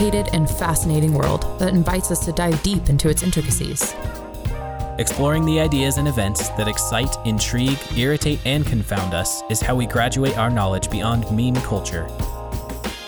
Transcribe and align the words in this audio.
complicated 0.00 0.34
and 0.34 0.48
fascinating 0.48 1.12
world 1.12 1.42
that 1.58 1.74
invites 1.74 2.10
us 2.10 2.24
to 2.24 2.32
dive 2.32 2.62
deep 2.62 2.88
into 2.88 3.10
its 3.10 3.22
intricacies. 3.22 3.94
Exploring 4.98 5.44
the 5.44 5.60
ideas 5.60 5.98
and 5.98 6.08
events 6.08 6.48
that 6.50 6.66
excite, 6.66 7.14
intrigue, 7.26 7.78
irritate, 7.94 8.38
and 8.46 8.64
confound 8.64 9.12
us 9.12 9.42
is 9.50 9.60
how 9.60 9.76
we 9.76 9.84
graduate 9.84 10.38
our 10.38 10.48
knowledge 10.48 10.90
beyond 10.90 11.30
meme 11.30 11.62
culture. 11.66 12.08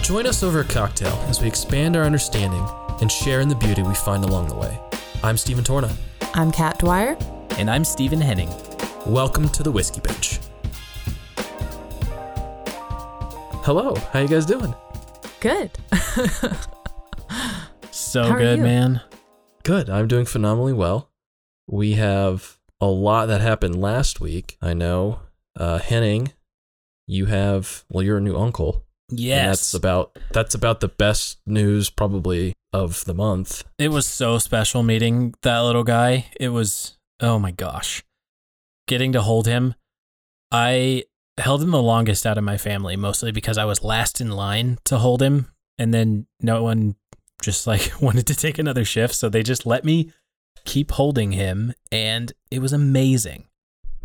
Join 0.03 0.27
us 0.27 0.43
over 0.43 0.61
a 0.61 0.64
cocktail 0.64 1.14
as 1.29 1.41
we 1.41 1.49
expand 1.49 1.96
our 1.96 2.03
understanding 2.03 2.63
and 3.00 3.11
share 3.11 3.40
in 3.40 3.49
the 3.49 3.54
beauty 3.54 3.82
we 3.82 3.95
find 3.95 4.22
along 4.22 4.49
the 4.49 4.57
way. 4.57 4.79
I'm 5.22 5.39
Stephen 5.39 5.64
Torna. 5.64 5.96
I'm 6.35 6.53
Kat 6.53 6.79
Dwyer. 6.79 7.17
And 7.57 7.71
I'm 7.71 7.86
Stephen 7.86 8.21
Henning. 8.21 8.50
Welcome 9.07 9.49
to 9.49 9.63
the 9.63 9.72
Whiskey 9.72 10.03
Bench. 10.03 10.40
Hello, 13.64 13.95
how 14.13 14.21
you 14.21 14.29
guys 14.29 14.45
doing? 14.45 14.75
Good. 15.40 15.71
so 18.12 18.25
How 18.25 18.36
good, 18.36 18.61
man. 18.61 19.00
Good. 19.62 19.89
I'm 19.89 20.07
doing 20.07 20.26
phenomenally 20.26 20.75
well. 20.75 21.08
We 21.66 21.94
have 21.94 22.58
a 22.80 22.86
lot 22.86 23.26
that 23.26 23.40
happened 23.40 23.80
last 23.80 24.21
week. 24.21 24.58
I 24.61 24.75
know. 24.75 25.21
Uh, 25.58 25.79
Henning, 25.79 26.32
you 27.07 27.26
have 27.26 27.85
well, 27.90 28.02
you're 28.02 28.18
a 28.18 28.21
new 28.21 28.36
uncle. 28.36 28.85
And 29.11 29.18
Yes. 29.18 29.46
that's 29.46 29.75
about 29.75 30.18
that's 30.32 30.54
about 30.54 30.80
the 30.80 30.88
best 30.88 31.38
news 31.46 31.88
probably 31.90 32.52
of 32.72 33.05
the 33.06 33.14
month. 33.14 33.64
It 33.78 33.88
was 33.88 34.06
so 34.06 34.38
special 34.38 34.83
meeting 34.83 35.34
that 35.42 35.60
little 35.60 35.84
guy. 35.84 36.27
It 36.41 36.48
was, 36.50 36.98
oh 37.20 37.38
my 37.38 37.50
gosh. 37.50 38.02
Getting 38.88 39.12
to 39.12 39.22
hold 39.22 39.47
him. 39.47 39.74
I 40.50 41.04
held 41.38 41.62
him 41.62 41.70
the 41.70 41.82
longest 41.82 42.26
out 42.26 42.36
of 42.36 42.44
my 42.44 42.58
family, 42.58 42.97
mostly 42.97 43.32
because 43.32 43.56
I 43.56 43.64
was 43.64 43.82
last 43.82 44.20
in 44.20 44.30
line 44.30 44.78
to 44.84 44.98
hold 44.98 45.22
him. 45.22 45.48
And 45.78 45.94
then 45.94 46.26
no 46.41 46.62
one 46.62 46.97
just 47.42 47.66
like 47.66 47.92
wanted 48.00 48.26
to 48.28 48.34
take 48.34 48.58
another 48.58 48.84
shift. 48.84 49.14
So 49.14 49.28
they 49.28 49.42
just 49.42 49.66
let 49.66 49.84
me 49.84 50.12
keep 50.64 50.92
holding 50.92 51.32
him. 51.32 51.74
And 51.90 52.32
it 52.50 52.60
was 52.60 52.72
amazing. 52.72 53.46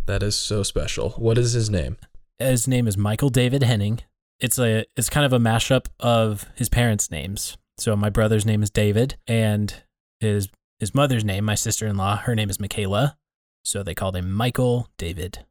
That 0.05 0.23
is 0.23 0.35
so 0.35 0.63
special. 0.63 1.11
What 1.11 1.37
is 1.37 1.53
his 1.53 1.69
name? 1.69 1.97
His 2.39 2.67
name 2.67 2.87
is 2.87 2.97
Michael 2.97 3.29
David 3.29 3.63
Henning. 3.63 3.99
It's 4.39 4.59
a 4.59 4.85
it's 4.95 5.09
kind 5.09 5.25
of 5.25 5.33
a 5.33 5.39
mashup 5.39 5.87
of 5.99 6.45
his 6.55 6.69
parents' 6.69 7.09
names. 7.09 7.57
So 7.77 7.95
my 7.95 8.09
brother's 8.09 8.45
name 8.45 8.63
is 8.63 8.69
David, 8.69 9.17
and 9.27 9.73
his 10.19 10.47
his 10.79 10.93
mother's 10.93 11.25
name, 11.25 11.45
my 11.45 11.55
sister 11.55 11.87
in 11.87 11.97
law, 11.97 12.17
her 12.17 12.35
name 12.35 12.49
is 12.49 12.59
Michaela. 12.59 13.17
So 13.65 13.83
they 13.83 13.95
called 13.95 14.15
him 14.15 14.31
Michael 14.31 14.87
David 14.97 15.45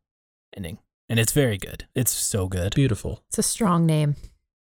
Henning, 0.54 0.78
and 1.08 1.18
it's 1.18 1.32
very 1.32 1.58
good. 1.58 1.86
It's 1.94 2.12
so 2.12 2.46
good. 2.48 2.74
Beautiful. 2.74 3.24
It's 3.28 3.38
a 3.38 3.42
strong 3.42 3.84
name. 3.84 4.14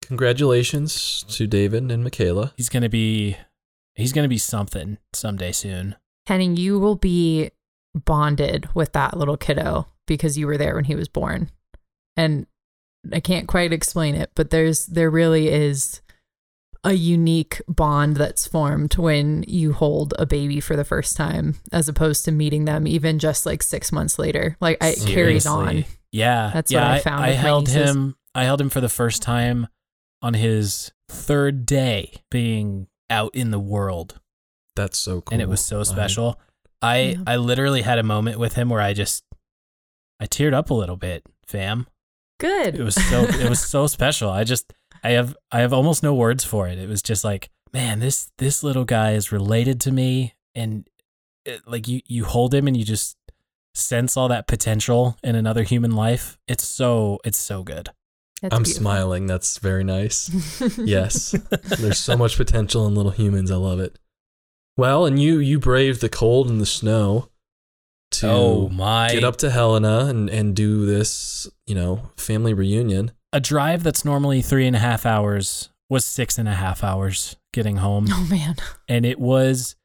Congratulations 0.06 1.24
to 1.30 1.46
David 1.46 1.90
and 1.90 2.04
Michaela. 2.04 2.52
He's 2.56 2.68
gonna 2.68 2.88
be 2.88 3.36
he's 3.94 4.12
gonna 4.12 4.28
be 4.28 4.38
something 4.38 4.98
someday 5.12 5.52
soon. 5.52 5.96
Henning, 6.26 6.56
you 6.56 6.78
will 6.78 6.94
be 6.96 7.50
bonded 7.94 8.68
with 8.74 8.92
that 8.92 9.16
little 9.16 9.36
kiddo 9.36 9.86
because 10.06 10.38
you 10.38 10.46
were 10.46 10.56
there 10.56 10.74
when 10.74 10.84
he 10.84 10.94
was 10.94 11.08
born. 11.08 11.50
And 12.16 12.46
I 13.12 13.20
can't 13.20 13.48
quite 13.48 13.72
explain 13.72 14.14
it, 14.14 14.30
but 14.34 14.50
there's 14.50 14.86
there 14.86 15.10
really 15.10 15.48
is 15.48 16.00
a 16.84 16.92
unique 16.92 17.60
bond 17.66 18.16
that's 18.16 18.46
formed 18.46 18.96
when 18.96 19.44
you 19.48 19.72
hold 19.72 20.14
a 20.20 20.26
baby 20.26 20.60
for 20.60 20.76
the 20.76 20.84
first 20.84 21.16
time 21.16 21.56
as 21.72 21.88
opposed 21.88 22.24
to 22.24 22.30
meeting 22.30 22.64
them 22.64 22.86
even 22.86 23.18
just 23.18 23.44
like 23.44 23.60
6 23.60 23.90
months 23.90 24.20
later. 24.20 24.56
Like 24.60 24.78
it 24.80 25.04
carries 25.04 25.46
on. 25.46 25.84
Yeah, 26.12 26.52
That's 26.54 26.70
yeah, 26.70 26.82
what 26.82 26.90
I 26.92 26.98
found 27.00 27.24
I, 27.24 27.28
with 27.30 27.36
my 27.38 27.42
held 27.42 27.66
nieces. 27.66 27.90
him. 27.90 28.16
I 28.36 28.44
held 28.44 28.60
him 28.60 28.70
for 28.70 28.80
the 28.80 28.88
first 28.88 29.20
time 29.20 29.66
on 30.22 30.34
his 30.34 30.90
third 31.08 31.66
day 31.66 32.12
being 32.30 32.88
out 33.10 33.34
in 33.34 33.50
the 33.50 33.58
world. 33.60 34.20
That's 34.74 34.98
so 34.98 35.20
cool. 35.22 35.32
and 35.34 35.42
it 35.42 35.48
was 35.48 35.64
so 35.64 35.80
I- 35.80 35.84
special. 35.84 36.40
I 36.82 36.98
Yeah. 36.98 37.16
I 37.26 37.36
literally 37.36 37.82
had 37.82 37.98
a 37.98 38.02
moment 38.02 38.38
with 38.38 38.54
him 38.54 38.68
where 38.68 38.80
I 38.82 38.92
just 38.92 39.24
I 40.20 40.26
teared 40.26 40.52
up 40.54 40.70
a 40.70 40.74
little 40.74 40.96
bit, 40.96 41.24
fam. 41.46 41.86
Good. 42.38 42.74
It 42.74 42.82
was 42.82 42.94
so 42.94 43.22
it 43.24 43.48
was 43.48 43.60
so 43.60 43.86
special. 43.86 44.28
I 44.30 44.44
just 44.44 44.72
I 45.02 45.10
have 45.10 45.34
I 45.50 45.60
have 45.60 45.72
almost 45.72 46.02
no 46.02 46.14
words 46.14 46.44
for 46.44 46.68
it. 46.68 46.78
It 46.78 46.88
was 46.88 47.00
just 47.02 47.24
like, 47.24 47.48
man, 47.72 48.00
this 48.00 48.30
this 48.38 48.62
little 48.62 48.84
guy 48.84 49.12
is 49.12 49.32
related 49.32 49.80
to 49.82 49.92
me 49.92 50.34
and 50.54 50.86
it, 51.46 51.62
like 51.66 51.88
you 51.88 52.00
you 52.06 52.24
hold 52.26 52.52
him 52.52 52.66
and 52.66 52.76
you 52.76 52.84
just 52.84 53.16
sense 53.74 54.16
all 54.16 54.28
that 54.28 54.46
potential 54.46 55.16
in 55.22 55.34
another 55.34 55.62
human 55.62 55.92
life. 55.92 56.36
It's 56.46 56.66
so 56.66 57.20
it's 57.24 57.38
so 57.38 57.62
good. 57.62 57.88
That's 58.50 58.56
I'm 58.56 58.62
beautiful. 58.62 58.82
smiling. 58.82 59.26
That's 59.26 59.58
very 59.58 59.84
nice. 59.84 60.30
yes. 60.78 61.34
There's 61.78 61.98
so 61.98 62.16
much 62.16 62.36
potential 62.36 62.86
in 62.86 62.94
little 62.94 63.12
humans. 63.12 63.50
I 63.50 63.56
love 63.56 63.80
it. 63.80 63.98
Well, 64.76 65.06
and 65.06 65.20
you 65.20 65.38
you 65.38 65.58
braved 65.58 66.00
the 66.00 66.08
cold 66.08 66.50
and 66.50 66.60
the 66.60 66.66
snow 66.66 67.28
to 68.12 68.28
oh 68.28 68.68
my 68.68 69.10
get 69.12 69.24
up 69.24 69.36
to 69.38 69.50
Helena 69.50 70.06
and, 70.06 70.28
and 70.30 70.54
do 70.54 70.86
this, 70.86 71.48
you 71.66 71.74
know, 71.74 72.10
family 72.16 72.54
reunion. 72.54 73.10
a 73.32 73.40
drive 73.40 73.82
that's 73.82 74.04
normally 74.04 74.42
three 74.42 74.66
and 74.66 74.76
a 74.76 74.78
half 74.80 75.04
hours 75.06 75.70
was 75.88 76.04
six 76.04 76.36
and 76.38 76.48
a 76.48 76.54
half 76.54 76.84
hours 76.84 77.36
getting 77.52 77.76
home. 77.78 78.06
Oh 78.10 78.26
man. 78.30 78.56
and 78.88 79.04
it 79.06 79.18
was 79.18 79.76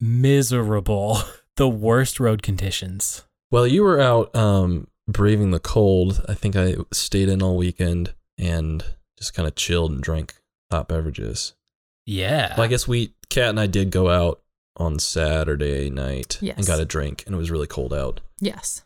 miserable. 0.00 1.18
The 1.56 1.68
worst 1.68 2.20
road 2.20 2.40
conditions. 2.44 3.24
Well, 3.50 3.66
you 3.66 3.82
were 3.82 4.00
out 4.00 4.32
um, 4.36 4.86
braving 5.08 5.50
the 5.50 5.58
cold, 5.58 6.24
I 6.28 6.34
think 6.34 6.54
I 6.54 6.76
stayed 6.92 7.28
in 7.28 7.42
all 7.42 7.56
weekend 7.56 8.14
and 8.36 8.84
just 9.16 9.34
kind 9.34 9.48
of 9.48 9.56
chilled 9.56 9.90
and 9.90 10.02
drank 10.02 10.34
hot 10.70 10.86
beverages. 10.86 11.54
Yeah. 12.06 12.54
Well, 12.56 12.64
I 12.64 12.68
guess 12.68 12.86
we, 12.86 13.14
Kat 13.30 13.48
and 13.50 13.58
I 13.58 13.66
did 13.66 13.90
go 13.90 14.08
out 14.08 14.40
on 14.76 14.98
Saturday 14.98 15.90
night 15.90 16.38
yes. 16.40 16.56
and 16.56 16.66
got 16.66 16.78
a 16.78 16.84
drink, 16.84 17.24
and 17.26 17.34
it 17.34 17.38
was 17.38 17.50
really 17.50 17.66
cold 17.66 17.92
out. 17.92 18.20
Yes. 18.40 18.84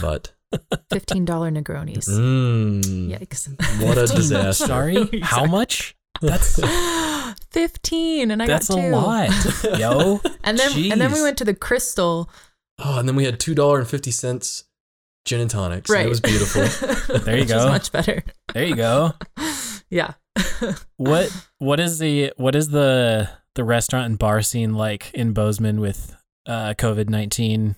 But. 0.00 0.32
$15 0.52 1.26
Negronis. 1.26 2.08
Mm, 2.08 3.10
Yikes. 3.10 3.82
What 3.82 3.98
a 3.98 4.06
disaster. 4.14 4.66
Sorry. 4.66 5.20
How 5.20 5.46
much? 5.46 5.96
That's 6.22 6.60
15 7.50 8.30
and 8.30 8.40
I 8.40 8.46
That's 8.46 8.68
got 8.68 8.76
two. 8.76 8.90
That's 8.90 9.64
a 9.64 9.70
lot. 9.70 9.80
Yo. 9.80 10.20
and 10.44 10.56
then 10.56 10.70
Jeez. 10.70 10.92
and 10.92 11.00
then 11.00 11.12
we 11.12 11.20
went 11.20 11.36
to 11.38 11.44
the 11.44 11.54
Crystal. 11.54 12.30
Oh, 12.78 13.00
and 13.00 13.08
then 13.08 13.16
we 13.16 13.24
had 13.24 13.40
$2.50 13.40 14.64
gin 15.24 15.40
and 15.40 15.50
tonics. 15.50 15.88
and 15.90 15.96
Right. 15.96 16.06
It 16.06 16.08
was 16.08 16.20
beautiful. 16.20 16.62
There 17.20 17.34
you 17.36 17.42
Which 17.42 17.50
is 17.50 17.62
go. 17.64 17.68
much 17.68 17.92
better. 17.92 18.22
There 18.52 18.64
you 18.64 18.76
go. 18.76 19.12
Yeah. 19.90 20.14
What 20.96 21.30
what 21.58 21.78
is 21.78 21.98
the 21.98 22.32
what 22.36 22.56
is 22.56 22.68
the 22.70 23.28
the 23.54 23.62
restaurant 23.64 24.06
and 24.06 24.18
bar 24.18 24.42
scene 24.42 24.74
like 24.74 25.12
in 25.14 25.32
Bozeman 25.32 25.78
with 25.80 26.16
uh 26.46 26.74
COVID 26.74 27.08
nineteen? 27.08 27.76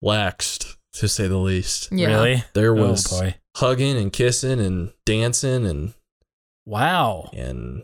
Waxed, 0.00 0.76
to 0.94 1.08
say 1.08 1.26
the 1.26 1.38
least. 1.38 1.88
Yeah. 1.90 2.08
Really? 2.08 2.44
There 2.52 2.74
was 2.74 3.12
oh 3.12 3.20
boy. 3.20 3.34
hugging 3.56 3.96
and 3.96 4.12
kissing 4.12 4.60
and 4.60 4.92
dancing 5.06 5.66
and 5.66 5.94
Wow. 6.66 7.30
and 7.32 7.82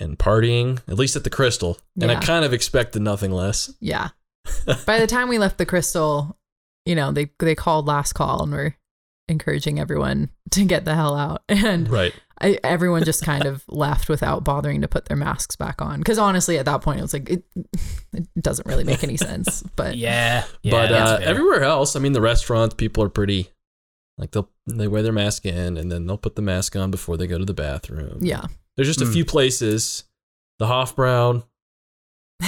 and 0.00 0.16
partying, 0.18 0.80
at 0.86 0.98
least 0.98 1.16
at 1.16 1.24
the 1.24 1.30
Crystal. 1.30 1.78
And 2.00 2.10
I 2.12 2.20
kind 2.20 2.44
of 2.44 2.52
expected 2.52 3.02
nothing 3.02 3.32
less. 3.32 3.74
Yeah. 3.80 4.10
By 4.86 5.00
the 5.00 5.08
time 5.08 5.28
we 5.28 5.38
left 5.38 5.58
the 5.58 5.66
Crystal, 5.66 6.37
you 6.88 6.94
know, 6.94 7.12
they 7.12 7.30
they 7.38 7.54
called 7.54 7.86
last 7.86 8.14
call 8.14 8.42
and 8.42 8.52
were 8.52 8.74
encouraging 9.28 9.78
everyone 9.78 10.30
to 10.52 10.64
get 10.64 10.84
the 10.86 10.94
hell 10.94 11.14
out. 11.14 11.42
And 11.48 11.88
Right. 11.90 12.14
I, 12.40 12.58
everyone 12.62 13.02
just 13.04 13.24
kind 13.24 13.46
of 13.46 13.64
left 13.68 14.08
without 14.08 14.44
bothering 14.44 14.80
to 14.82 14.88
put 14.88 15.06
their 15.06 15.16
masks 15.16 15.56
back 15.56 15.82
on. 15.82 15.98
Because 15.98 16.18
honestly, 16.18 16.56
at 16.56 16.66
that 16.66 16.82
point, 16.82 17.00
it 17.00 17.02
was 17.02 17.12
like, 17.12 17.28
it, 17.28 17.42
it 18.14 18.28
doesn't 18.40 18.66
really 18.66 18.84
make 18.84 19.02
any 19.02 19.16
sense. 19.16 19.64
But 19.76 19.96
Yeah. 19.96 20.44
yeah 20.62 20.70
but 20.70 20.92
uh, 20.92 21.18
everywhere 21.20 21.64
else, 21.64 21.96
I 21.96 21.98
mean, 21.98 22.12
the 22.12 22.20
restaurants, 22.20 22.74
people 22.76 23.02
are 23.04 23.08
pretty 23.08 23.50
like 24.18 24.30
they'll 24.32 24.48
they 24.66 24.86
wear 24.88 25.02
their 25.02 25.12
mask 25.12 25.46
in 25.46 25.76
and 25.76 25.90
then 25.92 26.06
they'll 26.06 26.16
put 26.16 26.36
the 26.36 26.42
mask 26.42 26.74
on 26.76 26.90
before 26.92 27.16
they 27.16 27.26
go 27.26 27.38
to 27.38 27.44
the 27.44 27.54
bathroom. 27.54 28.18
yeah. 28.22 28.44
There's 28.76 28.88
just 28.88 29.00
a 29.02 29.04
Mm. 29.04 29.12
few 29.12 29.24
places, 29.24 30.04
the 30.60 30.66
Hofbrau 30.66 31.42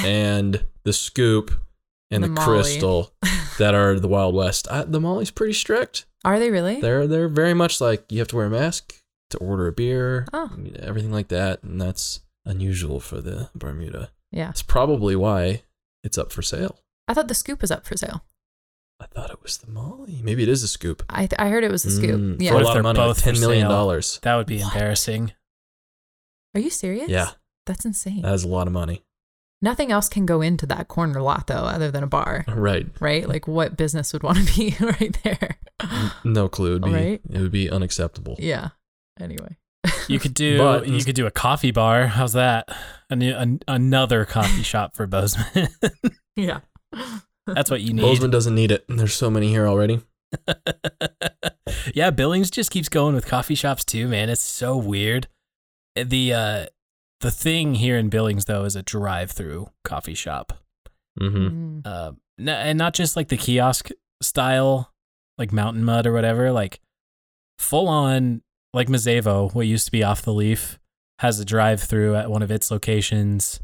and 0.05 0.65
the 0.85 0.93
Scoop 0.93 1.51
and 2.11 2.25
The 2.25 2.29
the, 2.29 2.41
Crystal, 2.41 3.13
that 3.59 3.75
are 3.75 3.99
the 4.01 4.09
Wild 4.09 4.35
West. 4.35 4.67
I, 4.71 4.85
the 4.85 5.01
Molly's 5.01 5.31
pretty 5.31 5.53
strict. 5.53 6.07
Are 6.25 6.39
they 6.39 6.51
really? 6.51 6.81
They're 6.81 7.07
they're 7.07 7.29
very 7.29 7.55
much 7.55 7.81
like 7.81 8.05
you 8.11 8.19
have 8.19 8.29
to 8.29 8.37
wear 8.37 8.47
a 8.47 8.51
mask 8.51 8.95
to 9.31 9.39
order 9.39 9.67
a 9.69 9.73
beer, 9.73 10.27
Oh. 10.33 10.51
everything 10.81 11.13
like 11.13 11.29
that, 11.29 11.63
and 11.63 11.81
that's 11.81 12.21
unusual 12.45 13.01
for 13.01 13.21
the 13.21 13.49
Bermuda. 13.55 14.11
yeah. 14.33 14.47
That's 14.47 14.63
probably 14.63 15.15
why 15.17 15.63
it's 16.03 16.19
up 16.19 16.33
for 16.33 16.43
sale. 16.43 16.79
I 17.09 17.15
thought 17.15 17.29
the 17.29 17.35
scoop 17.35 17.61
was 17.61 17.71
up 17.71 17.87
for 17.87 17.97
sale. 17.97 18.25
I 19.01 19.07
thought 19.07 19.31
it 19.31 19.43
was 19.43 19.57
the 19.59 19.71
Molly. 19.71 20.21
Maybe 20.23 20.43
it 20.43 20.49
is 20.49 20.63
a 20.63 20.69
scoop. 20.69 21.03
I, 21.09 21.27
I 21.39 21.49
heard 21.49 21.65
it 21.65 21.71
was 21.71 21.85
the 21.85 21.91
scoop. 21.91 22.21
Mm, 22.21 22.37
yeah. 22.43 22.51
For 22.53 22.61
a 22.61 22.65
lot 22.65 22.77
of 22.77 22.83
money, 22.83 22.99
both 22.99 23.23
ten 23.23 23.39
million 23.41 23.67
dollars. 23.69 24.19
that 24.23 24.37
would 24.37 24.47
be 24.47 24.61
What? 24.61 24.75
embarrassing. 24.75 25.33
Are 26.55 26.61
you 26.61 26.69
serious? 26.71 27.09
Yeah, 27.09 27.31
That's 27.67 27.85
insane. 27.85 28.23
that 28.23 28.35
is 28.35 28.45
a 28.45 28.49
lot 28.49 28.67
of 28.67 28.73
money. 28.73 29.03
Nothing 29.63 29.93
else 29.93 30.09
can 30.09 30.25
go 30.25 30.41
into 30.41 30.65
that 30.67 30.89
corner 30.89 31.21
lot 31.21 31.47
though, 31.47 31.55
other 31.65 31.91
than 31.91 32.03
a 32.03 32.07
bar, 32.07 32.45
Right. 32.49 32.87
right? 33.01 33.29
Like 33.29 33.47
what 33.47 33.77
business 33.77 34.13
would 34.13 34.23
want 34.23 34.39
to 34.39 34.57
be 34.57 34.75
right 34.81 35.17
there? 35.23 35.59
No 36.25 36.49
clue. 36.49 36.71
It'd 36.77 36.85
be, 36.85 36.91
Right. 36.93 37.21
It 37.31 37.41
would 37.41 37.53
be 37.53 37.69
unacceptable. 37.71 38.37
yeah. 38.39 38.71
Anyway. 39.21 39.57
You 40.09 40.19
could 40.19 40.35
do 40.35 40.59
But- 40.59 40.89
you 40.89 41.05
could 41.05 41.15
do 41.15 41.27
a 41.27 41.31
coffee 41.31 41.71
bar. 41.73 42.07
How's 42.07 42.33
that? 42.33 42.69
A 43.11 43.17
new, 43.17 43.35
an, 43.35 43.61
another 43.69 44.25
coffee 44.25 44.63
shop 44.63 44.97
for 44.97 45.07
Bozeman. 45.07 45.69
yeah. 46.37 46.61
That's 47.47 47.71
what 47.71 47.81
you 47.83 47.93
need. 47.93 48.03
Bozeman 48.03 48.31
doesn't 48.31 48.55
need 48.55 48.71
it. 48.73 48.85
There's 48.89 49.15
so 49.15 49.31
many 49.31 49.49
here 49.49 49.67
already. 49.67 50.01
yeah, 51.95 52.11
Billings 52.11 52.51
just 52.51 52.71
keeps 52.71 52.89
going 52.89 53.15
with 53.15 53.27
coffee 53.27 53.55
shops 53.55 53.85
too, 53.85 54.09
man. 54.09 54.29
It's 54.29 54.43
so 54.43 54.77
weird. 54.77 55.29
The 55.97 56.33
uh 56.35 56.67
the 57.21 57.31
thing 57.31 57.75
here 57.75 57.97
in 57.97 58.09
Billings 58.09 58.47
though 58.47 58.65
is 58.65 58.77
a 58.77 58.83
drive-through 58.83 59.71
coffee 59.85 60.15
shop. 60.15 60.53
Mm-hmm. 61.21 61.81
Mm. 61.81 61.87
Uh 61.87 62.13
and 62.39 62.79
not 62.79 62.95
just 62.95 63.17
like 63.17 63.29
the 63.29 63.37
kiosk 63.37 63.91
style 64.23 64.93
like 65.37 65.53
Mountain 65.53 65.85
Mud 65.85 66.07
or 66.07 66.13
whatever, 66.13 66.53
like 66.53 66.81
full 67.59 67.89
on 67.89 68.43
like 68.73 68.89
Mazevo, 68.89 69.55
what 69.55 69.67
used 69.67 69.87
to 69.87 69.93
be 69.93 70.03
off 70.03 70.23
the 70.23 70.33
leaf, 70.33 70.79
has 71.19 71.39
a 71.39 71.45
drive-through 71.45 72.15
at 72.17 72.31
one 72.31 72.43
of 72.43 72.51
its 72.51 72.71
locations. 72.71 73.61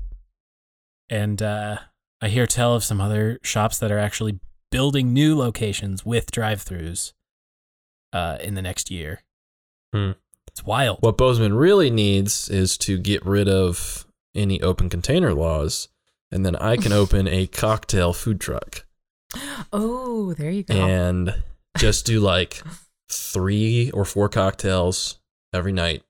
And 1.09 1.41
uh 1.43 1.79
I 2.21 2.29
hear 2.29 2.47
tell 2.47 2.75
of 2.75 2.85
some 2.85 3.01
other 3.01 3.39
shops 3.43 3.79
that 3.79 3.93
are 3.93 3.99
actually 3.99 4.41
building 4.71 5.13
new 5.13 5.37
locations 5.37 6.05
with 6.05 6.31
drive-throughs 6.31 7.13
uh, 8.13 8.39
in 8.41 8.55
the 8.55 8.63
next 8.63 8.91
year. 8.91 9.21
Hmm. 9.93 10.13
It's 10.49 10.65
wild. 10.65 10.99
What 11.01 11.17
Bozeman 11.19 11.55
really 11.55 11.91
needs 11.91 12.49
is 12.49 12.79
to 12.79 12.99
get 12.99 13.25
rid 13.27 13.49
of 13.49 14.07
any 14.35 14.61
open 14.63 14.89
container 14.89 15.35
laws, 15.35 15.89
and 16.31 16.45
then 16.45 16.57
I 16.57 16.77
can 16.77 16.93
open 16.93 17.27
a 17.29 17.47
cocktail 17.63 18.13
food 18.13 18.41
truck 18.41 18.85
Oh, 19.73 20.35
there 20.35 20.51
you 20.51 20.63
go. 20.63 20.75
and 20.75 21.35
just 21.79 22.07
do 22.07 22.21
like 22.21 22.63
three 23.11 23.91
or 23.93 24.05
four 24.05 24.29
cocktails 24.29 25.19
every 25.53 25.73
night 25.73 26.03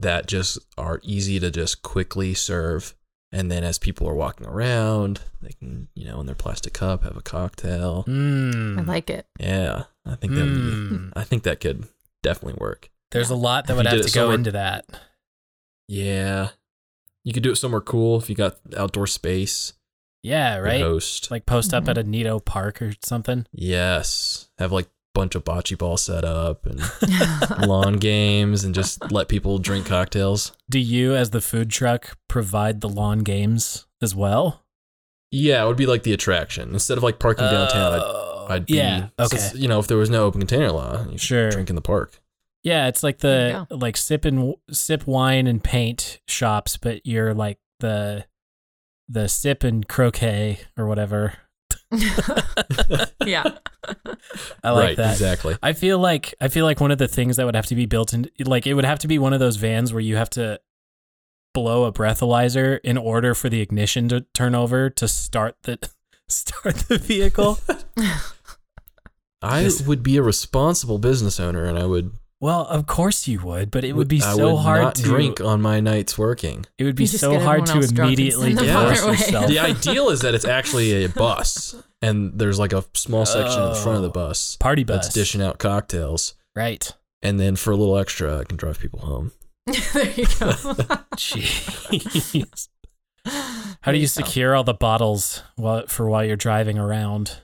that 0.00 0.26
just 0.26 0.58
are 0.76 1.00
easy 1.02 1.38
to 1.40 1.50
just 1.50 1.82
quickly 1.82 2.34
serve. 2.34 2.94
And 3.32 3.50
then 3.50 3.64
as 3.64 3.78
people 3.78 4.08
are 4.08 4.14
walking 4.14 4.46
around, 4.46 5.20
they 5.42 5.50
can, 5.58 5.88
you 5.94 6.04
know, 6.04 6.20
in 6.20 6.26
their 6.26 6.34
plastic 6.36 6.72
cup 6.74 7.02
have 7.04 7.16
a 7.16 7.22
cocktail. 7.22 8.04
Mm. 8.06 8.78
I 8.78 8.82
like 8.82 9.10
it. 9.10 9.26
Yeah, 9.40 9.84
I 10.06 10.14
think 10.14 10.34
that 10.34 10.44
Mm. 10.44 11.12
I 11.16 11.24
think 11.24 11.42
that 11.44 11.60
could 11.60 11.88
definitely 12.22 12.58
work. 12.60 12.90
There's 13.10 13.30
a 13.30 13.36
lot 13.36 13.66
that 13.66 13.76
would 13.76 13.86
have 13.86 14.02
to 14.02 14.12
go 14.12 14.30
into 14.32 14.52
that. 14.52 14.86
Yeah. 15.88 16.50
You 17.24 17.32
could 17.32 17.42
do 17.42 17.52
it 17.52 17.56
somewhere 17.56 17.80
cool 17.80 18.18
if 18.18 18.28
you 18.28 18.34
got 18.34 18.56
outdoor 18.76 19.06
space. 19.06 19.72
Yeah, 20.22 20.56
right? 20.56 20.80
Host. 20.80 21.30
Like 21.30 21.46
post 21.46 21.72
up 21.74 21.88
at 21.88 21.96
mm-hmm. 21.96 22.08
a 22.08 22.10
Nito 22.10 22.38
Park 22.40 22.80
or 22.82 22.94
something. 23.02 23.46
yes. 23.52 24.48
Have 24.58 24.72
like 24.72 24.86
a 24.86 24.90
bunch 25.14 25.34
of 25.34 25.44
bocce 25.44 25.76
ball 25.76 25.96
set 25.96 26.24
up 26.24 26.66
and 26.66 26.80
lawn 27.68 27.94
games 27.98 28.64
and 28.64 28.74
just 28.74 29.12
let 29.12 29.28
people 29.28 29.58
drink 29.58 29.86
cocktails. 29.86 30.52
Do 30.70 30.78
you, 30.78 31.14
as 31.14 31.30
the 31.30 31.40
food 31.40 31.70
truck, 31.70 32.16
provide 32.28 32.80
the 32.80 32.88
lawn 32.88 33.20
games 33.20 33.86
as 34.02 34.14
well? 34.14 34.62
Yeah, 35.30 35.64
it 35.64 35.66
would 35.66 35.76
be 35.76 35.86
like 35.86 36.04
the 36.04 36.12
attraction. 36.12 36.72
Instead 36.72 36.96
of 36.96 37.04
like 37.04 37.18
parking 37.18 37.44
downtown, 37.44 37.92
I'd, 37.94 38.24
Oh, 38.46 38.46
I'd 38.48 38.66
be 38.66 38.80
oh, 38.80 38.82
yeah. 38.82 39.08
Okay. 39.18 39.50
you 39.54 39.68
know, 39.68 39.78
if 39.78 39.86
there 39.86 39.96
was 39.96 40.10
no 40.10 40.24
open 40.24 40.40
container 40.40 40.70
law, 40.70 41.06
you 41.10 41.18
Sure. 41.18 41.50
drink 41.50 41.70
in 41.70 41.76
the 41.76 41.82
park. 41.82 42.20
Yeah, 42.64 42.88
it's 42.88 43.02
like 43.02 43.18
the 43.18 43.66
like 43.70 43.96
sip 43.96 44.24
and 44.24 44.54
sip 44.70 45.06
wine 45.06 45.46
and 45.46 45.62
paint 45.62 46.20
shops, 46.26 46.78
but 46.78 47.06
you're 47.06 47.34
like 47.34 47.58
the 47.80 48.24
the 49.06 49.28
sip 49.28 49.62
and 49.62 49.86
croquet 49.86 50.60
or 50.76 50.86
whatever. 50.86 51.34
yeah. 53.24 53.44
I 54.64 54.70
like 54.70 54.84
right, 54.84 54.96
that. 54.96 55.12
exactly. 55.12 55.56
I 55.62 55.74
feel 55.74 55.98
like 55.98 56.34
I 56.40 56.48
feel 56.48 56.64
like 56.64 56.80
one 56.80 56.90
of 56.90 56.96
the 56.96 57.06
things 57.06 57.36
that 57.36 57.44
would 57.44 57.54
have 57.54 57.66
to 57.66 57.74
be 57.74 57.84
built 57.84 58.14
in 58.14 58.30
like 58.44 58.66
it 58.66 58.72
would 58.72 58.86
have 58.86 58.98
to 59.00 59.08
be 59.08 59.18
one 59.18 59.34
of 59.34 59.40
those 59.40 59.56
vans 59.56 59.92
where 59.92 60.00
you 60.00 60.16
have 60.16 60.30
to 60.30 60.58
blow 61.52 61.84
a 61.84 61.92
breathalyzer 61.92 62.80
in 62.82 62.96
order 62.96 63.34
for 63.34 63.50
the 63.50 63.60
ignition 63.60 64.08
to 64.08 64.22
turn 64.32 64.54
over 64.54 64.88
to 64.88 65.06
start 65.06 65.56
the 65.64 65.78
start 66.28 66.76
the 66.88 66.96
vehicle. 66.96 67.58
I 69.42 69.70
would 69.86 70.02
be 70.02 70.16
a 70.16 70.22
responsible 70.22 70.98
business 70.98 71.38
owner 71.38 71.66
and 71.66 71.78
I 71.78 71.84
would 71.84 72.12
well, 72.44 72.66
of 72.66 72.84
course 72.86 73.26
you 73.26 73.40
would, 73.40 73.70
but 73.70 73.84
it 73.84 73.94
would 73.94 74.06
be 74.06 74.20
I 74.20 74.34
so 74.34 74.52
would 74.54 74.60
hard 74.62 74.82
not 74.82 74.94
to 74.96 75.02
drink 75.02 75.40
on 75.40 75.62
my 75.62 75.80
nights 75.80 76.18
working. 76.18 76.66
It 76.76 76.84
would 76.84 76.94
be 76.94 77.06
just 77.06 77.20
so 77.20 77.30
get 77.32 77.40
hard 77.42 77.62
everyone 77.62 77.80
to 77.80 77.86
else 77.86 77.92
drunk 77.92 78.10
and 78.10 78.18
immediately 78.20 78.54
send 78.54 78.68
them 78.68 78.76
on 78.76 78.82
divorce 78.92 79.00
their 79.00 79.06
way. 79.10 79.16
yourself. 79.16 79.46
The 79.48 79.58
ideal 79.60 80.10
is 80.10 80.20
that 80.20 80.34
it's 80.34 80.44
actually 80.44 81.04
a 81.04 81.08
bus 81.08 81.74
and 82.02 82.38
there's 82.38 82.58
like 82.58 82.74
a 82.74 82.84
small 82.92 83.24
section 83.24 83.62
in 83.62 83.74
front 83.76 83.96
of 83.96 84.02
the 84.02 84.10
Oh. 84.10 84.12
bus 84.28 84.56
Party 84.56 84.84
bus. 84.84 85.04
that's 85.06 85.14
dishing 85.14 85.40
out 85.40 85.58
cocktails. 85.58 86.34
Right. 86.54 86.92
And 87.22 87.40
then 87.40 87.56
for 87.56 87.70
a 87.70 87.76
little 87.76 87.96
extra, 87.96 88.38
I 88.40 88.44
can 88.44 88.58
drive 88.58 88.78
people 88.78 88.98
home. 89.00 89.32
there 89.66 90.10
you 90.10 90.26
go. 90.26 90.52
Jeez. 91.16 92.68
How 93.80 93.90
do 93.92 93.96
you 93.98 94.06
secure 94.06 94.54
all 94.54 94.64
the 94.64 94.74
bottles 94.74 95.42
while, 95.56 95.86
for 95.86 96.06
while 96.10 96.22
you're 96.24 96.36
driving 96.36 96.78
around? 96.78 97.38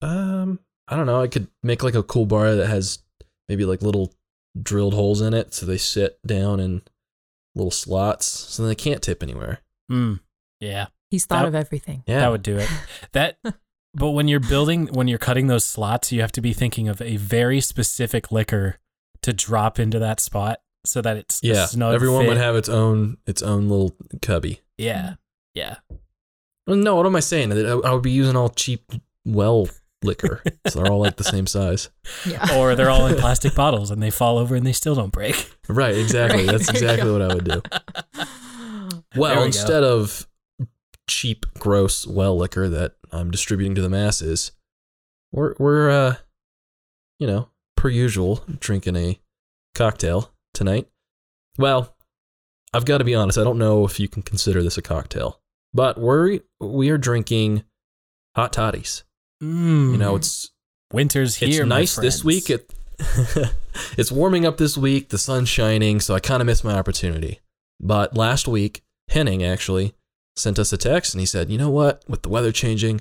Um, 0.00 0.58
I 0.88 0.96
don't 0.96 1.06
know. 1.06 1.20
I 1.22 1.28
could 1.28 1.46
make 1.62 1.84
like 1.84 1.94
a 1.94 2.02
cool 2.02 2.26
bar 2.26 2.56
that 2.56 2.66
has 2.66 2.98
maybe 3.48 3.64
like 3.64 3.82
little 3.82 4.12
drilled 4.60 4.94
holes 4.94 5.20
in 5.20 5.34
it, 5.34 5.54
so 5.54 5.66
they 5.66 5.78
sit 5.78 6.18
down 6.26 6.60
in 6.60 6.82
little 7.54 7.70
slots, 7.70 8.26
so 8.26 8.66
they 8.66 8.74
can't 8.74 9.02
tip 9.02 9.22
anywhere. 9.22 9.60
Mm. 9.90 10.20
Yeah, 10.60 10.86
He's 11.10 11.26
thought 11.26 11.42
That- 11.42 11.48
of 11.48 11.54
everything. 11.54 12.02
Yeah, 12.06 12.20
that 12.20 12.30
would 12.30 12.42
do 12.42 12.56
it. 12.58 12.68
That 13.12 13.36
but 13.94 14.10
when 14.12 14.28
you're 14.28 14.40
building 14.40 14.86
when 14.86 15.06
you're 15.08 15.18
cutting 15.18 15.48
those 15.48 15.64
slots, 15.64 16.10
you 16.12 16.22
have 16.22 16.32
to 16.32 16.40
be 16.40 16.54
thinking 16.54 16.88
of 16.88 17.02
a 17.02 17.16
very 17.18 17.60
specific 17.60 18.32
liquor 18.32 18.78
to 19.20 19.32
drop 19.34 19.78
into 19.78 19.98
that 19.98 20.18
spot 20.20 20.60
so 20.86 21.02
that 21.02 21.16
it's 21.18 21.42
a 21.44 21.46
yeah. 21.48 21.66
snug 21.66 21.94
Everyone 21.94 22.22
fit. 22.22 22.28
would 22.28 22.36
have 22.38 22.56
its 22.56 22.68
own 22.70 23.18
its 23.26 23.42
own 23.42 23.68
little 23.68 23.94
cubby. 24.22 24.62
Yeah. 24.78 25.16
Yeah. 25.54 25.76
Well, 26.66 26.76
no, 26.76 26.96
what 26.96 27.04
am 27.04 27.16
I 27.16 27.20
saying? 27.20 27.52
I 27.52 27.70
I 27.72 27.92
would 27.92 28.02
be 28.02 28.10
using 28.12 28.36
all 28.36 28.48
cheap 28.48 28.90
well 29.26 29.68
liquor, 30.04 30.42
so 30.68 30.82
they're 30.82 30.92
all 30.92 31.00
like 31.00 31.16
the 31.16 31.24
same 31.24 31.46
size. 31.46 31.90
Yeah. 32.26 32.56
Or 32.58 32.74
they're 32.74 32.90
all 32.90 33.06
in 33.06 33.16
plastic 33.18 33.54
bottles 33.54 33.90
and 33.90 34.02
they 34.02 34.10
fall 34.10 34.38
over 34.38 34.54
and 34.54 34.64
they 34.66 34.72
still 34.72 34.94
don't 34.94 35.12
break. 35.12 35.50
Right, 35.68 35.96
exactly. 35.96 36.46
Right, 36.46 36.52
That's 36.52 36.68
exactly 36.70 37.10
what 37.10 37.22
I 37.22 37.34
would 37.34 37.44
do. 37.44 37.62
Well, 39.16 39.34
we 39.34 39.40
go. 39.40 39.44
instead 39.44 39.82
of 39.82 40.26
cheap, 41.08 41.46
gross 41.58 42.06
well 42.06 42.36
liquor 42.36 42.68
that 42.68 42.94
I'm 43.10 43.30
distributing 43.30 43.74
to 43.74 43.82
the 43.82 43.88
masses, 43.88 44.52
we're 45.32 45.54
we're 45.58 45.90
uh, 45.90 46.16
you 47.18 47.26
know, 47.26 47.48
per 47.76 47.88
usual, 47.88 48.44
drinking 48.60 48.96
a 48.96 49.18
cocktail 49.74 50.32
tonight. 50.54 50.88
Well, 51.58 51.94
I've 52.72 52.84
got 52.84 52.98
to 52.98 53.04
be 53.04 53.14
honest. 53.14 53.38
I 53.38 53.44
don't 53.44 53.58
know 53.58 53.84
if 53.84 53.98
you 54.00 54.08
can 54.08 54.22
consider 54.22 54.62
this 54.62 54.78
a 54.78 54.82
cocktail, 54.82 55.40
but 55.74 55.98
we're 55.98 56.40
we 56.60 56.90
are 56.90 56.98
drinking 56.98 57.64
hot 58.34 58.52
toddies. 58.52 59.04
Mm. 59.42 59.92
You 59.92 59.98
know, 59.98 60.16
it's 60.16 60.50
winter's 60.92 61.36
here. 61.36 61.62
it's 61.62 61.68
nice 61.68 61.96
this 61.96 62.24
week. 62.24 62.48
It 62.48 62.72
it's 63.98 64.12
warming 64.12 64.46
up 64.46 64.56
this 64.56 64.76
week. 64.76 65.08
The 65.08 65.18
sun's 65.18 65.48
shining, 65.48 66.00
so 66.00 66.14
I 66.14 66.20
kind 66.20 66.40
of 66.40 66.46
missed 66.46 66.64
my 66.64 66.74
opportunity. 66.74 67.40
But 67.80 68.16
last 68.16 68.46
week, 68.46 68.82
Henning 69.08 69.42
actually 69.42 69.94
sent 70.36 70.58
us 70.58 70.72
a 70.72 70.76
text, 70.76 71.12
and 71.12 71.20
he 71.20 71.26
said, 71.26 71.50
"You 71.50 71.58
know 71.58 71.70
what? 71.70 72.04
With 72.08 72.22
the 72.22 72.28
weather 72.28 72.52
changing, 72.52 73.00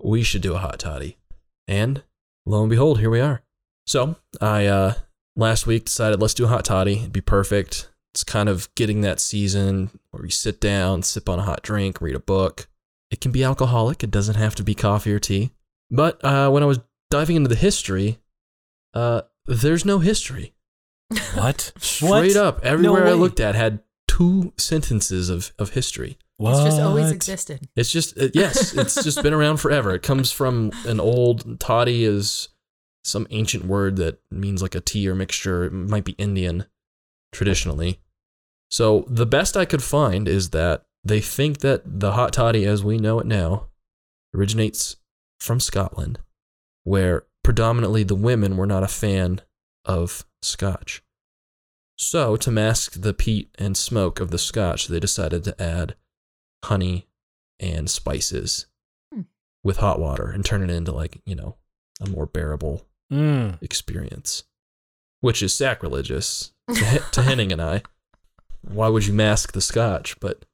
we 0.00 0.22
should 0.22 0.42
do 0.42 0.54
a 0.54 0.58
hot 0.58 0.78
toddy." 0.78 1.18
And 1.66 2.04
lo 2.46 2.62
and 2.62 2.70
behold, 2.70 3.00
here 3.00 3.10
we 3.10 3.20
are. 3.20 3.42
So 3.86 4.16
I 4.40 4.66
uh, 4.66 4.94
last 5.34 5.66
week 5.66 5.86
decided 5.86 6.20
let's 6.20 6.34
do 6.34 6.44
a 6.44 6.48
hot 6.48 6.64
toddy. 6.64 6.98
It'd 6.98 7.12
be 7.12 7.20
perfect. 7.20 7.90
It's 8.14 8.22
kind 8.22 8.48
of 8.48 8.72
getting 8.76 9.00
that 9.00 9.18
season 9.18 9.90
where 10.12 10.24
you 10.24 10.30
sit 10.30 10.60
down, 10.60 11.02
sip 11.02 11.28
on 11.28 11.40
a 11.40 11.42
hot 11.42 11.62
drink, 11.62 12.00
read 12.00 12.14
a 12.14 12.20
book. 12.20 12.68
It 13.10 13.20
can 13.20 13.32
be 13.32 13.42
alcoholic. 13.42 14.04
It 14.04 14.12
doesn't 14.12 14.36
have 14.36 14.54
to 14.54 14.62
be 14.62 14.74
coffee 14.74 15.12
or 15.12 15.18
tea. 15.18 15.50
But 15.90 16.24
uh, 16.24 16.50
when 16.50 16.62
I 16.62 16.66
was 16.66 16.80
diving 17.10 17.36
into 17.36 17.48
the 17.48 17.54
history, 17.54 18.18
uh, 18.94 19.22
there's 19.46 19.84
no 19.84 19.98
history. 19.98 20.54
what? 21.34 21.72
Straight 21.78 22.10
What? 22.10 22.36
up, 22.36 22.64
everywhere 22.64 23.06
I 23.06 23.12
looked 23.12 23.40
at 23.40 23.54
had 23.54 23.80
two 24.08 24.52
sentences 24.56 25.28
of, 25.28 25.52
of 25.58 25.70
history. 25.70 26.18
What? 26.36 26.54
It's 26.54 26.64
just 26.64 26.80
always 26.80 27.10
existed. 27.10 27.68
It's 27.76 27.92
just, 27.92 28.18
uh, 28.18 28.28
yes, 28.34 28.74
it's 28.74 29.02
just 29.02 29.22
been 29.22 29.34
around 29.34 29.58
forever. 29.58 29.94
It 29.94 30.02
comes 30.02 30.32
from 30.32 30.72
an 30.86 30.98
old, 30.98 31.60
toddy 31.60 32.04
is 32.04 32.48
some 33.04 33.26
ancient 33.30 33.66
word 33.66 33.96
that 33.96 34.18
means 34.30 34.62
like 34.62 34.74
a 34.74 34.80
tea 34.80 35.08
or 35.08 35.14
mixture. 35.14 35.64
It 35.64 35.72
might 35.72 36.04
be 36.04 36.12
Indian 36.12 36.66
traditionally. 37.32 38.00
So 38.70 39.04
the 39.08 39.26
best 39.26 39.56
I 39.56 39.64
could 39.64 39.82
find 39.82 40.26
is 40.26 40.50
that 40.50 40.86
they 41.04 41.20
think 41.20 41.58
that 41.58 41.82
the 42.00 42.12
hot 42.12 42.32
toddy 42.32 42.64
as 42.64 42.82
we 42.82 42.96
know 42.96 43.20
it 43.20 43.26
now 43.26 43.66
originates 44.34 44.96
from 45.40 45.60
Scotland, 45.60 46.18
where 46.84 47.24
predominantly 47.42 48.02
the 48.04 48.14
women 48.14 48.56
were 48.56 48.66
not 48.66 48.82
a 48.82 48.88
fan 48.88 49.40
of 49.84 50.24
scotch. 50.42 51.02
So, 51.96 52.36
to 52.36 52.50
mask 52.50 53.00
the 53.00 53.14
peat 53.14 53.50
and 53.58 53.76
smoke 53.76 54.18
of 54.20 54.30
the 54.30 54.38
scotch, 54.38 54.88
they 54.88 54.98
decided 54.98 55.44
to 55.44 55.62
add 55.62 55.94
honey 56.64 57.06
and 57.60 57.88
spices 57.88 58.66
Hmm. 59.12 59.22
with 59.62 59.76
hot 59.76 60.00
water 60.00 60.28
and 60.30 60.44
turn 60.44 60.62
it 60.62 60.70
into, 60.70 60.90
like, 60.92 61.20
you 61.24 61.34
know, 61.34 61.56
a 62.00 62.08
more 62.08 62.26
bearable 62.26 62.86
Mm. 63.12 63.62
experience, 63.62 64.44
which 65.20 65.42
is 65.42 65.54
sacrilegious 65.54 66.52
to, 66.74 67.04
to 67.12 67.22
Henning 67.22 67.52
and 67.52 67.62
I. 67.62 67.82
Why 68.62 68.88
would 68.88 69.06
you 69.06 69.12
mask 69.12 69.52
the 69.52 69.60
scotch? 69.60 70.18
But 70.20 70.44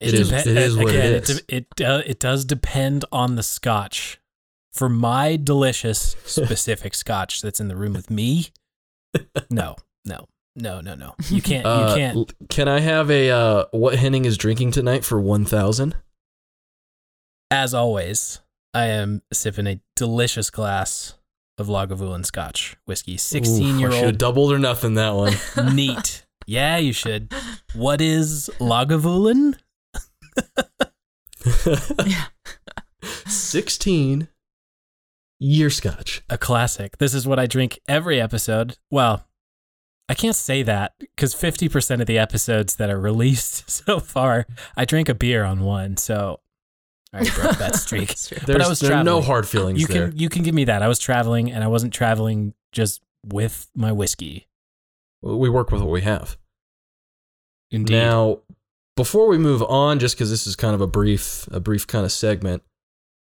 It 0.00 0.14
is- 0.14 0.30
depe- 0.30 0.46
it 0.46 0.56
is 0.56 0.76
what 0.76 0.88
it 0.88 0.98
again, 0.98 1.12
is. 1.14 1.30
It 1.48 1.66
it, 1.78 1.80
uh, 1.84 2.02
it 2.04 2.18
does 2.18 2.44
depend 2.44 3.04
on 3.12 3.36
the 3.36 3.42
scotch. 3.42 4.20
For 4.72 4.90
my 4.90 5.36
delicious 5.36 6.16
specific 6.26 6.94
scotch 6.94 7.40
that's 7.40 7.60
in 7.60 7.68
the 7.68 7.76
room 7.76 7.94
with 7.94 8.10
me, 8.10 8.48
no, 9.50 9.76
no, 10.04 10.28
no, 10.54 10.82
no, 10.82 10.94
no. 10.94 11.14
You 11.30 11.40
can't. 11.40 11.64
You 11.64 11.70
uh, 11.70 11.94
can't. 11.96 12.34
can 12.50 12.68
I 12.68 12.80
have 12.80 13.10
a 13.10 13.30
uh, 13.30 13.64
what 13.70 13.94
Henning 13.98 14.26
is 14.26 14.36
drinking 14.36 14.72
tonight 14.72 15.02
for 15.02 15.18
one 15.18 15.46
thousand? 15.46 15.96
As 17.50 17.72
always, 17.72 18.40
I 18.74 18.86
am 18.86 19.22
sipping 19.32 19.66
a 19.66 19.80
delicious 19.94 20.50
glass 20.50 21.14
of 21.56 21.68
Lagavulin 21.68 22.26
Scotch 22.26 22.76
whiskey. 22.84 23.16
Sixteen 23.16 23.78
year 23.78 23.88
I 23.88 23.92
should 23.92 23.98
have 23.98 24.06
old 24.08 24.18
doubled 24.18 24.52
or 24.52 24.58
nothing 24.58 24.94
that 24.94 25.14
one. 25.14 25.34
neat. 25.74 26.26
Yeah, 26.46 26.76
you 26.76 26.92
should. 26.92 27.32
What 27.74 28.00
is 28.02 28.50
Lagavulin? 28.58 29.56
Sixteen 33.26 34.28
year 35.38 35.70
scotch. 35.70 36.22
a 36.30 36.38
classic. 36.38 36.98
This 36.98 37.14
is 37.14 37.26
what 37.26 37.38
I 37.38 37.46
drink 37.46 37.78
every 37.86 38.20
episode. 38.20 38.78
Well, 38.90 39.26
I 40.08 40.14
can't 40.14 40.36
say 40.36 40.62
that 40.62 40.94
because 40.98 41.34
50% 41.34 42.00
of 42.00 42.06
the 42.06 42.18
episodes 42.18 42.76
that 42.76 42.90
are 42.90 42.98
released 43.00 43.68
so 43.86 44.00
far, 44.00 44.46
I 44.76 44.84
drank 44.84 45.08
a 45.08 45.14
beer 45.14 45.44
on 45.44 45.60
one. 45.60 45.96
So 45.96 46.40
I 47.12 47.28
broke 47.28 47.58
that 47.58 47.76
streak. 47.76 48.16
True. 48.16 48.38
There's 48.46 48.68
was 48.68 48.80
there 48.80 49.02
no 49.02 49.20
hard 49.20 49.48
feelings 49.48 49.80
you 49.80 49.86
there. 49.86 50.08
can 50.10 50.18
you 50.18 50.28
can 50.28 50.42
give 50.42 50.54
me 50.54 50.64
that. 50.64 50.82
I 50.82 50.88
was 50.88 50.98
traveling 50.98 51.50
and 51.50 51.62
I 51.62 51.66
wasn't 51.66 51.92
traveling 51.92 52.54
just 52.72 53.02
with 53.24 53.68
my 53.74 53.92
whiskey. 53.92 54.46
We 55.22 55.48
work 55.48 55.70
with 55.70 55.82
what 55.82 55.90
we 55.90 56.02
have. 56.02 56.36
Indeed. 57.70 57.94
Now, 57.94 58.40
before 58.96 59.28
we 59.28 59.38
move 59.38 59.62
on, 59.62 59.98
just 59.98 60.16
because 60.16 60.30
this 60.30 60.46
is 60.46 60.56
kind 60.56 60.74
of 60.74 60.80
a 60.80 60.86
brief, 60.86 61.46
a 61.50 61.60
brief 61.60 61.86
kind 61.86 62.04
of 62.04 62.12
segment, 62.12 62.62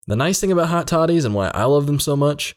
the 0.06 0.16
nice 0.16 0.40
thing 0.40 0.50
about 0.50 0.68
hot 0.68 0.86
toddies 0.88 1.24
and 1.24 1.34
why 1.34 1.50
I 1.54 1.64
love 1.64 1.86
them 1.86 2.00
so 2.00 2.16
much 2.16 2.56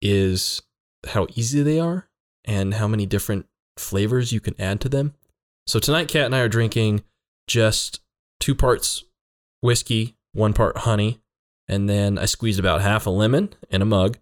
is 0.00 0.62
how 1.08 1.26
easy 1.34 1.62
they 1.62 1.78
are 1.78 2.08
and 2.44 2.74
how 2.74 2.88
many 2.88 3.04
different 3.04 3.46
flavors 3.76 4.32
you 4.32 4.40
can 4.40 4.58
add 4.60 4.80
to 4.80 4.88
them. 4.88 5.14
So 5.66 5.78
tonight, 5.78 6.08
Kat 6.08 6.24
and 6.26 6.34
I 6.34 6.40
are 6.40 6.48
drinking 6.48 7.04
just 7.46 8.00
two 8.40 8.54
parts 8.54 9.04
whiskey, 9.60 10.16
one 10.32 10.54
part 10.54 10.78
honey, 10.78 11.20
and 11.68 11.88
then 11.90 12.16
I 12.16 12.24
squeezed 12.24 12.58
about 12.58 12.80
half 12.80 13.06
a 13.06 13.10
lemon 13.10 13.54
in 13.68 13.82
a 13.82 13.84
mug, 13.84 14.16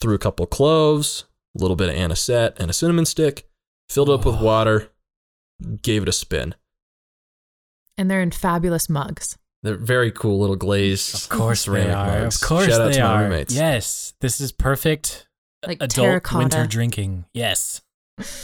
threw 0.00 0.14
a 0.14 0.18
couple 0.18 0.44
of 0.44 0.50
cloves, 0.50 1.24
a 1.56 1.62
little 1.62 1.76
bit 1.76 1.88
of 1.88 1.94
anisette, 1.94 2.56
and 2.60 2.68
a 2.70 2.74
cinnamon 2.74 3.06
stick, 3.06 3.48
filled 3.88 4.10
it 4.10 4.12
up 4.12 4.26
with 4.26 4.36
Oh. 4.36 4.44
water, 4.44 4.90
gave 5.80 6.02
it 6.02 6.08
a 6.08 6.12
spin. 6.12 6.54
And 7.96 8.10
they're 8.10 8.22
in 8.22 8.30
fabulous 8.32 8.88
mugs. 8.88 9.36
They're 9.62 9.76
very 9.76 10.10
cool 10.10 10.38
little 10.40 10.56
glazed. 10.56 11.14
of 11.14 11.28
course 11.28 11.64
they 11.64 11.90
are. 11.90 12.20
mugs. 12.22 12.42
Of 12.42 12.48
course 12.48 12.66
Shout 12.66 12.80
out 12.80 12.86
they 12.88 12.92
to 12.98 13.02
my 13.04 13.14
are. 13.14 13.22
roommates. 13.24 13.54
Yes, 13.54 14.14
this 14.20 14.40
is 14.40 14.52
perfect. 14.52 15.26
Like 15.66 15.78
adult 15.80 16.06
terracotta. 16.06 16.38
winter 16.38 16.66
drinking. 16.66 17.24
Yes. 17.32 17.80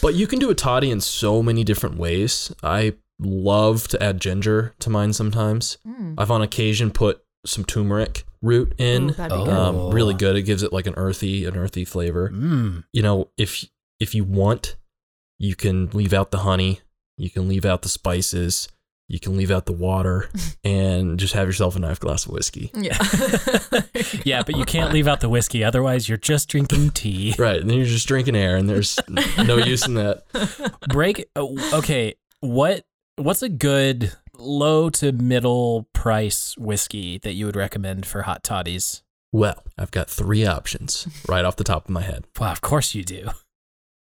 But 0.02 0.14
you 0.14 0.26
can 0.26 0.38
do 0.38 0.50
a 0.50 0.54
toddy 0.54 0.90
in 0.90 1.00
so 1.00 1.42
many 1.42 1.62
different 1.64 1.96
ways. 1.98 2.52
I 2.62 2.94
love 3.20 3.86
to 3.88 4.02
add 4.02 4.20
ginger 4.20 4.74
to 4.80 4.88
mine 4.90 5.12
sometimes. 5.12 5.76
Mm. 5.86 6.14
I've 6.16 6.30
on 6.30 6.40
occasion 6.42 6.90
put 6.90 7.22
some 7.44 7.64
turmeric 7.64 8.24
root 8.42 8.72
in. 8.78 9.10
Ooh, 9.10 9.12
that'd 9.12 9.36
be 9.36 9.42
Oh. 9.42 9.44
good. 9.44 9.54
um, 9.54 9.90
really 9.94 10.14
good. 10.14 10.36
It 10.36 10.42
gives 10.42 10.62
it 10.62 10.72
like 10.72 10.86
an 10.86 10.94
earthy, 10.96 11.44
an 11.44 11.56
earthy 11.56 11.84
flavor. 11.84 12.30
Mm. 12.30 12.84
You 12.92 13.02
know, 13.02 13.28
if 13.36 13.66
if 14.00 14.14
you 14.14 14.24
want, 14.24 14.76
you 15.38 15.54
can 15.54 15.90
leave 15.92 16.14
out 16.14 16.30
the 16.30 16.38
honey. 16.38 16.80
You 17.18 17.28
can 17.28 17.46
leave 17.46 17.66
out 17.66 17.82
the 17.82 17.88
spices. 17.90 18.68
You 19.10 19.18
can 19.18 19.36
leave 19.36 19.50
out 19.50 19.66
the 19.66 19.72
water, 19.72 20.30
and 20.64 21.18
just 21.18 21.34
have 21.34 21.48
yourself 21.48 21.74
a 21.74 21.80
nice 21.80 21.98
glass 21.98 22.26
of 22.26 22.32
whiskey. 22.32 22.70
Yeah. 22.74 22.96
yeah, 24.24 24.44
but 24.44 24.56
you 24.56 24.64
can't 24.64 24.92
leave 24.94 25.08
out 25.08 25.20
the 25.20 25.28
whiskey. 25.28 25.64
Otherwise, 25.64 26.08
you're 26.08 26.16
just 26.16 26.48
drinking 26.48 26.90
tea. 26.90 27.34
Right, 27.36 27.60
and 27.60 27.68
then 27.68 27.76
you're 27.76 27.86
just 27.86 28.06
drinking 28.06 28.36
air, 28.36 28.56
and 28.56 28.68
there's 28.68 29.00
no 29.36 29.56
use 29.56 29.84
in 29.84 29.94
that. 29.94 30.22
Break. 30.88 31.26
oh, 31.34 31.58
Okay, 31.74 32.14
what 32.38 32.84
what's 33.16 33.42
a 33.42 33.48
good 33.48 34.12
low 34.38 34.90
to 34.90 35.10
middle 35.10 35.88
price 35.92 36.56
whiskey 36.56 37.18
that 37.18 37.32
you 37.32 37.46
would 37.46 37.56
recommend 37.56 38.06
for 38.06 38.22
hot 38.22 38.44
toddies? 38.44 39.02
Well, 39.32 39.64
I've 39.76 39.90
got 39.90 40.08
three 40.08 40.46
options 40.46 41.08
right 41.28 41.44
off 41.44 41.56
the 41.56 41.64
top 41.64 41.86
of 41.86 41.90
my 41.90 42.02
head. 42.02 42.26
Well, 42.38 42.52
of 42.52 42.60
course 42.60 42.94
you 42.94 43.02
do. 43.02 43.30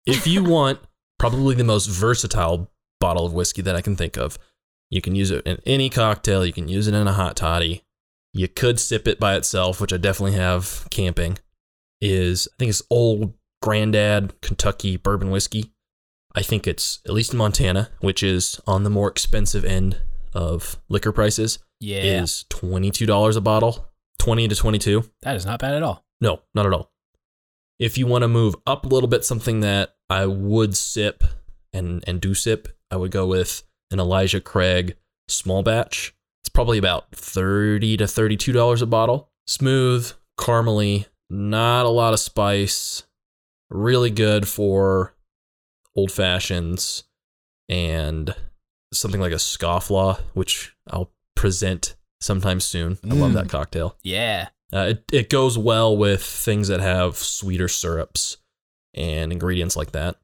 If 0.06 0.28
you 0.28 0.44
want 0.44 0.80
probably 1.18 1.56
the 1.56 1.64
most 1.64 1.88
versatile 1.88 2.70
bottle 3.00 3.26
of 3.26 3.34
whiskey 3.34 3.62
that 3.62 3.76
I 3.76 3.82
can 3.82 3.96
think 3.96 4.18
of, 4.18 4.38
you 4.90 5.02
can 5.02 5.16
use 5.16 5.32
it 5.32 5.46
in 5.46 5.60
any 5.66 5.90
cocktail, 5.90 6.46
you 6.46 6.54
can 6.54 6.68
use 6.68 6.88
it 6.88 6.94
in 6.94 7.08
a 7.08 7.14
hot 7.14 7.36
toddy. 7.36 7.84
You 8.34 8.48
could 8.48 8.80
sip 8.80 9.08
it 9.08 9.20
by 9.20 9.36
itself, 9.36 9.82
which 9.82 9.92
I 9.94 9.98
definitely 9.98 10.38
have 10.38 10.88
camping. 10.92 11.38
Is 12.02 12.48
I 12.54 12.56
think 12.60 12.70
it's 12.70 12.84
old 12.90 13.34
granddad 13.62 14.40
Kentucky 14.42 14.98
bourbon 14.98 15.32
whiskey. 15.32 15.72
I 16.36 16.44
think 16.44 16.68
it's 16.68 17.00
at 17.06 17.14
least 17.14 17.34
in 17.34 17.38
Montana, 17.40 17.90
which 18.02 18.24
is 18.24 18.60
on 18.68 18.84
the 18.84 18.90
more 18.90 19.10
expensive 19.10 19.66
end 19.66 20.00
of 20.34 20.78
liquor 20.90 21.12
prices, 21.12 21.60
Yeah, 21.80 22.22
is 22.22 22.46
$22 22.50 23.36
a 23.36 23.42
bottle. 23.42 23.88
20 24.20 24.48
to 24.50 24.56
22. 24.56 25.04
that 25.24 25.36
is 25.36 25.46
not 25.46 25.60
bad 25.60 25.74
at 25.74 25.84
all. 25.84 26.06
No, 26.22 26.42
not 26.54 26.66
at 26.66 26.74
all. 26.74 26.92
If 27.80 27.98
you 27.98 28.06
want 28.06 28.22
to 28.24 28.28
move 28.28 28.56
up 28.68 28.86
a 28.86 28.90
little 28.90 29.08
bit, 29.10 29.26
something 29.26 29.62
that 29.62 29.96
I 30.10 30.26
would 30.26 30.76
sip 30.78 31.24
and 31.74 32.04
and 32.08 32.20
do 32.22 32.34
sip, 32.34 32.68
I 32.92 32.98
would 32.98 33.12
go 33.12 33.26
with 33.26 33.64
an 33.92 34.00
Elijah 34.00 34.42
Craig 34.42 34.96
small 35.28 35.64
batch. 35.64 36.14
It's 36.44 36.50
probably 36.50 36.78
about 36.78 37.12
thirty 37.12 37.98
to 37.98 38.08
thirty-two 38.08 38.52
dollars 38.54 38.82
a 38.82 38.86
bottle. 38.86 39.30
Smooth, 39.48 40.12
caramely, 40.40 41.06
not 41.30 41.86
a 41.86 41.90
lot 41.90 42.14
of 42.14 42.20
spice. 42.20 43.04
Really 43.70 44.10
good 44.10 44.48
for 44.48 45.14
old 45.96 46.12
fashions 46.12 47.04
and 47.68 48.34
something 48.94 49.22
like 49.22 49.32
a 49.32 49.36
scofflaw, 49.36 50.20
which 50.34 50.76
I'll 50.90 51.12
present 51.36 51.96
sometime 52.22 52.60
soon. 52.60 52.98
I 53.04 53.14
love 53.14 53.32
Mm. 53.32 53.36
that 53.36 53.50
cocktail. 53.50 53.96
Yeah, 54.04 54.50
Uh, 54.74 54.88
it, 54.96 55.04
it 55.12 55.30
goes 55.30 55.58
well 55.58 55.96
with 55.96 56.24
things 56.24 56.68
that 56.68 56.80
have 56.80 57.16
sweeter 57.18 57.68
syrups 57.68 58.38
and 58.94 59.32
ingredients 59.32 59.76
like 59.76 59.92
that. 59.94 60.16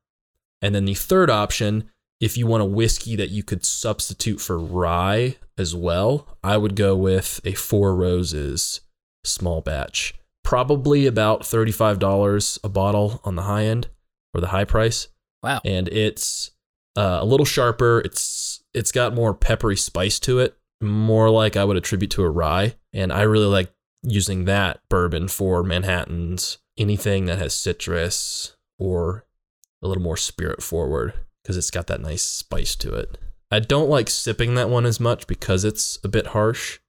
And 0.61 0.73
then 0.75 0.85
the 0.85 0.93
third 0.95 1.29
option, 1.29 1.91
if 2.19 2.37
you 2.37 2.47
want 2.47 2.63
a 2.63 2.65
whiskey 2.65 3.15
that 3.15 3.29
you 3.29 3.43
could 3.43 3.65
substitute 3.65 4.39
for 4.39 4.57
rye 4.57 5.35
as 5.57 5.75
well, 5.75 6.37
I 6.43 6.57
would 6.57 6.75
go 6.75 6.95
with 6.95 7.41
a 7.43 7.53
Four 7.53 7.95
Roses 7.95 8.81
small 9.23 9.61
batch. 9.61 10.13
Probably 10.43 11.05
about 11.07 11.41
$35 11.41 12.59
a 12.63 12.69
bottle 12.69 13.21
on 13.23 13.35
the 13.35 13.43
high 13.43 13.65
end 13.65 13.87
or 14.33 14.41
the 14.41 14.47
high 14.47 14.65
price. 14.65 15.07
wow. 15.41 15.59
And 15.65 15.87
it's 15.89 16.51
uh, 16.95 17.19
a 17.21 17.25
little 17.25 17.45
sharper. 17.45 18.01
It's 18.05 18.63
it's 18.73 18.91
got 18.91 19.15
more 19.15 19.33
peppery 19.33 19.77
spice 19.77 20.19
to 20.19 20.39
it, 20.39 20.57
more 20.81 21.29
like 21.29 21.55
I 21.55 21.63
would 21.63 21.77
attribute 21.77 22.11
to 22.11 22.23
a 22.23 22.29
rye. 22.29 22.75
And 22.93 23.11
I 23.11 23.21
really 23.21 23.47
like 23.47 23.73
using 24.03 24.45
that 24.45 24.81
bourbon 24.89 25.27
for 25.27 25.63
Manhattans, 25.63 26.59
anything 26.77 27.25
that 27.25 27.39
has 27.39 27.53
citrus 27.53 28.55
or 28.77 29.25
a 29.81 29.87
little 29.87 30.03
more 30.03 30.17
spirit 30.17 30.61
forward 30.61 31.13
because 31.45 31.57
it's 31.57 31.69
got 31.69 31.85
that 31.85 32.01
nice 32.01 32.23
spice 32.23 32.75
to 32.77 32.91
it. 32.95 33.19
I 33.51 33.59
don't 33.59 33.87
like 33.87 34.09
sipping 34.09 34.55
that 34.55 34.67
one 34.67 34.83
as 34.87 34.99
much 34.99 35.27
because 35.27 35.63
it's 35.63 35.99
a 36.03 36.07
bit 36.07 36.27
harsh. 36.27 36.79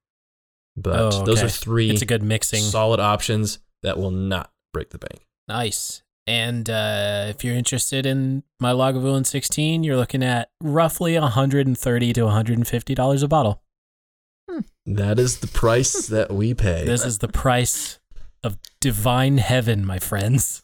But 0.74 0.98
Oh, 0.98 1.24
those 1.26 1.42
are 1.42 1.48
three 1.50 1.90
It's 1.90 2.00
a 2.00 2.06
good 2.06 2.22
mixing. 2.22 2.62
solid 2.62 2.98
options 2.98 3.58
that 3.82 3.98
will 3.98 4.10
not 4.10 4.50
break 4.72 4.88
the 4.90 4.98
bank. 4.98 5.26
Nice. 5.46 6.02
And 6.26 6.68
uh, 6.70 7.26
if 7.28 7.44
you're 7.44 7.54
interested 7.54 8.06
in 8.06 8.44
my 8.58 8.72
Lagavulin 8.72 9.26
16, 9.26 9.84
you're 9.84 9.96
looking 9.96 10.24
at 10.24 10.48
roughly 10.62 11.18
130 11.18 12.12
to 12.14 12.22
150 12.24 12.94
dollars 12.94 13.22
a 13.22 13.28
bottle. 13.28 13.62
That 14.86 15.18
is 15.18 15.38
the 15.40 15.46
price 15.48 16.06
that 16.08 16.32
we 16.32 16.54
pay. 16.54 16.84
This 16.86 17.04
is 17.04 17.18
the 17.18 17.28
price 17.28 17.98
of 18.42 18.56
divine 18.80 19.36
heaven, 19.38 19.84
my 19.84 19.98
friends. 19.98 20.62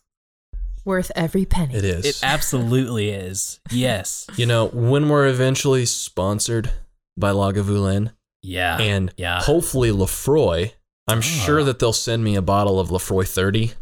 Worth 0.84 1.12
every 1.14 1.44
penny. 1.44 1.74
it 1.76 1.84
is. 1.84 2.04
It 2.04 2.20
absolutely 2.22 3.10
is. 3.10 3.60
Yes. 3.70 4.26
You 4.36 4.46
know, 4.46 4.66
when 4.68 5.08
we're 5.08 5.28
eventually 5.28 5.86
sponsored 5.86 6.70
by 7.16 7.30
Lagavulin 7.30 8.12
Yeah. 8.42 8.78
and 8.78 9.12
yeah. 9.16 9.40
hopefully 9.42 9.90
Laphroaig, 9.90 10.72
I'm 11.08 11.18
Ah. 11.18 11.20
sure 11.20 11.62
that 11.64 11.78
they'll 11.78 11.92
send 11.92 12.24
me 12.24 12.34
a 12.36 12.42
bottle 12.42 12.80
of 12.80 12.88
Laphroaig 12.88 13.28
30. 13.28 13.72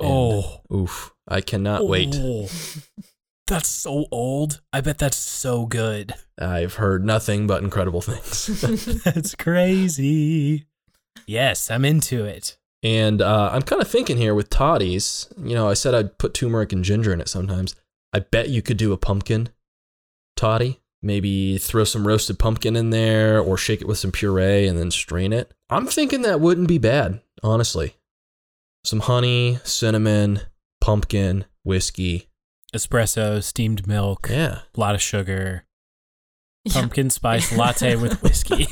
And, 0.00 0.08
oh. 0.10 0.60
oof, 0.72 1.12
I 1.26 1.40
cannot 1.40 1.86
wait. 1.88 2.14
Oh. 2.18 2.48
That's 3.46 3.68
so 3.68 4.04
old. 4.10 4.60
I 4.74 4.82
bet 4.82 4.98
that's 4.98 5.16
so 5.16 5.64
good. 5.64 6.12
I've 6.38 6.74
heard 6.74 7.02
nothing 7.06 7.46
but 7.46 7.62
incredible 7.62 8.02
things. 8.02 8.60
That's 9.04 9.34
crazy. 9.34 10.66
Yes, 11.26 11.70
I'm 11.70 11.86
into 11.86 12.24
it. 12.26 12.57
And 12.82 13.20
uh, 13.22 13.50
I'm 13.52 13.62
kind 13.62 13.82
of 13.82 13.88
thinking 13.88 14.16
here 14.16 14.34
with 14.34 14.50
toddies. 14.50 15.26
You 15.42 15.54
know, 15.54 15.68
I 15.68 15.74
said 15.74 15.94
I'd 15.94 16.18
put 16.18 16.34
turmeric 16.34 16.72
and 16.72 16.84
ginger 16.84 17.12
in 17.12 17.20
it 17.20 17.28
sometimes. 17.28 17.74
I 18.12 18.20
bet 18.20 18.48
you 18.48 18.62
could 18.62 18.76
do 18.76 18.92
a 18.92 18.96
pumpkin 18.96 19.48
toddy. 20.36 20.80
Maybe 21.02 21.58
throw 21.58 21.84
some 21.84 22.06
roasted 22.06 22.38
pumpkin 22.40 22.74
in 22.74 22.90
there 22.90 23.38
or 23.40 23.56
shake 23.56 23.80
it 23.80 23.86
with 23.86 23.98
some 23.98 24.10
puree 24.10 24.66
and 24.66 24.76
then 24.78 24.90
strain 24.90 25.32
it. 25.32 25.52
I'm 25.70 25.86
thinking 25.86 26.22
that 26.22 26.40
wouldn't 26.40 26.66
be 26.68 26.78
bad, 26.78 27.20
honestly. 27.42 27.94
Some 28.84 29.00
honey, 29.00 29.60
cinnamon, 29.64 30.40
pumpkin, 30.80 31.44
whiskey. 31.64 32.28
Espresso, 32.74 33.42
steamed 33.42 33.86
milk, 33.86 34.28
Yeah. 34.30 34.60
a 34.76 34.80
lot 34.80 34.94
of 34.96 35.02
sugar, 35.02 35.64
Yeah. 36.64 36.72
pumpkin 36.74 37.10
spice 37.10 37.52
latte 37.56 37.94
with 37.96 38.20
whiskey. 38.22 38.66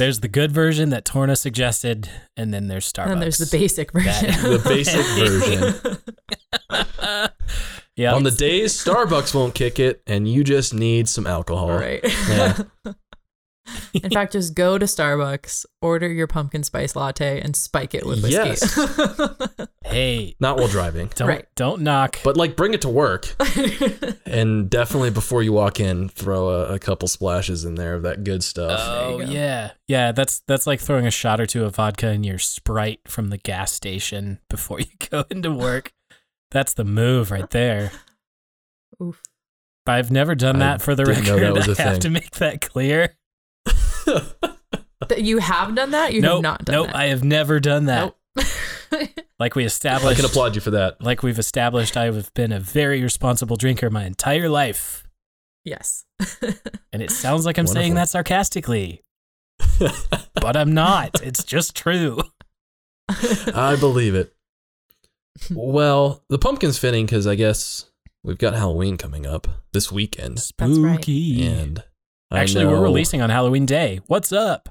There's 0.00 0.20
the 0.20 0.28
good 0.28 0.50
version 0.50 0.88
that 0.90 1.04
Torna 1.04 1.36
suggested, 1.36 2.08
and 2.34 2.54
then 2.54 2.68
there's 2.68 2.90
Starbucks. 2.90 3.12
And 3.12 3.20
there's 3.22 3.36
the 3.36 3.54
basic 3.54 3.92
That- 3.92 4.22
version. 4.22 4.50
The 4.50 4.58
basic 4.64 5.04
version. 6.70 7.34
yeah. 7.96 8.14
On 8.14 8.22
the 8.22 8.30
days 8.30 8.72
Starbucks 8.82 9.34
won't 9.34 9.54
kick 9.54 9.78
it 9.78 10.00
and 10.06 10.26
you 10.26 10.42
just 10.42 10.72
need 10.72 11.06
some 11.06 11.26
alcohol. 11.26 11.70
right. 11.70 12.00
Yeah. 12.02 12.58
In 13.94 14.10
fact, 14.12 14.32
just 14.32 14.54
go 14.54 14.78
to 14.78 14.86
Starbucks, 14.86 15.66
order 15.82 16.08
your 16.10 16.26
pumpkin 16.26 16.62
spice 16.62 16.94
latte, 16.96 17.40
and 17.40 17.54
spike 17.56 17.94
it 17.94 18.06
with 18.06 18.22
whiskey. 18.22 18.32
Yes. 18.36 19.68
hey, 19.84 20.36
Not 20.40 20.56
while 20.58 20.68
driving. 20.68 21.10
don't 21.14 21.28
Right. 21.28 21.46
don't 21.56 21.82
knock. 21.82 22.18
But 22.24 22.36
like 22.36 22.56
bring 22.56 22.74
it 22.74 22.82
to 22.82 22.88
work 22.88 23.34
and 24.26 24.68
definitely 24.70 25.10
before 25.10 25.42
you 25.42 25.52
walk 25.52 25.80
in, 25.80 26.08
throw 26.08 26.48
a, 26.50 26.74
a 26.74 26.78
couple 26.78 27.08
splashes 27.08 27.64
in 27.64 27.74
there 27.74 27.94
of 27.94 28.02
that 28.02 28.24
good 28.24 28.42
stuff. 28.44 28.80
Oh 28.82 29.18
go. 29.18 29.24
yeah, 29.24 29.72
yeah. 29.88 30.12
That's 30.12 30.40
that's 30.46 30.66
like 30.66 30.80
throwing 30.80 31.06
a 31.06 31.10
shot 31.10 31.40
or 31.40 31.46
two 31.46 31.64
of 31.64 31.76
vodka 31.76 32.10
in 32.10 32.24
your 32.24 32.38
Sprite 32.38 33.00
from 33.08 33.28
the 33.30 33.38
gas 33.38 33.72
station 33.72 34.38
before 34.48 34.80
you 34.80 34.86
go 35.10 35.24
into 35.30 35.52
work. 35.52 35.92
That's 36.50 36.74
the 36.74 36.84
move 36.84 37.30
right 37.30 37.48
there. 37.50 37.92
Oof. 39.02 39.20
I've 39.86 40.10
never 40.10 40.34
done 40.34 40.56
I 40.56 40.58
that 40.60 40.82
for 40.82 40.94
the 40.94 41.04
record. 41.04 41.40
that 41.42 41.52
was 41.54 41.66
a 41.68 41.80
I 41.80 41.84
have 41.84 41.92
thing. 41.94 42.00
to 42.02 42.10
make 42.10 42.30
that 42.32 42.60
clear. 42.60 43.16
That 45.08 45.22
you 45.22 45.38
have 45.38 45.74
done 45.74 45.90
that? 45.92 46.12
You 46.12 46.20
nope, 46.20 46.36
have 46.36 46.42
not 46.42 46.64
done 46.64 46.74
nope. 46.74 46.86
that. 46.88 46.96
I 46.96 47.06
have 47.06 47.24
never 47.24 47.58
done 47.58 47.86
that. 47.86 48.14
Nope. 48.36 48.46
Like 49.40 49.54
we 49.54 49.64
established. 49.64 50.06
I 50.06 50.14
can 50.14 50.26
applaud 50.26 50.54
you 50.54 50.60
for 50.60 50.72
that. 50.72 51.00
Like 51.00 51.22
we've 51.22 51.38
established, 51.38 51.96
I 51.96 52.04
have 52.04 52.32
been 52.34 52.52
a 52.52 52.60
very 52.60 53.02
responsible 53.02 53.56
drinker 53.56 53.88
my 53.88 54.04
entire 54.04 54.50
life, 54.50 55.04
yes. 55.64 56.04
and 56.92 57.02
it 57.02 57.10
sounds 57.10 57.46
like 57.46 57.56
I'm 57.56 57.66
saying 57.66 57.94
that 57.94 58.10
sarcastically, 58.10 59.02
but 60.34 60.56
I'm 60.58 60.74
not. 60.74 61.22
It's 61.22 61.42
just 61.42 61.74
true. 61.74 62.20
I 63.08 63.76
believe 63.80 64.14
it. 64.14 64.34
Well, 65.50 66.22
the 66.28 66.38
pumpkin's 66.38 66.78
fitting 66.78 67.06
because 67.06 67.26
I 67.26 67.34
guess 67.34 67.86
we've 68.22 68.36
got 68.36 68.52
Halloween 68.52 68.98
coming 68.98 69.24
up 69.24 69.48
this 69.72 69.90
weekend. 69.90 70.36
That's 70.58 70.78
right. 70.78 70.96
Spooky. 70.96 71.46
And 71.46 71.78
I 71.78 71.82
Actually, 72.32 72.66
we're 72.66 72.80
releasing 72.80 73.20
on 73.22 73.30
Halloween 73.30 73.66
Day. 73.66 74.00
What's 74.06 74.32
up? 74.32 74.68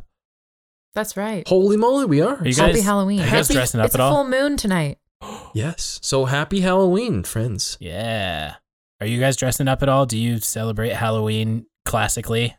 That's 0.96 1.16
right. 1.18 1.48
Holy 1.48 1.78
moly, 1.78 2.06
we 2.06 2.22
are. 2.22 2.36
Are 2.38 2.48
you 2.48 2.56
Happy 2.56 2.74
guys- 2.74 2.84
Halloween. 2.86 3.20
are 3.20 3.26
you 3.26 3.32
guys 3.32 3.48
Happy- 3.48 3.54
dressing 3.56 3.80
up 3.80 3.88
it's 3.88 3.96
at 3.96 4.02
a 4.02 4.04
all? 4.04 4.12
full 4.16 4.24
moon 4.30 4.58
tonight. 4.58 4.98
Yes. 5.54 6.00
So 6.04 6.26
happy 6.26 6.62
Halloween, 6.62 7.24
friends. 7.24 7.76
Yeah. 7.80 8.56
Are 9.02 9.08
you 9.08 9.20
guys 9.20 9.36
dressing 9.36 9.68
up 9.68 9.82
at 9.82 9.90
all? 9.90 10.06
Do 10.06 10.18
you 10.18 10.40
celebrate 10.40 10.94
Halloween 10.94 11.66
classically? 11.86 12.56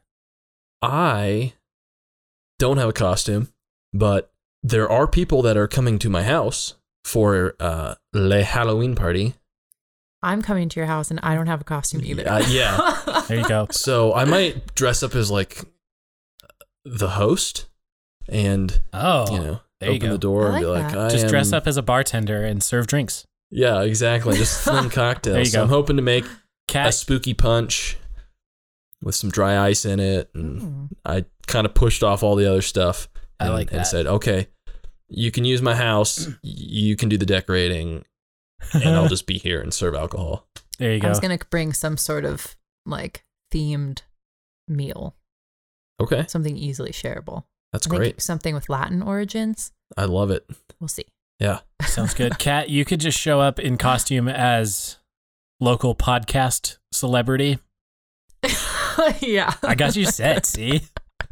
I 0.82 1.52
don't 2.58 2.78
have 2.78 2.88
a 2.88 2.92
costume, 2.92 3.52
but 3.92 4.32
there 4.62 4.90
are 4.90 5.06
people 5.06 5.40
that 5.42 5.56
are 5.56 5.68
coming 5.68 5.98
to 6.00 6.10
my 6.10 6.22
house 6.24 6.74
for 7.04 7.54
uh, 7.60 7.94
Le 8.12 8.42
Halloween 8.42 8.94
party. 8.96 9.34
I'm 10.22 10.42
coming 10.42 10.68
to 10.68 10.80
your 10.80 10.86
house 10.86 11.10
and 11.10 11.18
I 11.22 11.34
don't 11.34 11.46
have 11.46 11.60
a 11.62 11.64
costume 11.64 12.02
either. 12.04 12.28
Uh, 12.28 12.42
yeah. 12.48 12.96
There 13.28 13.38
you 13.38 13.48
go. 13.48 13.68
So 13.70 14.12
I 14.12 14.24
might 14.24 14.74
dress 14.74 15.02
up 15.04 15.14
as 15.14 15.30
like 15.30 15.64
the 16.84 17.10
host 17.10 17.66
and, 18.28 18.80
Oh, 18.92 19.32
you 19.32 19.38
know, 19.38 19.60
there 19.80 19.90
you 19.90 19.96
open 19.96 20.08
go. 20.08 20.12
the 20.14 20.18
door 20.18 20.46
I 20.48 20.50
and 20.56 20.60
be 20.60 20.66
like 20.66 20.82
like, 20.84 20.92
that. 20.92 20.98
I 21.06 21.08
just 21.10 21.28
dress 21.28 21.52
up 21.52 21.66
as 21.66 21.76
a 21.76 21.82
bartender 21.82 22.44
and 22.44 22.62
serve 22.62 22.86
drinks. 22.86 23.24
Yeah, 23.50 23.82
exactly. 23.82 24.36
Just 24.36 24.60
fun 24.64 24.90
cocktails. 24.90 25.34
There 25.34 25.40
you 25.42 25.46
So 25.46 25.58
go. 25.58 25.62
I'm 25.62 25.68
hoping 25.68 25.96
to 25.96 26.02
make 26.02 26.24
a 26.74 26.92
spooky 26.92 27.34
punch 27.34 27.96
with 29.02 29.14
some 29.14 29.30
dry 29.30 29.58
ice 29.58 29.84
in 29.84 30.00
it. 30.00 30.30
And 30.34 30.60
Mm. 30.60 30.88
I 31.04 31.24
kind 31.46 31.66
of 31.66 31.74
pushed 31.74 32.02
off 32.02 32.22
all 32.22 32.34
the 32.36 32.48
other 32.50 32.62
stuff. 32.62 33.08
I 33.38 33.46
and, 33.46 33.54
like 33.54 33.72
and 33.72 33.86
said, 33.86 34.06
okay, 34.06 34.48
you 35.08 35.30
can 35.30 35.44
use 35.44 35.62
my 35.62 35.74
house. 35.74 36.28
You 36.42 36.94
can 36.96 37.08
do 37.08 37.16
the 37.16 37.26
decorating, 37.26 38.04
and 38.74 38.84
I'll 38.96 39.08
just 39.16 39.26
be 39.26 39.38
here 39.38 39.60
and 39.60 39.72
serve 39.72 39.94
alcohol. 39.94 40.46
there 40.78 40.92
you 40.92 41.00
go. 41.00 41.06
I 41.06 41.10
was 41.10 41.20
gonna 41.20 41.38
bring 41.50 41.72
some 41.72 41.96
sort 41.96 42.24
of 42.24 42.56
like 42.86 43.24
themed 43.52 44.02
meal, 44.68 45.16
Okay, 46.00 46.24
something 46.28 46.56
easily 46.56 46.92
shareable. 46.92 47.44
that's 47.72 47.86
I 47.86 47.90
think 47.90 48.00
great. 48.00 48.22
something 48.22 48.54
with 48.54 48.68
Latin 48.68 49.02
origins. 49.02 49.72
I 49.96 50.04
love 50.04 50.30
it. 50.30 50.48
We'll 50.78 50.88
see. 50.88 51.04
Yeah. 51.38 51.60
Sounds 51.82 52.14
good. 52.14 52.38
Kat, 52.38 52.68
you 52.70 52.84
could 52.84 53.00
just 53.00 53.18
show 53.18 53.40
up 53.40 53.58
in 53.58 53.76
costume 53.78 54.28
as 54.28 54.98
local 55.58 55.94
podcast 55.94 56.76
celebrity. 56.92 57.58
yeah. 59.20 59.54
I 59.62 59.74
got 59.74 59.96
you 59.96 60.04
set. 60.06 60.46
See, 60.46 60.82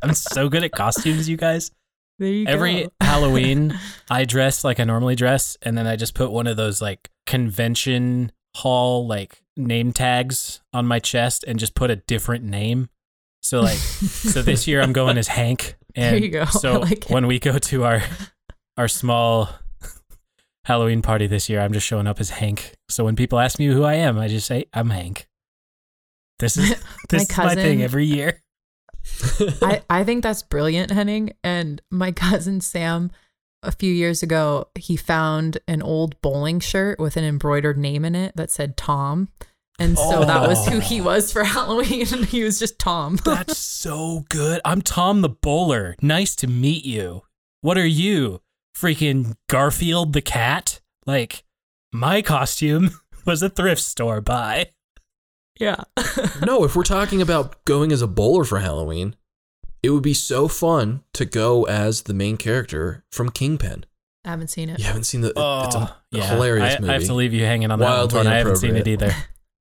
I'm 0.02 0.14
so 0.14 0.48
good 0.48 0.64
at 0.64 0.72
costumes, 0.72 1.28
you 1.28 1.36
guys. 1.36 1.70
There 2.18 2.28
you 2.28 2.46
Every 2.46 2.84
go. 2.84 2.90
Halloween, 3.00 3.78
I 4.10 4.24
dress 4.24 4.64
like 4.64 4.80
I 4.80 4.84
normally 4.84 5.14
dress, 5.14 5.56
and 5.62 5.78
then 5.78 5.86
I 5.86 5.94
just 5.96 6.14
put 6.14 6.32
one 6.32 6.46
of 6.48 6.56
those 6.56 6.82
like 6.82 7.10
convention 7.28 8.32
hall 8.56 9.06
like 9.06 9.42
name 9.54 9.92
tags 9.92 10.62
on 10.72 10.86
my 10.86 10.98
chest 10.98 11.44
and 11.46 11.58
just 11.58 11.74
put 11.74 11.90
a 11.90 11.96
different 11.96 12.42
name. 12.42 12.88
So 13.42 13.60
like, 13.60 13.76
so 13.76 14.40
this 14.40 14.66
year 14.66 14.80
I'm 14.80 14.94
going 14.94 15.18
as 15.18 15.28
Hank, 15.28 15.76
and 15.94 16.14
There 16.14 16.22
you 16.22 16.30
go. 16.30 16.44
So 16.50 16.80
like 16.80 17.04
when 17.08 17.26
we 17.26 17.38
go 17.38 17.58
to 17.58 17.84
our 17.84 18.02
our 18.78 18.88
small 18.88 19.50
Halloween 20.64 21.02
party 21.02 21.26
this 21.26 21.48
year, 21.50 21.60
I'm 21.60 21.72
just 21.72 21.86
showing 21.86 22.06
up 22.06 22.18
as 22.18 22.30
Hank. 22.30 22.74
So 22.88 23.04
when 23.04 23.14
people 23.14 23.38
ask 23.38 23.58
me 23.58 23.66
who 23.66 23.84
I 23.84 23.94
am, 23.94 24.18
I 24.18 24.26
just 24.28 24.46
say 24.46 24.64
I'm 24.72 24.88
Hank. 24.90 25.28
This 26.38 26.56
is 26.56 26.70
this 27.10 27.24
is 27.30 27.36
my 27.36 27.54
thing 27.54 27.56
cousin- 27.56 27.80
every 27.82 28.06
year. 28.06 28.42
I, 29.62 29.82
I 29.88 30.04
think 30.04 30.22
that's 30.22 30.42
brilliant, 30.42 30.90
Henning. 30.90 31.32
And 31.44 31.80
my 31.90 32.10
cousin 32.12 32.60
Sam, 32.60 33.10
a 33.62 33.72
few 33.72 33.92
years 33.92 34.22
ago, 34.22 34.68
he 34.78 34.96
found 34.96 35.58
an 35.66 35.82
old 35.82 36.20
bowling 36.20 36.60
shirt 36.60 36.98
with 36.98 37.16
an 37.16 37.24
embroidered 37.24 37.76
name 37.78 38.04
in 38.04 38.14
it 38.14 38.36
that 38.36 38.50
said 38.50 38.76
Tom. 38.76 39.28
And 39.80 39.96
so 39.96 40.24
that 40.24 40.48
was 40.48 40.66
who 40.66 40.80
he 40.80 41.00
Oh. 41.00 41.04
was 41.04 41.32
for 41.32 41.44
Halloween. 41.56 42.06
And 42.12 42.24
he 42.24 42.42
was 42.42 42.58
just 42.58 42.78
Tom. 42.78 43.16
That's 43.24 43.56
so 43.56 44.24
good. 44.28 44.60
I'm 44.64 44.82
Tom 44.82 45.20
the 45.20 45.28
bowler. 45.28 45.94
Nice 46.02 46.34
to 46.36 46.46
meet 46.48 46.84
you. 46.84 47.22
What 47.60 47.78
are 47.78 47.86
you? 47.86 48.40
Freaking 48.76 49.36
Garfield 49.48 50.12
the 50.14 50.20
cat? 50.22 50.80
Like, 51.06 51.44
my 51.92 52.22
costume 52.22 52.90
was 53.26 53.42
a 53.42 53.48
thrift 53.48 53.82
store 53.82 54.20
buy. 54.20 54.70
yeah. 55.60 55.82
no, 56.44 56.64
if 56.64 56.74
we're 56.76 56.82
talking 56.84 57.20
about 57.22 57.64
going 57.64 57.92
as 57.92 58.02
a 58.02 58.06
bowler 58.08 58.44
for 58.44 58.58
Halloween, 58.60 59.14
it 59.82 59.90
would 59.90 60.02
be 60.02 60.14
so 60.14 60.48
fun 60.48 61.02
to 61.14 61.24
go 61.24 61.64
as 61.64 62.02
the 62.02 62.14
main 62.14 62.36
character 62.36 63.04
from 63.10 63.30
Kingpin. 63.30 63.84
I 64.24 64.30
haven't 64.30 64.48
seen 64.48 64.68
it. 64.68 64.78
You 64.78 64.84
haven't 64.84 65.04
seen 65.04 65.20
the? 65.22 65.28
it's 65.28 65.38
a 65.38 65.78
Oh, 65.78 65.96
yeah. 66.10 66.24
hilarious 66.26 66.76
I, 66.76 66.80
movie. 66.80 66.90
I 66.90 66.94
have 66.94 67.04
to 67.04 67.14
leave 67.14 67.32
you 67.32 67.44
hanging 67.44 67.70
on 67.70 67.78
that 67.78 67.84
one, 67.84 67.92
Wildly 67.94 68.12
Torn. 68.14 68.26
I 68.26 68.34
haven't 68.36 68.56
seen 68.56 68.76
it 68.76 68.86
either. 68.88 69.12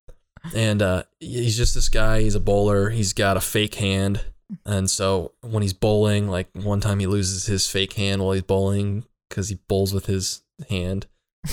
and 0.55 0.81
uh, 0.81 1.03
he's 1.19 1.55
just 1.55 1.75
this 1.75 1.89
guy. 1.89 2.21
He's 2.21 2.35
a 2.35 2.39
bowler. 2.39 2.89
He's 2.89 3.13
got 3.13 3.37
a 3.37 3.41
fake 3.41 3.75
hand, 3.75 4.25
and 4.65 4.89
so 4.89 5.33
when 5.41 5.61
he's 5.61 5.73
bowling, 5.73 6.27
like 6.27 6.49
one 6.53 6.81
time 6.81 6.99
he 6.99 7.07
loses 7.07 7.45
his 7.45 7.69
fake 7.69 7.93
hand 7.93 8.21
while 8.23 8.33
he's 8.33 8.41
bowling 8.43 9.05
because 9.29 9.49
he 9.49 9.59
bowls 9.67 9.93
with 9.93 10.05
his 10.07 10.41
hand 10.69 11.05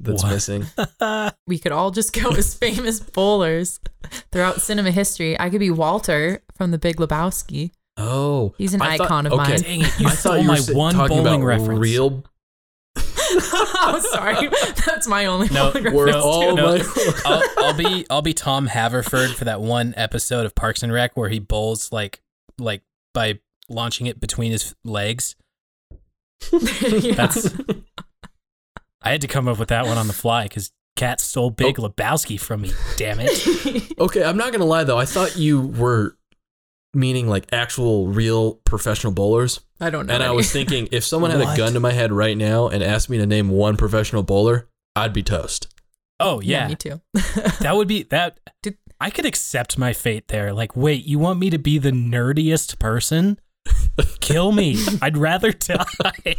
that's 0.00 0.24
missing. 0.24 0.66
we 1.46 1.58
could 1.58 1.72
all 1.72 1.90
just 1.90 2.12
go 2.12 2.30
as 2.30 2.54
famous 2.54 3.00
bowlers 3.00 3.80
throughout 4.32 4.60
cinema 4.60 4.90
history. 4.90 5.38
I 5.38 5.50
could 5.50 5.60
be 5.60 5.70
Walter 5.70 6.42
from 6.54 6.70
The 6.70 6.78
Big 6.78 6.96
Lebowski. 6.96 7.72
Oh, 7.96 8.54
He's 8.58 8.74
an 8.74 8.82
I 8.82 8.96
thought- 8.98 9.06
icon 9.06 9.26
of 9.26 9.32
okay. 9.32 9.50
mine. 9.52 9.60
Dang 9.60 9.80
it, 9.82 10.00
you 10.00 10.06
I 10.08 10.10
stole 10.10 10.32
thought 10.34 10.42
you 10.42 10.46
my 10.48 10.56
sa- 10.58 10.72
one 10.74 10.94
talking 10.94 11.16
bowling 11.22 11.42
about 11.42 11.46
reference. 11.46 11.80
real. 11.80 12.24
oh, 12.98 14.08
sorry. 14.12 14.48
That's 14.86 15.06
my 15.06 15.26
only 15.26 15.48
No, 15.48 15.72
bowling 15.72 15.94
We're 15.94 16.06
reference. 16.06 16.24
all 16.24 16.56
no. 16.56 16.76
my- 16.78 17.12
I'll, 17.24 17.42
I'll 17.58 17.74
be 17.74 18.06
I'll 18.10 18.22
be 18.22 18.34
Tom 18.34 18.66
Haverford 18.66 19.30
for 19.30 19.44
that 19.46 19.60
one 19.60 19.94
episode 19.96 20.46
of 20.46 20.54
Parks 20.54 20.82
and 20.82 20.92
Rec 20.92 21.16
where 21.16 21.28
he 21.28 21.38
bowls 21.38 21.90
like 21.92 22.20
like 22.58 22.82
by 23.14 23.40
launching 23.68 24.06
it 24.06 24.20
between 24.20 24.52
his 24.52 24.74
legs. 24.84 25.36
Yeah. 26.52 27.14
That's 27.14 27.54
I 29.02 29.10
had 29.10 29.20
to 29.22 29.28
come 29.28 29.48
up 29.48 29.58
with 29.58 29.68
that 29.68 29.86
one 29.86 29.98
on 29.98 30.06
the 30.06 30.12
fly 30.12 30.44
because 30.44 30.70
Kat 30.96 31.20
stole 31.20 31.50
Big 31.50 31.78
Oh. 31.78 31.88
Lebowski 31.88 32.38
from 32.40 32.62
me. 32.62 32.72
Damn 32.96 33.18
it! 33.20 33.92
Okay, 33.98 34.22
I'm 34.24 34.36
not 34.36 34.52
gonna 34.52 34.64
lie 34.64 34.84
though. 34.84 34.98
I 34.98 35.04
thought 35.04 35.36
you 35.36 35.60
were 35.60 36.16
meaning 36.96 37.28
like 37.28 37.46
actual, 37.52 38.08
real 38.08 38.54
professional 38.64 39.12
bowlers, 39.12 39.60
I 39.80 39.90
don't 39.90 40.06
know. 40.06 40.14
and 40.14 40.22
I 40.22 40.32
was 40.32 40.50
thinking 40.50 40.88
if 40.90 41.04
someone 41.04 41.30
had 41.30 41.40
a 41.40 41.56
gun 41.56 41.74
to 41.74 41.80
my 41.80 41.92
head 41.92 42.10
right 42.12 42.36
now 42.36 42.68
and 42.68 42.82
asked 42.82 43.08
me 43.10 43.18
to 43.18 43.26
name 43.26 43.50
one 43.50 43.76
professional 43.76 44.22
bowler, 44.22 44.68
I'd 44.96 45.12
be 45.12 45.22
toast. 45.22 45.68
Oh 46.18 46.40
yeah, 46.40 46.68
me 46.68 46.74
too. 46.74 47.00
that 47.60 47.72
would 47.76 47.86
be 47.88 48.04
that. 48.04 48.40
Did- 48.62 48.78
I 48.98 49.10
could 49.10 49.26
accept 49.26 49.76
my 49.76 49.92
fate 49.92 50.28
there. 50.28 50.54
Like, 50.54 50.74
wait, 50.74 51.04
you 51.04 51.18
want 51.18 51.38
me 51.38 51.50
to 51.50 51.58
be 51.58 51.76
the 51.76 51.90
nerdiest 51.90 52.78
person? 52.78 53.38
Kill 54.20 54.52
me. 54.52 54.78
I'd 55.02 55.18
rather 55.18 55.52
die. 55.52 56.36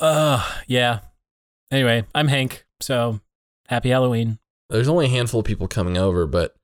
uh, 0.00 0.60
yeah. 0.66 1.00
Anyway, 1.70 2.04
I'm 2.14 2.28
Hank. 2.28 2.66
So 2.80 3.20
happy 3.68 3.88
Halloween. 3.88 4.38
There's 4.72 4.88
only 4.88 5.06
a 5.06 5.10
handful 5.10 5.40
of 5.40 5.46
people 5.46 5.68
coming 5.68 5.96
over, 5.98 6.26
but 6.26 6.54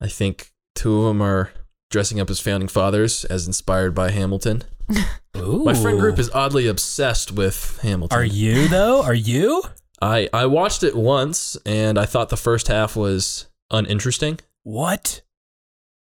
I 0.00 0.08
think 0.08 0.50
two 0.74 0.98
of 1.00 1.04
them 1.06 1.22
are 1.22 1.52
dressing 1.90 2.18
up 2.18 2.30
as 2.30 2.40
founding 2.40 2.68
fathers, 2.68 3.24
as 3.26 3.46
inspired 3.46 3.94
by 3.94 4.10
Hamilton. 4.10 4.64
Ooh. 5.36 5.64
My 5.64 5.74
friend 5.74 5.98
group 6.00 6.18
is 6.18 6.30
oddly 6.30 6.66
obsessed 6.66 7.32
with 7.32 7.78
Hamilton. 7.82 8.18
Are 8.18 8.24
you 8.24 8.68
though? 8.68 9.02
Are 9.02 9.14
you? 9.14 9.62
I 10.02 10.28
I 10.32 10.46
watched 10.46 10.82
it 10.82 10.96
once, 10.96 11.56
and 11.64 11.98
I 11.98 12.04
thought 12.06 12.28
the 12.28 12.36
first 12.36 12.68
half 12.68 12.96
was 12.96 13.46
uninteresting 13.70 14.38
What? 14.62 15.22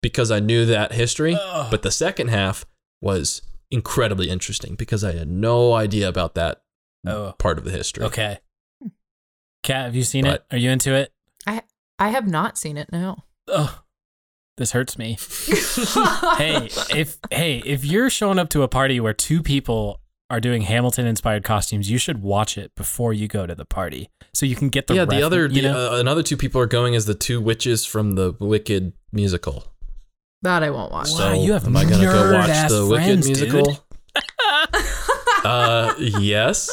because 0.02 0.32
I 0.32 0.40
knew 0.40 0.66
that 0.66 0.94
history, 0.94 1.38
Ugh. 1.40 1.68
but 1.70 1.84
the 1.84 1.92
second 1.92 2.30
half 2.30 2.66
was 3.02 3.42
incredibly 3.70 4.30
interesting 4.30 4.76
because 4.76 5.04
I 5.04 5.12
had 5.14 5.30
no 5.30 5.74
idea 5.74 6.08
about 6.10 6.34
that 6.36 6.62
Oh. 7.06 7.34
part 7.38 7.58
of 7.60 7.64
the 7.66 7.72
history. 7.72 8.04
Okay. 8.06 8.40
Kat, 9.64 9.86
have 9.86 9.96
you 9.96 10.04
seen 10.04 10.24
But- 10.26 10.46
it? 10.50 10.56
Are 10.56 10.58
you 10.58 10.70
into 10.72 10.94
it? 10.96 11.12
I 11.48 11.62
I 12.00 12.10
have 12.10 12.28
not 12.28 12.58
seen 12.58 12.78
it. 12.78 12.90
No. 12.92 13.18
Ugh. 13.48 13.70
This 14.58 14.74
hurts 14.74 14.98
me. 14.98 15.14
hey, 16.38 16.70
if 16.96 17.18
hey, 17.32 17.64
if 17.66 17.84
you're 17.86 18.10
showing 18.10 18.38
up 18.38 18.50
to 18.50 18.64
a 18.64 18.68
party 18.68 19.00
where 19.00 19.14
two 19.14 19.42
people 19.42 20.02
are 20.30 20.40
doing 20.40 20.62
Hamilton 20.64 21.08
inspired 21.08 21.44
costumes, 21.44 21.90
you 21.90 21.98
should 21.98 22.22
watch 22.22 22.58
it 22.58 22.74
before 22.76 23.12
you 23.12 23.28
go 23.28 23.46
to 23.48 23.56
the 23.56 23.66
party 23.66 24.10
so 24.34 24.46
you 24.46 24.56
can 24.56 24.70
get 24.70 24.88
the 24.88 24.96
yeah, 24.96 25.06
the 25.06 25.24
other 25.24 25.48
you 25.48 25.62
the, 25.62 25.70
know? 25.70 25.94
uh, 25.94 26.00
another 26.00 26.22
two 26.24 26.38
people 26.38 26.62
are 26.62 26.68
going 26.68 26.96
as 26.96 27.06
the 27.06 27.16
two 27.16 27.42
witches 27.42 27.86
from 27.86 28.14
the 28.14 28.36
Wicked 28.40 28.94
musical. 29.12 29.74
that 30.42 30.64
I 30.64 30.70
won't 30.70 30.92
watch. 30.92 31.10
Wow, 31.12 31.18
So 31.18 31.34
you 31.34 31.54
have 31.54 31.66
am 31.66 31.76
I 31.76 31.84
gonna 31.86 32.04
go 32.06 32.34
watch 32.34 32.50
nerd-ass 32.50 32.72
the 32.72 32.86
Wicked 32.86 33.04
friends, 33.04 33.28
musical? 33.28 33.80
uh, 35.44 35.94
yes. 35.98 36.70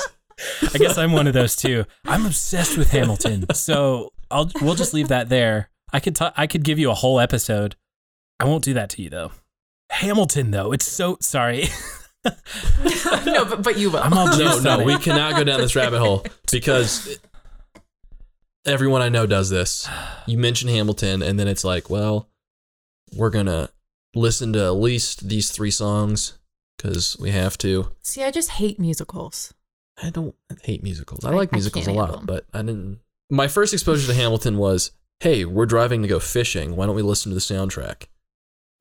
I 0.75 0.79
guess 0.79 0.99
I'm 0.99 1.13
one 1.13 1.27
of 1.27 1.33
those 1.35 1.57
too. 1.57 1.85
I'm 2.05 2.27
obsessed 2.27 2.77
with 2.77 2.91
Hamilton, 2.91 3.47
so 3.55 4.13
I'll 4.31 4.51
we'll 4.61 4.75
just 4.75 4.95
leave 4.95 5.09
that 5.09 5.29
there. 5.29 5.71
I 5.93 6.01
could 6.01 6.17
ta- 6.17 6.35
I 6.37 6.47
could 6.47 6.65
give 6.65 6.79
you 6.79 6.91
a 6.91 6.95
whole 6.95 7.19
episode. 7.21 7.77
I 8.41 8.45
won't 8.45 8.65
do 8.65 8.75
that 8.75 8.91
to 8.91 9.03
you 9.03 9.11
though. 9.11 9.33
Hamilton 9.91 10.51
though, 10.51 10.73
it's 10.73 10.87
so 10.91 11.17
sorry. 11.21 11.65
no, 13.25 13.45
but, 13.45 13.63
but 13.63 13.79
you 13.79 13.91
will. 13.91 14.01
I'm 14.01 14.13
all 14.13 14.27
No, 14.39 14.59
no, 14.61 14.81
it. 14.81 14.87
we 14.87 14.99
cannot 14.99 15.37
go 15.37 15.45
down 15.45 15.61
this 15.61 15.77
rabbit 15.77 16.01
hole 16.01 16.25
because 16.51 17.19
everyone 18.67 19.03
I 19.03 19.09
know 19.09 19.27
does 19.27 19.51
this. 19.51 19.89
You 20.27 20.39
mention 20.39 20.69
Hamilton, 20.69 21.23
and 21.23 21.39
then 21.39 21.49
it's 21.49 21.65
like, 21.65 21.89
well, 21.89 22.29
we're 23.15 23.31
gonna 23.31 23.71
listen 24.15 24.53
to 24.55 24.65
at 24.65 24.71
least 24.75 25.29
these 25.29 25.51
three 25.51 25.71
songs 25.71 26.39
because 26.77 27.17
we 27.19 27.31
have 27.31 27.57
to. 27.59 27.93
See, 28.03 28.23
I 28.25 28.31
just 28.31 28.51
hate 28.51 28.79
musicals. 28.79 29.55
I 30.03 30.11
don't 30.11 30.35
hate 30.63 30.83
musicals. 30.83 31.25
I 31.25 31.31
I- 31.31 31.35
like 31.35 31.53
I 31.53 31.57
musicals 31.57 31.87
a 31.87 31.93
lot, 31.93 32.27
but 32.27 32.47
I 32.53 32.59
didn't. 32.59 32.99
My 33.31 33.49
first 33.49 33.73
exposure 33.73 34.07
to 34.07 34.15
Hamilton 34.15 34.57
was, 34.59 34.93
hey, 35.21 35.45
we're 35.45 35.67
driving 35.67 36.03
to 36.03 36.09
go 36.09 36.19
fishing. 36.19 36.77
Why 36.77 36.87
don't 36.87 36.97
we 36.97 37.03
listen 37.03 37.31
to 37.31 37.35
the 37.35 37.41
soundtrack? 37.41 38.05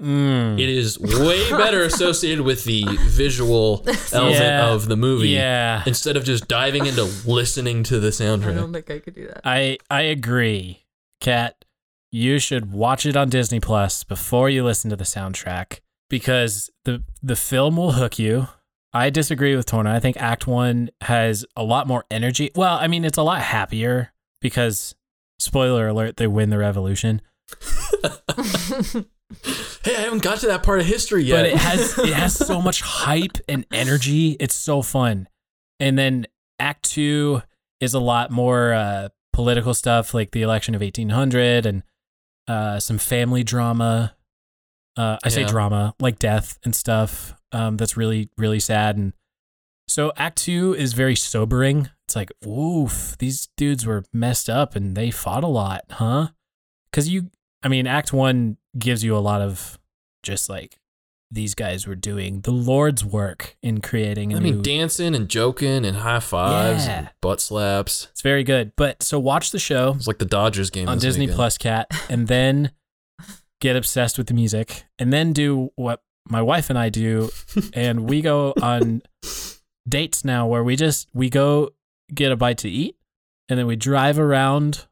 Mm. 0.02 0.60
It 0.60 0.70
is 0.70 1.00
way 1.00 1.50
better 1.50 1.82
associated 1.84 2.46
with 2.46 2.64
the 2.66 2.86
visual 3.08 3.84
element 4.14 4.36
Yeah. 4.40 4.72
of 4.72 4.88
the 4.88 4.96
movie 4.96 5.30
Yeah. 5.30 5.82
instead 5.88 6.16
of 6.16 6.24
just 6.24 6.48
diving 6.48 6.86
into 6.86 7.04
listening 7.26 7.82
to 7.86 8.00
the 8.00 8.10
soundtrack. 8.10 8.52
I 8.52 8.54
don't 8.54 8.74
think 8.74 8.92
I 8.92 9.00
could 9.00 9.16
do 9.16 9.26
that. 9.28 9.42
I 9.44 9.80
I 9.90 10.02
agree, 10.04 10.86
Kat. 11.20 11.66
You 12.12 12.38
should 12.38 12.72
watch 12.72 13.08
it 13.08 13.18
on 13.18 13.30
Disney 13.30 13.60
Plus 13.60 14.04
before 14.04 14.52
you 14.52 14.64
listen 14.64 14.92
to 14.92 14.96
the 14.96 15.04
soundtrack 15.04 15.80
because 16.12 16.70
the 16.86 17.04
the 17.24 17.36
film 17.36 17.76
will 17.78 17.94
hook 17.94 18.20
you. 18.20 18.50
I 18.94 19.10
disagree 19.10 19.56
with 19.56 19.66
Torna. 19.66 19.92
I 19.96 20.00
think 20.00 20.16
Act 20.18 20.46
One 20.46 20.92
has 21.02 21.44
a 21.56 21.64
lot 21.64 21.88
more 21.88 22.06
energy. 22.12 22.52
Well, 22.56 22.78
I 22.80 22.88
mean, 22.88 23.04
it's 23.04 23.18
a 23.18 23.24
lot 23.24 23.42
happier 23.42 24.14
because 24.48 24.96
spoiler 25.40 25.88
alert, 25.88 26.18
they 26.18 26.28
win 26.28 26.50
the 26.50 26.58
revolution. 26.58 27.22
Hey, 29.84 29.94
I 29.96 30.00
haven't 30.02 30.24
got 30.24 30.40
to 30.40 30.48
that 30.48 30.64
part 30.64 30.80
of 30.80 30.86
history 30.86 31.24
yet. 31.24 31.36
But 31.38 31.46
it 31.48 31.58
has 31.58 32.00
it 32.00 32.14
has 32.14 32.34
so 32.36 32.62
much 32.62 32.82
hype 32.82 33.38
and 33.50 33.66
energy. 33.74 34.38
It's 34.40 34.56
so 34.56 34.82
fun. 34.82 35.28
And 35.82 35.98
then 36.00 36.28
Act 36.60 36.90
Two 36.90 37.42
is 37.82 37.94
a 37.94 38.00
lot 38.00 38.32
more 38.32 38.74
uh, 38.74 39.10
political 39.34 39.74
stuff, 39.74 40.14
like 40.14 40.32
the 40.32 40.42
election 40.44 40.76
of 40.76 40.82
eighteen 40.82 41.10
hundred 41.10 41.66
and 41.66 41.84
uh, 42.48 42.80
some 42.80 42.98
family 42.98 43.44
drama. 43.44 44.16
Uh, 44.96 45.18
I 45.26 45.30
say 45.30 45.42
Yeah. 45.42 45.48
drama, 45.48 45.94
like 46.00 46.20
death 46.20 46.58
and 46.64 46.74
stuff. 46.74 47.34
Um, 47.52 47.76
that's 47.76 47.98
really 47.98 48.30
really 48.38 48.62
sad. 48.62 48.96
And 48.96 49.12
so 49.90 50.14
Act 50.16 50.38
Two 50.38 50.74
is 50.74 50.94
very 50.94 51.18
sobering. 51.18 51.90
It's 52.08 52.16
like, 52.16 52.32
woof, 52.46 53.18
these 53.20 53.50
dudes 53.58 53.86
were 53.86 54.06
messed 54.14 54.50
up 54.50 54.76
and 54.76 54.96
they 54.96 55.12
fought 55.12 55.44
a 55.44 55.48
lot, 55.48 55.84
huh? 55.92 56.30
Because 56.90 57.10
you, 57.10 57.32
I 57.64 57.68
mean, 57.68 57.86
Act 57.86 58.14
One 58.14 58.58
gives 58.80 59.04
you 59.04 59.16
a 59.16 59.20
lot 59.20 59.42
of 59.42 59.78
just 60.24 60.50
like 60.50 60.78
these 61.30 61.54
guys 61.54 61.86
were 61.86 61.96
doing 61.96 62.40
the 62.42 62.52
Lord's 62.52 63.04
work 63.04 63.58
in 63.62 63.82
creating 63.82 64.34
I 64.34 64.40
mean, 64.40 64.62
dancing 64.62 65.14
and 65.16 65.28
joking 65.28 65.84
and 65.84 65.98
high 65.98 66.22
fives 66.22 66.86
Yeah. 66.86 66.98
and 67.00 67.10
butt 67.22 67.42
slaps. 67.42 68.08
it's 68.12 68.22
very 68.22 68.46
good. 68.46 68.72
But 68.78 69.04
so 69.04 69.20
watch 69.20 69.52
the 69.52 69.60
show 69.60 69.94
It's 69.98 70.08
like 70.08 70.20
the 70.20 70.26
Dodgers 70.26 70.70
game 70.70 70.88
on 70.88 71.00
Disney 71.00 71.26
weekend. 71.26 71.36
Plus, 71.36 71.58
Kat, 71.58 71.88
and 72.10 72.30
then 72.30 72.72
get 73.60 73.76
obsessed 73.76 74.18
with 74.18 74.28
the 74.28 74.34
music, 74.34 74.86
and 74.98 75.12
then 75.12 75.34
do 75.34 75.72
what 75.76 76.02
my 76.30 76.42
wife 76.42 76.70
and 76.70 76.80
I 76.80 76.88
do, 76.88 77.30
and 77.74 78.08
we 78.10 78.22
go 78.22 78.54
on 78.62 79.02
dates 79.90 80.24
now 80.24 80.48
where 80.48 80.64
we 80.64 80.78
just 80.78 81.10
we 81.14 81.30
go 81.30 81.72
get 82.14 82.32
a 82.32 82.36
bite 82.36 82.58
to 82.60 82.70
eat, 82.70 82.96
and 83.50 83.58
then 83.60 83.66
we 83.68 83.76
drive 83.76 84.20
around 84.20 84.86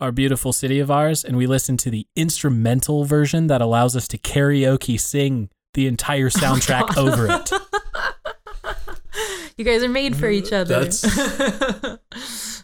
our 0.00 0.12
beautiful 0.12 0.52
city 0.52 0.78
of 0.80 0.90
ours, 0.90 1.24
and 1.24 1.36
we 1.36 1.46
listen 1.46 1.76
to 1.78 1.90
the 1.90 2.06
instrumental 2.16 3.04
version 3.04 3.46
that 3.48 3.60
allows 3.60 3.94
us 3.94 4.08
to 4.08 4.18
karaoke 4.18 4.98
sing 4.98 5.50
the 5.74 5.86
entire 5.86 6.26
Oh 6.26 6.28
soundtrack 6.28 6.96
over 6.96 7.28
it. 7.30 7.50
you 9.56 9.64
guys 9.64 9.82
are 9.82 9.88
made 9.88 10.16
for 10.16 10.28
each 10.28 10.50
mm, 10.50 10.60
other. 10.60 11.98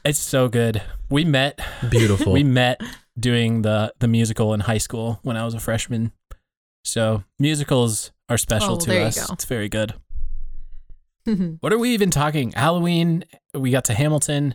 It's 0.05 0.21
so 0.21 0.49
good. 0.49 0.83
We 1.11 1.25
met 1.25 1.59
Beautiful. 1.91 2.33
we 2.33 2.45
met 2.45 2.81
doing 3.19 3.63
the 3.63 3.93
the 3.99 4.07
musical 4.07 4.55
in 4.55 4.61
high 4.61 4.79
school 4.79 5.19
when 5.25 5.37
I 5.37 5.45
was 5.45 5.53
a 5.53 5.59
freshman. 5.59 6.13
So 6.85 7.25
musicals 7.41 8.13
are 8.29 8.39
special 8.39 8.75
Oh, 8.75 8.79
to 8.79 8.87
there 8.87 9.01
you 9.01 9.07
us. 9.07 9.27
go. 9.27 9.33
It's 9.33 9.47
very 9.47 9.69
good. 9.69 9.95
What 11.61 11.73
are 11.73 11.79
we 11.79 11.91
even 11.91 12.11
talking? 12.11 12.53
Halloween. 12.53 13.25
We 13.55 13.71
got 13.71 13.85
to 13.87 13.95
Hamilton. 13.95 14.55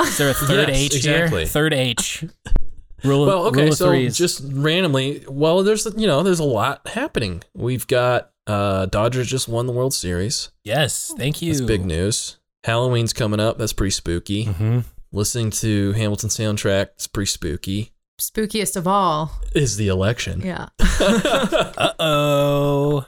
Is 0.00 0.16
there 0.18 0.30
a 0.30 0.34
third 0.34 0.68
Yes, 0.68 0.78
H 0.78 0.96
exactly. 0.96 1.40
here? 1.40 1.46
Third 1.48 1.74
H. 1.74 2.24
Rule 3.04 3.22
of, 3.22 3.28
well, 3.28 3.46
okay, 3.46 3.60
rule 3.60 3.68
of 3.70 3.76
so 3.78 3.88
threes. 3.90 4.16
just 4.18 4.42
randomly, 4.44 5.24
well, 5.28 5.62
there's 5.62 5.86
you 5.96 6.06
know, 6.08 6.24
there's 6.24 6.40
a 6.40 6.44
lot 6.44 6.86
happening. 6.88 7.42
We've 7.54 7.86
got 7.86 8.32
uh 8.48 8.86
Dodgers 8.86 9.28
just 9.28 9.46
won 9.48 9.66
the 9.66 9.72
World 9.72 9.94
Series. 9.94 10.50
yes, 10.64 11.12
thank 11.16 11.40
you. 11.40 11.52
That's 11.52 11.64
big 11.64 11.84
news. 11.84 12.38
Halloween's 12.64 13.12
coming 13.12 13.38
up. 13.38 13.56
That's 13.58 13.72
pretty 13.72 13.92
spooky. 13.92 14.44
hmm 14.44 14.80
Listening 15.12 15.50
to 15.52 15.92
Hamilton 15.92 16.28
soundtrack, 16.28 16.88
it's 16.96 17.06
pretty 17.06 17.30
spooky. 17.30 17.92
Spookiest 18.20 18.76
of 18.76 18.88
all. 18.88 19.30
Is 19.54 19.76
the 19.76 19.86
election? 19.88 20.40
Yeah. 20.40 20.68
Uh 20.80 21.92
oh. 22.00 23.06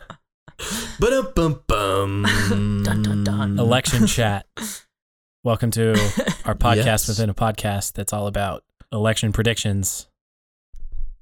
Ba-dum-bum-bum. 0.99 2.27
Dun, 2.85 3.03
dun, 3.03 3.25
dun. 3.25 3.59
Election 3.59 4.07
chat. 4.07 4.47
Welcome 5.45 5.71
to 5.73 5.93
our 6.45 6.55
podcast 6.55 6.85
Yes. 6.85 7.09
within 7.09 7.31
a 7.31 7.35
podcast 7.35 7.95
that's 7.95 8.13
all 8.13 8.27
about 8.27 8.63
election 8.93 9.33
predictions. 9.33 10.07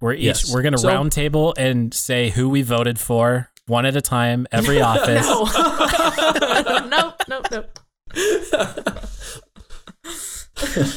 We're 0.01 0.15
each 0.15 0.23
Yes. 0.25 0.53
we're 0.53 0.63
gonna 0.63 0.77
So- 0.79 0.89
round 0.89 1.13
table 1.13 1.55
and 1.57 1.95
say 1.95 2.31
who 2.31 2.49
we 2.49 2.63
voted 2.63 2.99
for 2.99 3.51
one 3.69 3.87
at 3.87 3.95
a 3.95 4.01
time, 4.01 4.49
every 4.51 4.81
office. 4.83 5.25
no. 5.27 5.45
nope, 6.89 7.15
nope, 7.29 7.47
nope. 7.53 7.79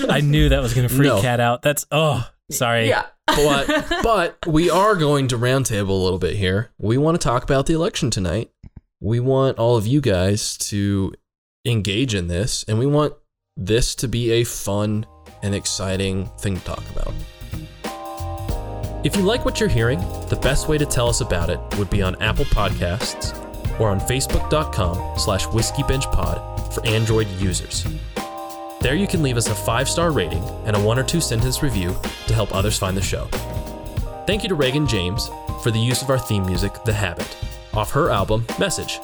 I 0.10 0.21
knew 0.21 0.49
that 0.49 0.62
was 0.63 0.73
gonna 0.73 0.89
freak 0.89 1.04
No. 1.10 1.21
Kat 1.21 1.39
out. 1.39 1.62
That's 1.62 1.86
oh 1.91 2.27
sorry. 2.49 2.88
Yeah. 2.89 3.06
But 3.36 4.02
but 4.04 4.38
we 4.48 4.70
are 4.70 4.96
going 4.96 5.28
to 5.30 5.38
roundtable 5.38 5.89
a 5.89 5.94
little 5.94 6.20
bit 6.20 6.36
here. 6.36 6.72
We 6.78 6.98
want 6.98 7.20
to 7.20 7.24
talk 7.24 7.44
about 7.44 7.65
the 7.65 7.74
election 7.74 8.10
tonight. 8.10 8.52
We 9.00 9.20
want 9.20 9.58
all 9.58 9.78
of 9.78 9.88
you 9.88 10.02
guys 10.02 10.58
to 10.70 11.13
engage 11.65 12.13
in 12.15 12.28
this, 12.28 12.63
and 12.67 12.78
we 12.80 12.86
want 12.86 13.13
this 13.58 13.96
to 13.96 14.08
be 14.08 14.32
a 14.32 14.44
fun 14.44 15.06
and 15.44 15.56
exciting 15.56 16.28
thing 16.39 16.58
to 16.58 16.63
talk 16.63 16.84
about. 16.91 17.13
If 19.04 19.15
you 19.15 19.24
like 19.24 19.46
what 19.46 19.60
you're 19.60 19.70
hearing, 19.70 20.00
the 20.30 20.38
best 20.39 20.67
way 20.67 20.78
to 20.78 20.86
tell 20.86 21.10
us 21.10 21.22
about 21.22 21.50
it 21.50 21.60
would 21.78 21.89
be 21.89 22.04
on 22.04 22.22
Apple 22.22 22.46
Podcasts, 22.46 23.36
or 23.80 23.89
on 23.89 24.00
facebook.com 24.00 25.17
slash 25.17 25.46
whiskeybenchpod 25.46 26.74
for 26.74 26.86
Android 26.86 27.28
users. 27.39 27.86
There 28.82 28.96
you 28.96 29.06
can 29.06 29.22
leave 29.22 29.38
us 29.38 29.48
a 29.48 29.54
five-star 29.54 30.12
rating 30.12 30.44
and 30.65 30.76
a 30.76 30.80
one 30.80 30.98
or 30.98 31.04
two 31.04 31.22
sentence 31.22 31.62
review 31.62 31.96
to 32.26 32.34
help 32.34 32.56
others 32.56 32.80
find 32.80 32.98
the 32.98 33.02
show. 33.02 33.26
Thank 34.26 34.41
you 34.41 34.50
to 34.50 34.56
Reagan 34.56 34.88
James 34.88 35.30
for 35.62 35.70
the 35.70 35.80
use 35.80 36.02
of 36.02 36.10
our 36.10 36.17
theme 36.17 36.48
music, 36.48 36.84
The 36.84 36.94
Habit, 36.94 37.38
off 37.76 37.91
her 37.91 38.10
album, 38.10 38.44
Message. 38.58 39.00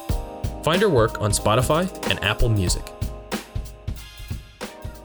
Find 0.64 0.82
her 0.82 0.90
work 0.90 1.22
on 1.22 1.30
Spotify 1.30 1.88
and 2.10 2.24
Apple 2.24 2.50
Music. 2.50 2.84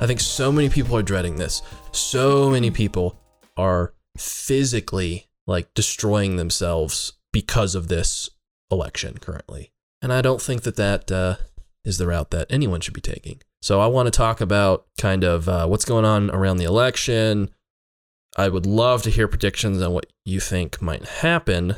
I 0.01 0.07
think 0.07 0.21
so 0.21 0.51
many 0.51 0.71
people 0.71 0.97
are 0.97 1.03
dreading 1.03 1.37
this. 1.37 1.61
So 1.93 2.49
many 2.49 2.71
people 2.71 3.21
are 3.59 3.93
physically 4.17 5.29
like 5.47 5.75
destroying 5.75 6.37
themselves 6.37 7.13
because 7.31 7.75
of 7.75 7.89
this 7.89 8.31
election 8.71 9.19
currently. 9.19 9.71
And 10.01 10.15
I 10.15 10.23
don't 10.23 10.41
think 10.41 10.63
that 10.63 10.77
that 10.77 11.13
uh, 11.13 11.37
is 11.85 11.99
the 11.99 12.07
route 12.07 12.31
that 12.31 12.47
anyone 12.49 12.81
should 12.81 12.95
be 12.95 13.03
taking. 13.03 13.43
So 13.63 13.81
I 13.81 13.87
want 13.87 14.09
to 14.09 14.11
talk 14.11 14.41
about 14.41 14.87
kind 14.99 15.23
of 15.23 15.49
uh, 15.49 15.67
what's 15.67 15.85
going 15.85 16.05
on 16.05 16.31
around 16.31 16.57
the 16.57 16.65
election. 16.65 17.51
I 18.37 18.49
would 18.49 18.67
love 18.67 19.03
to 19.03 19.11
hear 19.11 19.29
predictions 19.29 19.81
on 19.81 19.93
what 19.93 20.07
you 20.25 20.41
think 20.41 20.83
might 20.83 21.05
happen. 21.05 21.77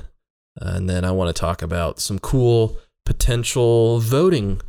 And 0.57 0.88
then 0.88 1.05
I 1.05 1.11
want 1.11 1.35
to 1.35 1.38
talk 1.38 1.61
about 1.61 2.01
some 2.01 2.18
cool 2.18 2.79
potential 3.05 4.01
voting 4.01 4.62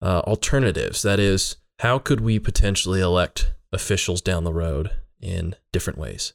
uh, 0.00 0.20
alternatives. 0.20 1.02
That 1.02 1.20
is, 1.20 1.56
how 1.80 1.98
could 1.98 2.22
we 2.22 2.38
potentially 2.38 3.00
elect 3.00 3.52
officials 3.70 4.22
down 4.22 4.44
the 4.44 4.52
road 4.52 4.90
in 5.20 5.56
different 5.70 5.98
ways? 5.98 6.32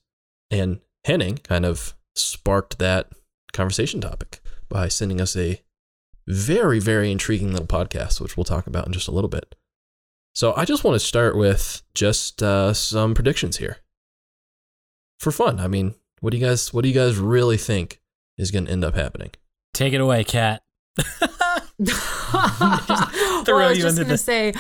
And 0.51 0.79
Henning 1.05 1.37
kind 1.37 1.65
of 1.65 1.95
sparked 2.15 2.77
that 2.77 3.09
conversation 3.51 3.99
topic 3.99 4.41
by 4.67 4.89
sending 4.89 5.21
us 5.21 5.35
a 5.35 5.61
very, 6.27 6.79
very 6.79 7.11
intriguing 7.11 7.51
little 7.51 7.65
podcast, 7.65 8.21
which 8.21 8.37
we'll 8.37 8.43
talk 8.43 8.67
about 8.67 8.85
in 8.85 8.93
just 8.93 9.07
a 9.07 9.11
little 9.11 9.29
bit. 9.29 9.55
So 10.33 10.53
I 10.55 10.65
just 10.65 10.83
want 10.83 10.95
to 10.95 10.99
start 10.99 11.35
with 11.37 11.81
just 11.93 12.41
uh, 12.41 12.73
some 12.73 13.13
predictions 13.13 13.57
here 13.57 13.77
for 15.19 15.31
fun. 15.31 15.59
I 15.59 15.67
mean, 15.67 15.95
what 16.21 16.31
do 16.31 16.37
you 16.37 16.45
guys 16.45 16.73
what 16.73 16.83
do 16.83 16.89
you 16.89 16.95
guys 16.95 17.17
really 17.17 17.57
think 17.57 17.99
is 18.37 18.51
going 18.51 18.65
to 18.65 18.71
end 18.71 18.83
up 18.83 18.95
happening? 18.95 19.31
Take 19.73 19.93
it 19.93 20.01
away, 20.01 20.23
Kat. 20.23 20.61
well, 21.79 23.57
I 23.57 23.69
was 23.69 23.79
just 23.79 23.97
going 23.97 24.09
to 24.09 24.17
say, 24.17 24.53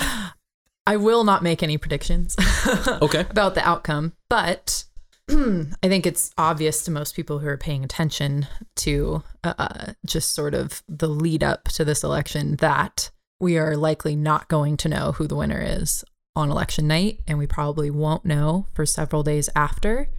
I 0.87 0.97
will 0.97 1.23
not 1.23 1.43
make 1.43 1.61
any 1.61 1.77
predictions 1.77 2.35
Okay. 3.01 3.25
about 3.29 3.55
the 3.55 3.67
outcome, 3.67 4.13
but 4.29 4.85
I 5.29 5.65
think 5.83 6.05
it's 6.05 6.31
obvious 6.37 6.83
to 6.83 6.91
most 6.91 7.15
people 7.15 7.39
who 7.39 7.47
are 7.47 7.57
paying 7.57 7.83
attention 7.83 8.47
to 8.77 9.23
uh, 9.43 9.93
just 10.05 10.31
sort 10.31 10.53
of 10.53 10.81
the 10.87 11.09
lead 11.09 11.43
up 11.43 11.65
to 11.69 11.85
this 11.85 12.03
election 12.03 12.55
that 12.57 13.11
we 13.39 13.57
are 13.57 13.77
likely 13.77 14.15
not 14.15 14.47
going 14.47 14.77
to 14.77 14.89
know 14.89 15.13
who 15.13 15.27
the 15.27 15.35
winner 15.35 15.61
is 15.61 16.03
on 16.35 16.51
election 16.51 16.87
night, 16.87 17.19
and 17.27 17.37
we 17.37 17.47
probably 17.47 17.89
won't 17.89 18.25
know 18.25 18.65
for 18.73 18.85
several 18.85 19.23
days 19.23 19.49
after. 19.55 20.09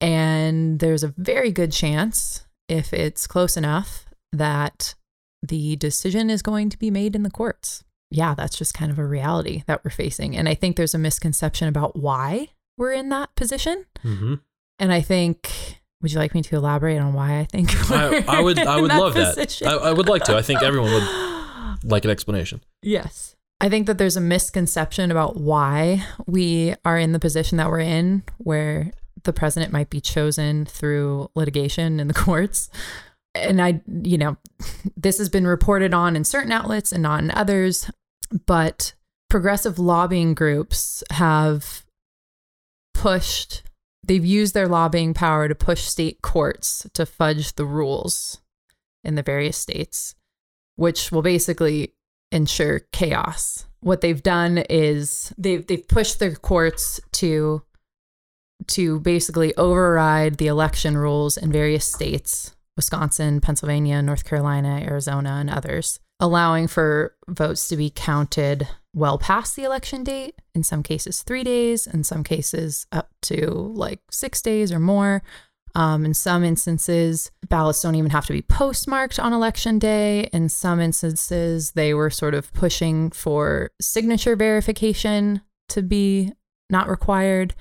And 0.00 0.80
there's 0.80 1.04
a 1.04 1.14
very 1.16 1.52
good 1.52 1.72
chance, 1.72 2.44
if 2.68 2.92
it's 2.92 3.26
close 3.26 3.56
enough, 3.56 4.06
that 4.32 4.94
the 5.42 5.76
decision 5.76 6.30
is 6.30 6.42
going 6.42 6.70
to 6.70 6.78
be 6.78 6.90
made 6.90 7.14
in 7.14 7.22
the 7.22 7.30
courts. 7.30 7.84
Yeah, 8.10 8.34
that's 8.34 8.56
just 8.58 8.74
kind 8.74 8.90
of 8.90 8.98
a 8.98 9.06
reality 9.06 9.62
that 9.66 9.84
we're 9.84 9.90
facing. 9.90 10.36
And 10.36 10.48
I 10.48 10.54
think 10.54 10.76
there's 10.76 10.94
a 10.94 10.98
misconception 10.98 11.68
about 11.68 11.96
why 11.96 12.48
we're 12.76 12.92
in 12.92 13.08
that 13.08 13.34
position. 13.36 13.86
Mm-hmm. 14.04 14.34
And 14.78 14.92
I 14.92 15.00
think, 15.00 15.80
would 16.00 16.12
you 16.12 16.18
like 16.18 16.34
me 16.34 16.42
to 16.42 16.56
elaborate 16.56 16.98
on 16.98 17.14
why 17.14 17.38
I 17.38 17.44
think 17.44 17.70
I, 17.90 18.24
I 18.28 18.40
would. 18.40 18.58
I 18.58 18.80
would 18.80 18.90
that 18.90 19.00
love 19.00 19.14
position? 19.14 19.66
that. 19.66 19.80
I, 19.80 19.90
I 19.90 19.92
would 19.92 20.08
like 20.08 20.24
to. 20.24 20.36
I 20.36 20.42
think 20.42 20.62
everyone 20.62 20.92
would 20.92 21.02
like 21.84 22.04
an 22.04 22.10
explanation. 22.10 22.62
Yes. 22.82 23.36
I 23.60 23.68
think 23.68 23.86
that 23.86 23.98
there's 23.98 24.16
a 24.16 24.20
misconception 24.20 25.10
about 25.10 25.36
why 25.36 26.04
we 26.26 26.74
are 26.84 26.98
in 26.98 27.12
the 27.12 27.20
position 27.20 27.58
that 27.58 27.68
we're 27.68 27.80
in, 27.80 28.24
where 28.38 28.90
the 29.22 29.32
president 29.32 29.72
might 29.72 29.88
be 29.88 30.00
chosen 30.00 30.64
through 30.64 31.30
litigation 31.34 32.00
in 32.00 32.08
the 32.08 32.14
courts. 32.26 32.70
And 33.34 33.62
I, 33.62 33.80
you 34.02 34.18
know, 34.18 34.36
this 34.96 35.18
has 35.18 35.28
been 35.28 35.46
reported 35.46 35.94
on 35.94 36.16
in 36.16 36.24
certain 36.24 36.52
outlets 36.52 36.92
and 36.92 37.02
not 37.02 37.22
in 37.22 37.30
others, 37.30 37.90
but 38.46 38.94
progressive 39.30 39.78
lobbying 39.78 40.34
groups 40.34 41.02
have 41.10 41.84
pushed, 42.92 43.62
they've 44.04 44.24
used 44.24 44.54
their 44.54 44.68
lobbying 44.68 45.14
power 45.14 45.48
to 45.48 45.54
push 45.54 45.82
state 45.82 46.20
courts 46.20 46.86
to 46.94 47.06
fudge 47.06 47.54
the 47.54 47.64
rules 47.64 48.40
in 49.02 49.14
the 49.14 49.22
various 49.22 49.56
states, 49.56 50.14
which 50.76 51.12
will 51.12 51.22
basically 51.22 51.94
ensure 52.30 52.80
chaos. 52.92 53.66
What 53.80 54.00
they've 54.00 54.22
done 54.22 54.58
is 54.70 55.32
they've 55.36 55.66
they've 55.66 55.86
pushed 55.86 56.18
their 56.18 56.34
courts 56.34 57.00
to 57.12 57.62
to 58.68 59.00
basically 59.00 59.54
override 59.56 60.36
the 60.36 60.46
election 60.46 60.96
rules 60.96 61.36
in 61.36 61.50
various 61.50 61.84
states, 61.84 62.54
Wisconsin, 62.76 63.40
Pennsylvania, 63.40 64.00
North 64.00 64.24
Carolina, 64.24 64.80
Arizona, 64.82 65.30
and 65.40 65.50
others, 65.50 65.98
allowing 66.20 66.68
for 66.68 67.16
votes 67.28 67.66
to 67.68 67.76
be 67.76 67.90
counted 67.90 68.68
well 68.94 69.18
past 69.18 69.56
the 69.56 69.64
election 69.64 70.04
date, 70.04 70.36
in 70.54 70.62
some 70.62 70.82
cases 70.82 71.22
3 71.22 71.42
days, 71.42 71.86
in 71.86 72.04
some 72.04 72.22
cases 72.22 72.86
up 72.92 73.10
to 73.22 73.50
like 73.50 74.00
6 74.10 74.40
days 74.42 74.70
or 74.70 74.78
more. 74.78 75.22
Um, 75.74 76.04
in 76.04 76.12
some 76.14 76.44
instances, 76.44 77.30
ballots 77.48 77.80
don't 77.80 77.94
even 77.94 78.10
have 78.10 78.26
to 78.26 78.32
be 78.32 78.42
postmarked 78.42 79.18
on 79.18 79.32
election 79.32 79.78
day. 79.78 80.28
In 80.32 80.48
some 80.48 80.80
instances, 80.80 81.72
they 81.72 81.94
were 81.94 82.10
sort 82.10 82.34
of 82.34 82.52
pushing 82.52 83.10
for 83.10 83.70
signature 83.80 84.36
verification 84.36 85.40
to 85.70 85.82
be 85.82 86.32
not 86.68 86.88
required. 86.88 87.54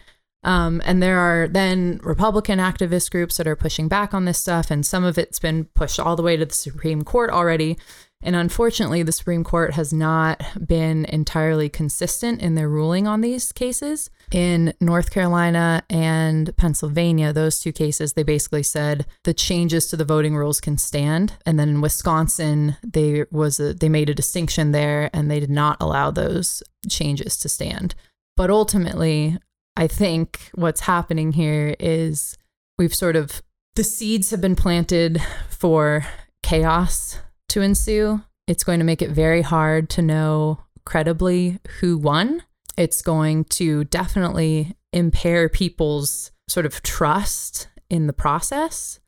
Um, 0.44 0.82
and 0.86 1.02
there 1.02 1.20
are 1.20 1.48
then 1.48 2.00
Republican 2.04 2.60
activist 2.60 3.12
groups 3.12 3.38
that 3.38 3.48
are 3.48 3.56
pushing 3.56 3.88
back 3.88 4.14
on 4.14 4.26
this 4.26 4.40
stuff, 4.40 4.72
and 4.72 4.86
some 4.86 5.04
of 5.04 5.18
it's 5.18 5.40
been 5.40 5.66
pushed 5.76 6.00
all 6.00 6.16
the 6.16 6.24
way 6.24 6.36
to 6.36 6.46
the 6.46 6.54
Supreme 6.54 7.04
Court 7.04 7.30
already. 7.30 7.78
And 8.24 8.36
unfortunately, 8.36 9.04
the 9.04 9.12
Supreme 9.12 9.44
Court 9.44 9.74
has 9.74 9.92
not 9.92 10.44
been 10.68 11.06
entirely 11.06 11.70
consistent 11.70 12.42
in 12.42 12.56
their 12.56 12.70
ruling 12.70 13.08
on 13.08 13.22
these 13.22 13.52
cases. 13.52 14.10
In 14.32 14.74
North 14.80 15.12
Carolina 15.12 15.84
and 15.90 16.56
Pennsylvania, 16.56 17.34
those 17.34 17.60
two 17.60 17.72
cases, 17.72 18.14
they 18.14 18.24
basically 18.24 18.64
said 18.64 19.06
the 19.24 19.34
changes 19.34 19.88
to 19.88 19.98
the 19.98 20.06
voting 20.06 20.36
rules 20.36 20.62
can 20.62 20.78
stand. 20.78 21.34
And 21.46 21.60
then 21.60 21.70
in 21.70 21.82
Wisconsin, 21.82 22.78
they 22.84 23.26
was 23.32 23.60
a, 23.60 23.74
they 23.74 23.90
made 23.90 24.10
a 24.10 24.16
distinction 24.16 24.72
there, 24.72 25.10
and 25.14 25.30
they 25.30 25.40
did 25.40 25.50
not 25.50 25.78
allow 25.80 26.12
those 26.12 26.62
changes 26.90 27.38
to 27.38 27.50
stand. 27.50 27.96
But 28.38 28.50
ultimately, 28.50 29.38
I 29.76 29.88
think 29.88 30.52
what's 30.54 30.82
happening 30.82 31.34
here 31.34 31.76
is 31.80 32.38
we've 32.78 32.96
sort 32.96 33.16
of 33.16 33.42
the 33.76 33.84
seeds 33.84 34.32
have 34.32 34.42
been 34.42 34.56
planted 34.56 35.22
for 35.50 36.06
chaos 36.44 37.20
to 37.52 37.62
ensue. 37.62 38.22
It's 38.48 38.64
going 38.64 38.80
to 38.80 38.86
make 38.86 39.02
it 39.02 39.12
very 39.12 39.42
hard 39.42 39.90
to 39.92 40.02
know 40.02 40.60
credibly 40.86 41.60
who 41.80 41.98
won. 41.98 42.44
It's 42.78 43.02
going 43.02 43.46
to 43.46 43.84
definitely 43.86 44.76
impair 44.94 45.50
people's 45.50 46.32
sort 46.48 46.66
of 46.66 46.82
trust 46.84 47.68
in 47.90 48.08
the 48.08 48.14
process. 48.14 49.00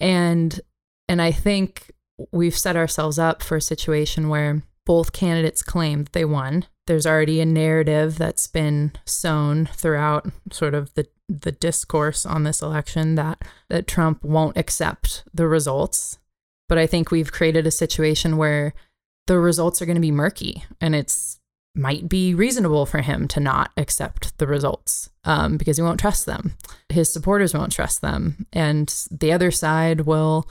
And 0.00 0.60
and 1.08 1.22
I 1.22 1.32
think 1.32 1.92
we've 2.32 2.56
set 2.56 2.76
ourselves 2.76 3.18
up 3.18 3.42
for 3.42 3.56
a 3.56 3.62
situation 3.62 4.28
where 4.28 4.62
both 4.84 5.12
candidates 5.12 5.62
claim 5.62 6.04
that 6.04 6.12
they 6.12 6.24
won. 6.24 6.66
There's 6.86 7.06
already 7.06 7.40
a 7.40 7.46
narrative 7.46 8.18
that's 8.18 8.46
been 8.46 8.92
sown 9.04 9.66
throughout 9.74 10.30
sort 10.52 10.74
of 10.74 10.94
the 10.94 11.06
the 11.28 11.52
discourse 11.52 12.24
on 12.24 12.44
this 12.44 12.62
election 12.62 13.16
that 13.16 13.42
that 13.68 13.86
Trump 13.86 14.22
won't 14.22 14.56
accept 14.56 15.24
the 15.34 15.48
results. 15.48 16.18
But 16.68 16.78
I 16.78 16.86
think 16.86 17.10
we've 17.10 17.32
created 17.32 17.66
a 17.66 17.70
situation 17.70 18.36
where 18.36 18.74
the 19.26 19.38
results 19.38 19.80
are 19.80 19.86
going 19.86 19.96
to 19.96 20.00
be 20.00 20.10
murky 20.10 20.64
and 20.80 20.94
it's 20.94 21.38
might 21.74 22.08
be 22.08 22.34
reasonable 22.34 22.86
for 22.86 23.02
him 23.02 23.28
to 23.28 23.38
not 23.38 23.70
accept 23.76 24.36
the 24.38 24.46
results 24.46 25.10
um, 25.24 25.58
because 25.58 25.76
he 25.76 25.82
won't 25.82 26.00
trust 26.00 26.24
them. 26.24 26.54
His 26.88 27.12
supporters 27.12 27.52
won't 27.52 27.70
trust 27.70 28.00
them. 28.00 28.46
And 28.50 28.88
the 29.10 29.30
other 29.30 29.50
side 29.50 30.02
will 30.02 30.48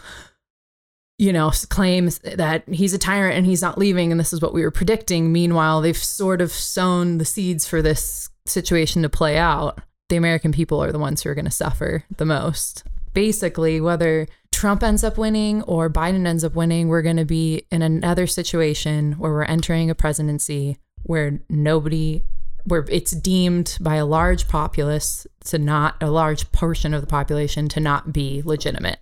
you 1.18 1.32
know, 1.32 1.52
claims 1.70 2.20
that 2.20 2.68
he's 2.68 2.94
a 2.94 2.98
tyrant 2.98 3.38
and 3.38 3.46
he's 3.46 3.62
not 3.62 3.78
leaving, 3.78 4.12
and 4.12 4.20
this 4.20 4.34
is 4.34 4.42
what 4.42 4.54
we 4.54 4.64
were 4.64 4.72
predicting. 4.72 5.32
Meanwhile, 5.32 5.82
they've 5.82 5.96
sort 5.96 6.42
of 6.42 6.52
sown 6.52 7.18
the 7.20 7.26
seeds 7.26 7.66
for 7.66 7.82
this 7.82 8.30
situation 8.46 9.02
to 9.02 9.10
play 9.10 9.38
out. 9.38 9.80
The 10.10 10.18
American 10.18 10.52
people 10.52 10.84
are 10.84 10.92
the 10.92 11.00
ones 11.00 11.24
who 11.24 11.30
are 11.30 11.36
going 11.36 11.46
to 11.46 11.52
suffer 11.52 12.04
the 12.18 12.26
most. 12.26 12.84
Basically, 13.16 13.82
whether 13.82 14.28
Trump 14.52 14.84
ends 14.84 15.04
up 15.04 15.18
winning 15.18 15.64
or 15.64 15.90
Biden 15.90 16.28
ends 16.28 16.44
up 16.44 16.54
winning, 16.54 16.88
we're 16.88 17.02
going 17.02 17.18
to 17.18 17.26
be 17.26 17.66
in 17.72 17.82
another 17.82 18.28
situation 18.28 19.14
where 19.14 19.32
we're 19.32 19.44
entering 19.44 19.90
a 19.90 19.96
presidency 19.96 20.78
where 21.04 21.40
nobody 21.50 22.24
where 22.66 22.86
it's 22.90 23.12
deemed 23.12 23.78
by 23.80 23.96
a 23.96 24.06
large 24.06 24.48
populace 24.48 25.28
to 25.46 25.60
not 25.60 25.96
a 26.02 26.10
large 26.10 26.52
portion 26.52 26.94
of 26.94 27.02
the 27.02 27.08
population 27.08 27.70
to 27.70 27.80
not 27.80 28.12
be 28.12 28.42
legitimate 28.44 29.00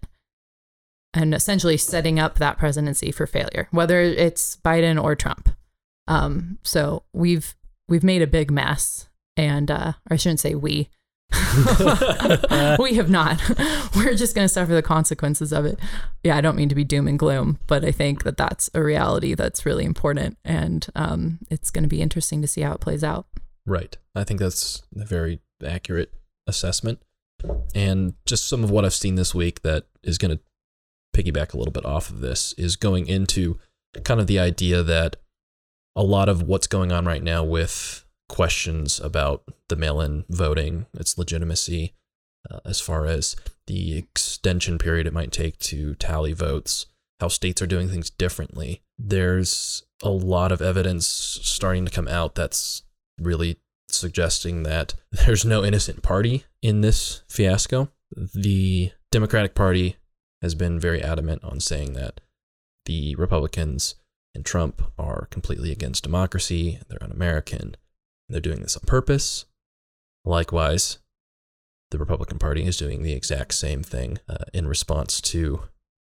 and 1.14 1.34
essentially 1.34 1.78
setting 1.78 2.20
up 2.20 2.40
that 2.40 2.58
presidency 2.58 3.12
for 3.12 3.26
failure, 3.26 3.68
whether 3.72 4.02
it's 4.02 4.58
Biden 4.58 5.02
or 5.02 5.16
Trump. 5.16 5.50
Um, 6.08 6.58
so 6.64 7.04
we've 7.14 7.56
we've 7.88 8.04
made 8.04 8.22
a 8.22 8.28
big 8.28 8.52
mess, 8.52 9.08
and 9.38 9.70
uh, 9.70 9.94
I 10.10 10.16
shouldn't 10.16 10.40
say 10.40 10.56
we. 10.56 10.90
we 12.80 12.96
have 12.96 13.10
not. 13.10 13.42
We're 13.96 14.16
just 14.16 14.36
going 14.36 14.46
to 14.46 14.54
suffer 14.54 14.74
the 14.74 14.82
consequences 14.82 15.52
of 15.52 15.66
it. 15.66 15.80
Yeah, 16.24 16.38
I 16.38 16.42
don't 16.42 16.56
mean 16.56 16.70
to 16.70 16.76
be 16.76 16.84
doom 16.84 17.08
and 17.08 17.18
gloom, 17.18 17.60
but 17.68 17.84
I 17.84 17.92
think 17.92 18.24
that 18.24 18.38
that's 18.38 18.70
a 18.74 18.84
reality 18.84 19.34
that's 19.34 19.66
really 19.66 19.86
important, 19.86 20.38
and 20.44 20.86
um, 20.96 21.40
it's 21.50 21.70
going 21.70 21.84
to 21.84 21.90
be 21.90 22.02
interesting 22.02 22.42
to 22.42 22.48
see 22.48 22.62
how 22.62 22.74
it 22.74 22.82
plays 22.82 23.04
out. 23.04 23.26
Right. 23.66 23.98
I 24.16 24.24
think 24.24 24.40
that's 24.40 24.84
a 24.96 25.06
very 25.06 25.40
accurate 25.66 26.14
assessment. 26.48 27.02
And 27.76 28.14
just 28.26 28.48
some 28.48 28.64
of 28.64 28.72
what 28.72 28.86
I've 28.86 28.94
seen 28.94 29.16
this 29.16 29.36
week 29.36 29.62
that 29.64 29.86
is 30.04 30.18
going 30.18 30.38
to 30.38 30.44
piggyback 31.16 31.54
a 31.54 31.58
little 31.58 31.72
bit 31.72 31.86
off 31.86 32.10
of 32.10 32.22
this 32.22 32.54
is 32.54 32.76
going 32.76 33.08
into 33.08 33.60
kind 34.04 34.20
of 34.20 34.28
the 34.28 34.40
idea 34.40 34.82
that 34.84 35.18
a 35.96 36.04
lot 36.04 36.30
of 36.30 36.42
what's 36.44 36.68
going 36.68 36.92
on 36.92 37.06
right 37.06 37.22
now 37.22 37.44
with 37.44 38.03
questions 38.34 39.00
about 39.00 39.44
the 39.70 39.76
mail 39.76 40.02
in 40.02 40.26
voting, 40.28 40.88
its 40.96 41.20
legitimacy, 41.20 41.94
uh, 42.50 42.60
as 42.66 42.82
far 42.82 43.06
as 43.06 43.36
the 43.68 43.96
extension 43.96 44.80
period 44.80 45.06
it 45.06 45.14
might 45.14 45.32
take 45.32 45.60
to 45.60 45.94
tally 45.96 46.34
votes, 46.34 46.88
how 47.20 47.28
states 47.28 47.62
are 47.62 47.68
doing 47.68 47.90
things 47.90 48.10
differently. 48.10 48.82
There's 48.98 49.84
a 50.02 50.10
lot 50.10 50.52
of 50.52 50.64
evidence 50.64 51.06
starting 51.06 51.86
to 51.86 51.92
come 51.92 52.08
out 52.08 52.34
that's 52.34 52.82
really 53.22 53.60
suggesting 53.88 54.64
that 54.64 54.96
there's 55.12 55.46
no 55.46 55.64
innocent 55.64 56.02
party 56.02 56.44
in 56.64 56.82
this 56.82 57.22
fiasco. 57.30 57.92
The 58.34 58.94
Democratic 59.12 59.54
Party 59.54 59.98
has 60.42 60.56
been 60.56 60.80
very 60.80 61.04
adamant 61.04 61.44
on 61.44 61.60
saying 61.60 61.94
that 61.94 62.20
the 62.88 63.14
Republicans 63.14 63.94
and 64.34 64.44
Trump 64.44 64.82
are 64.98 65.28
completely 65.30 65.72
against 65.72 66.02
democracy, 66.02 66.80
they're 66.90 67.04
un 67.04 67.12
American, 67.12 67.76
they're 68.30 68.42
doing 68.42 68.62
this 68.62 68.78
on 68.78 68.84
purpose. 68.86 69.46
Likewise, 70.26 71.00
the 71.92 71.98
Republican 71.98 72.40
Party 72.40 72.66
is 72.66 72.78
doing 72.78 73.04
the 73.04 73.14
exact 73.14 73.54
same 73.54 73.84
thing 73.84 74.18
uh, 74.28 74.46
in 74.54 74.68
response 74.68 75.22
to 75.22 75.64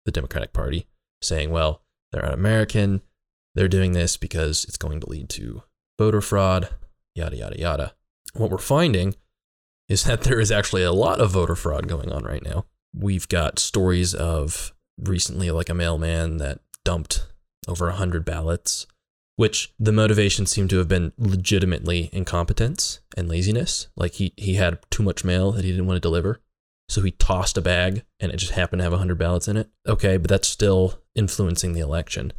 the 0.06 0.12
Democratic 0.12 0.54
Party, 0.54 0.88
saying, 1.22 1.50
well, 1.50 1.82
they're 2.12 2.26
un 2.26 2.34
American, 2.34 3.02
they're 3.56 3.68
doing 3.68 3.94
this 3.94 4.18
because 4.18 4.66
it's 4.66 4.78
going 4.78 5.00
to 5.00 5.10
lead 5.10 5.30
to 5.30 5.64
voter 5.98 6.22
fraud, 6.22 6.70
yada, 7.16 7.36
yada, 7.36 7.60
yada. 7.60 7.94
What 8.34 8.50
we're 8.50 8.58
finding 8.58 9.16
is 9.90 10.04
that 10.06 10.22
there 10.22 10.40
is 10.40 10.52
actually 10.52 10.84
a 10.84 10.92
lot 10.92 11.20
of 11.20 11.32
voter 11.32 11.56
fraud 11.56 11.88
going 11.88 12.12
on 12.12 12.24
right 12.24 12.44
now. 12.44 12.66
We've 12.96 13.28
got 13.28 13.60
stories 13.60 14.14
of 14.14 14.74
recently, 14.98 15.52
like 15.52 15.70
a 15.70 15.74
mailman 15.74 16.38
that 16.38 16.60
dumped 16.86 17.28
over 17.68 17.88
100 17.88 18.26
ballots, 18.26 18.88
which 19.36 19.74
the 19.80 19.92
motivation 19.92 20.46
seemed 20.46 20.70
to 20.70 20.78
have 20.78 20.88
been 20.88 21.12
legitimately 21.18 22.10
incompetence 22.14 23.00
and 23.18 23.28
laziness. 23.28 23.88
Like 23.96 24.14
he, 24.14 24.34
he 24.38 24.56
had 24.56 24.80
too 24.90 25.04
much 25.04 25.24
mail 25.24 25.52
that 25.52 25.66
he 25.66 25.72
didn't 25.72 25.88
want 25.88 25.98
to 25.98 26.08
deliver. 26.08 26.40
So 26.90 27.02
he 27.02 27.12
tossed 27.12 27.58
a 27.58 27.62
bag 27.62 28.04
and 28.20 28.32
it 28.32 28.38
just 28.38 28.52
happened 28.52 28.80
to 28.80 28.84
have 28.84 28.92
100 28.92 29.18
ballots 29.18 29.48
in 29.48 29.58
it. 29.58 29.70
Okay, 29.88 30.18
but 30.18 30.30
that's 30.30 30.48
still 30.48 31.00
influencing 31.16 31.74
the 31.74 31.80
election. 31.80 32.34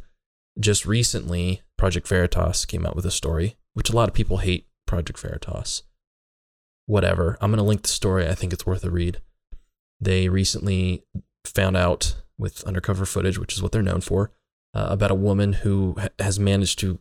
Just 0.59 0.85
recently, 0.85 1.61
Project 1.77 2.07
Veritas 2.07 2.65
came 2.65 2.85
out 2.85 2.95
with 2.95 3.05
a 3.05 3.11
story, 3.11 3.57
which 3.73 3.89
a 3.89 3.95
lot 3.95 4.07
of 4.07 4.15
people 4.15 4.37
hate 4.37 4.67
Project 4.87 5.19
Veritas. 5.19 5.83
Whatever. 6.85 7.37
I'm 7.41 7.51
going 7.51 7.57
to 7.57 7.63
link 7.63 7.81
the 7.81 7.89
story. 7.89 8.27
I 8.27 8.35
think 8.35 8.53
it's 8.53 8.65
worth 8.65 8.85
a 8.85 8.89
read. 8.89 9.19
They 9.99 10.29
recently 10.29 11.03
found 11.43 11.75
out 11.75 12.15
with 12.37 12.63
undercover 12.63 13.05
footage, 13.05 13.37
which 13.37 13.53
is 13.53 13.61
what 13.61 13.71
they're 13.71 13.81
known 13.81 14.01
for, 14.01 14.31
uh, 14.75 14.87
about 14.89 15.11
a 15.11 15.15
woman 15.15 15.53
who 15.53 15.95
ha- 15.97 16.09
has 16.19 16.39
managed 16.39 16.77
to 16.79 16.99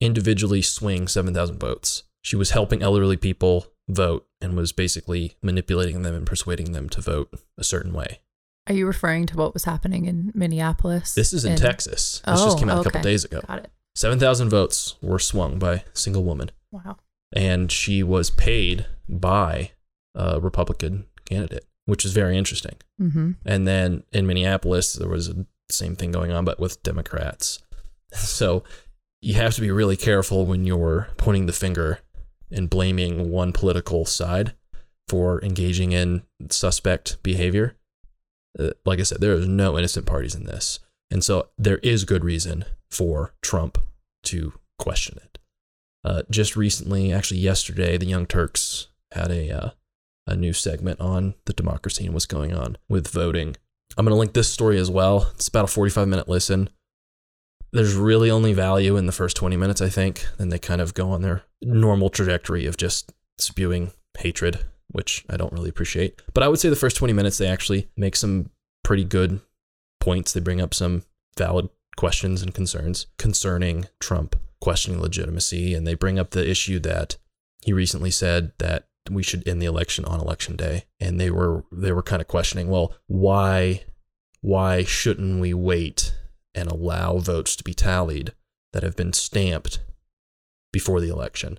individually 0.00 0.60
swing 0.60 1.06
7,000 1.06 1.58
votes. 1.58 2.02
She 2.20 2.36
was 2.36 2.50
helping 2.50 2.82
elderly 2.82 3.16
people 3.16 3.66
vote 3.88 4.26
and 4.40 4.56
was 4.56 4.72
basically 4.72 5.36
manipulating 5.42 6.02
them 6.02 6.14
and 6.14 6.26
persuading 6.26 6.72
them 6.72 6.88
to 6.90 7.00
vote 7.00 7.32
a 7.56 7.64
certain 7.64 7.92
way. 7.92 8.20
Are 8.68 8.74
you 8.74 8.86
referring 8.86 9.26
to 9.26 9.36
what 9.36 9.54
was 9.54 9.64
happening 9.64 10.06
in 10.06 10.32
Minneapolis? 10.34 11.14
This 11.14 11.32
is 11.32 11.44
in, 11.44 11.56
Texas. 11.56 12.22
This 12.24 12.40
oh, 12.40 12.44
just 12.44 12.58
came 12.58 12.68
out 12.68 12.78
okay. 12.78 12.88
a 12.88 12.92
couple 12.92 13.02
days 13.02 13.24
ago. 13.24 13.40
Got 13.46 13.60
it. 13.60 13.70
7,000 13.94 14.48
votes 14.48 14.96
were 15.02 15.18
swung 15.18 15.58
by 15.58 15.74
a 15.74 15.82
single 15.92 16.24
woman, 16.24 16.50
Wow. 16.70 16.96
and 17.32 17.70
she 17.70 18.02
was 18.02 18.30
paid 18.30 18.86
by 19.08 19.72
a 20.14 20.40
Republican 20.40 21.06
candidate, 21.26 21.66
which 21.84 22.04
is 22.04 22.12
very 22.12 22.38
interesting. 22.38 22.76
Mm-hmm. 23.00 23.32
And 23.44 23.68
then 23.68 24.04
in 24.12 24.26
Minneapolis, 24.26 24.94
there 24.94 25.08
was 25.08 25.28
the 25.28 25.46
same 25.72 25.96
thing 25.96 26.12
going 26.12 26.32
on, 26.32 26.44
but 26.44 26.60
with 26.60 26.82
Democrats. 26.82 27.58
So 28.14 28.62
you 29.22 29.32
have 29.34 29.54
to 29.54 29.62
be 29.62 29.70
really 29.70 29.96
careful 29.96 30.44
when 30.44 30.66
you're 30.66 31.08
pointing 31.16 31.46
the 31.46 31.52
finger 31.54 32.00
and 32.50 32.68
blaming 32.68 33.30
one 33.30 33.54
political 33.54 34.04
side 34.04 34.52
for 35.08 35.42
engaging 35.42 35.92
in 35.92 36.22
suspect 36.50 37.22
behavior. 37.22 37.74
Uh, 38.58 38.72
like 38.84 39.00
I 39.00 39.04
said, 39.04 39.22
there 39.22 39.32
is 39.32 39.48
no 39.48 39.78
innocent 39.78 40.04
parties 40.04 40.34
in 40.34 40.44
this. 40.44 40.78
And 41.10 41.24
so 41.24 41.48
there 41.56 41.78
is 41.78 42.04
good 42.04 42.22
reason 42.22 42.66
for 42.90 43.34
Trump 43.40 43.78
to 44.24 44.52
question 44.78 45.18
it. 45.22 45.38
Uh, 46.04 46.22
just 46.30 46.56
recently, 46.56 47.12
actually 47.12 47.40
yesterday, 47.40 47.96
the 47.96 48.06
Young 48.06 48.26
Turks 48.26 48.88
had 49.12 49.30
a 49.30 49.50
uh, 49.50 49.70
a 50.26 50.36
new 50.36 50.52
segment 50.52 51.00
on 51.00 51.34
the 51.46 51.52
democracy 51.52 52.04
and 52.04 52.14
what's 52.14 52.26
going 52.26 52.54
on 52.54 52.76
with 52.88 53.08
voting. 53.08 53.56
I'm 53.96 54.04
going 54.04 54.14
to 54.14 54.18
link 54.18 54.32
this 54.32 54.50
story 54.50 54.78
as 54.78 54.90
well. 54.90 55.30
It's 55.34 55.48
about 55.48 55.64
a 55.64 55.68
45 55.68 56.08
minute 56.08 56.28
listen. 56.28 56.70
There's 57.72 57.94
really 57.94 58.30
only 58.30 58.52
value 58.52 58.96
in 58.96 59.06
the 59.06 59.12
first 59.12 59.36
20 59.36 59.56
minutes, 59.56 59.80
I 59.80 59.88
think. 59.88 60.26
Then 60.38 60.50
they 60.50 60.58
kind 60.58 60.80
of 60.80 60.94
go 60.94 61.10
on 61.10 61.22
their 61.22 61.42
normal 61.62 62.10
trajectory 62.10 62.66
of 62.66 62.76
just 62.76 63.12
spewing 63.38 63.92
hatred, 64.18 64.60
which 64.90 65.24
I 65.30 65.36
don't 65.36 65.52
really 65.52 65.70
appreciate. 65.70 66.20
But 66.34 66.42
I 66.42 66.48
would 66.48 66.58
say 66.58 66.68
the 66.68 66.76
first 66.76 66.96
20 66.96 67.12
minutes, 67.12 67.38
they 67.38 67.46
actually 67.46 67.88
make 67.96 68.16
some 68.16 68.50
pretty 68.84 69.04
good 69.04 69.40
points. 70.00 70.32
They 70.32 70.40
bring 70.40 70.60
up 70.60 70.74
some 70.74 71.04
valid 71.38 71.68
questions 71.96 72.42
and 72.42 72.54
concerns 72.54 73.06
concerning 73.18 73.86
Trump 74.00 74.36
questioning 74.60 75.00
legitimacy. 75.00 75.74
And 75.74 75.86
they 75.86 75.94
bring 75.94 76.18
up 76.18 76.30
the 76.30 76.48
issue 76.48 76.78
that 76.80 77.16
he 77.64 77.72
recently 77.72 78.10
said 78.10 78.52
that 78.58 78.86
we 79.10 79.22
should 79.22 79.46
end 79.46 79.60
the 79.60 79.66
election 79.66 80.04
on 80.04 80.20
election 80.20 80.56
day. 80.56 80.84
And 81.00 81.20
they 81.20 81.30
were 81.30 81.64
they 81.72 81.92
were 81.92 82.02
kind 82.02 82.22
of 82.22 82.28
questioning, 82.28 82.68
well, 82.68 82.94
why 83.06 83.84
why 84.40 84.84
shouldn't 84.84 85.40
we 85.40 85.54
wait 85.54 86.14
and 86.54 86.70
allow 86.70 87.18
votes 87.18 87.56
to 87.56 87.64
be 87.64 87.74
tallied 87.74 88.32
that 88.72 88.82
have 88.82 88.96
been 88.96 89.12
stamped 89.12 89.80
before 90.72 91.00
the 91.00 91.08
election? 91.08 91.58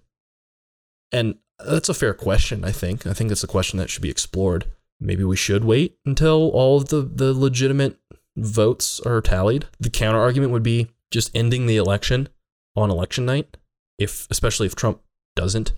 And 1.11 1.35
that's 1.63 1.89
a 1.89 1.93
fair 1.93 2.13
question, 2.13 2.65
I 2.65 2.71
think. 2.71 3.07
I 3.07 3.13
think 3.13 3.31
it's 3.31 3.43
a 3.43 3.47
question 3.47 3.79
that 3.79 3.89
should 3.89 4.01
be 4.01 4.09
explored. 4.09 4.65
Maybe 4.99 5.23
we 5.23 5.35
should 5.35 5.63
wait 5.63 5.97
until 6.05 6.49
all 6.51 6.77
of 6.77 6.89
the, 6.89 7.01
the 7.01 7.33
legitimate 7.33 7.99
votes 8.35 8.99
are 9.01 9.21
tallied. 9.21 9.67
The 9.79 9.89
counter 9.89 10.19
argument 10.19 10.51
would 10.51 10.63
be 10.63 10.89
just 11.11 11.31
ending 11.35 11.67
the 11.67 11.77
election 11.77 12.29
on 12.75 12.89
election 12.89 13.25
night, 13.25 13.57
if 13.99 14.27
especially 14.31 14.65
if 14.65 14.75
Trump 14.75 15.01
doesn't 15.35 15.73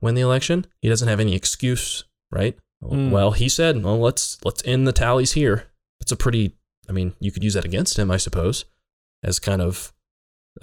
win 0.00 0.14
the 0.14 0.20
election. 0.20 0.66
He 0.80 0.88
doesn't 0.88 1.08
have 1.08 1.20
any 1.20 1.34
excuse, 1.34 2.04
right? 2.30 2.56
Mm. 2.82 3.10
Well, 3.10 3.32
he 3.32 3.48
said, 3.48 3.82
"Well, 3.82 3.98
let's 3.98 4.38
let's 4.44 4.62
end 4.64 4.86
the 4.86 4.92
tallies 4.92 5.32
here." 5.32 5.64
It's 6.00 6.12
a 6.12 6.16
pretty. 6.16 6.54
I 6.88 6.92
mean, 6.92 7.14
you 7.20 7.30
could 7.32 7.44
use 7.44 7.54
that 7.54 7.64
against 7.64 7.98
him, 7.98 8.10
I 8.10 8.16
suppose, 8.16 8.64
as 9.22 9.38
kind 9.38 9.60
of 9.60 9.92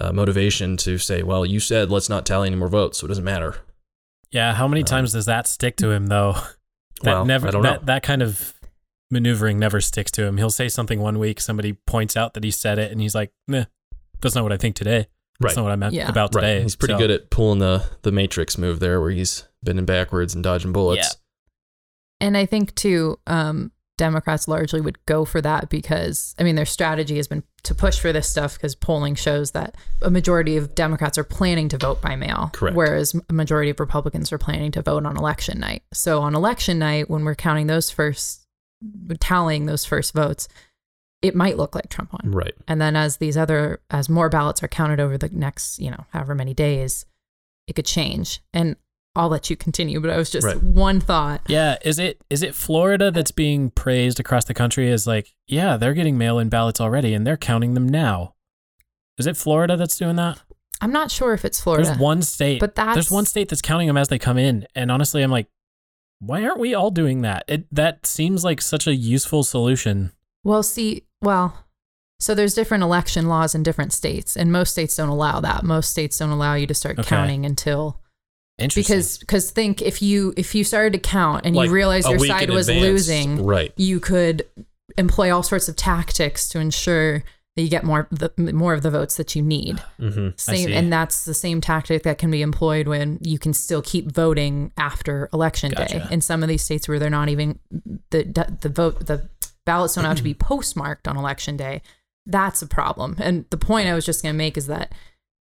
uh, 0.00 0.12
motivation 0.12 0.76
to 0.78 0.98
say, 0.98 1.22
"Well, 1.22 1.44
you 1.46 1.60
said 1.60 1.90
let's 1.90 2.08
not 2.08 2.24
tally 2.26 2.46
any 2.48 2.56
more 2.56 2.68
votes, 2.68 2.98
so 2.98 3.04
it 3.04 3.08
doesn't 3.08 3.24
matter." 3.24 3.56
Yeah, 4.30 4.54
how 4.54 4.66
many 4.66 4.80
Um, 4.82 4.86
times 4.86 5.12
does 5.12 5.26
that 5.26 5.46
stick 5.46 5.76
to 5.76 5.90
him 5.90 6.06
though? 6.06 6.34
That 7.02 7.12
Well, 7.12 7.24
never 7.26 7.48
I 7.48 7.50
don't 7.50 7.62
that, 7.62 7.80
know. 7.82 7.86
that 7.86 8.02
kind 8.02 8.22
of 8.22 8.54
maneuvering 9.10 9.58
never 9.58 9.82
sticks 9.82 10.10
to 10.12 10.24
him. 10.24 10.38
He'll 10.38 10.48
say 10.50 10.68
something 10.70 10.98
one 10.98 11.18
week, 11.18 11.42
somebody 11.42 11.74
points 11.86 12.16
out 12.16 12.32
that 12.32 12.42
he 12.42 12.50
said 12.50 12.78
it, 12.78 12.90
and 12.90 13.02
he's 13.02 13.14
like, 13.14 13.32
"Nah, 13.46 13.64
that's 14.22 14.34
not 14.34 14.44
what 14.44 14.52
I 14.52 14.56
think 14.56 14.76
today. 14.76 15.08
That's 15.40 15.52
Right. 15.52 15.56
not 15.56 15.62
what 15.64 15.72
I 15.72 15.76
meant 15.76 15.94
Yeah. 15.94 16.08
about 16.08 16.32
today." 16.32 16.54
Right. 16.56 16.62
He's 16.62 16.76
pretty 16.76 16.94
So, 16.94 16.98
good 16.98 17.10
at 17.10 17.30
pulling 17.30 17.58
the 17.58 17.84
the 18.02 18.12
Matrix 18.12 18.56
move 18.58 18.80
there, 18.80 19.00
where 19.00 19.10
he's 19.10 19.44
bending 19.62 19.84
backwards 19.84 20.34
and 20.34 20.42
dodging 20.44 20.72
bullets. 20.72 21.06
Yeah. 22.20 22.26
And 22.26 22.36
I 22.36 22.46
think 22.46 22.74
too, 22.74 23.18
um, 23.26 23.72
Democrats 23.98 24.46
largely 24.46 24.80
would 24.80 25.04
go 25.06 25.24
for 25.24 25.40
that 25.40 25.68
because 25.70 26.34
I 26.38 26.42
mean 26.44 26.54
their 26.54 26.66
strategy 26.66 27.16
has 27.16 27.28
been 27.28 27.42
to 27.62 27.74
push 27.74 27.98
for 27.98 28.12
this 28.12 28.28
stuff 28.28 28.54
because 28.54 28.74
polling 28.74 29.14
shows 29.14 29.50
that 29.52 29.74
a 30.02 30.10
majority 30.10 30.56
of 30.56 30.74
Democrats 30.74 31.16
are 31.18 31.24
planning 31.24 31.68
to 31.70 31.78
vote 31.78 32.00
by 32.02 32.14
mail, 32.14 32.50
Correct. 32.52 32.76
whereas 32.76 33.14
a 33.28 33.32
majority 33.32 33.70
of 33.70 33.80
Republicans 33.80 34.32
are 34.32 34.38
planning 34.38 34.70
to 34.72 34.82
vote 34.82 35.04
on 35.06 35.16
election 35.16 35.58
night. 35.58 35.82
So 35.92 36.20
on 36.20 36.34
election 36.34 36.78
night, 36.78 37.08
when 37.10 37.24
we're 37.24 37.34
counting 37.34 37.66
those 37.66 37.90
first, 37.90 38.46
tallying 39.18 39.66
those 39.66 39.84
first 39.84 40.12
votes, 40.14 40.46
it 41.22 41.34
might 41.34 41.56
look 41.56 41.74
like 41.74 41.88
Trump 41.88 42.12
won. 42.12 42.32
Right. 42.32 42.54
And 42.68 42.80
then 42.80 42.94
as 42.96 43.16
these 43.16 43.36
other 43.36 43.80
as 43.90 44.08
more 44.08 44.28
ballots 44.28 44.62
are 44.62 44.68
counted 44.68 45.00
over 45.00 45.16
the 45.18 45.28
next, 45.32 45.78
you 45.78 45.90
know, 45.90 46.04
however 46.10 46.34
many 46.34 46.54
days, 46.54 47.06
it 47.66 47.74
could 47.74 47.86
change. 47.86 48.40
And 48.52 48.76
I'll 49.16 49.30
let 49.30 49.48
you 49.48 49.56
continue, 49.56 49.98
but 49.98 50.10
I 50.10 50.18
was 50.18 50.30
just 50.30 50.46
Right. 50.46 50.62
one 50.62 51.00
thought. 51.00 51.40
Yeah, 51.48 51.76
is 51.82 51.98
it 51.98 52.20
is 52.28 52.42
it 52.42 52.54
Florida 52.54 53.10
that's 53.10 53.30
being 53.30 53.70
praised 53.70 54.20
across 54.20 54.44
the 54.44 54.52
country 54.54 54.90
as 54.92 55.06
like, 55.06 55.34
yeah, 55.48 55.78
they're 55.78 55.94
getting 55.94 56.18
mail-in 56.18 56.50
ballots 56.50 56.80
already 56.80 57.14
and 57.14 57.26
they're 57.26 57.38
counting 57.38 57.72
them 57.74 57.88
now. 57.88 58.34
Is 59.18 59.26
it 59.26 59.36
Florida 59.38 59.76
that's 59.76 59.96
doing 59.96 60.16
that? 60.16 60.42
I'm 60.82 60.92
not 60.92 61.10
sure 61.10 61.32
if 61.32 61.46
it's 61.46 61.58
Florida. 61.58 61.86
There's 61.86 61.98
one 61.98 62.20
state. 62.20 62.60
But 62.60 62.74
that's 62.74 62.94
there's 62.94 63.10
one 63.10 63.24
state 63.24 63.48
that's 63.48 63.62
counting 63.62 63.86
them 63.86 63.96
as 63.96 64.08
they 64.08 64.18
come 64.18 64.36
in, 64.36 64.66
and 64.74 64.90
honestly, 64.92 65.22
I'm 65.22 65.30
like, 65.30 65.46
why 66.18 66.44
aren't 66.44 66.58
we 66.58 66.74
all 66.74 66.90
doing 66.90 67.22
that? 67.22 67.44
It 67.48 67.66
that 67.74 68.04
seems 68.04 68.44
like 68.44 68.60
such 68.60 68.86
a 68.86 68.94
useful 68.94 69.42
solution. 69.42 70.12
Well, 70.44 70.62
see, 70.62 71.05
well, 71.22 71.64
so 72.18 72.34
there's 72.34 72.54
different 72.54 72.82
election 72.82 73.26
laws 73.28 73.54
in 73.54 73.62
different 73.62 73.92
states, 73.92 74.36
and 74.36 74.50
most 74.50 74.72
states 74.72 74.96
don't 74.96 75.08
allow 75.08 75.40
that. 75.40 75.62
Most 75.64 75.90
states 75.90 76.18
don't 76.18 76.30
allow 76.30 76.54
you 76.54 76.66
to 76.66 76.74
start 76.74 76.98
Okay. 76.98 77.08
counting 77.08 77.44
until 77.44 78.00
Interesting. 78.58 78.82
because 78.96 79.18
because 79.18 79.50
think 79.50 79.82
if 79.82 80.00
you 80.00 80.32
if 80.36 80.54
you 80.54 80.64
started 80.64 80.92
to 80.94 80.98
count 80.98 81.44
and 81.44 81.54
Like 81.54 81.66
you 81.68 81.74
realized 81.74 82.08
your 82.08 82.18
side 82.20 82.48
was 82.50 82.68
advance. 82.68 82.82
losing, 82.82 83.44
Right. 83.44 83.72
you 83.76 84.00
could 84.00 84.46
employ 84.96 85.34
all 85.34 85.42
sorts 85.42 85.68
of 85.68 85.76
tactics 85.76 86.48
to 86.50 86.58
ensure 86.58 87.22
that 87.54 87.62
you 87.62 87.68
get 87.70 87.84
more 87.84 88.06
the 88.10 88.30
more 88.52 88.72
of 88.74 88.82
the 88.82 88.90
votes 88.90 89.16
that 89.16 89.34
you 89.36 89.42
need. 89.42 89.82
Mm-hmm. 90.00 90.28
Same, 90.36 90.72
and 90.72 90.92
that's 90.92 91.24
the 91.24 91.32
same 91.34 91.60
tactic 91.60 92.02
that 92.04 92.18
can 92.18 92.30
be 92.30 92.40
employed 92.42 92.86
when 92.88 93.18
you 93.22 93.38
can 93.38 93.52
still 93.54 93.80
keep 93.82 94.10
voting 94.12 94.72
after 94.78 95.28
election 95.32 95.72
day. 95.72 96.02
In 96.10 96.20
some 96.20 96.42
of 96.42 96.48
these 96.50 96.62
states 96.62 96.86
where 96.88 96.98
they're 96.98 97.08
not 97.10 97.28
even 97.30 97.58
the 98.10 98.24
the 98.60 98.68
vote 98.68 99.06
the 99.06 99.28
ballots 99.66 99.94
don't 99.94 100.04
have 100.04 100.16
to 100.16 100.22
be 100.22 100.34
postmarked 100.40 101.06
on 101.06 101.18
election 101.18 101.58
day, 101.58 101.82
that's 102.24 102.62
a 102.62 102.66
problem. 102.66 103.16
And 103.20 103.44
the 103.50 103.58
point 103.58 103.88
I 103.88 103.94
was 103.94 104.06
just 104.06 104.22
going 104.22 104.34
to 104.34 104.38
make 104.38 104.56
is 104.56 104.66
that 104.66 104.92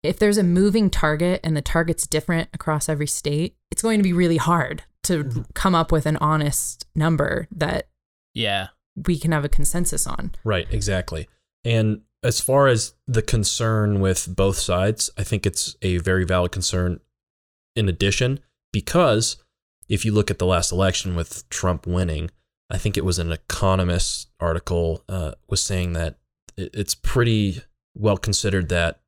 if 0.03 0.19
there's 0.19 0.39
a 0.39 0.45
moving 0.45 0.89
target 0.89 1.41
and 1.43 1.57
the 1.57 1.63
target's 1.63 2.07
different 2.07 2.49
across 2.55 2.89
every 2.89 3.07
state, 3.07 3.57
it's 3.71 3.83
going 3.83 3.99
to 3.99 4.05
be 4.05 4.13
really 4.13 4.39
hard 4.39 4.85
to 5.03 5.25
mm-hmm. 5.25 5.43
come 5.55 5.75
up 5.75 5.93
with 5.93 6.07
an 6.07 6.17
honest 6.19 6.87
number 6.95 7.49
that 7.51 7.89
yeah, 8.33 8.69
we 9.07 9.19
can 9.19 9.33
have 9.33 9.45
a 9.45 9.49
consensus 9.49 10.07
on. 10.07 10.33
Right, 10.45 10.67
exactly. 10.71 11.29
And 11.65 12.03
as 12.23 12.41
far 12.41 12.69
as 12.69 12.95
the 13.07 13.23
concern 13.23 14.01
with 14.01 14.35
both 14.35 14.59
sides, 14.59 15.11
I 15.19 15.25
think 15.25 15.47
it's 15.47 15.77
a 15.83 15.99
very 15.99 16.25
valid 16.25 16.53
concern 16.53 17.01
in 17.77 17.89
addition, 17.89 18.41
because 18.73 19.37
if 19.89 20.05
you 20.05 20.13
look 20.13 20.31
at 20.31 20.39
the 20.39 20.47
last 20.47 20.71
election 20.73 21.17
with 21.17 21.49
Trump 21.49 21.87
winning, 21.87 22.31
I 22.71 22.79
think 22.79 22.97
it 22.97 23.05
was 23.05 23.19
an 23.19 23.33
Economist 23.33 24.29
article 24.39 25.05
uh, 25.09 25.33
was 25.49 25.63
saying 25.63 25.95
that 25.95 26.19
it's 26.57 26.95
pretty 26.95 27.63
well 27.95 28.17
considered 28.17 28.69
that 28.69 29.01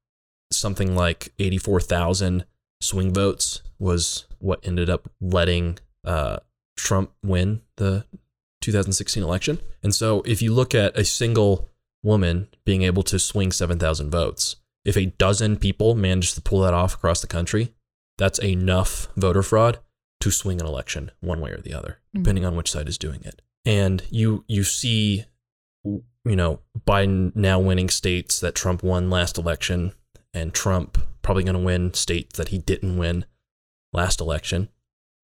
something 0.50 0.96
like 0.96 1.32
84,000 1.38 2.44
swing 2.80 3.14
votes 3.14 3.62
was 3.78 4.26
what 4.38 4.66
ended 4.66 4.90
up 4.90 5.10
letting 5.20 5.78
uh, 6.04 6.38
Trump 6.76 7.12
win 7.22 7.62
the 7.76 8.04
2016 8.60 9.22
election. 9.22 9.58
And 9.82 9.94
so 9.94 10.22
if 10.22 10.42
you 10.42 10.52
look 10.52 10.74
at 10.74 10.96
a 10.98 11.04
single 11.04 11.70
woman 12.02 12.48
being 12.64 12.82
able 12.82 13.02
to 13.04 13.18
swing 13.18 13.52
7,000 13.52 14.10
votes, 14.10 14.56
if 14.84 14.96
a 14.96 15.06
dozen 15.06 15.56
people 15.56 15.94
manage 15.94 16.34
to 16.34 16.40
pull 16.40 16.60
that 16.62 16.74
off 16.74 16.94
across 16.94 17.20
the 17.20 17.28
country, 17.28 17.74
that's 18.18 18.40
enough 18.40 19.08
voter 19.16 19.42
fraud 19.42 19.78
to 20.20 20.30
swing 20.30 20.60
an 20.60 20.66
election 20.66 21.10
one 21.20 21.40
way 21.40 21.50
or 21.50 21.60
the 21.60 21.74
other, 21.74 21.98
depending 22.14 22.44
on 22.44 22.56
which 22.56 22.70
side 22.70 22.88
is 22.88 22.98
doing 22.98 23.22
it. 23.24 23.42
And 23.64 24.02
you 24.10 24.44
you 24.48 24.64
see 24.64 25.24
you 25.84 26.36
know, 26.36 26.60
Biden 26.86 27.34
now 27.34 27.58
winning 27.58 27.88
states 27.88 28.40
that 28.40 28.54
Trump 28.54 28.82
won 28.82 29.10
last 29.10 29.38
election 29.38 29.92
and 30.32 30.54
Trump 30.54 30.98
probably 31.22 31.44
going 31.44 31.56
to 31.56 31.60
win 31.60 31.94
states 31.94 32.38
that 32.38 32.48
he 32.48 32.58
didn't 32.58 32.96
win 32.96 33.24
last 33.92 34.20
election. 34.20 34.68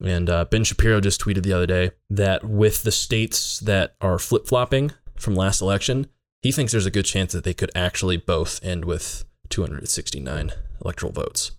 And 0.04 0.30
uh, 0.30 0.44
Ben 0.44 0.64
Shapiro 0.64 1.00
just 1.00 1.20
tweeted 1.20 1.42
the 1.42 1.52
other 1.52 1.66
day 1.66 1.90
that 2.10 2.44
with 2.44 2.82
the 2.82 2.92
states 2.92 3.58
that 3.60 3.94
are 4.00 4.18
flip 4.18 4.46
flopping 4.46 4.92
from 5.16 5.34
last 5.34 5.60
election, 5.60 6.06
he 6.42 6.52
thinks 6.52 6.72
there's 6.72 6.86
a 6.86 6.90
good 6.90 7.04
chance 7.04 7.32
that 7.32 7.42
they 7.44 7.54
could 7.54 7.70
actually 7.74 8.16
both 8.16 8.62
end 8.62 8.84
with 8.84 9.24
269 9.48 10.52
electoral 10.84 11.12
votes 11.12 11.52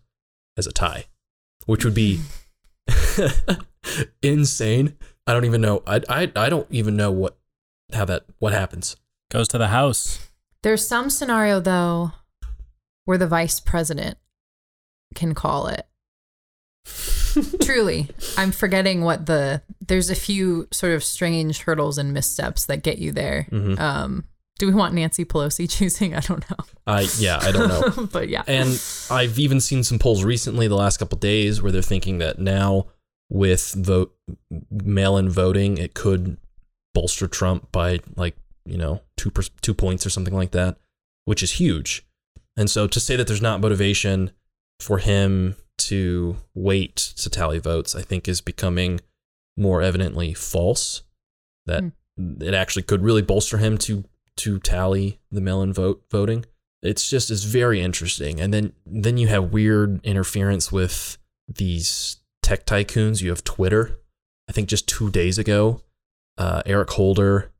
as 0.57 0.67
a 0.67 0.71
tie, 0.71 1.05
which 1.65 1.83
would 1.83 1.93
be 1.93 2.21
insane. 4.21 4.95
I 5.29 5.33
don't 5.33 5.45
even 5.45 5.61
know. 5.61 5.83
I, 5.85 6.01
I, 6.09 6.31
I 6.35 6.49
don't 6.49 6.65
even 6.71 6.97
know 6.97 7.11
what 7.11 7.37
how 7.93 8.03
that 8.05 8.23
what 8.39 8.51
happens. 8.51 8.95
goes 9.29 9.47
to 9.49 9.59
the 9.59 9.67
House. 9.67 10.27
There's 10.63 10.87
some 10.87 11.11
scenario 11.11 11.59
though 11.59 12.13
where 13.05 13.19
the 13.19 13.27
vice 13.27 13.59
president 13.59 14.17
can 15.13 15.35
call 15.35 15.67
it. 15.67 15.85
Truly, 17.61 18.09
I'm 18.37 18.51
forgetting 18.51 19.01
what 19.03 19.27
the 19.27 19.61
there's 19.87 20.09
a 20.09 20.15
few 20.15 20.67
sort 20.71 20.93
of 20.93 21.03
strange 21.03 21.61
hurdles 21.61 21.99
and 21.99 22.11
missteps 22.11 22.65
that 22.65 22.81
get 22.81 22.97
you 22.97 23.11
there. 23.11 23.45
Mhm. 23.51 23.79
Um, 23.79 24.23
do 24.57 24.65
we 24.65 24.73
want 24.73 24.95
Nancy 24.95 25.25
Pelosi 25.25 25.69
choosing? 25.77 26.15
I 26.15 26.21
don't 26.21 26.49
know. 26.49 26.57
I 26.87 27.07
yeah, 27.19 27.37
I 27.39 27.51
don't 27.51 27.67
know. 27.67 28.07
but 28.11 28.29
yeah. 28.29 28.41
And 28.47 28.81
I've 29.11 29.37
even 29.37 29.59
seen 29.61 29.83
some 29.83 29.99
polls 29.99 30.23
recently, 30.23 30.67
the 30.67 30.75
last 30.75 30.97
couple 30.97 31.19
days, 31.19 31.61
where 31.61 31.71
they're 31.71 31.83
thinking 31.83 32.17
that 32.17 32.39
now 32.39 32.87
with 33.29 33.73
vote 33.77 34.15
mail-in 34.71 35.29
voting, 35.29 35.77
it 35.77 35.93
could 35.93 36.37
bolster 36.93 37.27
Trump 37.27 37.71
by 37.71 37.99
like 38.15 38.35
you 38.65 38.77
know 38.77 39.01
two 39.17 39.31
per, 39.31 39.43
two 39.61 39.73
points 39.73 40.05
or 40.05 40.09
something 40.09 40.33
like 40.33 40.51
that, 40.51 40.77
which 41.25 41.43
is 41.43 41.53
huge. 41.53 42.05
And 42.57 42.69
so 42.69 42.87
to 42.87 42.99
say 42.99 43.15
that 43.15 43.27
there's 43.27 43.41
not 43.41 43.61
motivation 43.61 44.31
for 44.79 44.97
him 44.97 45.55
to 45.77 46.37
wait 46.53 46.95
to 46.95 47.29
tally 47.29 47.59
votes, 47.59 47.95
I 47.95 48.01
think 48.01 48.27
is 48.27 48.41
becoming 48.41 48.99
more 49.57 49.81
evidently 49.81 50.33
false. 50.33 51.03
That 51.65 51.83
hmm. 52.17 52.41
it 52.41 52.53
actually 52.53 52.83
could 52.83 53.03
really 53.03 53.21
bolster 53.21 53.57
him 53.57 53.77
to 53.79 54.03
to 54.37 54.59
tally 54.59 55.19
the 55.31 55.41
mail-in 55.41 55.73
vote 55.73 56.03
voting 56.09 56.45
it's 56.81 57.09
just 57.09 57.29
it's 57.29 57.43
very 57.43 57.81
interesting 57.81 58.39
and 58.39 58.53
then 58.53 58.73
then 58.85 59.17
you 59.17 59.27
have 59.27 59.51
weird 59.51 60.03
interference 60.05 60.71
with 60.71 61.17
these 61.47 62.17
tech 62.49 62.65
tycoons 62.65 63.21
you 63.21 63.29
have 63.29 63.43
twitter 63.43 63.99
i 64.49 64.51
think 64.51 64.67
just 64.67 64.87
two 64.87 65.11
days 65.11 65.37
ago 65.37 65.83
uh, 66.39 66.63
eric 66.65 66.89
holder 66.89 67.51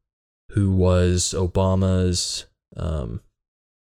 who 0.53 0.71
was 0.71 1.35
obama's 1.37 2.47
um, 2.75 3.21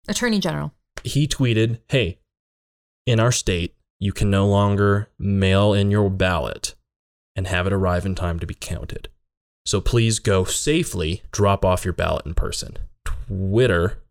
Attorney 0.08 0.40
General. 0.40 0.72
he 1.04 1.28
tweeted 1.28 1.80
hey 1.90 2.20
in 3.06 3.20
our 3.20 3.34
state 3.34 3.76
you 4.00 4.14
can 4.14 4.30
no 4.30 4.48
longer 4.48 5.10
mail 5.20 5.74
in 5.74 5.92
your 5.92 6.10
ballot 6.10 6.74
and 7.36 7.48
have 7.48 7.68
it 7.68 7.74
arrive 7.74 8.06
in 8.06 8.16
time 8.16 8.40
to 8.40 8.48
be 8.48 8.54
counted 8.54 9.10
so 9.66 9.82
please 9.82 10.20
go 10.20 10.46
safely 10.46 11.22
drop 11.34 11.66
off 11.66 11.84
your 11.84 11.94
ballot 11.94 12.26
in 12.26 12.34
person 12.34 12.78
twitter 13.04 14.02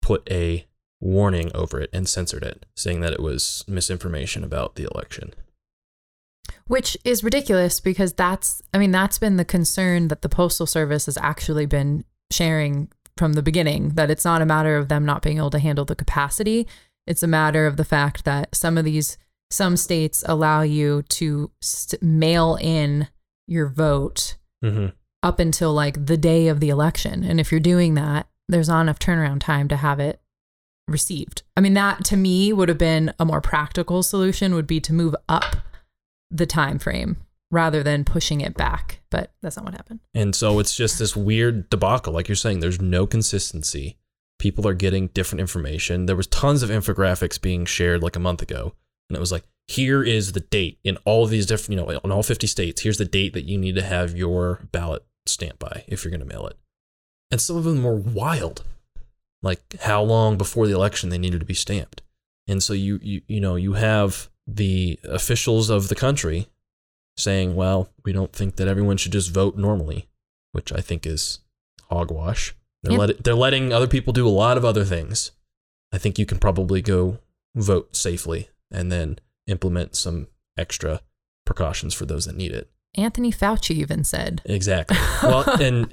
put 0.00 0.26
a 0.30 0.64
warning 1.04 1.50
over 1.54 1.80
it 1.80 1.90
and 1.92 2.08
censored 2.08 2.42
it, 2.42 2.64
saying 2.74 3.00
that 3.00 3.12
it 3.12 3.22
was 3.22 3.62
misinformation 3.68 4.42
about 4.42 4.74
the 4.74 4.88
election. 4.90 5.34
Which 6.66 6.96
is 7.04 7.22
ridiculous 7.22 7.78
because 7.80 8.14
that's, 8.14 8.62
I 8.72 8.78
mean, 8.78 8.90
that's 8.90 9.18
been 9.18 9.36
the 9.36 9.44
concern 9.44 10.08
that 10.08 10.22
the 10.22 10.28
Postal 10.28 10.66
Service 10.66 11.06
has 11.06 11.18
actually 11.18 11.66
been 11.66 12.04
sharing 12.30 12.88
from 13.16 13.34
the 13.34 13.42
beginning 13.42 13.90
that 13.90 14.10
it's 14.10 14.24
not 14.24 14.42
a 14.42 14.46
matter 14.46 14.76
of 14.76 14.88
them 14.88 15.04
not 15.04 15.22
being 15.22 15.36
able 15.36 15.50
to 15.50 15.58
handle 15.58 15.84
the 15.84 15.94
capacity. 15.94 16.66
It's 17.06 17.22
a 17.22 17.28
matter 17.28 17.66
of 17.66 17.76
the 17.76 17.84
fact 17.84 18.24
that 18.24 18.54
some 18.54 18.78
of 18.78 18.84
these, 18.84 19.18
some 19.50 19.76
states 19.76 20.24
allow 20.26 20.62
you 20.62 21.02
to 21.02 21.50
st- 21.60 22.02
mail 22.02 22.56
in 22.60 23.08
your 23.46 23.68
vote 23.68 24.36
Mm-hmm. 24.64 24.86
up 25.22 25.38
until 25.38 25.74
like 25.74 26.06
the 26.06 26.16
day 26.16 26.48
of 26.48 26.58
the 26.58 26.70
election. 26.70 27.22
And 27.22 27.38
if 27.38 27.50
you're 27.52 27.60
doing 27.60 27.92
that, 27.94 28.26
there's 28.48 28.68
not 28.68 28.80
enough 28.80 28.98
turnaround 28.98 29.40
time 29.40 29.68
to 29.68 29.76
have 29.76 30.00
it 30.00 30.22
received. 30.88 31.42
I 31.54 31.60
mean, 31.60 31.74
that 31.74 32.02
to 32.06 32.16
me 32.16 32.50
would 32.50 32.70
have 32.70 32.78
been 32.78 33.12
a 33.18 33.26
more 33.26 33.42
practical 33.42 34.02
solution 34.02 34.54
would 34.54 34.66
be 34.66 34.80
to 34.80 34.94
move 34.94 35.14
up 35.28 35.56
the 36.34 36.46
time 36.46 36.78
frame 36.78 37.16
rather 37.50 37.82
than 37.82 38.04
pushing 38.04 38.40
it 38.40 38.54
back. 38.54 39.00
But 39.10 39.32
that's 39.40 39.56
not 39.56 39.64
what 39.64 39.74
happened. 39.74 40.00
And 40.12 40.34
so 40.34 40.58
it's 40.58 40.76
just 40.76 40.98
this 40.98 41.16
weird 41.16 41.70
debacle. 41.70 42.12
Like 42.12 42.28
you're 42.28 42.36
saying, 42.36 42.60
there's 42.60 42.80
no 42.80 43.06
consistency. 43.06 43.96
People 44.38 44.66
are 44.66 44.74
getting 44.74 45.06
different 45.08 45.40
information. 45.40 46.06
There 46.06 46.16
was 46.16 46.26
tons 46.26 46.62
of 46.62 46.70
infographics 46.70 47.40
being 47.40 47.64
shared 47.64 48.02
like 48.02 48.16
a 48.16 48.20
month 48.20 48.42
ago, 48.42 48.74
and 49.08 49.16
it 49.16 49.20
was 49.20 49.32
like, 49.32 49.44
here 49.68 50.02
is 50.02 50.32
the 50.32 50.40
date 50.40 50.78
in 50.84 50.98
all 51.04 51.24
of 51.24 51.30
these 51.30 51.46
different, 51.46 51.80
you 51.80 51.86
know, 51.86 52.00
in 52.04 52.12
all 52.12 52.22
50 52.22 52.46
states. 52.46 52.82
Here's 52.82 52.98
the 52.98 53.04
date 53.04 53.32
that 53.32 53.46
you 53.46 53.56
need 53.56 53.76
to 53.76 53.82
have 53.82 54.16
your 54.16 54.60
ballot 54.72 55.04
stamped 55.24 55.60
by 55.60 55.84
if 55.86 56.04
you're 56.04 56.10
going 56.10 56.20
to 56.20 56.26
mail 56.26 56.46
it. 56.46 56.58
And 57.30 57.40
some 57.40 57.56
of 57.56 57.64
them 57.64 57.82
were 57.82 57.94
wild, 57.94 58.64
like 59.42 59.80
how 59.80 60.02
long 60.02 60.36
before 60.36 60.66
the 60.66 60.74
election 60.74 61.08
they 61.08 61.18
needed 61.18 61.40
to 61.40 61.46
be 61.46 61.54
stamped. 61.54 62.02
And 62.46 62.62
so 62.62 62.74
you 62.74 62.98
you 63.02 63.22
you 63.26 63.40
know 63.40 63.56
you 63.56 63.72
have 63.74 64.28
the 64.46 64.98
officials 65.04 65.70
of 65.70 65.88
the 65.88 65.94
country 65.94 66.48
saying, 67.16 67.54
well, 67.54 67.88
we 68.04 68.12
don't 68.12 68.32
think 68.32 68.56
that 68.56 68.68
everyone 68.68 68.96
should 68.96 69.12
just 69.12 69.30
vote 69.30 69.56
normally, 69.56 70.08
which 70.52 70.72
I 70.72 70.80
think 70.80 71.06
is 71.06 71.40
hogwash. 71.90 72.54
They're, 72.82 72.92
Yep. 72.92 72.98
let, 72.98 73.24
they're 73.24 73.34
letting 73.34 73.72
other 73.72 73.86
people 73.86 74.12
do 74.12 74.26
a 74.26 74.30
lot 74.30 74.56
of 74.58 74.64
other 74.64 74.84
things. 74.84 75.30
I 75.92 75.98
think 75.98 76.18
you 76.18 76.26
can 76.26 76.38
probably 76.38 76.82
go 76.82 77.18
vote 77.54 77.94
safely 77.96 78.48
and 78.70 78.90
then 78.90 79.18
implement 79.46 79.94
some 79.96 80.26
extra 80.58 81.00
precautions 81.46 81.94
for 81.94 82.04
those 82.04 82.24
that 82.26 82.36
need 82.36 82.52
it. 82.52 82.68
Anthony 82.96 83.32
Fauci 83.32 83.72
even 83.76 84.04
said. 84.04 84.40
Exactly. 84.44 84.96
Well, 85.22 85.42
and 85.60 85.86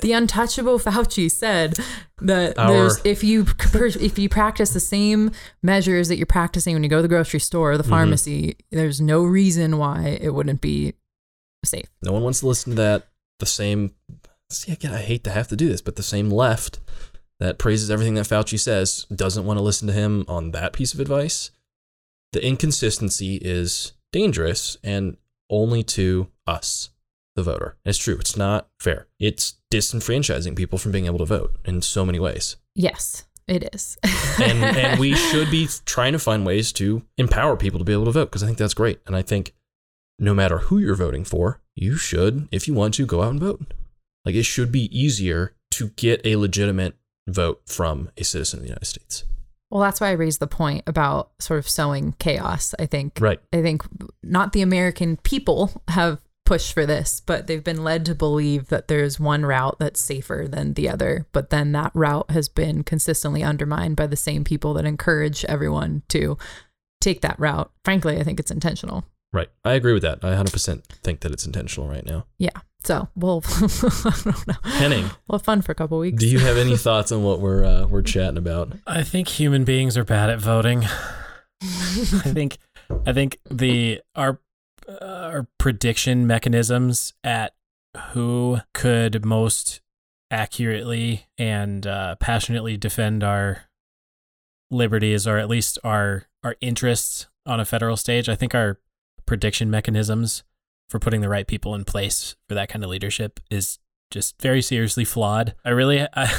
the 0.00 0.12
untouchable 0.12 0.78
Fauci 0.78 1.30
said 1.30 1.78
that 2.20 2.58
Our- 2.58 2.72
there's 2.72 3.00
if 3.04 3.22
you 3.22 3.46
if 3.74 4.18
you 4.18 4.28
practice 4.28 4.70
the 4.72 4.80
same 4.80 5.30
measures 5.62 6.08
that 6.08 6.16
you're 6.16 6.26
practicing 6.26 6.74
when 6.74 6.82
you 6.82 6.88
go 6.88 6.96
to 6.96 7.02
the 7.02 7.08
grocery 7.08 7.40
store 7.40 7.72
or 7.72 7.76
the 7.78 7.84
Mhm. 7.84 7.88
pharmacy, 7.90 8.56
there's 8.70 9.00
no 9.00 9.22
reason 9.24 9.78
why 9.78 10.18
it 10.20 10.34
wouldn't 10.34 10.60
be 10.60 10.94
safe. 11.64 11.86
no 12.02 12.12
one 12.12 12.22
wants 12.22 12.40
to 12.40 12.46
listen 12.48 12.70
to 12.70 12.76
that. 12.82 13.08
The 13.40 13.46
same, 13.46 13.92
see, 14.50 14.72
again, 14.72 14.92
I 14.94 14.98
hate 15.02 15.22
to 15.24 15.30
have 15.30 15.48
to 15.48 15.56
do 15.56 15.68
this, 15.68 15.80
but 15.80 15.96
the 15.96 16.02
same 16.02 16.30
left 16.30 16.80
that 17.40 17.58
praises 17.58 17.88
everything 17.90 18.14
that 18.14 18.26
Fauci 18.26 18.58
says 18.58 19.06
doesn't 19.14 19.44
want 19.44 19.58
to 19.58 19.62
listen 19.62 19.86
to 19.86 19.92
him 19.94 20.24
on 20.26 20.50
that 20.52 20.72
piece 20.72 20.92
of 20.94 20.98
advice. 21.00 21.50
The 22.32 22.44
inconsistency 22.44 23.36
is 23.36 23.92
dangerous 24.12 24.76
and 24.82 25.16
only 25.50 25.82
to 25.82 26.28
us, 26.46 26.90
the 27.36 27.42
voter. 27.42 27.76
It's 27.84 27.98
true. 27.98 28.16
It's 28.18 28.36
not 28.36 28.68
fair. 28.80 29.06
It's 29.18 29.54
disenfranchising 29.70 30.56
people 30.56 30.78
from 30.78 30.92
being 30.92 31.06
able 31.06 31.18
to 31.18 31.24
vote 31.24 31.56
in 31.64 31.82
so 31.82 32.04
many 32.04 32.18
ways. 32.18 32.56
Yes, 32.74 33.24
it 33.46 33.74
is. 33.74 33.96
and 34.42 34.62
and 34.64 35.00
we 35.00 35.14
should 35.14 35.50
be 35.50 35.68
trying 35.84 36.12
to 36.12 36.18
find 36.18 36.44
ways 36.44 36.72
to 36.74 37.02
empower 37.16 37.56
people 37.56 37.78
to 37.78 37.84
be 37.84 37.92
able 37.92 38.04
to 38.06 38.12
vote 38.12 38.26
because 38.26 38.42
I 38.42 38.46
think 38.46 38.58
that's 38.58 38.74
great. 38.74 39.00
And 39.06 39.16
I 39.16 39.22
think 39.22 39.54
no 40.18 40.34
matter 40.34 40.58
who 40.58 40.78
you're 40.78 40.94
voting 40.94 41.24
for, 41.24 41.60
you 41.74 41.96
should, 41.96 42.48
if 42.50 42.66
you 42.66 42.74
want 42.74 42.94
to, 42.94 43.06
go 43.06 43.22
out 43.22 43.30
and 43.30 43.40
vote. 43.40 43.72
Like 44.24 44.34
it 44.34 44.44
should 44.44 44.72
be 44.72 44.98
easier 44.98 45.54
to 45.72 45.88
get 45.90 46.20
a 46.24 46.36
legitimate 46.36 46.96
vote 47.26 47.62
from 47.66 48.10
a 48.16 48.24
citizen 48.24 48.58
of 48.58 48.62
the 48.62 48.68
United 48.68 48.86
States. 48.86 49.24
Well, 49.70 49.82
that's 49.82 50.00
why 50.00 50.08
I 50.08 50.12
raised 50.12 50.40
the 50.40 50.46
point 50.46 50.84
about 50.86 51.30
sort 51.38 51.58
of 51.58 51.68
sowing 51.68 52.14
chaos. 52.18 52.74
I 52.78 52.86
think 52.86 53.18
Right. 53.20 53.40
I 53.52 53.62
think 53.62 53.82
not 54.22 54.52
the 54.52 54.62
American 54.62 55.18
people 55.18 55.82
have 55.88 56.20
pushed 56.46 56.72
for 56.72 56.86
this, 56.86 57.20
but 57.20 57.46
they've 57.46 57.62
been 57.62 57.84
led 57.84 58.06
to 58.06 58.14
believe 58.14 58.68
that 58.68 58.88
there's 58.88 59.20
one 59.20 59.44
route 59.44 59.76
that's 59.78 60.00
safer 60.00 60.46
than 60.48 60.72
the 60.72 60.88
other. 60.88 61.26
But 61.32 61.50
then 61.50 61.72
that 61.72 61.92
route 61.94 62.30
has 62.30 62.48
been 62.48 62.82
consistently 62.82 63.42
undermined 63.42 63.96
by 63.96 64.06
the 64.06 64.16
same 64.16 64.44
people 64.44 64.72
that 64.74 64.86
encourage 64.86 65.44
everyone 65.44 66.02
to 66.08 66.38
take 67.02 67.20
that 67.20 67.38
route. 67.38 67.70
Frankly, 67.84 68.16
I 68.18 68.22
think 68.22 68.40
it's 68.40 68.50
intentional. 68.50 69.04
Right. 69.30 69.48
I 69.62 69.72
agree 69.74 69.92
with 69.92 70.02
that. 70.02 70.24
I 70.24 70.34
100% 70.34 70.84
think 71.02 71.20
that 71.20 71.32
it's 71.32 71.44
intentional 71.44 71.86
right 71.86 72.06
now. 72.06 72.24
Yeah. 72.38 72.60
So 72.84 73.08
we'll 73.16 73.42
I 73.46 74.20
don't 74.24 74.46
know. 74.48 74.54
Henning, 74.64 75.10
We'll 75.28 75.38
have 75.38 75.44
fun 75.44 75.62
for 75.62 75.72
a 75.72 75.74
couple 75.74 75.98
weeks. 75.98 76.18
do 76.20 76.28
you 76.28 76.38
have 76.38 76.56
any 76.56 76.76
thoughts 76.76 77.10
on 77.12 77.22
what 77.22 77.40
we're 77.40 77.64
uh, 77.64 77.86
we're 77.86 78.02
chatting 78.02 78.38
about? 78.38 78.72
I 78.86 79.02
think 79.02 79.28
human 79.28 79.64
beings 79.64 79.96
are 79.96 80.04
bad 80.04 80.30
at 80.30 80.38
voting. 80.38 80.84
I 81.62 81.66
think 82.32 82.58
I 83.06 83.12
think 83.12 83.38
the 83.50 84.00
our 84.14 84.40
uh, 84.88 84.94
our 85.32 85.46
prediction 85.58 86.26
mechanisms 86.26 87.14
at 87.24 87.54
who 88.12 88.58
could 88.74 89.24
most 89.24 89.80
accurately 90.30 91.26
and 91.36 91.86
uh, 91.86 92.14
passionately 92.16 92.76
defend 92.76 93.24
our 93.24 93.64
liberties 94.70 95.26
or 95.26 95.36
at 95.38 95.48
least 95.48 95.78
our 95.82 96.24
our 96.44 96.54
interests 96.60 97.26
on 97.44 97.58
a 97.60 97.64
federal 97.64 97.96
stage. 97.96 98.28
I 98.28 98.34
think 98.36 98.54
our 98.54 98.78
prediction 99.26 99.70
mechanisms 99.70 100.44
for 100.88 100.98
putting 100.98 101.20
the 101.20 101.28
right 101.28 101.46
people 101.46 101.74
in 101.74 101.84
place 101.84 102.34
for 102.48 102.54
that 102.54 102.68
kind 102.68 102.84
of 102.84 102.90
leadership 102.90 103.40
is 103.50 103.78
just 104.10 104.40
very 104.40 104.62
seriously 104.62 105.04
flawed. 105.04 105.54
I 105.64 105.70
really 105.70 106.00
I, 106.14 106.32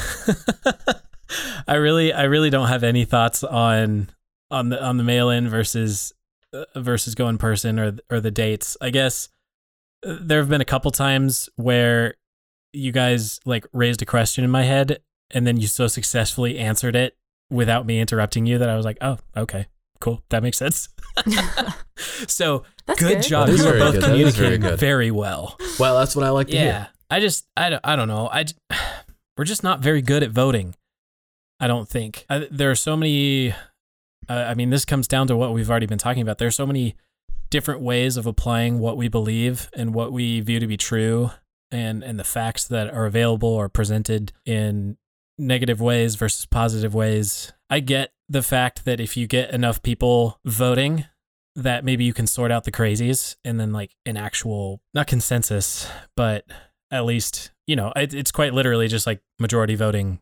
I 1.66 1.74
really 1.74 2.12
I 2.12 2.24
really 2.24 2.50
don't 2.50 2.68
have 2.68 2.82
any 2.82 3.04
thoughts 3.04 3.44
on 3.44 4.10
on 4.50 4.70
the 4.70 4.82
on 4.82 4.96
the 4.96 5.04
mail 5.04 5.30
in 5.30 5.48
versus 5.48 6.12
uh, 6.52 6.64
versus 6.76 7.14
go 7.14 7.28
in 7.28 7.38
person 7.38 7.78
or 7.78 7.96
or 8.10 8.20
the 8.20 8.30
dates. 8.30 8.76
I 8.80 8.90
guess 8.90 9.28
uh, 10.04 10.16
there 10.20 10.40
have 10.40 10.48
been 10.48 10.60
a 10.60 10.66
couple 10.66 10.90
times 10.90 11.48
where 11.56 12.14
you 12.72 12.92
guys 12.92 13.40
like 13.44 13.66
raised 13.72 14.02
a 14.02 14.06
question 14.06 14.44
in 14.44 14.50
my 14.50 14.62
head 14.62 15.00
and 15.30 15.46
then 15.46 15.56
you 15.56 15.66
so 15.66 15.86
successfully 15.86 16.58
answered 16.58 16.96
it 16.96 17.16
without 17.50 17.86
me 17.86 18.00
interrupting 18.00 18.46
you 18.46 18.58
that 18.58 18.68
I 18.68 18.76
was 18.76 18.84
like, 18.84 18.98
"Oh, 19.00 19.18
okay. 19.36 19.66
Cool. 20.00 20.22
That 20.30 20.42
makes 20.42 20.58
sense." 20.58 20.88
so, 22.26 22.64
That's 22.86 23.00
good 23.00 23.16
good. 23.18 23.22
job. 23.22 23.48
You 23.48 23.54
are 23.66 23.78
both 23.78 23.94
good. 23.94 24.02
That 24.02 24.16
is 24.16 24.36
very 24.36 24.56
communicating 24.56 24.76
very 24.78 25.10
well. 25.10 25.56
Well, 25.78 25.98
that's 25.98 26.14
what 26.16 26.24
I 26.24 26.30
like 26.30 26.48
to 26.48 26.54
Yeah. 26.54 26.62
hear. 26.62 26.88
I 27.10 27.20
just 27.20 27.46
I 27.56 27.70
don't, 27.70 27.80
I 27.84 27.96
don't 27.96 28.08
know. 28.08 28.28
I 28.32 28.44
j- 28.44 28.54
we're 29.36 29.44
just 29.44 29.62
not 29.62 29.80
very 29.80 30.02
good 30.02 30.22
at 30.22 30.30
voting. 30.30 30.74
I 31.58 31.66
don't 31.66 31.88
think. 31.88 32.24
I, 32.30 32.46
there 32.50 32.70
are 32.70 32.74
so 32.76 32.96
many 32.96 33.50
uh, 34.28 34.46
I 34.48 34.54
mean 34.54 34.70
this 34.70 34.84
comes 34.84 35.08
down 35.08 35.26
to 35.28 35.36
what 35.36 35.52
we've 35.52 35.68
already 35.70 35.86
been 35.86 35.98
talking 35.98 36.22
about. 36.22 36.38
There's 36.38 36.56
so 36.56 36.66
many 36.66 36.94
different 37.50 37.80
ways 37.80 38.16
of 38.16 38.26
applying 38.26 38.78
what 38.78 38.96
we 38.96 39.08
believe 39.08 39.68
and 39.74 39.92
what 39.92 40.12
we 40.12 40.40
view 40.40 40.60
to 40.60 40.66
be 40.68 40.76
true 40.76 41.32
and 41.72 42.02
and 42.04 42.18
the 42.18 42.24
facts 42.24 42.66
that 42.68 42.92
are 42.94 43.06
available 43.06 43.48
or 43.48 43.68
presented 43.68 44.32
in 44.46 44.96
negative 45.36 45.80
ways 45.80 46.14
versus 46.14 46.46
positive 46.46 46.94
ways. 46.94 47.52
I 47.70 47.80
get 47.80 48.12
the 48.28 48.42
fact 48.42 48.84
that 48.84 49.00
if 49.00 49.16
you 49.16 49.26
get 49.26 49.52
enough 49.52 49.82
people 49.82 50.38
voting 50.44 51.06
that 51.56 51.84
maybe 51.84 52.04
you 52.04 52.12
can 52.12 52.26
sort 52.26 52.52
out 52.52 52.64
the 52.64 52.72
crazies 52.72 53.36
and 53.44 53.58
then 53.58 53.72
like 53.72 53.96
an 54.06 54.16
actual 54.16 54.80
not 54.94 55.06
consensus 55.06 55.88
but 56.16 56.44
at 56.92 57.04
least 57.04 57.50
you 57.66 57.74
know 57.74 57.92
it, 57.96 58.14
it's 58.14 58.30
quite 58.30 58.54
literally 58.54 58.88
just 58.88 59.06
like 59.06 59.20
majority 59.38 59.74
voting 59.74 60.20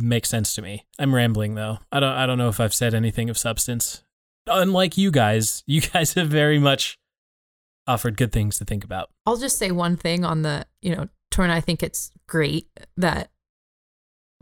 makes 0.00 0.30
sense 0.30 0.54
to 0.54 0.62
me. 0.62 0.86
I'm 0.98 1.14
rambling 1.14 1.54
though. 1.54 1.78
I 1.92 2.00
don't 2.00 2.12
i 2.12 2.26
don't 2.26 2.38
know 2.38 2.48
if 2.48 2.58
i've 2.58 2.74
said 2.74 2.94
anything 2.94 3.28
of 3.30 3.38
substance. 3.38 4.02
Unlike 4.46 4.96
you 4.96 5.10
guys 5.10 5.62
you 5.66 5.80
guys 5.80 6.14
have 6.14 6.28
very 6.28 6.58
much 6.58 6.98
offered 7.86 8.16
good 8.16 8.32
things 8.32 8.58
to 8.58 8.64
think 8.64 8.84
about. 8.84 9.10
I'll 9.26 9.36
just 9.36 9.58
say 9.58 9.70
one 9.70 9.96
thing 9.96 10.24
on 10.24 10.42
the, 10.42 10.66
you 10.82 10.94
know, 10.94 11.08
Torn, 11.30 11.50
I 11.50 11.60
think 11.60 11.82
it's 11.82 12.12
great 12.28 12.68
that, 12.98 13.30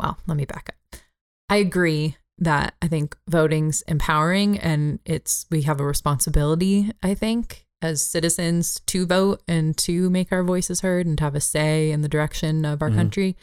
well, 0.00 0.18
let 0.26 0.36
me 0.36 0.44
back 0.44 0.70
up. 0.70 1.00
I 1.48 1.56
agree 1.56 2.16
that 2.38 2.74
I 2.82 2.88
think 2.88 3.16
voting's 3.28 3.82
empowering 3.82 4.58
and 4.58 4.98
it's, 5.04 5.46
we 5.50 5.62
have 5.62 5.80
a 5.80 5.86
responsibility, 5.86 6.90
I 7.02 7.14
think, 7.14 7.64
as 7.82 8.02
citizens 8.02 8.80
to 8.86 9.06
vote 9.06 9.42
and 9.48 9.76
to 9.78 10.10
make 10.10 10.32
our 10.32 10.42
voices 10.42 10.80
heard 10.80 11.06
and 11.06 11.16
to 11.18 11.24
have 11.24 11.34
a 11.34 11.40
say 11.40 11.90
in 11.90 12.02
the 12.02 12.08
direction 12.08 12.64
of 12.64 12.82
our 12.82 12.90
Mhm. 12.90 12.94
country. 12.96 13.36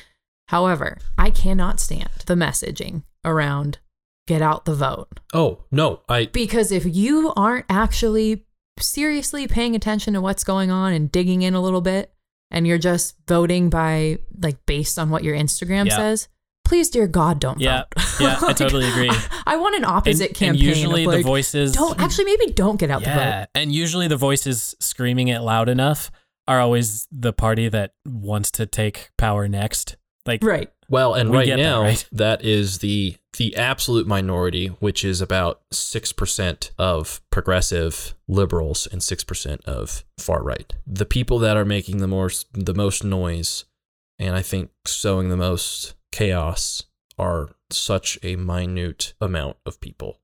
However, 0.49 0.97
I 1.17 1.29
cannot 1.29 1.79
stand 1.79 2.09
the 2.25 2.35
messaging 2.35 3.03
around 3.25 3.79
get 4.27 4.41
out 4.41 4.65
the 4.65 4.75
vote. 4.75 5.19
Oh, 5.33 5.63
no. 5.71 6.01
I 6.07 6.25
Because 6.27 6.71
if 6.71 6.85
you 6.85 7.33
aren't 7.35 7.65
actually 7.69 8.45
seriously 8.79 9.47
paying 9.47 9.75
attention 9.75 10.13
to 10.13 10.21
what's 10.21 10.43
going 10.43 10.71
on 10.71 10.93
and 10.93 11.11
digging 11.11 11.41
in 11.41 11.53
a 11.53 11.61
little 11.61 11.81
bit, 11.81 12.13
and 12.49 12.65
you're 12.67 12.77
just 12.77 13.15
voting 13.27 13.69
by 13.69 14.19
like 14.41 14.65
based 14.65 14.97
on 14.99 15.09
what 15.09 15.23
your 15.23 15.35
Instagram 15.35 15.87
Yeah. 15.87 15.95
says, 15.97 16.27
please, 16.73 16.89
dear 16.89 17.05
God, 17.07 17.39
don't 17.39 17.59
Yeah. 17.61 17.83
vote. 17.95 18.19
Yeah, 18.19 18.39
I 18.41 18.53
totally 18.63 18.87
agree. 18.87 19.11
I, 19.45 19.57
want 19.57 19.75
an 19.75 19.85
opposite 19.85 20.29
and, 20.29 20.35
campaign. 20.35 20.59
and 20.61 20.75
usually 20.75 21.05
of 21.05 21.11
the 21.11 21.21
voices 21.21 21.71
don't 21.71 21.99
actually 21.99 22.25
maybe 22.25 22.47
don't 22.47 22.79
get 22.79 22.89
out 22.89 23.03
the 23.03 23.11
vote. 23.11 23.45
and 23.53 23.71
usually 23.71 24.07
the 24.07 24.17
voices 24.17 24.73
screaming 24.79 25.27
it 25.27 25.41
loud 25.41 25.69
enough 25.69 26.09
are 26.47 26.59
always 26.59 27.07
the 27.11 27.31
party 27.31 27.69
that 27.69 27.93
wants 28.07 28.49
to 28.49 28.65
take 28.65 29.11
power 29.19 29.47
next 29.47 29.97
like 30.25 30.43
Right. 30.43 30.71
Well, 30.89 31.13
and 31.13 31.29
We 31.29 31.37
right 31.37 31.45
get 31.45 31.57
that, 31.57 31.61
now 31.63 31.81
right? 31.83 32.05
that 32.11 32.43
is 32.43 32.79
the 32.79 33.17
the 33.37 33.55
absolute 33.55 34.07
minority, 34.07 34.67
which 34.67 35.05
is 35.05 35.21
about 35.21 35.61
six 35.71 36.11
percent 36.11 36.71
of 36.79 37.21
progressive 37.29 38.15
liberals 38.27 38.87
and 38.91 39.03
six 39.03 39.23
percent 39.23 39.61
of 39.65 40.03
far 40.17 40.41
right. 40.41 40.73
The 40.87 41.05
people 41.05 41.37
that 41.39 41.55
are 41.55 41.65
making 41.65 41.97
the 41.97 42.07
most 42.07 42.47
the 42.53 42.73
most 42.73 43.03
noise, 43.03 43.65
and 44.17 44.35
I 44.35 44.41
think 44.41 44.71
sowing 44.87 45.29
the 45.29 45.37
most 45.37 45.93
chaos, 46.13 46.83
are 47.19 47.49
such 47.69 48.17
a 48.23 48.35
minute 48.35 49.13
amount 49.19 49.57
of 49.65 49.81
people. 49.81 50.19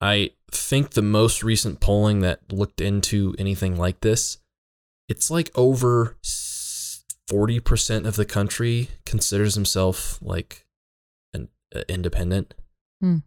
I 0.00 0.30
think 0.50 0.90
the 0.90 1.02
most 1.02 1.42
recent 1.42 1.80
polling 1.80 2.20
that 2.20 2.52
looked 2.52 2.80
into 2.80 3.34
anything 3.38 3.76
like 3.76 4.00
this, 4.00 4.38
it's 5.08 5.30
like 5.30 5.50
over 5.54 6.16
forty 7.28 7.60
percent 7.60 8.06
of 8.06 8.16
the 8.16 8.24
country 8.24 8.88
considers 9.04 9.54
himself 9.54 10.18
like 10.22 10.66
an 11.34 11.48
uh, 11.74 11.82
independent, 11.88 12.54
Hmm. 13.00 13.18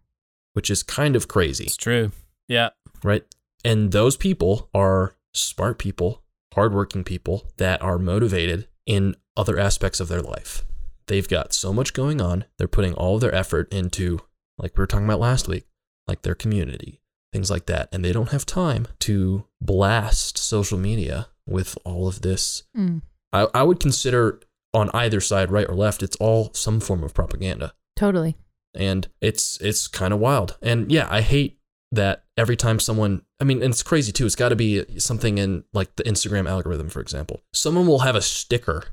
which 0.53 0.70
is 0.70 0.84
kind 0.84 1.16
of 1.16 1.28
crazy, 1.28 1.66
it's 1.66 1.78
true 1.78 2.11
yeah 2.47 2.70
right? 3.03 3.24
And 3.63 3.91
those 3.91 4.18
people 4.18 4.70
are 4.74 5.16
smart 5.34 5.80
people, 5.80 6.24
hardworking 6.53 7.03
people 7.03 7.51
that 7.57 7.82
are 7.82 7.97
motivated 7.97 8.68
in 8.86 9.16
other 9.36 9.59
aspects 9.59 9.99
of 9.99 10.07
their 10.07 10.22
life. 10.22 10.63
They've 11.08 11.28
got 11.28 11.53
so 11.53 11.72
much 11.74 11.93
going 11.93 12.22
on. 12.22 12.45
They're 12.58 12.68
putting 12.68 12.93
all 12.93 13.20
their 13.20 13.34
effort 13.34 13.72
into, 13.74 14.20
like 14.58 14.78
we 14.78 14.82
were 14.82 14.88
talking 14.88 15.06
about 15.06 15.20
last 15.20 15.47
week, 15.47 15.66
like 16.08 16.24
their 16.24 16.36
community, 16.36 17.01
things 17.32 17.51
like 17.51 17.66
that. 17.68 17.89
And 17.91 18.03
they 18.03 18.12
don't 18.12 18.32
have 18.32 18.45
time 18.45 18.88
to 19.01 19.45
blast 19.62 20.38
social 20.38 20.78
media 20.78 21.28
with 21.47 21.78
all 21.86 22.08
of 22.08 22.22
this 22.22 22.64
Mm, 22.76 23.01
I, 23.32 23.47
I 23.53 23.64
would 23.64 23.80
consider 23.80 24.39
on 24.74 24.89
either 24.93 25.22
side, 25.22 25.51
right 25.51 25.68
or 25.70 25.76
left, 25.76 26.03
it's 26.03 26.16
all 26.18 26.51
some 26.53 26.80
form 26.80 27.03
of 27.03 27.14
propaganda. 27.14 27.74
totally. 27.95 28.36
And 28.74 29.08
it's 29.22 29.60
it's 29.62 29.88
kind 29.88 30.14
of 30.14 30.20
wild. 30.20 30.58
And 30.62 30.91
yeah, 30.91 31.08
I 31.10 31.22
hate 31.22 31.60
that 31.93 32.26
every 32.36 32.58
time 32.58 32.80
someone, 32.82 33.22
I 33.39 33.45
mean, 33.45 33.64
and 33.64 33.72
it's 33.72 33.84
crazy 33.84 34.12
too. 34.12 34.26
It's 34.26 34.36
got 34.36 34.49
to 34.49 34.56
be 34.56 34.84
something 34.99 35.38
in 35.38 35.64
like 35.72 35.95
the 35.95 36.03
Instagram 36.03 36.49
algorithm, 36.49 36.89
for 36.89 36.99
example. 36.99 37.41
Someone 37.53 37.88
will 37.88 37.99
have 37.99 38.16
a 38.16 38.22
sticker, 38.22 38.84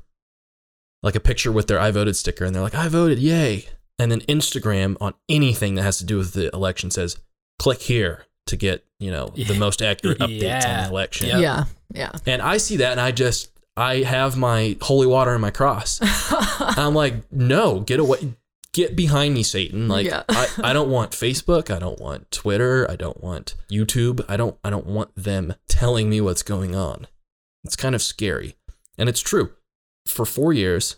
like 1.03 1.15
a 1.15 1.19
picture 1.19 1.51
with 1.51 1.67
their 1.67 1.79
I 1.79 1.91
voted 1.91 2.15
sticker, 2.15 2.45
and 2.45 2.55
they're 2.55 2.63
like, 2.63 2.75
I 2.75 2.87
voted, 2.87 3.19
yay. 3.19 3.67
And 3.99 4.11
then 4.11 4.21
Instagram 4.21 4.97
on 4.99 5.13
anything 5.29 5.75
that 5.75 5.83
has 5.83 5.99
to 5.99 6.05
do 6.05 6.17
with 6.17 6.33
the 6.33 6.49
election 6.55 6.89
says, 6.89 7.17
click 7.59 7.81
here 7.81 8.25
to 8.47 8.55
get, 8.57 8.83
you 8.99 9.11
know, 9.11 9.27
the 9.35 9.53
most 9.53 9.81
accurate 9.81 10.17
updates 10.19 10.65
on 10.67 10.83
the 10.83 10.89
election. 10.89 11.27
Yep. 11.27 11.39
Yeah. 11.41 11.65
Yeah. 11.93 12.11
And 12.25 12.41
I 12.41 12.57
see 12.57 12.77
that 12.77 12.93
and 12.93 12.99
I 12.99 13.11
just, 13.11 13.51
I 13.77 13.97
have 13.97 14.35
my 14.35 14.77
holy 14.81 15.07
water 15.07 15.35
in 15.35 15.41
my 15.41 15.51
cross. 15.51 15.99
I'm 16.59 16.95
like, 16.95 17.31
no, 17.31 17.81
get 17.81 17.99
away. 17.99 18.33
Get 18.73 18.95
behind 18.95 19.35
me, 19.35 19.43
Satan. 19.43 19.87
Like 19.87 20.07
Yeah. 20.07 20.23
I, 20.27 20.47
I 20.63 20.73
don't 20.73 20.89
want 20.89 21.11
Facebook. 21.11 21.69
I 21.69 21.77
don't 21.77 21.99
want 21.99 22.31
Twitter. 22.31 22.89
I 22.89 22.95
don't 22.95 23.23
want 23.23 23.53
YouTube. 23.71 24.25
I 24.27 24.35
don't 24.35 24.57
I 24.63 24.71
don't 24.71 24.87
want 24.87 25.11
them 25.15 25.53
telling 25.67 26.09
me 26.09 26.19
what's 26.21 26.41
going 26.41 26.75
on. 26.75 27.05
It's 27.63 27.75
kind 27.75 27.93
of 27.93 28.01
scary. 28.01 28.55
And 28.97 29.07
it's 29.07 29.21
true. 29.21 29.51
For 30.05 30.25
four 30.25 30.53
years, 30.53 30.97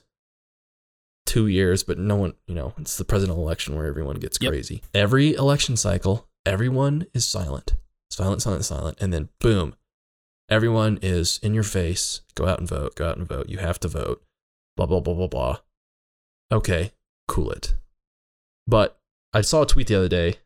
two 1.25 1.47
years, 1.47 1.83
but 1.83 1.97
no 1.97 2.15
one, 2.15 2.33
you 2.47 2.55
know, 2.55 2.73
it's 2.77 2.97
the 2.97 3.05
presidential 3.05 3.43
election 3.43 3.75
where 3.75 3.85
everyone 3.87 4.17
gets 4.17 4.37
Yep. 4.41 4.51
crazy. 4.51 4.81
Every 4.93 5.33
election 5.33 5.77
cycle, 5.77 6.27
everyone 6.45 7.07
is 7.13 7.25
silent. 7.25 7.75
Silent, 8.11 8.41
silent, 8.41 8.65
silent. 8.65 8.97
And 9.01 9.13
then 9.13 9.29
boom, 9.39 9.75
everyone 10.49 10.99
is 11.01 11.39
in 11.43 11.53
your 11.53 11.63
face. 11.63 12.21
Go 12.35 12.45
out 12.47 12.59
and 12.59 12.67
vote. 12.67 12.95
Go 12.95 13.07
out 13.09 13.17
and 13.17 13.27
vote. 13.27 13.49
You 13.49 13.57
have 13.59 13.79
to 13.81 13.87
vote. 13.87 14.23
Blah, 14.77 14.85
blah, 14.85 14.99
blah, 14.99 15.13
blah, 15.13 15.27
blah. 15.27 15.57
Okay, 16.51 16.91
cool 17.27 17.51
it. 17.51 17.75
But 18.67 18.99
I 19.33 19.41
saw 19.41 19.63
a 19.63 19.65
tweet 19.67 19.87
the 19.87 19.95
other 19.95 20.09
day. 20.09 20.37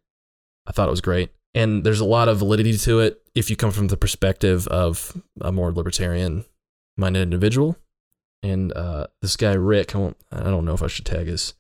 I 0.66 0.72
thought 0.72 0.88
it 0.88 0.92
was 0.92 1.02
great. 1.02 1.32
And 1.54 1.84
there's 1.84 2.00
a 2.00 2.06
lot 2.06 2.28
of 2.30 2.38
validity 2.40 2.78
to 2.78 3.00
it 3.00 3.22
if 3.34 3.50
you 3.50 3.56
come 3.56 3.72
from 3.72 3.88
the 3.88 3.98
perspective 3.98 4.68
of 4.68 5.22
a 5.42 5.52
more 5.52 5.72
libertarian 5.72 6.46
minded 6.98 7.22
individual. 7.24 7.78
And 8.42 8.72
uh, 8.74 9.08
this 9.22 9.36
guy, 9.36 9.54
Rick, 9.54 9.96
I, 9.96 10.00
won't, 10.00 10.18
I 10.32 10.44
don't 10.44 10.66
know 10.66 10.74
if 10.74 10.82
I 10.84 10.88
should 10.88 11.06
tag 11.06 11.28
his, 11.28 11.54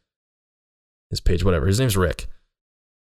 his 1.09 1.19
page, 1.19 1.43
whatever. 1.43 1.67
His 1.67 1.79
name's 1.79 1.97
Rick. 1.97 2.27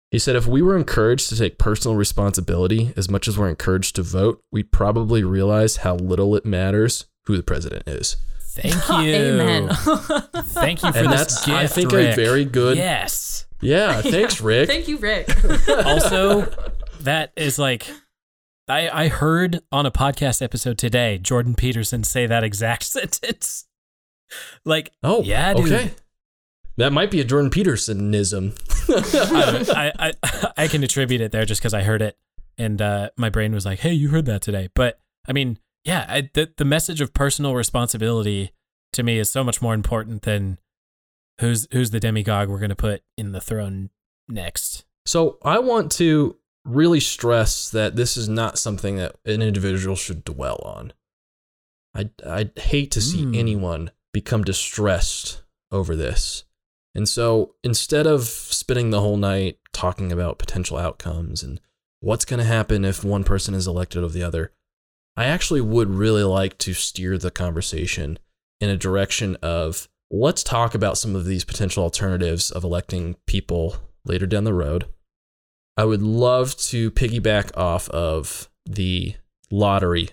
He 0.10 0.20
said, 0.20 0.36
if 0.38 0.48
we 0.48 0.62
were 0.62 0.78
encouraged 0.78 1.30
to 1.30 1.36
take 1.38 1.58
personal 1.58 1.96
responsibility 1.98 2.94
as 2.96 3.10
much 3.10 3.28
as 3.28 3.38
we're 3.38 3.50
encouraged 3.50 3.96
to 3.98 4.04
vote, 4.04 4.42
we'd 4.52 4.72
probably 4.72 5.24
realize 5.24 5.78
how 5.78 5.96
little 5.96 6.36
it 6.36 6.46
matters 6.46 7.06
who 7.26 7.36
the 7.38 7.44
president 7.44 7.84
is. 7.88 8.16
Thank 8.42 8.74
you. 8.90 9.14
Amen. 9.14 9.70
Thank 9.70 10.82
you 10.82 10.92
for 10.94 10.98
And 10.98 11.12
this 11.12 11.20
that's, 11.20 11.46
gift, 11.46 11.58
I 11.58 11.68
think, 11.68 11.92
Rick. 11.92 12.14
a 12.14 12.16
very 12.16 12.46
good. 12.46 12.78
Yes. 12.78 13.44
Yeah, 13.60 14.04
thanks, 14.04 14.40
Rick. 14.40 14.70
Thank 14.70 14.88
you, 14.88 14.98
Rick. 15.00 15.30
Also, 15.68 16.46
that 17.00 17.34
is 17.36 17.58
like 17.58 17.88
I 18.68 18.88
I 18.88 19.08
heard 19.08 19.62
on 19.72 19.88
a 19.88 19.92
podcast 19.92 20.44
episode 20.44 20.78
today 20.78 21.18
Jordan 21.18 21.56
Peterson 21.56 22.04
say 22.04 22.28
that 22.28 22.44
exact 22.44 22.84
sentence. 22.84 23.66
Like, 24.66 24.92
oh, 25.04 25.24
yeah, 25.24 25.54
dude. 25.54 25.72
Okay. 25.72 25.92
That 26.78 26.94
might 26.94 27.10
be 27.10 27.20
a 27.20 27.24
Jordan 27.24 27.50
Petersonism. 27.50 28.54
I, 29.74 29.92
I, 30.00 30.14
I 30.24 30.52
I 30.58 30.68
can 30.68 30.84
attribute 30.84 31.22
it 31.22 31.32
there 31.32 31.44
just 31.46 31.60
because 31.60 31.74
I 31.74 31.82
heard 31.82 32.02
it, 32.04 32.18
and 32.58 32.80
uh, 32.82 33.10
my 33.18 33.30
brain 33.30 33.52
was 33.54 33.66
like, 33.66 33.80
"Hey, 33.80 33.94
you 33.94 34.10
heard 34.10 34.26
that 34.28 34.42
today." 34.44 34.70
But 34.76 35.00
I 35.28 35.34
mean, 35.34 35.58
yeah, 35.84 36.06
I, 36.08 36.30
the 36.34 36.52
the 36.56 36.66
message 36.66 37.02
of 37.02 37.14
personal 37.16 37.56
responsibility 37.56 38.52
to 38.94 39.02
me 39.02 39.18
is 39.18 39.30
so 39.32 39.44
much 39.44 39.60
more 39.62 39.74
important 39.74 40.22
than 40.22 40.60
who's 41.42 41.68
who's 41.72 41.90
the 41.90 42.00
demagogue 42.00 42.48
we're 42.50 42.60
gonna 42.60 42.76
put 42.76 43.02
in 43.18 43.32
the 43.32 43.42
throne 43.42 43.90
next. 44.30 44.86
So 45.08 45.40
I 45.44 45.58
want 45.58 45.92
to 45.94 46.38
really 46.64 47.00
stress 47.00 47.72
that 47.72 47.96
this 47.96 48.18
is 48.18 48.30
not 48.30 48.60
something 48.60 48.98
that 48.98 49.16
an 49.26 49.42
individual 49.42 49.96
should 49.96 50.24
dwell 50.24 50.62
on. 50.64 50.94
I 51.96 52.10
I 52.24 52.52
hate 52.56 52.92
to 52.92 53.02
see 53.02 53.24
Hmm. 53.24 53.34
anyone 53.34 53.92
become 54.14 54.44
distressed 54.44 55.44
over 55.72 55.96
this. 55.96 56.44
And 56.96 57.08
so 57.08 57.56
instead 57.64 58.08
of 58.08 58.24
spending 58.24 58.90
the 58.90 59.02
whole 59.02 59.18
night 59.18 59.60
talking 59.74 60.12
about 60.12 60.40
potential 60.40 60.78
outcomes 60.78 61.44
and 61.44 61.62
what's 62.00 62.26
going 62.26 62.40
to 62.40 62.46
happen 62.46 62.86
if 62.86 63.04
one 63.04 63.24
person 63.24 63.54
is 63.54 63.68
elected 63.68 64.04
over 64.04 64.14
the 64.14 64.24
other, 64.24 64.52
I 65.16 65.26
actually 65.26 65.62
would 65.62 65.90
really 65.90 66.24
like 66.24 66.58
to 66.60 66.74
steer 66.74 67.18
the 67.18 67.32
conversation 67.32 68.20
in 68.60 68.70
a 68.70 68.78
direction 68.78 69.36
of 69.42 69.88
let's 70.10 70.44
talk 70.44 70.74
about 70.74 70.98
some 70.98 71.16
of 71.16 71.26
these 71.26 71.44
potential 71.44 71.84
alternatives 71.84 72.50
of 72.50 72.64
electing 72.64 73.16
people 73.26 73.76
later 74.06 74.26
down 74.26 74.46
the 74.46 74.54
road. 74.54 74.86
I 75.76 75.86
would 75.86 76.02
love 76.02 76.56
to 76.58 76.90
piggyback 76.92 77.56
off 77.56 77.90
of 77.90 78.50
the 78.66 79.16
lottery 79.52 80.10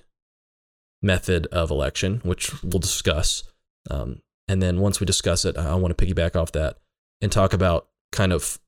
method 1.02 1.46
of 1.46 1.70
election, 1.70 2.20
which 2.24 2.62
we'll 2.62 2.78
discuss. 2.78 3.44
Um, 3.90 4.22
and 4.48 4.62
then 4.62 4.80
once 4.80 5.00
we 5.00 5.06
discuss 5.06 5.44
it, 5.44 5.56
I 5.56 5.74
want 5.74 5.96
to 5.96 6.06
piggyback 6.06 6.36
off 6.36 6.52
that 6.52 6.76
and 7.20 7.30
talk 7.30 7.52
about 7.52 7.88
kind 8.12 8.32
of 8.32 8.58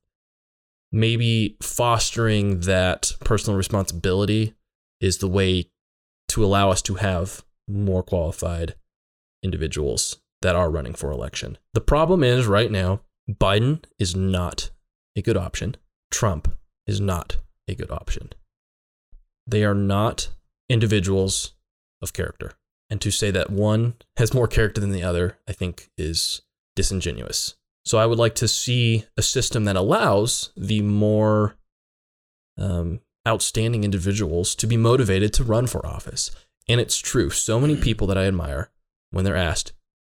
maybe 0.91 1.57
fostering 1.61 2.61
that 2.61 3.13
personal 3.21 3.57
responsibility 3.57 4.55
is 4.99 5.17
the 5.19 5.27
way 5.27 5.69
to 6.29 6.43
allow 6.43 6.69
us 6.71 6.81
to 6.83 6.95
have 6.95 7.43
more 7.67 8.03
qualified 8.03 8.75
individuals 9.43 10.17
that 10.41 10.55
are 10.55 10.69
running 10.69 10.93
for 10.93 11.11
election. 11.11 11.57
The 11.73 11.81
problem 11.81 12.23
is 12.23 12.47
right 12.47 12.71
now, 12.71 13.01
Biden 13.29 13.83
is 13.99 14.15
not 14.15 14.71
a 15.15 15.21
good 15.21 15.37
option. 15.37 15.75
Trump 16.11 16.53
is 16.85 17.01
not 17.01 17.37
a 17.67 17.75
good 17.75 17.91
option. 17.91 18.29
They 19.45 19.63
are 19.63 19.75
not 19.75 20.29
individuals 20.69 21.53
of 22.01 22.13
character. 22.13 22.53
And 22.89 23.01
to 23.01 23.11
say 23.11 23.31
that 23.31 23.49
one 23.49 23.95
has 24.15 24.33
more 24.33 24.47
character 24.47 24.79
than 24.79 24.91
the 24.91 25.03
other, 25.03 25.37
I 25.47 25.51
think 25.51 25.89
is 25.97 26.41
disingenuous. 26.75 27.55
So 27.85 27.97
I 27.97 28.05
would 28.05 28.17
like 28.17 28.35
to 28.35 28.47
see 28.47 29.05
a 29.17 29.21
system 29.21 29.65
that 29.65 29.75
allows 29.75 30.51
the 30.55 30.81
more 30.81 31.55
um, 32.57 33.01
outstanding 33.27 33.83
individuals 33.83 34.55
to 34.55 34.67
be 34.67 34.77
motivated 34.77 35.33
to 35.33 35.43
run 35.43 35.67
for 35.67 35.85
office. 35.85 36.31
And 36.67 36.79
it's 36.79 36.97
true. 36.97 37.29
So 37.29 37.59
many 37.59 37.75
people 37.81 38.07
that 38.07 38.17
I 38.17 38.25
admire, 38.25 38.71
when 39.11 39.25
they're 39.25 39.35
asked, 39.35 39.73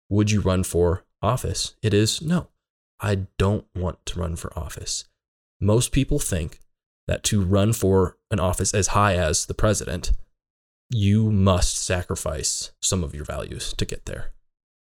Would 0.08 0.30
you 0.30 0.40
run 0.40 0.64
for 0.64 1.04
office? 1.22 1.74
It 1.82 1.94
is 1.94 2.22
no, 2.22 2.48
I 3.00 3.26
don't 3.38 3.66
want 3.74 4.04
to 4.06 4.20
run 4.20 4.36
for 4.36 4.56
office. 4.58 5.04
Most 5.60 5.92
people 5.92 6.18
think 6.18 6.60
that 7.06 7.22
to 7.24 7.42
run 7.42 7.72
for 7.72 8.16
an 8.30 8.40
office 8.40 8.72
as 8.74 8.88
high 8.88 9.14
as 9.14 9.46
the 9.46 9.54
president, 9.54 10.12
you 10.90 11.30
must 11.30 11.78
sacrifice 11.78 12.72
some 12.80 13.04
of 13.04 13.14
your 13.14 13.24
values 13.24 13.72
to 13.74 13.84
get 13.84 14.06
there. 14.06 14.32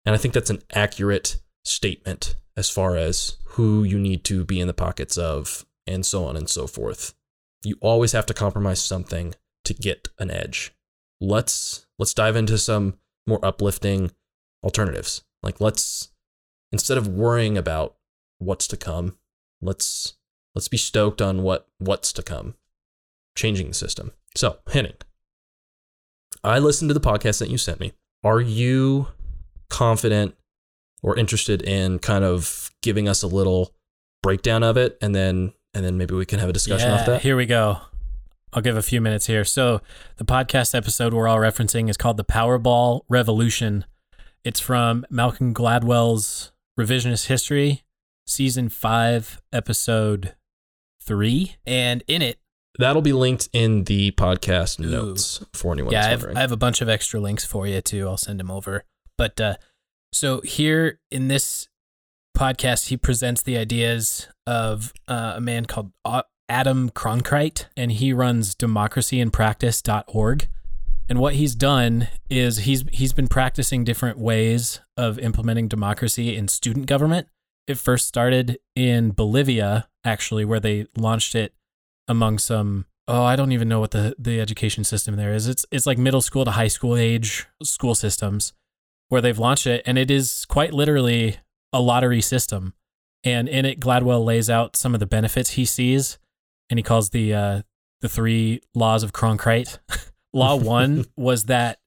And 0.05 0.15
I 0.15 0.19
think 0.19 0.35
that's 0.35 0.51
an 0.51 0.63
accurate 0.75 1.41
statement 1.65 2.37
as 2.57 2.69
far 2.69 2.97
as 2.97 3.37
who 3.45 3.85
you 3.85 3.99
need 3.99 4.25
to 4.25 4.45
be 4.45 4.61
in 4.61 4.67
the 4.67 4.75
pockets 4.75 5.17
of 5.17 5.65
and 5.87 6.05
so 6.05 6.25
on 6.25 6.37
and 6.37 6.49
so 6.49 6.67
forth. 6.67 7.15
You 7.65 7.77
always 7.81 8.13
have 8.13 8.27
to 8.27 8.35
compromise 8.35 8.83
something 8.83 9.35
to 9.65 9.75
get 9.75 10.09
an 10.19 10.31
edge. 10.31 10.73
Let's 11.21 11.87
let's 11.99 12.15
dive 12.15 12.35
into 12.35 12.59
some 12.59 12.99
more 13.27 13.45
uplifting 13.45 14.11
alternatives. 14.65 15.23
Like 15.43 15.61
let's 15.61 16.11
instead 16.73 16.99
of 16.99 17.07
worrying 17.07 17.57
about 17.57 17.95
what's 18.39 18.67
to 18.69 18.77
come, 18.77 19.19
let's 19.61 20.15
let's 20.57 20.69
be 20.69 20.77
stoked 20.77 21.23
on 21.23 21.43
what 21.43 21.69
what's 21.79 22.13
to 22.15 22.23
come. 22.23 22.55
Changing 23.37 23.69
the 23.69 23.75
system. 23.75 24.13
So, 24.35 24.59
Henning, 24.73 24.95
I 26.45 26.59
listened 26.59 26.89
to 26.91 26.95
the 26.95 27.01
podcast 27.01 27.39
that 27.39 27.51
you 27.51 27.59
sent 27.59 27.81
me. 27.81 27.93
Are 28.25 28.41
you 28.41 29.09
confident 29.71 30.35
or 31.03 31.17
interested 31.17 31.63
in 31.63 31.99
kind 31.99 32.25
of 32.25 32.71
giving 32.83 33.09
us 33.09 33.23
a 33.23 33.27
little 33.27 33.73
breakdown 34.23 34.63
of 34.63 34.77
it 34.77 34.99
and 35.01 35.15
then 35.15 35.53
and 35.75 35.85
then 35.85 35.97
maybe 35.97 36.15
we 36.15 36.27
can 36.27 36.39
have 36.39 36.49
a 36.49 36.53
discussion 36.53 36.89
yeah, 36.89 37.01
off 37.01 37.07
that? 37.07 37.23
Here 37.23 37.37
we 37.37 37.47
go. 37.47 37.79
I'll 38.53 38.63
give 38.63 38.77
a 38.77 38.83
few 38.83 39.01
minutes 39.01 39.27
here. 39.27 39.45
So 39.45 39.81
the 40.17 40.25
podcast 40.25 40.75
episode 40.75 41.15
we're 41.15 41.29
all 41.29 41.39
referencing 41.39 41.89
is 41.89 41.97
called 41.97 42.19
the 42.19 42.25
Powerball 42.25 43.03
Revolution. 43.09 43.87
It's 44.45 44.61
from 44.61 45.07
Malcolm 45.09 45.55
Gladwell's 45.55 46.53
Revisionist 46.79 47.27
History, 47.27 47.83
season 48.27 48.69
five, 48.69 49.41
episode 49.53 50.35
three. 51.01 51.57
And 51.65 52.03
in 52.07 52.21
it, 52.21 52.39
That'll 52.79 53.03
be 53.03 53.13
linked 53.13 53.49
in 53.53 53.85
the 53.85 54.13
podcast 54.13 54.81
Ooh. 54.81 54.91
notes 54.91 55.45
for 55.53 55.73
anyone 55.73 55.93
yeah, 55.93 56.07
I 56.07 56.11
have. 56.11 56.25
I 56.37 56.41
have 56.41 56.53
a 56.53 56.57
bunch 56.57 56.81
of 56.81 56.89
extra 56.89 57.21
links 57.21 57.45
for 57.45 57.67
you 57.67 57.81
too. 57.81 58.09
I'll 58.09 58.17
send 58.17 58.41
them 58.41 58.51
over. 58.51 58.85
But 59.19 59.41
uh, 59.41 59.57
so 60.13 60.41
here 60.41 61.01
in 61.11 61.29
this 61.29 61.69
podcast, 62.37 62.89
he 62.89 62.97
presents 62.97 63.43
the 63.43 63.59
ideas 63.59 64.29
of 64.47 64.93
uh, 65.07 65.35
a 65.37 65.41
man 65.41 65.67
called 65.67 65.93
Adam 66.49 66.91
Cronkright, 66.91 67.67
and 67.77 67.93
he 67.93 68.13
runs 68.13 68.55
democracyinpractice.org. 68.55 70.49
And 71.09 71.19
what 71.19 71.35
he's 71.35 71.55
done 71.55 72.09
is 72.31 72.59
he's 72.59 72.85
he's 72.91 73.13
been 73.13 73.29
practicing 73.29 73.85
different 73.85 74.19
ways 74.19 74.81
of 74.97 75.19
implementing 75.19 75.69
democracy 75.69 76.37
in 76.37 76.49
student 76.49 76.87
government. 76.87 77.29
It 77.67 77.77
first 77.77 78.09
started 78.09 78.59
in 78.75 79.11
Bolivia, 79.11 79.89
actually, 80.05 80.45
where 80.45 80.61
they 80.61 80.87
launched 80.97 81.35
it 81.35 81.55
among 82.09 82.39
some 82.39 82.87
oh, 83.09 83.25
I 83.25 83.37
don't 83.37 83.53
even 83.53 83.69
know 83.69 83.81
what 83.81 83.91
the 83.91 84.15
the 84.19 84.41
education 84.41 84.85
system 84.85 85.17
there 85.17 85.35
is. 85.35 85.47
It's 85.47 85.67
it's 85.71 85.87
like 85.87 85.99
middle 85.99 86.23
school 86.23 86.45
to 86.45 86.53
high 86.53 86.69
school 86.69 86.97
age 86.97 87.47
school 87.63 87.95
systems 87.95 88.53
where 89.09 89.21
they've 89.21 89.39
launched 89.39 89.67
it, 89.67 89.83
and 89.87 89.99
it 89.99 90.11
is 90.11 90.47
quite 90.47 90.73
literally 90.73 91.39
a 91.73 91.81
lottery 91.81 92.21
system. 92.21 92.75
And 93.25 93.49
in 93.49 93.65
it, 93.65 93.79
Gladwell 93.79 94.25
lays 94.25 94.51
out 94.51 94.75
some 94.75 94.95
of 94.95 95.01
the 95.01 95.07
benefits 95.07 95.51
he 95.51 95.65
sees, 95.65 96.19
and 96.71 96.79
he 96.79 96.83
calls 96.83 97.11
the 97.11 97.35
uh, 97.35 97.63
the 98.01 98.09
three 98.09 98.61
laws 98.75 99.03
of 99.03 99.13
Cronkite. 99.13 99.79
Law 100.33 100.57
one 100.57 101.05
was 101.17 101.45
that 101.45 101.79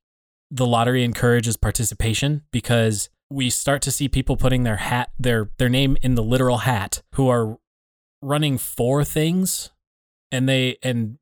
the 0.52 0.68
lottery 0.68 1.04
encourages 1.04 1.58
participation 1.58 2.44
because 2.52 3.10
we 3.32 3.50
start 3.50 3.82
to 3.82 3.92
see 3.92 4.08
people 4.08 4.38
putting 4.38 4.64
their 4.64 4.76
hat 4.78 5.12
their 5.18 5.50
their 5.58 5.70
name 5.70 5.98
in 6.04 6.14
the 6.14 6.24
literal 6.24 6.60
hat 6.60 7.02
who 7.16 7.28
are 7.28 7.58
running 8.22 8.58
for 8.58 9.04
things 9.04 9.72
and 10.32 10.48
they 10.48 10.78
and 10.84 11.18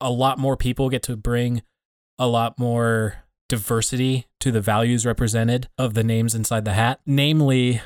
a 0.00 0.10
lot 0.10 0.38
more 0.38 0.56
people 0.56 0.90
get 0.90 1.02
to 1.04 1.16
bring 1.16 1.62
a 2.18 2.26
lot 2.26 2.58
more 2.58 3.24
diversity 3.48 4.26
to 4.40 4.50
the 4.50 4.60
values 4.60 5.04
represented 5.04 5.68
of 5.78 5.94
the 5.94 6.02
names 6.02 6.34
inside 6.34 6.64
the 6.64 6.72
hat. 6.72 7.00
Namely 7.06 7.82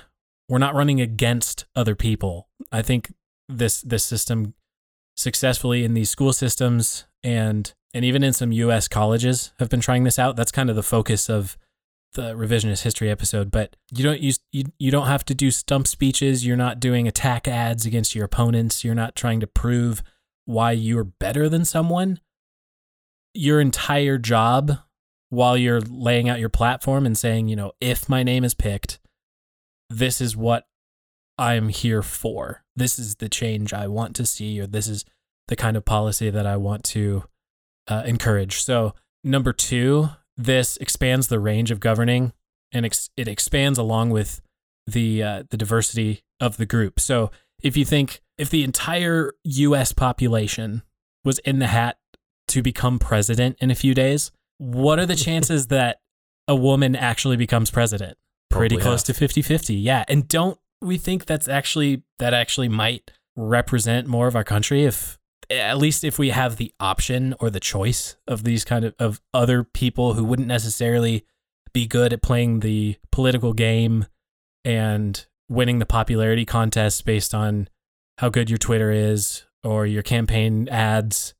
we're 0.48 0.58
not 0.58 0.74
running 0.74 1.00
against 1.00 1.66
other 1.74 1.94
people. 1.94 2.48
I 2.70 2.82
think 2.82 3.12
this 3.48 3.80
this 3.82 4.04
system 4.04 4.54
successfully 5.16 5.84
in 5.84 5.94
these 5.94 6.10
school 6.10 6.32
systems 6.32 7.06
and 7.22 7.74
and 7.94 8.04
even 8.04 8.22
in 8.22 8.32
some 8.32 8.52
US 8.52 8.88
colleges 8.88 9.52
have 9.58 9.68
been 9.68 9.80
trying 9.80 10.04
this 10.04 10.18
out. 10.18 10.36
That's 10.36 10.52
kind 10.52 10.70
of 10.70 10.76
the 10.76 10.82
focus 10.82 11.28
of 11.28 11.56
the 12.14 12.34
revisionist 12.34 12.82
history 12.82 13.10
episode 13.10 13.50
but 13.50 13.76
you 13.92 14.02
don't 14.02 14.20
use 14.20 14.38
you, 14.52 14.64
you 14.78 14.90
don't 14.90 15.08
have 15.08 15.24
to 15.26 15.34
do 15.34 15.50
stump 15.50 15.86
speeches. 15.86 16.46
You're 16.46 16.56
not 16.56 16.80
doing 16.80 17.08
attack 17.08 17.48
ads 17.48 17.84
against 17.84 18.14
your 18.14 18.24
opponents. 18.24 18.84
You're 18.84 18.94
not 18.94 19.16
trying 19.16 19.40
to 19.40 19.46
prove 19.46 20.02
why 20.46 20.72
you're 20.72 21.04
better 21.04 21.48
than 21.48 21.64
someone 21.64 22.20
your 23.34 23.60
entire 23.60 24.16
job 24.16 24.72
while 25.28 25.56
you're 25.56 25.80
laying 25.80 26.28
out 26.28 26.40
your 26.40 26.48
platform 26.48 27.04
and 27.04 27.18
saying 27.18 27.48
you 27.48 27.56
know 27.56 27.72
if 27.80 28.08
my 28.08 28.22
name 28.22 28.44
is 28.44 28.54
picked 28.54 28.98
this 29.90 30.20
is 30.20 30.36
what 30.36 30.66
i'm 31.38 31.68
here 31.68 32.02
for 32.02 32.64
this 32.74 32.98
is 32.98 33.16
the 33.16 33.28
change 33.28 33.72
i 33.74 33.86
want 33.86 34.16
to 34.16 34.24
see 34.24 34.58
or 34.60 34.66
this 34.66 34.88
is 34.88 35.04
the 35.48 35.56
kind 35.56 35.76
of 35.76 35.84
policy 35.84 36.30
that 36.30 36.46
i 36.46 36.56
want 36.56 36.82
to 36.82 37.24
uh, 37.88 38.02
encourage 38.06 38.62
so 38.62 38.94
number 39.22 39.52
two 39.52 40.08
this 40.36 40.76
expands 40.78 41.28
the 41.28 41.40
range 41.40 41.70
of 41.70 41.80
governing 41.80 42.32
and 42.72 42.84
ex- 42.84 43.10
it 43.16 43.28
expands 43.28 43.78
along 43.78 44.10
with 44.10 44.40
the 44.86 45.22
uh, 45.22 45.42
the 45.50 45.56
diversity 45.56 46.22
of 46.40 46.56
the 46.56 46.66
group. 46.66 47.00
So 47.00 47.30
if 47.62 47.76
you 47.76 47.84
think 47.84 48.20
if 48.38 48.50
the 48.50 48.64
entire 48.64 49.32
U.S. 49.44 49.92
population 49.92 50.82
was 51.24 51.38
in 51.40 51.58
the 51.58 51.66
hat 51.66 51.98
to 52.48 52.62
become 52.62 52.98
president 52.98 53.56
in 53.60 53.70
a 53.70 53.74
few 53.74 53.94
days, 53.94 54.30
what 54.58 54.98
are 54.98 55.06
the 55.06 55.16
chances 55.26 55.68
that 55.68 56.00
a 56.48 56.54
woman 56.54 56.94
actually 56.94 57.36
becomes 57.36 57.70
president? 57.70 58.16
Pretty 58.50 58.76
Probably 58.76 58.82
close 58.82 59.06
half. 59.06 59.16
to 59.16 59.26
50-50. 59.26 59.82
Yeah, 59.82 60.04
and 60.08 60.28
don't 60.28 60.58
we 60.80 60.98
think 60.98 61.26
that's 61.26 61.48
actually 61.48 62.02
that 62.18 62.34
actually 62.34 62.68
might 62.68 63.10
represent 63.36 64.06
more 64.06 64.26
of 64.26 64.36
our 64.36 64.44
country 64.44 64.84
if 64.84 65.18
at 65.50 65.78
least 65.78 66.04
if 66.04 66.18
we 66.18 66.30
have 66.30 66.56
the 66.56 66.72
option 66.80 67.34
or 67.38 67.50
the 67.50 67.60
choice 67.60 68.16
of 68.26 68.44
these 68.44 68.64
kind 68.64 68.84
of 68.84 68.94
of 68.98 69.20
other 69.32 69.62
people 69.62 70.14
who 70.14 70.24
wouldn't 70.24 70.48
necessarily 70.48 71.24
be 71.72 71.86
good 71.86 72.12
at 72.12 72.22
playing 72.22 72.60
the 72.60 72.96
political 73.12 73.52
game 73.52 74.06
and 74.64 75.26
winning 75.48 75.78
the 75.78 75.86
popularity 75.86 76.44
contest 76.44 77.04
based 77.04 77.34
on 77.34 77.68
how 78.18 78.28
good 78.28 78.50
your 78.50 78.58
Twitter 78.58 78.90
is 78.90 79.44
or 79.62 79.86
your 79.86 80.02
campaign 80.02 80.68
ads, 80.68 81.34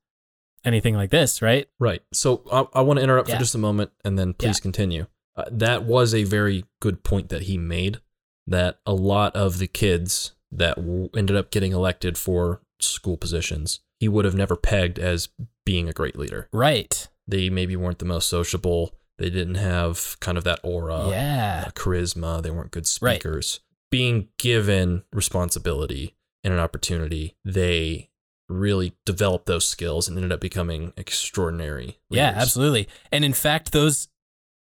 anything 0.65 0.95
like 0.95 1.11
this, 1.11 1.41
right? 1.43 1.69
Right. 1.79 2.03
So 2.13 2.43
I, 2.53 2.79
I 2.79 2.83
want 2.83 2.99
to 2.99 3.03
interrupt 3.03 3.29
Yeah. 3.29 3.37
for 3.37 3.41
just 3.41 3.55
a 3.55 3.59
moment 3.59 3.91
and 4.05 4.19
then 4.19 4.35
please 4.35 4.59
Yeah. 4.59 4.63
continue. 4.63 5.07
Uh, 5.37 5.45
that 5.51 5.85
was 5.85 6.15
a 6.15 6.25
very 6.25 6.65
good 6.81 7.03
point 7.05 7.29
that 7.29 7.43
he 7.43 7.59
made 7.59 8.01
that 8.47 8.79
a 8.87 8.95
lot 8.95 9.35
of 9.37 9.59
the 9.59 9.67
kids 9.67 10.33
that 10.53 10.77
w- 10.77 11.09
ended 11.17 11.37
up 11.37 11.51
getting 11.51 11.73
elected 11.73 12.17
for 12.17 12.63
school 12.81 13.17
positions, 13.17 13.81
he 13.99 14.09
would 14.09 14.25
have 14.25 14.35
never 14.35 14.57
pegged 14.57 14.99
as 14.99 15.29
being 15.65 15.89
a 15.89 15.93
great 15.93 16.17
leader. 16.17 16.49
Right. 16.53 17.09
They 17.27 17.51
maybe 17.51 17.75
weren't 17.77 17.99
the 17.99 18.05
most 18.05 18.29
sociable. 18.29 18.95
They 19.19 19.31
didn't 19.31 19.57
have 19.57 20.17
kind 20.21 20.39
of 20.39 20.45
that 20.45 20.61
aura, 20.63 21.09
yeah. 21.09 21.65
uh, 21.67 21.71
charisma. 21.73 22.43
They 22.43 22.51
weren't 22.51 22.71
good 22.71 22.87
speakers. 22.87 23.61
Right. 23.61 23.66
Being 23.91 24.29
given 24.39 25.05
responsibility 25.13 26.17
and 26.43 26.53
an 26.53 26.61
opportunity, 26.61 27.37
they 27.45 28.11
really 28.49 28.95
developed 29.05 29.47
those 29.47 29.67
skills 29.67 30.09
and 30.09 30.17
ended 30.17 30.33
up 30.33 30.41
becoming 30.41 30.93
extraordinary. 30.97 31.99
Yeah, 32.11 32.33
absolutely. 32.35 32.89
And 33.11 33.25
in 33.25 33.33
fact, 33.33 33.73
those 33.73 34.09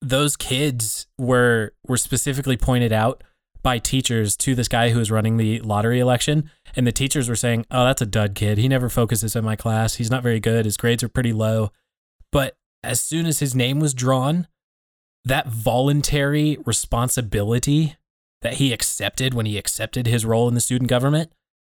those 0.01 0.37
kids 0.37 1.07
were 1.19 1.73
were 1.87 1.97
specifically 1.97 2.57
pointed 2.57 2.93
out 2.93 3.25
by 3.63 3.79
teachers 3.79 4.37
to 4.37 4.55
this 4.55 4.69
guy 4.69 4.91
who 4.91 4.99
was 4.99 5.11
running 5.11 5.39
the 5.39 5.61
lottery 5.61 5.99
election, 5.99 6.51
and 6.77 6.87
the 6.87 6.93
teachers 6.93 7.29
were 7.29 7.37
saying, 7.37 7.65
"Oh, 7.71 7.85
that's 7.85 8.03
a 8.03 8.07
dud 8.07 8.35
kid. 8.35 8.59
He 8.59 8.69
never 8.69 8.89
focuses 8.89 9.35
in 9.35 9.45
my 9.45 9.57
class. 9.57 9.95
He's 9.95 10.11
not 10.11 10.23
very 10.23 10.41
good. 10.41 10.67
His 10.67 10.77
grades 10.77 11.03
are 11.03 11.09
pretty 11.09 11.33
low." 11.33 11.73
But 12.31 12.57
as 12.83 13.01
soon 13.01 13.27
as 13.27 13.39
his 13.39 13.55
name 13.55 13.81
was 13.81 13.95
drawn, 13.95 14.47
that 15.25 15.49
voluntary 15.49 16.59
responsibility 16.67 17.97
that 18.45 18.55
he 18.55 18.73
accepted 18.73 19.35
when 19.35 19.47
he 19.47 19.59
accepted 19.59 20.07
his 20.07 20.25
role 20.25 20.47
in 20.47 20.55
the 20.55 20.61
student 20.61 20.89
government, 20.89 21.33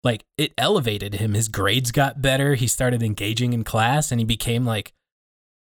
like 0.04 0.26
it 0.38 0.52
elevated 0.58 1.16
him. 1.16 1.36
His 1.36 1.48
grades 1.48 1.92
got 1.92 2.22
better. 2.22 2.56
He 2.56 2.68
started 2.68 3.02
engaging 3.02 3.54
in 3.54 3.64
class 3.64 4.12
and 4.12 4.20
he 4.20 4.26
became 4.26 4.66
like 4.66 4.92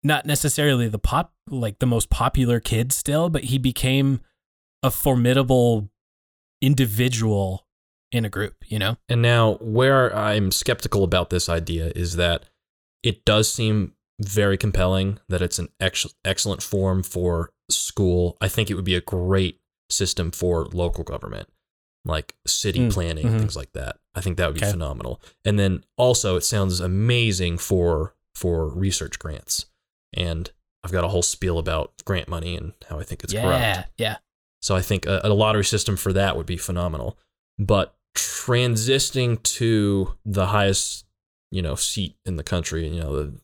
not 0.03 0.25
necessarily 0.25 0.89
the 0.89 0.99
pop 0.99 1.33
like 1.51 1.81
the 1.81 1.87
most 1.87 2.09
popular 2.09 2.61
kid 2.61 2.93
still, 2.93 3.29
but 3.29 3.45
he 3.45 3.59
became 3.59 4.21
a 4.83 4.91
formidable 4.91 5.91
individual 6.63 7.67
in 8.13 8.25
a 8.25 8.31
group, 8.31 8.55
you 8.69 8.79
know? 8.79 8.97
And 9.09 9.21
now, 9.21 9.55
where 9.55 10.15
I'm 10.15 10.53
skeptical 10.53 11.03
about 11.03 11.31
this 11.31 11.49
idea 11.49 11.91
is 11.97 12.15
that 12.15 12.45
it 13.03 13.25
does 13.25 13.53
seem 13.53 13.95
very 14.21 14.57
compelling 14.57 15.19
that 15.29 15.43
it's 15.43 15.59
an 15.59 15.69
ex- 15.81 16.07
excellent 16.25 16.63
form 16.63 17.03
for 17.03 17.51
school. 17.69 18.37
I 18.41 18.47
think 18.47 18.71
it 18.71 18.75
would 18.75 18.85
be 18.85 18.95
a 18.95 19.01
great 19.01 19.61
system 19.91 20.31
for 20.31 20.67
local 20.67 21.05
government, 21.05 21.49
like 22.05 22.35
city 22.47 22.81
Mm, 22.81 22.93
planning, 22.93 23.27
mhm. 23.27 23.39
things 23.39 23.57
like 23.57 23.73
that. 23.73 23.99
I 24.15 24.21
think 24.21 24.37
that 24.39 24.47
would 24.47 24.55
be 24.59 24.63
Okay. 24.63 24.71
phenomenal. 24.73 25.21
And 25.45 25.59
then 25.59 25.85
also, 25.97 26.37
it 26.37 26.43
sounds 26.45 26.81
amazing 26.81 27.59
for 27.59 28.15
for 28.35 28.69
research 28.69 29.19
grants. 29.19 29.67
And 30.13 30.51
I've 30.85 30.93
got 30.93 31.05
a 31.05 31.09
whole 31.09 31.23
spiel 31.23 31.59
about 31.59 31.93
grant 32.05 32.29
money 32.29 32.55
and 32.57 32.75
how 32.89 32.99
I 32.99 33.03
think 33.03 33.25
it's 33.25 33.33
yeah, 33.33 33.43
corrupt. 33.43 33.91
yeah. 33.97 34.19
So 34.63 34.77
I 34.77 34.83
think 34.83 35.07
a, 35.07 35.21
a 35.25 35.31
lottery 35.35 35.65
system 35.65 35.97
for 35.97 36.13
that 36.13 36.37
would 36.37 36.47
be 36.47 36.57
phenomenal. 36.59 37.19
But 37.59 37.97
transitioning 38.15 39.43
to 39.43 40.15
the 40.25 40.47
highest, 40.47 41.07
you 41.51 41.63
know, 41.63 41.75
seat 41.75 42.17
in 42.25 42.37
the 42.37 42.43
country, 42.45 42.87
you 42.89 43.01
know, 43.01 43.17
the 43.17 43.41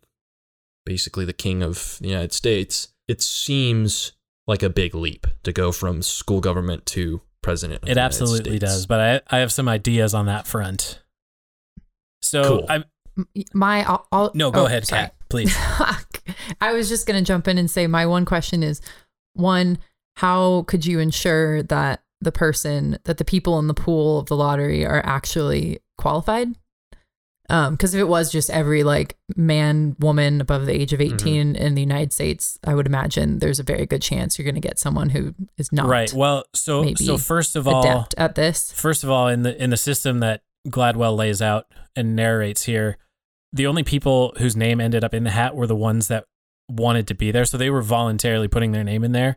basically 0.84 1.24
the 1.24 1.32
king 1.32 1.62
of 1.62 1.96
the 2.00 2.08
United 2.08 2.32
States, 2.32 2.88
it 3.08 3.22
seems 3.22 4.12
like 4.46 4.62
a 4.62 4.70
big 4.70 4.94
leap 4.94 5.26
to 5.44 5.52
go 5.52 5.72
from 5.72 6.02
school 6.02 6.40
government 6.40 6.84
to 6.86 7.20
president. 7.42 7.82
Of 7.82 7.88
It 7.88 7.92
United 7.92 8.04
absolutely 8.04 8.50
States. 8.58 8.72
does, 8.72 8.86
but 8.86 9.00
I 9.30 9.36
I 9.36 9.40
have 9.40 9.52
some 9.52 9.68
ideas 9.68 10.14
on 10.14 10.26
that 10.26 10.46
front. 10.46 11.00
So 12.22 12.42
Cool. 12.42 12.66
I 12.68 12.84
My, 13.52 13.84
I'll, 13.84 14.06
I'll- 14.12 14.30
no, 14.34 14.50
go 14.50 14.62
oh, 14.62 14.66
ahead, 14.66 14.86
sorry. 14.86 15.02
Kat, 15.02 15.14
please. 15.28 15.54
I 16.60 16.72
was 16.72 16.88
just 16.88 17.06
going 17.06 17.18
to 17.22 17.26
jump 17.26 17.48
in 17.48 17.58
and 17.58 17.70
say 17.70 17.86
my 17.86 18.06
one 18.06 18.24
question 18.24 18.62
is 18.62 18.80
one, 19.34 19.78
how 20.16 20.62
could 20.68 20.86
you 20.86 20.98
ensure 20.98 21.62
that 21.64 22.02
the 22.20 22.32
person, 22.32 22.98
that 23.04 23.18
the 23.18 23.24
people 23.24 23.58
in 23.58 23.66
the 23.66 23.74
pool 23.74 24.18
of 24.20 24.26
the 24.26 24.36
lottery 24.36 24.86
are 24.86 25.04
actually 25.04 25.80
qualified? 25.98 26.48
Um, 27.50 27.74
because 27.74 27.92
if 27.92 28.00
it 28.00 28.08
was 28.08 28.30
just 28.30 28.50
every 28.50 28.82
like 28.84 29.16
man, 29.36 29.96
woman 29.98 30.40
above 30.40 30.64
the 30.66 30.72
age 30.72 30.92
of 30.92 31.00
18 31.00 31.56
in 31.56 31.74
the 31.74 31.80
United 31.80 32.12
States, 32.12 32.58
I 32.64 32.74
would 32.74 32.86
imagine 32.86 33.40
there's 33.40 33.58
a 33.58 33.64
very 33.64 33.84
good 33.84 34.00
chance 34.00 34.38
you're 34.38 34.44
going 34.44 34.54
to 34.54 34.60
get 34.60 34.78
someone 34.78 35.10
who 35.10 35.34
is 35.58 35.72
not 35.72 35.86
Right. 35.86 36.12
Well, 36.12 36.44
so 36.54 36.94
so 36.94 37.18
first 37.18 37.56
of 37.56 37.66
all, 37.68 37.82
adept 37.82 38.14
at 38.16 38.36
this. 38.36 38.70
First 38.72 39.02
of 39.04 39.10
all, 39.10 39.28
in 39.28 39.42
the 39.42 39.60
in 39.62 39.70
the 39.70 39.76
system 39.76 40.20
that 40.20 40.42
Gladwell 40.68 41.16
lays 41.16 41.42
out 41.42 41.66
and 41.96 42.14
narrates 42.16 42.62
here, 42.64 42.96
the 43.52 43.66
only 43.66 43.82
people 43.82 44.32
whose 44.38 44.56
name 44.56 44.80
ended 44.80 45.02
up 45.04 45.12
in 45.12 45.24
the 45.24 45.30
hat 45.30 45.54
were 45.56 45.66
the 45.66 45.76
ones 45.76 46.08
that 46.08 46.24
wanted 46.70 47.06
to 47.08 47.14
be 47.14 47.30
there. 47.32 47.44
So 47.44 47.58
they 47.58 47.70
were 47.70 47.82
voluntarily 47.82 48.48
putting 48.48 48.72
their 48.72 48.84
name 48.84 49.02
in 49.04 49.12
there, 49.12 49.36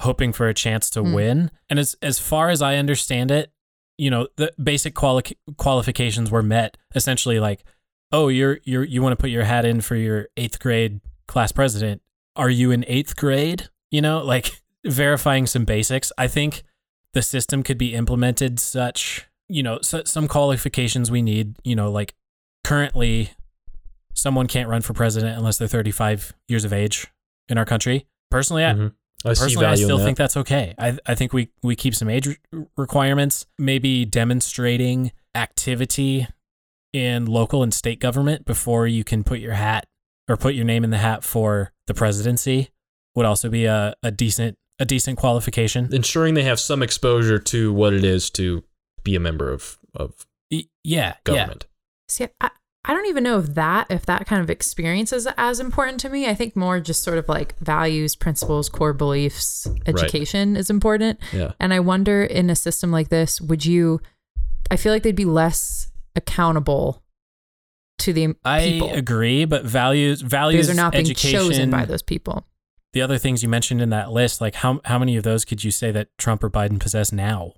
hoping 0.00 0.32
for 0.32 0.48
a 0.48 0.54
chance 0.54 0.90
to 0.90 1.00
Hmm. 1.02 1.12
win. 1.14 1.50
And 1.70 1.78
as 1.78 1.96
as 2.02 2.18
far 2.18 2.50
as 2.50 2.60
I 2.62 2.76
understand 2.76 3.30
it, 3.30 3.50
you 3.98 4.10
know, 4.10 4.28
the 4.36 4.52
basic 4.62 4.94
quali- 4.94 5.36
qualifications 5.58 6.30
were 6.30 6.42
met. 6.42 6.76
Essentially, 6.94 7.38
like, 7.40 7.64
oh, 8.12 8.28
you're 8.28 8.60
you're 8.64 8.84
you 8.84 9.02
want 9.02 9.12
to 9.12 9.16
put 9.16 9.30
your 9.30 9.44
hat 9.44 9.64
in 9.64 9.80
for 9.80 9.96
your 9.96 10.28
eighth 10.36 10.58
grade 10.60 11.00
class 11.26 11.52
president. 11.52 12.00
Are 12.36 12.48
you 12.50 12.70
in 12.70 12.84
eighth 12.88 13.16
grade? 13.16 13.68
You 13.90 14.00
know, 14.00 14.22
like 14.24 14.62
verifying 14.86 15.46
some 15.46 15.64
basics. 15.64 16.12
I 16.16 16.28
think 16.28 16.62
the 17.12 17.22
system 17.22 17.62
could 17.62 17.78
be 17.78 17.94
implemented 17.94 18.60
such, 18.60 19.26
you 19.48 19.62
know, 19.62 19.80
so, 19.82 20.04
some 20.04 20.28
qualifications 20.28 21.10
we 21.10 21.20
need, 21.22 21.56
you 21.64 21.74
know, 21.74 21.90
like 21.90 22.14
currently 22.64 23.30
someone 24.14 24.46
can't 24.46 24.68
run 24.68 24.82
for 24.82 24.92
president 24.94 25.36
unless 25.38 25.58
they're 25.58 25.68
35 25.68 26.34
years 26.48 26.64
of 26.64 26.72
age 26.72 27.06
in 27.48 27.56
our 27.58 27.64
country. 27.64 28.06
Personally, 28.30 28.64
I, 28.64 28.72
Mhm. 28.74 28.92
I 29.24 29.30
personally, 29.30 29.56
I 29.66 29.70
value 29.70 29.84
in 29.84 29.86
still 29.88 29.98
that. 29.98 30.04
think 30.04 30.18
that's 30.18 30.36
okay. 30.36 30.74
I, 30.78 30.96
I 31.06 31.14
think 31.14 31.32
we, 31.32 31.48
we 31.62 31.74
keep 31.76 31.94
some 31.94 32.08
age 32.08 32.26
re- 32.28 32.36
requirements, 32.76 33.46
maybe 33.58 34.04
demonstrating 34.04 35.12
activity 35.34 36.26
in 36.92 37.26
local 37.26 37.62
and 37.62 37.72
state 37.74 38.00
government 38.00 38.44
before 38.44 38.86
you 38.86 39.04
can 39.04 39.24
put 39.24 39.40
your 39.40 39.54
hat 39.54 39.86
or 40.28 40.36
put 40.36 40.54
your 40.54 40.64
name 40.64 40.84
in 40.84 40.90
the 40.90 40.98
hat 40.98 41.24
for 41.24 41.72
the 41.86 41.94
presidency 41.94 42.70
would 43.14 43.26
also 43.26 43.48
be 43.48 43.64
a, 43.64 43.94
a 44.02 44.10
decent 44.10 44.56
a 44.80 44.84
decent 44.84 45.18
qualification. 45.18 45.92
ensuring 45.92 46.34
they 46.34 46.44
have 46.44 46.60
some 46.60 46.84
exposure 46.84 47.38
to 47.40 47.72
what 47.72 47.92
it 47.92 48.04
is 48.04 48.30
to 48.30 48.62
be 49.02 49.16
a 49.16 49.20
member 49.20 49.50
of 49.50 49.78
of 49.94 50.26
Y- 50.52 50.64
Yeah, 50.84 51.06
yeah. 51.08 51.14
government. 51.24 51.66
See, 52.08 52.26
I, 52.40 52.50
I 52.84 52.94
don't 52.94 53.06
even 53.06 53.24
know 53.24 53.38
if 53.38 53.54
that 53.54 53.88
if 53.90 54.06
that 54.06 54.26
kind 54.26 54.40
of 54.40 54.48
experience 54.48 55.12
is 55.12 55.28
as 55.36 55.60
important 55.60 56.00
to 56.00 56.08
me. 56.08 56.26
I 56.26 56.34
think 56.34 56.56
more 56.56 56.80
just 56.80 57.02
sort 57.02 57.18
of 57.18 57.28
like 57.28 57.58
values, 57.58 58.16
principles, 58.16 58.68
core 58.68 58.92
beliefs, 58.92 59.66
education 59.86 60.56
is 60.56 60.70
important. 60.70 61.20
Yeah. 61.32 61.52
And 61.60 61.74
I 61.74 61.80
wonder 61.80 62.22
in 62.22 62.48
a 62.50 62.56
system 62.56 62.90
like 62.90 63.08
this, 63.08 63.40
would 63.40 63.66
you 63.66 64.00
I 64.70 64.76
feel 64.76 64.92
like 64.92 65.02
they'd 65.02 65.16
be 65.16 65.24
less 65.24 65.90
accountable 66.14 67.02
to 67.98 68.12
the 68.12 68.34
I 68.44 68.60
people 68.62 68.92
agree, 68.92 69.44
but 69.44 69.64
values 69.64 70.20
values 70.22 70.66
they're 70.66 70.76
not 70.76 70.92
being 70.92 71.06
chosen 71.06 71.70
by 71.70 71.84
those 71.84 72.02
people. 72.02 72.46
the 72.92 73.02
other 73.02 73.18
things 73.18 73.42
you 73.42 73.48
mentioned 73.48 73.82
in 73.82 73.90
that 73.90 74.12
list, 74.12 74.40
like 74.40 74.56
how 74.56 74.80
how 74.84 74.98
many 74.98 75.16
of 75.16 75.24
those 75.24 75.44
could 75.44 75.64
you 75.64 75.70
say 75.70 75.90
that 75.90 76.16
Trump 76.16 76.42
or 76.44 76.50
Biden 76.50 76.78
possess 76.78 77.12
now? 77.12 77.54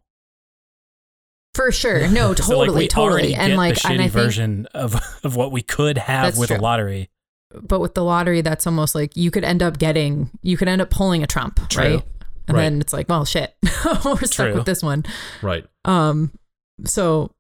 For 1.54 1.72
sure. 1.72 2.08
No, 2.08 2.34
So, 2.34 2.58
like, 2.58 2.66
totally, 2.68 2.78
we 2.84 2.88
totally. 2.88 3.12
already 3.12 3.34
And 3.34 3.56
like 3.56 3.74
the 3.74 3.88
and 3.88 3.98
shitty 3.98 4.04
I 4.04 4.08
think 4.08 4.12
version 4.12 4.66
of 4.74 4.94
of 5.24 5.36
what 5.36 5.52
we 5.52 5.62
could 5.62 5.98
have 5.98 6.36
with 6.38 6.50
a 6.50 6.58
lottery. 6.58 7.10
but 7.62 7.80
with 7.80 7.94
the 7.94 8.04
lottery 8.04 8.40
that's 8.40 8.66
almost 8.66 8.94
like 8.94 9.16
you 9.16 9.30
could 9.30 9.44
end 9.44 9.62
up 9.62 9.78
getting 9.78 10.30
you 10.42 10.56
could 10.56 10.68
end 10.68 10.80
up 10.80 10.90
pulling 10.90 11.22
a 11.22 11.26
Trump, 11.26 11.58
True. 11.68 11.82
right? 11.82 12.04
And 12.48 12.56
Right. 12.56 12.62
then 12.64 12.80
it's 12.80 12.92
like, 12.92 13.08
well 13.08 13.24
shit. 13.24 13.54
We're 14.04 14.16
stuck 14.22 14.54
with 14.54 14.64
this 14.66 14.82
one. 14.82 15.04
Right. 15.42 15.66
Um 15.84 16.30
so 16.84 17.32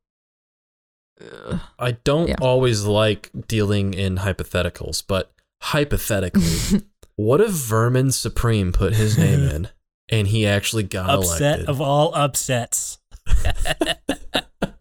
uh, 1.20 1.58
I 1.78 1.92
don't 1.92 2.28
Yeah. 2.28 2.36
always 2.40 2.84
like 2.84 3.30
dealing 3.46 3.94
in 3.94 4.16
hypotheticals, 4.16 5.02
but 5.06 5.32
hypothetically, 5.62 6.82
what 7.16 7.40
if 7.40 7.50
Vermin 7.50 8.10
Supreme 8.10 8.72
put 8.72 8.94
his 8.94 9.18
name 9.18 9.40
in 9.40 9.68
and 10.08 10.28
he 10.28 10.46
actually 10.46 10.82
got 10.84 11.10
Upset 11.10 11.40
elected? 11.42 11.68
of 11.68 11.80
all 11.80 12.14
upsets. 12.14 12.98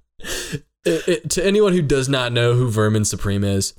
It- 0.85 1.07
it- 1.07 1.29
to 1.31 1.45
anyone 1.45 1.73
who 1.73 1.81
does 1.81 2.07
not 2.09 2.31
know 2.31 2.53
who 2.53 2.69
Vermin 2.69 3.03
Supreme 3.05 3.43
is, 3.43 3.73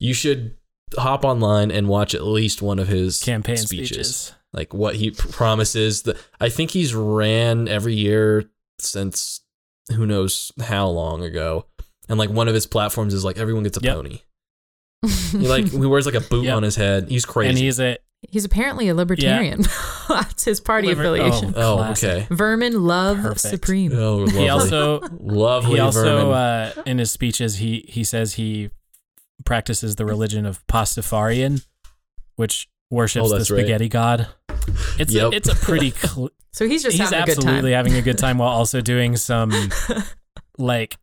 you 0.00 0.14
should 0.14 0.56
hop 0.96 1.24
online 1.24 1.70
and 1.70 1.86
watch 1.86 2.14
at 2.14 2.24
least 2.24 2.62
one 2.62 2.78
of 2.78 2.88
his 2.88 3.22
Campaign 3.22 3.56
speeches. 3.58 3.88
speeches. 3.88 4.32
Like 4.52 4.72
what 4.72 4.96
he 4.96 5.10
promises. 5.10 6.02
The, 6.02 6.18
I 6.40 6.48
think 6.48 6.70
he's 6.70 6.94
ran 6.94 7.68
every 7.68 7.94
year 7.94 8.44
since 8.80 9.42
who 9.94 10.06
knows 10.06 10.50
how 10.60 10.88
long 10.88 11.22
ago. 11.22 11.66
And 12.08 12.18
like 12.18 12.30
one 12.30 12.48
of 12.48 12.54
his 12.54 12.66
platforms 12.66 13.12
is 13.12 13.24
like 13.24 13.36
everyone 13.36 13.62
gets 13.64 13.76
a 13.76 13.82
Yep. 13.82 13.94
pony. 13.94 14.20
He 15.32 15.46
like 15.46 15.68
he 15.70 15.76
wears 15.86 16.06
like 16.06 16.14
a 16.14 16.20
boot 16.20 16.44
Yep. 16.46 16.56
on 16.56 16.62
his 16.62 16.76
head. 16.76 17.08
He's 17.10 17.26
crazy. 17.26 17.50
And 17.50 17.58
he's 17.58 17.78
a 17.78 17.98
he's 18.28 18.44
apparently 18.44 18.88
a 18.88 18.94
libertarian. 18.94 19.62
that's 20.08 20.44
his 20.44 20.60
party 20.60 20.88
Liber- 20.88 21.00
affiliation. 21.02 21.54
oh, 21.56 21.76
Classic. 21.76 22.08
okay. 22.10 22.26
Vermin 22.34 22.84
love 22.84 23.18
Perfect. 23.18 23.40
supreme. 23.40 23.92
Oh, 23.94 24.16
lovely. 24.18 24.40
he 24.42 24.48
also 24.48 25.00
lovely 25.18 25.74
he 25.74 25.78
also 25.80 26.02
vermin. 26.02 26.32
uh, 26.34 26.82
in 26.86 26.98
his 26.98 27.10
speeches 27.10 27.56
he 27.56 27.84
he 27.88 28.04
says 28.04 28.34
he 28.34 28.70
practices 29.44 29.96
the 29.96 30.04
religion 30.04 30.44
of 30.46 30.66
Pastafarian, 30.66 31.64
which 32.36 32.68
worships 32.90 33.26
Oh, 33.26 33.28
the 33.28 33.38
that's 33.38 33.50
right. 33.50 33.58
spaghetti 33.60 33.88
god. 33.88 34.28
It's 34.98 35.12
Yep. 35.12 35.32
a, 35.32 35.36
it's 35.36 35.48
a 35.48 35.54
pretty 35.54 35.90
cl- 35.96 36.30
So 36.52 36.66
he's 36.66 36.82
just 36.82 36.96
he's 36.96 37.10
having 37.10 37.22
a 37.22 37.26
good 37.26 37.36
absolutely 37.38 37.70
time. 37.70 37.76
having 37.76 37.94
a 37.94 38.02
good 38.02 38.18
time 38.18 38.38
while 38.38 38.48
also 38.50 38.80
doing 38.80 39.16
some 39.16 39.52
like 40.58 40.96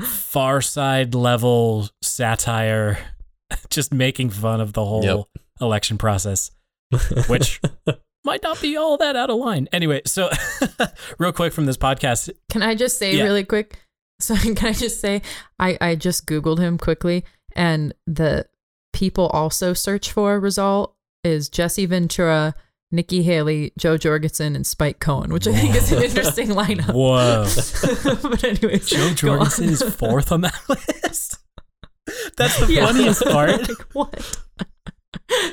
far 0.00 0.60
side 0.62 1.14
level 1.14 1.88
satire, 2.00 2.98
just 3.68 3.92
making 3.92 4.30
fun 4.30 4.60
of 4.60 4.72
the 4.72 4.84
whole 4.84 5.28
election 5.60 5.98
process, 5.98 6.50
which 7.28 7.60
might 8.24 8.42
not 8.42 8.60
be 8.60 8.76
all 8.76 8.96
that 8.98 9.16
out 9.16 9.30
of 9.30 9.36
line. 9.36 9.68
Anyway, 9.72 10.02
so 10.06 10.30
real 11.18 11.32
quick 11.32 11.52
from 11.52 11.66
this 11.66 11.76
podcast, 11.76 12.30
Can 12.50 12.62
I 12.62 12.74
just 12.74 12.98
say 12.98 13.16
Yeah. 13.16 13.24
really 13.24 13.44
quick? 13.44 13.78
So 14.22 14.36
can 14.36 14.58
I 14.68 14.72
just 14.74 15.00
say 15.00 15.22
I 15.58 15.78
I 15.80 15.94
just 15.94 16.26
googled 16.26 16.58
him 16.58 16.76
quickly 16.76 17.24
and 17.56 17.94
the 18.06 18.44
people 18.92 19.28
also 19.28 19.72
search 19.72 20.12
for 20.12 20.38
result 20.38 20.94
is 21.24 21.48
Jesse 21.48 21.86
Ventura, 21.86 22.54
Nikki 22.92 23.22
Haley, 23.22 23.72
Jo 23.78 23.96
Jorgensen, 23.96 24.54
and 24.54 24.66
Spike 24.66 24.98
Cohen, 25.00 25.32
which 25.32 25.46
I 25.46 25.52
think 25.54 25.74
is 25.74 25.90
an 25.90 26.02
interesting 26.02 26.48
lineup. 26.48 26.92
whoa. 26.92 27.46
but 28.28 28.44
anyways, 28.44 28.90
Jo 28.90 29.08
Jorgensen 29.14 29.70
is 29.70 29.82
fourth 29.82 30.30
on 30.32 30.42
that 30.42 30.60
list. 30.68 31.38
That's 32.36 32.58
the 32.60 32.74
Yeah. 32.74 32.86
funniest 32.88 33.22
part. 33.24 33.68
Like, 33.70 33.94
what? 33.94 34.36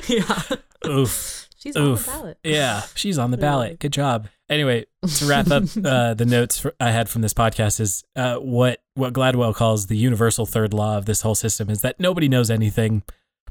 yeah, 0.08 0.42
Oof. 0.86 1.48
she's 1.56 1.76
on 1.76 1.94
the 1.94 2.02
ballot. 2.04 2.38
Yeah, 2.44 2.82
she's 2.94 3.18
on 3.18 3.30
the 3.30 3.36
ballot. 3.36 3.78
Good 3.78 3.92
job. 3.92 4.28
Anyway, 4.48 4.86
to 5.16 5.26
wrap 5.26 5.50
up 5.50 5.64
uh, 5.84 6.14
the 6.14 6.26
notes 6.26 6.58
for, 6.58 6.74
I 6.80 6.90
had 6.90 7.08
from 7.08 7.22
this 7.22 7.34
podcast 7.34 7.80
is 7.80 8.04
uh, 8.16 8.36
what 8.36 8.82
what 8.94 9.12
Gladwell 9.12 9.54
calls 9.54 9.86
the 9.86 9.96
universal 9.96 10.46
third 10.46 10.72
law 10.72 10.96
of 10.96 11.04
this 11.06 11.22
whole 11.22 11.34
system 11.34 11.68
is 11.68 11.82
that 11.82 12.00
nobody 12.00 12.28
knows 12.28 12.50
anything. 12.50 13.02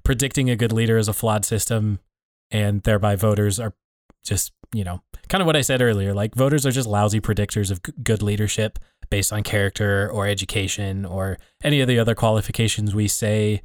Predicting 0.03 0.49
a 0.49 0.55
good 0.55 0.71
leader 0.71 0.97
is 0.97 1.07
a 1.07 1.13
flawed 1.13 1.43
system, 1.45 1.99
and 2.49 2.82
thereby 2.84 3.15
voters 3.15 3.59
are 3.59 3.73
just 4.23 4.53
you 4.73 4.84
know 4.84 5.01
kind 5.30 5.41
of 5.41 5.45
what 5.45 5.55
I 5.55 5.61
said 5.61 5.82
earlier. 5.82 6.13
Like 6.13 6.34
voters 6.34 6.65
are 6.65 6.71
just 6.71 6.88
lousy 6.88 7.19
predictors 7.19 7.71
of 7.71 7.84
g- 7.84 7.91
good 8.03 8.21
leadership 8.21 8.80
based 9.09 9.32
on 9.32 9.43
character 9.43 10.09
or 10.11 10.28
education 10.28 11.05
or 11.05 11.38
any 11.63 11.82
of 11.82 11.88
the 11.88 11.99
other 11.99 12.15
qualifications 12.15 12.95
we 12.95 13.07
say 13.07 13.61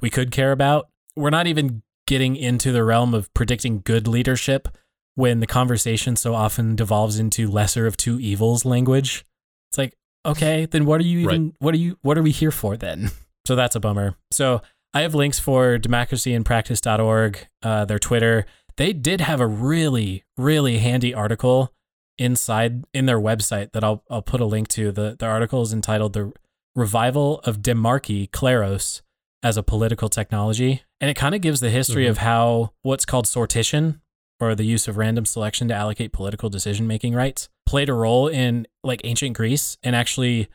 we 0.00 0.10
could 0.10 0.30
care 0.30 0.52
about. 0.52 0.88
We're 1.16 1.30
not 1.30 1.46
even 1.46 1.82
getting 2.10 2.34
into 2.34 2.72
the 2.72 2.82
realm 2.82 3.14
of 3.14 3.32
predicting 3.34 3.80
good 3.84 4.08
leadership 4.08 4.66
when 5.14 5.38
the 5.38 5.46
conversation 5.46 6.16
so 6.16 6.34
often 6.34 6.74
devolves 6.74 7.20
into 7.20 7.48
lesser 7.48 7.86
of 7.86 7.96
two 7.96 8.18
evils 8.18 8.64
language. 8.64 9.24
It's 9.70 9.78
like, 9.78 9.94
okay, 10.26 10.66
then 10.66 10.86
what 10.86 11.00
are 11.00 11.04
you 11.04 11.20
even 11.20 11.54
what 11.60 11.72
are 11.72 11.78
you 11.78 11.98
what 12.02 12.18
are 12.18 12.22
we 12.22 12.32
here 12.32 12.50
for 12.50 12.76
then? 12.76 13.12
So 13.46 13.56
that's 13.56 13.74
a 13.74 13.80
bummer. 13.80 14.16
So 14.30 14.60
I 14.92 15.00
have 15.00 15.14
links 15.14 15.38
for 15.40 15.78
democracyinpractice.org, 15.78 17.48
uh, 17.62 17.84
their 17.86 17.98
Twitter. 17.98 18.44
They 18.76 18.92
did 18.92 19.22
have 19.22 19.40
a 19.40 19.46
really, 19.46 20.24
really 20.36 20.78
handy 20.78 21.14
article 21.14 21.72
inside 22.18 22.84
in 22.92 23.06
their 23.06 23.18
website 23.18 23.72
that 23.72 23.82
I'll 23.82 24.04
I'll 24.10 24.20
put 24.22 24.42
a 24.42 24.44
link 24.44 24.68
to. 24.68 24.92
The 24.92 25.16
the 25.18 25.26
article 25.26 25.62
is 25.62 25.72
entitled 25.72 26.12
The 26.12 26.32
Revival 26.76 27.40
of 27.40 27.62
Demarchy 27.62 28.30
Claros 28.30 29.00
as 29.42 29.56
a 29.56 29.62
Political 29.62 30.08
Technology. 30.08 30.82
And 31.00 31.10
it 31.10 31.14
kind 31.14 31.34
of 31.34 31.40
gives 31.40 31.60
the 31.60 31.70
history 31.70 32.04
Mhm. 32.04 32.10
of 32.10 32.18
how 32.18 32.72
what's 32.82 33.04
called 33.06 33.24
sortition 33.26 34.00
or 34.38 34.54
the 34.54 34.64
use 34.64 34.86
of 34.88 34.96
random 34.96 35.24
selection 35.26 35.68
to 35.68 35.74
allocate 35.74 36.12
political 36.12 36.48
decision 36.50 36.86
making 36.86 37.14
rights 37.14 37.48
played 37.66 37.88
a 37.88 37.94
role 37.94 38.26
in 38.28 38.66
like 38.82 39.00
ancient 39.04 39.36
Greece 39.36 39.76
and 39.82 39.94
actually 39.94 40.48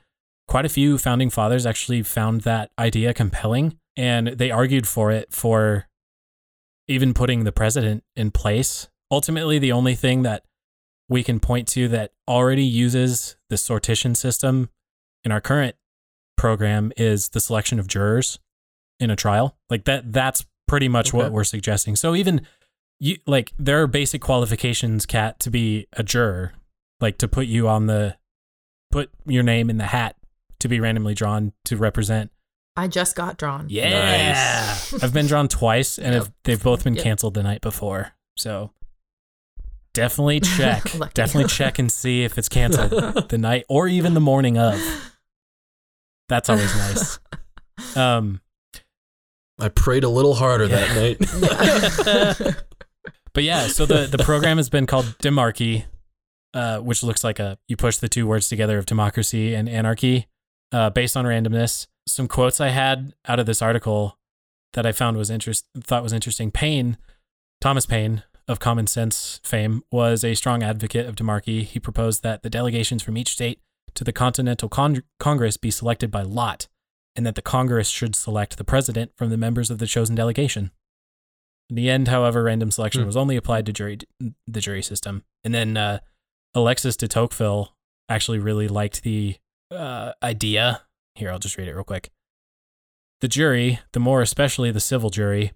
quite 0.47 0.65
a 0.65 0.69
few 0.69 0.97
founding 0.97 1.29
fathers 1.29 1.65
actually 1.65 2.03
found 2.03 2.41
that 2.41 2.71
idea 2.77 3.13
compelling 3.13 3.79
and 3.95 4.27
they 4.27 4.51
argued 4.51 4.87
for 4.87 5.11
it 5.11 5.31
for 5.31 5.87
even 6.87 7.13
putting 7.13 7.43
the 7.43 7.51
president 7.51 8.03
in 8.15 8.29
place. 8.31 8.87
Ultimately, 9.09 9.57
the 9.59 9.71
only 9.71 9.95
thing 9.95 10.21
that 10.23 10.43
we 11.09 11.23
can 11.23 11.39
point 11.39 11.67
to 11.69 11.87
that 11.87 12.11
already 12.27 12.65
uses 12.65 13.35
the 13.49 13.55
sortition 13.55 14.15
system 14.15 14.69
in 15.23 15.31
our 15.31 15.41
current 15.41 15.75
program 16.37 16.91
is 16.97 17.29
the 17.29 17.39
selection 17.39 17.79
of 17.79 17.87
jurors 17.87 18.39
in 18.99 19.09
a 19.09 19.15
trial. 19.15 19.57
Like 19.69 19.85
that 19.85 20.11
that's 20.13 20.45
pretty 20.67 20.87
much 20.87 21.13
what 21.13 21.31
we're 21.31 21.43
suggesting. 21.43 21.95
So 21.95 22.15
even 22.15 22.41
you 22.99 23.17
like 23.27 23.51
there 23.59 23.81
are 23.81 23.87
basic 23.87 24.21
qualifications 24.21 25.05
Kat 25.05 25.39
to 25.41 25.49
be 25.51 25.87
a 25.93 26.03
juror, 26.03 26.53
like 27.01 27.17
to 27.19 27.27
put 27.27 27.47
you 27.47 27.67
on 27.67 27.87
the 27.87 28.15
put 28.91 29.09
your 29.25 29.43
name 29.43 29.69
in 29.69 29.77
the 29.77 29.85
hat 29.85 30.15
to 30.59 30.67
be 30.67 30.79
randomly 30.79 31.13
drawn 31.13 31.51
to 31.65 31.75
represent. 31.77 32.31
I 32.77 32.87
just 32.87 33.15
got 33.15 33.37
drawn. 33.37 33.67
Yeah. 33.69 34.75
I've 35.01 35.13
been 35.13 35.27
drawn 35.27 35.47
twice 35.47 35.97
and 35.97 36.13
Yep. 36.13 36.23
if 36.23 36.31
they've 36.43 36.63
both 36.63 36.83
been 36.83 36.95
Yep. 36.95 37.03
canceled 37.03 37.33
the 37.33 37.43
night 37.43 37.61
before. 37.61 38.13
So 38.37 38.71
definitely 39.93 40.39
check. 40.57 40.83
Definitely 41.13 41.49
check 41.49 41.79
and 41.79 41.91
see 41.91 42.23
if 42.23 42.37
it's 42.37 42.49
canceled 42.49 42.91
the 43.29 43.37
night 43.37 43.65
or 43.69 43.87
even 43.87 44.13
the 44.13 44.19
morning 44.21 44.57
of. 44.57 44.77
That's 46.29 46.49
always 46.49 46.73
nice. 46.75 47.19
Um 47.97 48.39
I 49.59 49.69
prayed 49.69 50.03
a 50.03 50.09
little 50.09 50.35
harder 50.35 50.67
that 50.67 50.95
night. 52.39 52.55
But 53.35 53.43
yeah, 53.43 53.67
so 53.67 53.85
the, 53.85 54.07
the 54.07 54.23
program 54.23 54.55
has 54.55 54.69
been 54.69 54.87
called 54.87 55.17
Demarchy, 55.21 55.83
uh, 56.53 56.79
which 56.79 57.03
looks 57.03 57.21
like 57.21 57.37
a 57.37 57.59
you 57.67 57.75
push 57.75 57.97
the 57.97 58.07
two 58.07 58.25
words 58.25 58.47
together 58.47 58.77
of 58.77 58.85
democracy 58.85 59.53
and 59.53 59.67
anarchy, 59.67 60.27
uh, 60.71 60.89
based 60.89 61.17
on 61.17 61.25
randomness. 61.25 61.87
Some 62.07 62.29
quotes 62.29 62.61
I 62.61 62.69
had 62.69 63.13
out 63.27 63.39
of 63.39 63.45
this 63.45 63.61
article 63.61 64.17
that 64.73 64.85
I 64.85 64.93
found 64.93 65.17
was 65.17 65.29
interest 65.29 65.67
thought 65.77 66.01
was 66.01 66.13
interesting. 66.13 66.49
Paine, 66.49 66.97
Thomas 67.59 67.85
Paine 67.85 68.23
of 68.47 68.59
Common 68.59 68.87
Sense 68.87 69.41
fame, 69.43 69.83
was 69.91 70.23
a 70.23 70.33
strong 70.33 70.63
advocate 70.63 71.05
of 71.05 71.15
demarchy. 71.15 71.63
He 71.63 71.77
proposed 71.77 72.23
that 72.23 72.41
the 72.41 72.49
delegations 72.49 73.03
from 73.03 73.17
each 73.17 73.33
state 73.33 73.59
to 73.95 74.05
the 74.05 74.13
Continental 74.13 74.69
Con- 74.69 75.03
Congress 75.19 75.57
be 75.57 75.71
selected 75.71 76.09
by 76.09 76.21
lot, 76.21 76.69
and 77.15 77.25
that 77.25 77.35
the 77.35 77.41
Congress 77.41 77.87
should 77.89 78.15
select 78.15 78.57
the 78.57 78.63
president 78.63 79.11
from 79.15 79.29
the 79.29 79.37
members 79.37 79.69
of 79.71 79.77
the 79.77 79.87
chosen 79.87 80.15
delegation. 80.15 80.71
In 81.69 81.75
the 81.75 81.89
end, 81.89 82.07
however, 82.09 82.43
random 82.43 82.71
selection 82.71 83.01
Hmm. 83.01 83.07
was 83.07 83.17
only 83.17 83.35
applied 83.35 83.65
to 83.65 83.73
jury 83.73 83.99
the 84.19 84.61
jury 84.61 84.81
system. 84.83 85.23
And 85.43 85.53
then 85.53 85.77
uh, 85.77 85.99
Alexis 86.53 86.95
de 86.97 87.07
Tocqueville 87.07 87.75
actually 88.09 88.39
really 88.39 88.67
liked 88.67 89.03
the 89.03 89.37
uh, 89.71 90.11
idea. 90.21 90.81
Here, 91.15 91.31
I'll 91.31 91.39
just 91.39 91.57
read 91.57 91.67
it 91.67 91.73
real 91.73 91.83
quick. 91.83 92.11
The 93.21 93.27
jury, 93.27 93.79
the 93.93 93.99
more 93.99 94.21
especially 94.21 94.71
the 94.71 94.79
civil 94.79 95.09
jury, 95.09 95.53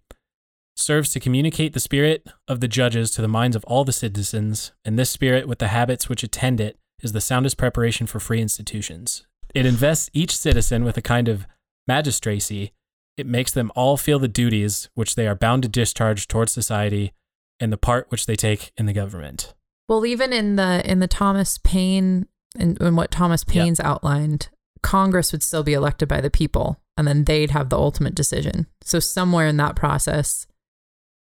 serves 0.76 1.12
to 1.12 1.20
communicate 1.20 1.74
the 1.74 1.80
spirit 1.80 2.26
of 2.48 2.62
the 2.62 2.68
judges 2.68 3.12
to 3.12 3.22
the 3.22 3.28
minds 3.28 3.56
of 3.56 3.66
all 3.66 3.84
the 3.84 3.92
citizens, 3.92 4.72
and 4.86 4.98
this 4.98 5.10
spirit, 5.10 5.48
with 5.48 5.60
the 5.60 5.68
habits 5.68 6.08
which 6.08 6.24
attend 6.24 6.62
it, 6.62 6.80
is 7.04 7.12
the 7.12 7.22
soundest 7.22 7.58
preparation 7.58 8.08
for 8.08 8.20
free 8.20 8.42
institutions. 8.42 9.28
It 9.54 9.66
invests 9.66 10.10
each 10.14 10.36
citizen 10.36 10.84
with 10.84 10.98
a 10.98 11.02
kind 11.02 11.28
of 11.28 11.46
magistracy. 11.88 12.72
It 13.18 13.26
makes 13.26 13.52
them 13.52 13.72
all 13.76 13.98
feel 13.98 14.20
the 14.20 14.28
duties 14.28 14.90
which 14.94 15.16
they 15.16 15.28
are 15.28 15.36
bound 15.36 15.64
to 15.64 15.70
discharge 15.70 16.28
towards 16.28 16.52
society 16.52 17.14
and 17.60 17.74
the 17.74 17.78
part 17.78 18.08
which 18.10 18.26
they 18.26 18.36
take 18.36 18.72
in 18.78 18.86
the 18.86 18.94
government. 18.94 19.54
Well, 19.90 20.06
even 20.06 20.32
in 20.32 20.56
the 20.56 20.82
in 20.90 21.00
the 21.00 21.08
Thomas 21.08 21.58
Paine 21.58 22.28
in, 22.58 22.78
in 22.80 22.96
what 22.96 23.12
Thomas 23.12 23.44
Yep. 23.48 23.54
Paine's 23.54 23.80
outlined, 23.80 24.50
Congress 24.82 25.32
would 25.32 25.44
still 25.44 25.64
be 25.64 25.74
elected 25.74 26.08
by 26.08 26.22
the 26.22 26.30
people, 26.30 26.80
and 26.96 27.08
then 27.08 27.26
they'd 27.26 27.52
have 27.52 27.70
the 27.70 27.78
ultimate 27.78 28.16
decision. 28.16 28.68
So 28.82 29.00
somewhere 29.00 29.48
in 29.48 29.58
that 29.58 29.76
process, 29.76 30.48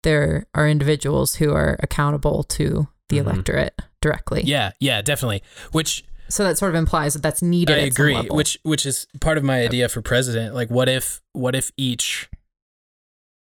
there 0.03 0.47
are 0.55 0.69
individuals 0.69 1.37
who 1.37 1.53
are 1.53 1.77
accountable 1.83 2.43
to 2.45 2.89
the 3.09 3.19
Mhm. 3.19 3.21
electorate 3.21 3.81
directly. 4.01 4.43
Yeah, 4.45 4.73
yeah, 4.81 5.01
definitely. 5.03 5.43
Which 5.73 6.05
So 6.35 6.43
that 6.43 6.59
sort 6.59 6.71
of 6.71 6.75
implies 6.75 7.15
that 7.15 7.23
that's 7.23 7.43
needed. 7.43 7.77
I 7.77 7.83
at 7.87 7.93
some 7.93 8.03
agree. 8.05 8.15
level. 8.17 8.37
Which 8.37 8.59
which 8.65 8.85
is 8.85 9.07
part 9.21 9.39
of 9.39 9.45
my 9.45 9.63
idea 9.63 9.89
for 9.89 10.03
president. 10.03 10.53
Like, 10.53 10.69
what 10.69 10.89
if 10.89 11.23
what 11.33 11.55
if 11.55 11.71
each 11.77 12.29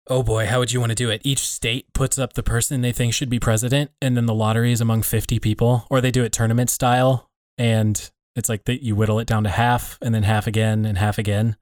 oh 0.07 0.23
boy, 0.23 0.47
how 0.47 0.61
would 0.61 0.71
you 0.73 0.79
want 0.79 0.91
to 0.91 0.95
do 0.97 1.11
it? 1.11 1.21
Each 1.25 1.41
state 1.41 1.93
puts 1.93 2.19
up 2.19 2.35
the 2.35 2.43
person 2.45 2.81
they 2.81 2.93
think 2.93 3.15
should 3.15 3.29
be 3.29 3.41
president, 3.41 3.91
and 4.01 4.17
then 4.17 4.27
the 4.27 4.35
lottery 4.35 4.71
is 4.71 4.81
among 4.81 5.03
fifty 5.03 5.41
people, 5.41 5.87
or 5.91 6.01
they 6.01 6.13
do 6.13 6.23
it 6.23 6.33
tournament 6.33 6.71
style, 6.71 7.29
and 7.59 8.11
it's 8.37 8.49
like 8.49 8.65
that 8.67 8.85
you 8.85 8.95
whittle 8.95 9.19
it 9.19 9.27
down 9.27 9.43
to 9.43 9.51
half, 9.51 9.99
and 10.01 10.15
then 10.15 10.23
half 10.23 10.47
again, 10.47 10.85
and 10.85 10.99
half 10.99 11.19
again. 11.19 11.57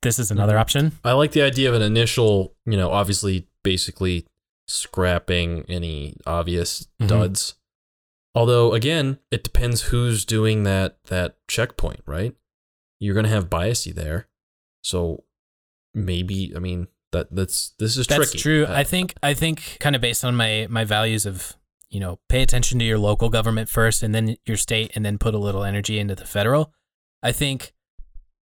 This 0.00 0.18
is 0.18 0.30
another 0.30 0.54
Mhm. 0.56 0.60
option. 0.60 0.92
I 1.04 1.12
like 1.12 1.32
the 1.32 1.42
idea 1.42 1.68
of 1.68 1.74
an 1.74 1.82
initial, 1.82 2.54
you 2.64 2.76
know, 2.78 2.90
obviously 2.90 3.46
basically 3.62 4.24
scrapping 4.66 5.64
any 5.68 6.16
obvious 6.26 6.88
Mhm. 7.02 7.08
duds. 7.08 7.54
Although 8.34 8.72
again, 8.72 9.18
it 9.30 9.44
depends 9.44 9.82
who's 9.82 10.24
doing 10.24 10.64
that 10.64 10.98
that 11.06 11.36
checkpoint, 11.48 12.00
right? 12.06 12.34
You're 12.98 13.14
going 13.14 13.24
to 13.24 13.30
have 13.30 13.50
biasy 13.50 13.94
there. 13.94 14.28
So 14.82 15.24
maybe, 15.94 16.52
I 16.54 16.58
mean, 16.58 16.88
that 17.12 17.34
that's 17.34 17.74
this 17.78 17.96
is 17.96 18.06
tricky. 18.06 18.18
That's 18.18 18.30
tricky. 18.32 18.42
true. 18.42 18.66
Uh, 18.66 18.74
I 18.74 18.84
think 18.84 19.14
I 19.22 19.34
think 19.34 19.78
kind 19.80 19.96
of 19.96 20.02
based 20.02 20.24
on 20.24 20.34
my 20.36 20.66
my 20.68 20.84
values 20.84 21.26
of 21.26 21.56
you 21.90 22.00
know 22.00 22.18
pay 22.28 22.42
attention 22.42 22.78
to 22.80 22.84
your 22.84 22.98
local 22.98 23.30
government 23.30 23.68
first, 23.68 24.02
and 24.02 24.14
then 24.14 24.36
your 24.44 24.56
state, 24.56 24.92
and 24.94 25.04
then 25.04 25.16
put 25.16 25.34
a 25.34 25.38
little 25.38 25.64
energy 25.64 25.98
into 25.98 26.14
the 26.14 26.26
federal. 26.26 26.72
I 27.22 27.32
think 27.32 27.72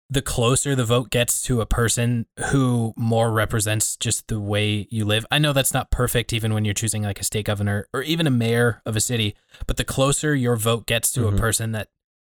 the 0.09 0.21
closer 0.21 0.73
the 0.73 0.85
vote 0.85 1.09
gets 1.09 1.41
to 1.41 1.59
a 1.59 1.65
person 1.65 2.25
who 2.51 2.93
more 2.95 3.31
represents 3.31 3.97
just 3.97 4.27
the 4.29 4.39
way 4.39 4.87
you 4.89 5.03
live. 5.03 5.25
I 5.29 5.37
know 5.37 5.51
that's 5.51 5.73
not 5.73 5.91
perfect, 5.91 6.31
even 6.31 6.53
when 6.53 6.63
you're 6.63 6.73
choosing 6.73 7.03
like 7.03 7.19
a 7.19 7.25
state 7.25 7.45
governor 7.45 7.87
or 7.93 8.01
even 8.03 8.25
a 8.25 8.31
mayor 8.31 8.81
of 8.85 8.95
a 8.95 9.01
city. 9.01 9.35
But 9.65 9.75
the 9.75 9.83
closer 9.83 10.33
your 10.33 10.55
vote 10.55 10.85
gets 10.85 11.11
to 11.13 11.21
Mhm. 11.21 11.33
a 11.33 11.37
person 11.37 11.71
that 11.73 11.89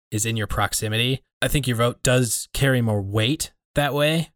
is 0.10 0.26
in 0.26 0.38
your 0.38 0.48
proximity, 0.48 1.22
I 1.42 1.48
think 1.48 1.68
your 1.68 1.78
vote 1.78 2.02
does 2.02 2.48
carry 2.54 2.82
more 2.82 3.02
weight 3.02 3.52
that 3.76 3.94
way. 3.94 4.32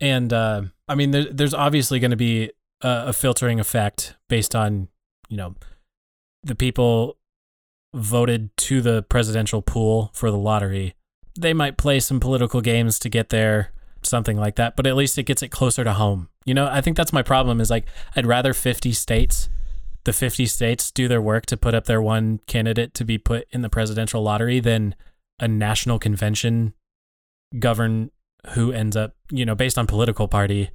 And 0.00 0.32
uh, 0.32 0.62
I 0.88 0.94
mean, 0.94 1.10
there, 1.10 1.24
there's 1.30 1.54
obviously 1.54 1.98
going 2.00 2.10
to 2.12 2.16
be 2.16 2.52
a, 2.80 3.04
a 3.08 3.12
filtering 3.12 3.60
effect 3.60 4.16
based 4.30 4.56
on, 4.56 4.88
you 5.28 5.36
know, 5.36 5.56
the 6.42 6.54
people 6.54 7.18
voted 7.94 8.56
to 8.56 8.80
the 8.80 9.02
presidential 9.02 9.60
pool 9.60 10.10
for 10.14 10.30
the 10.30 10.38
lottery. 10.38 10.94
They 11.38 11.54
might 11.54 11.76
play 11.76 12.00
some 12.00 12.20
political 12.20 12.60
games 12.60 12.98
to 13.00 13.08
get 13.08 13.30
there, 13.30 13.72
something 14.02 14.36
like 14.36 14.56
that, 14.56 14.76
but 14.76 14.86
at 14.86 14.96
least 14.96 15.18
it 15.18 15.24
gets 15.24 15.42
it 15.42 15.50
closer 15.50 15.84
to 15.84 15.94
home. 15.94 16.28
You 16.44 16.54
know, 16.54 16.68
I 16.70 16.80
think 16.80 16.96
that's 16.96 17.12
my 17.12 17.22
problem 17.22 17.60
is 17.60 17.70
like, 17.70 17.86
I'd 18.16 18.26
rather 18.26 18.52
50 18.52 18.92
states, 18.92 19.48
the 20.04 20.12
50 20.12 20.46
states 20.46 20.90
do 20.90 21.08
their 21.08 21.22
work 21.22 21.46
to 21.46 21.56
put 21.56 21.74
up 21.74 21.84
their 21.84 22.02
one 22.02 22.40
candidate 22.46 22.94
to 22.94 23.04
be 23.04 23.18
put 23.18 23.46
in 23.50 23.62
the 23.62 23.70
presidential 23.70 24.22
lottery 24.22 24.60
than 24.60 24.94
a 25.38 25.48
national 25.48 25.98
convention 25.98 26.74
govern 27.58 28.10
who 28.50 28.72
ends 28.72 28.96
up, 28.96 29.14
you 29.30 29.46
know, 29.46 29.54
based 29.54 29.78
on 29.78 29.86
political 29.86 30.28
party. 30.28 30.70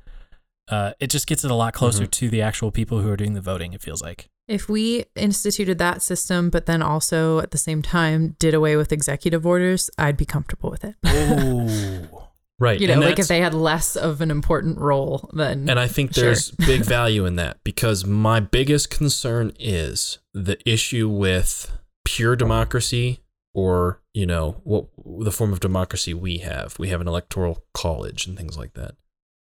Uh, 0.69 0.91
it 0.99 1.07
just 1.09 1.27
gets 1.27 1.43
it 1.45 1.51
a 1.51 1.55
lot 1.55 1.73
closer 1.73 2.05
Mhm. 2.05 2.11
to 2.11 2.29
the 2.29 2.41
actual 2.41 2.71
people 2.71 3.01
who 3.01 3.09
are 3.09 3.17
doing 3.17 3.33
the 3.33 3.41
voting. 3.41 3.73
It 3.73 3.81
feels 3.81 4.01
like. 4.01 4.27
If 4.47 4.69
we 4.69 5.05
instituted 5.15 5.77
that 5.79 6.01
system, 6.01 6.49
but 6.49 6.65
then 6.67 6.81
also 6.81 7.39
at 7.39 7.51
the 7.51 7.57
same 7.57 7.81
time 7.81 8.35
did 8.39 8.53
away 8.53 8.77
with 8.77 8.91
executive 8.93 9.45
orders, 9.45 9.89
I'd 9.97 10.15
be 10.17 10.25
comfortable 10.25 10.69
with 10.69 10.83
it. 10.85 10.95
Oh, 11.05 12.29
right. 12.59 12.79
you 12.79 12.87
know, 12.87 12.93
and 12.93 13.01
like 13.01 13.19
if 13.19 13.27
they 13.27 13.41
had 13.41 13.53
less 13.53 13.95
of 13.97 14.21
an 14.21 14.31
important 14.31 14.77
role 14.77 15.29
than 15.33 15.69
And 15.69 15.79
I 15.79 15.87
think 15.87 16.13
Sure. 16.13 16.23
there's 16.25 16.51
big 16.65 16.83
value 16.85 17.25
in 17.25 17.35
that 17.35 17.57
because 17.65 18.05
my 18.05 18.39
biggest 18.39 18.89
concern 18.89 19.51
is 19.59 20.19
the 20.33 20.57
issue 20.69 21.09
with 21.09 21.71
pure 22.05 22.35
democracy 22.37 23.19
or, 23.53 24.01
you 24.13 24.25
know, 24.25 24.61
what 24.63 24.85
the 25.19 25.31
form 25.31 25.51
of 25.51 25.59
democracy 25.59 26.13
we 26.13 26.37
have. 26.37 26.77
We 26.79 26.87
have 26.89 27.01
an 27.01 27.07
electoral 27.07 27.65
college 27.73 28.25
and 28.27 28.37
things 28.37 28.57
like 28.57 28.73
that. 28.75 28.95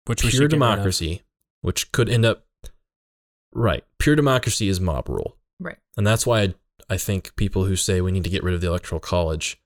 Which 0.08 0.24
we 0.24 0.30
pure 0.30 0.44
should 0.44 0.52
get 0.52 0.56
rid 0.58 0.64
of. 0.64 0.70
democracy, 0.76 1.22
which 1.62 1.92
could 1.92 2.10
end 2.10 2.26
up 2.26 2.46
right. 3.54 3.84
Pure 4.00 4.16
democracy 4.16 4.68
is 4.68 4.80
mob 4.80 5.10
rule. 5.10 5.38
right. 5.60 5.78
And 5.98 6.06
that's 6.06 6.26
why 6.28 6.42
I, 6.42 6.54
I 6.90 6.98
think 6.98 7.36
people 7.36 7.66
who 7.66 7.76
say 7.76 8.02
we 8.02 8.12
need 8.12 8.24
to 8.24 8.30
get 8.30 8.44
rid 8.44 8.54
of 8.56 8.62
the 8.62 8.68
electoral 8.68 9.00
college 9.00 9.60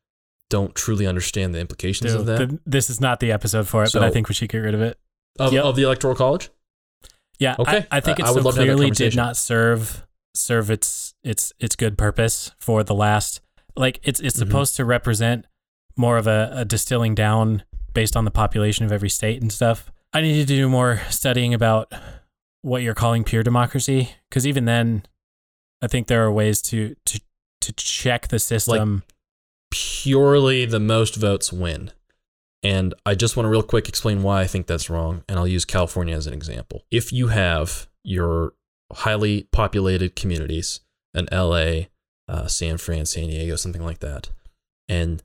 don't 0.49 0.75
truly 0.75 1.05
understand 1.07 1.53
the 1.55 1.59
implications 1.59 2.11
Dude, 2.11 2.19
of 2.21 2.25
that. 2.27 2.37
th- 2.49 2.59
this 2.65 2.89
is 2.89 2.99
not 3.01 3.19
the 3.19 3.31
episode 3.31 3.67
for 3.67 3.83
it, 3.83 3.91
but 3.93 4.03
I 4.03 4.09
think 4.11 4.27
we 4.29 4.35
should 4.35 4.49
get 4.49 4.59
rid 4.59 4.73
of 4.73 4.81
it. 4.81 4.97
of, 5.39 5.53
Yep. 5.53 5.63
of 5.63 5.75
the 5.75 5.83
electoral 5.83 6.15
college? 6.15 6.49
Yeah, 7.39 7.55
Okay. 7.57 7.85
I, 7.91 7.97
I 7.97 7.99
think 8.01 8.19
it 8.19 8.25
I 8.25 8.29
so 8.29 8.33
love 8.35 8.43
to 8.43 8.47
have 8.47 8.55
that 8.55 8.63
clearly 8.75 8.91
did 8.91 9.15
not 9.15 9.35
serve 9.37 10.05
serve 10.33 10.69
its 10.71 11.13
its 11.23 11.51
its 11.59 11.75
good 11.75 11.97
purpose 11.97 12.51
for 12.59 12.83
the 12.83 12.93
last. 12.95 13.41
Like 13.75 13.99
it's 14.03 14.19
it's 14.19 14.35
Mhm. 14.35 14.39
supposed 14.39 14.75
to 14.77 14.85
represent 14.85 15.45
more 15.97 16.17
of 16.17 16.27
a, 16.27 16.51
a 16.53 16.65
distilling 16.65 17.15
down 17.15 17.63
based 17.93 18.15
on 18.15 18.25
the 18.25 18.31
population 18.31 18.85
of 18.85 18.91
every 18.91 19.09
state 19.09 19.41
and 19.41 19.51
stuff. 19.51 19.91
I 20.13 20.21
needed 20.21 20.47
to 20.47 20.55
do 20.55 20.69
more 20.69 21.01
studying 21.09 21.53
about 21.53 21.91
what 22.61 22.81
you're 22.81 22.93
calling 22.93 23.23
pure 23.23 23.43
democracy, 23.43 24.15
because 24.29 24.45
even 24.45 24.65
then, 24.65 25.03
I 25.81 25.87
think 25.87 26.07
there 26.07 26.23
are 26.25 26.31
ways 26.31 26.61
to 26.63 26.95
to 27.05 27.21
to 27.61 27.73
check 27.73 28.27
the 28.27 28.39
system. 28.39 28.95
Like 28.95 29.03
purely 29.71 30.65
the 30.65 30.79
most 30.79 31.15
votes 31.15 31.51
win. 31.51 31.91
And 32.61 32.93
I 33.05 33.15
just 33.15 33.35
want 33.35 33.45
to 33.45 33.49
real 33.49 33.63
quick 33.63 33.89
explain 33.89 34.21
why 34.21 34.41
I 34.41 34.47
think 34.47 34.67
that's 34.67 34.89
wrong. 34.89 35.23
And 35.27 35.39
I'll 35.39 35.47
use 35.47 35.65
California 35.65 36.15
as 36.15 36.27
an 36.27 36.33
example. 36.33 36.83
If 36.91 37.11
you 37.11 37.29
have 37.29 37.87
your 38.03 38.53
highly 38.93 39.47
populated 39.51 40.15
communities 40.15 40.81
in 41.15 41.27
LA, 41.31 41.85
uh, 42.27 42.47
San 42.47 42.77
Fran, 42.77 43.05
San 43.05 43.27
Diego, 43.27 43.55
something 43.55 43.83
like 43.83 43.99
that, 43.99 44.29
and 44.87 45.23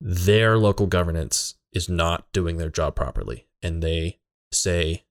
their 0.00 0.56
local 0.56 0.86
governance 0.86 1.54
is 1.72 1.88
not 1.88 2.30
doing 2.32 2.58
their 2.58 2.70
job 2.70 2.94
properly, 2.94 3.46
and 3.62 3.82
they 3.82 4.18
say 4.52 5.04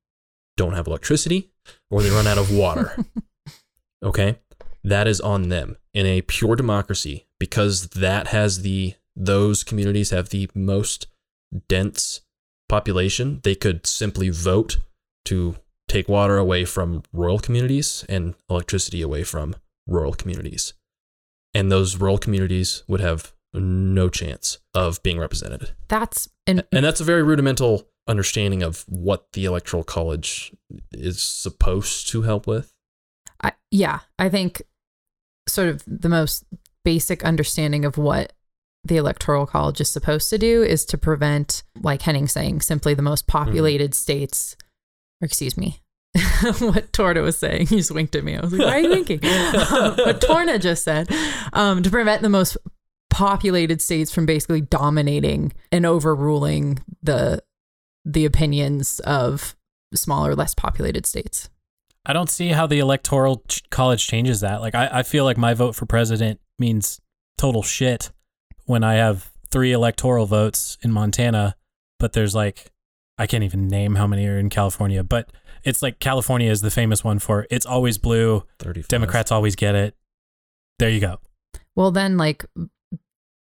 don't 0.55 0.73
have 0.73 0.87
electricity 0.87 1.51
or 1.89 2.01
they 2.01 2.09
run 2.09 2.27
out 2.27 2.37
of 2.37 2.51
water, 2.51 2.95
okay? 4.03 4.39
That 4.83 5.07
is 5.07 5.19
on 5.21 5.49
them. 5.49 5.77
In 5.93 6.05
a 6.05 6.21
pure 6.21 6.55
democracy 6.55 7.27
because 7.39 7.89
that 7.89 8.27
has 8.27 8.61
the 8.61 8.93
those 9.15 9.63
communities 9.63 10.11
have 10.11 10.29
the 10.29 10.49
most 10.53 11.07
dense 11.67 12.21
population 12.69 13.39
they 13.43 13.55
could 13.55 13.87
simply 13.87 14.29
vote 14.29 14.77
to 15.25 15.55
take 15.87 16.07
water 16.07 16.37
away 16.37 16.65
from 16.65 17.03
rural 17.13 17.39
communities 17.39 18.05
and 18.07 18.35
electricity 18.49 19.01
away 19.01 19.23
from 19.23 19.55
rural 19.87 20.13
communities. 20.13 20.73
And 21.53 21.71
those 21.71 21.97
rural 21.97 22.17
communities 22.17 22.83
would 22.87 22.99
have 22.99 23.33
no 23.53 24.09
chance 24.09 24.59
of 24.75 25.01
being 25.01 25.17
represented. 25.17 25.71
That's 25.87 26.29
and 26.45 26.63
and 26.71 26.85
that's 26.85 27.01
a 27.01 27.05
very 27.05 27.23
rudimental 27.23 27.87
understanding 28.07 28.63
of 28.63 28.85
what 28.87 29.31
the 29.33 29.45
electoral 29.45 29.83
college 29.83 30.53
is 30.91 31.21
supposed 31.21 32.09
to 32.09 32.21
help 32.21 32.47
with 32.47 32.73
I, 33.41 33.53
yeah, 33.71 33.99
I 34.17 34.29
think 34.29 34.61
sort 35.47 35.69
of 35.69 35.83
the 35.85 36.09
most 36.09 36.45
basic 36.83 37.23
understanding 37.23 37.85
of 37.85 37.97
what 37.97 38.33
the 38.83 38.97
electoral 38.97 39.45
college 39.45 39.81
is 39.81 39.89
supposed 39.89 40.29
to 40.29 40.37
do 40.37 40.63
is 40.63 40.85
to 40.85 40.97
prevent, 40.97 41.63
like 41.81 42.01
Henning 42.01 42.27
saying, 42.27 42.61
simply 42.61 42.93
the 42.93 43.01
most 43.01 43.27
populated 43.27 43.93
states 43.93 44.55
or 45.21 45.25
excuse 45.25 45.57
me, 45.57 45.81
what 46.59 46.93
Torna 46.93 47.21
was 47.21 47.37
saying. 47.37 47.67
He 47.69 47.77
just 47.77 47.91
winked 47.91 48.15
at 48.15 48.23
me. 48.23 48.37
I 48.37 48.41
was 48.41 48.53
like, 48.53 48.61
why 48.61 48.77
are 48.77 48.79
you 48.79 48.89
winking? 48.89 49.25
um, 49.25 49.95
what 49.95 50.21
Torna 50.25 50.59
just 50.59 50.83
said 50.83 51.09
um, 51.53 51.83
to 51.83 51.89
prevent 51.89 52.21
the 52.21 52.29
most 52.29 52.57
populated 53.09 53.81
states 53.81 54.11
from 54.11 54.25
basically 54.25 54.61
dominating 54.61 55.53
and 55.71 55.85
overruling 55.85 56.79
the 57.01 57.41
the 58.07 58.25
opinions 58.25 58.99
of 59.01 59.55
smaller, 59.93 60.33
less 60.33 60.53
populated 60.55 61.05
states. 61.05 61.49
I 62.05 62.13
don't 62.13 62.29
see 62.29 62.49
how 62.49 62.65
the 62.65 62.79
electoral 62.79 63.43
ch- 63.49 63.69
college 63.69 64.07
changes 64.07 64.39
that. 64.39 64.61
Like, 64.61 64.73
I, 64.75 64.89
I 64.99 65.03
feel 65.03 65.25
like 65.25 65.37
my 65.37 65.53
vote 65.53 65.75
for 65.75 65.85
president 65.85 66.39
means 66.57 67.01
total 67.37 67.61
shit 67.63 68.11
when 68.65 68.83
I 68.83 68.93
have 68.95 69.31
three 69.51 69.73
electoral 69.73 70.25
votes 70.25 70.77
in 70.81 70.91
Montana, 70.91 71.55
but 71.99 72.13
there's 72.13 72.33
like, 72.33 72.71
I 73.17 73.27
can't 73.27 73.43
even 73.43 73.67
name 73.67 73.95
how 73.95 74.07
many 74.07 74.25
are 74.27 74.37
in 74.37 74.49
California, 74.49 75.03
but 75.03 75.29
it's 75.63 75.81
like 75.81 75.99
California 75.99 76.49
is 76.49 76.61
the 76.61 76.71
famous 76.71 77.03
one 77.03 77.19
for 77.19 77.45
it's 77.49 77.65
always 77.65 77.97
blue. 77.97 78.43
35. 78.59 78.87
Democrats 78.87 79.31
always 79.31 79.55
get 79.55 79.75
it. 79.75 79.95
There 80.79 80.89
you 80.89 81.01
go. 81.01 81.19
Well, 81.75 81.91
then 81.91 82.15
like 82.17 82.45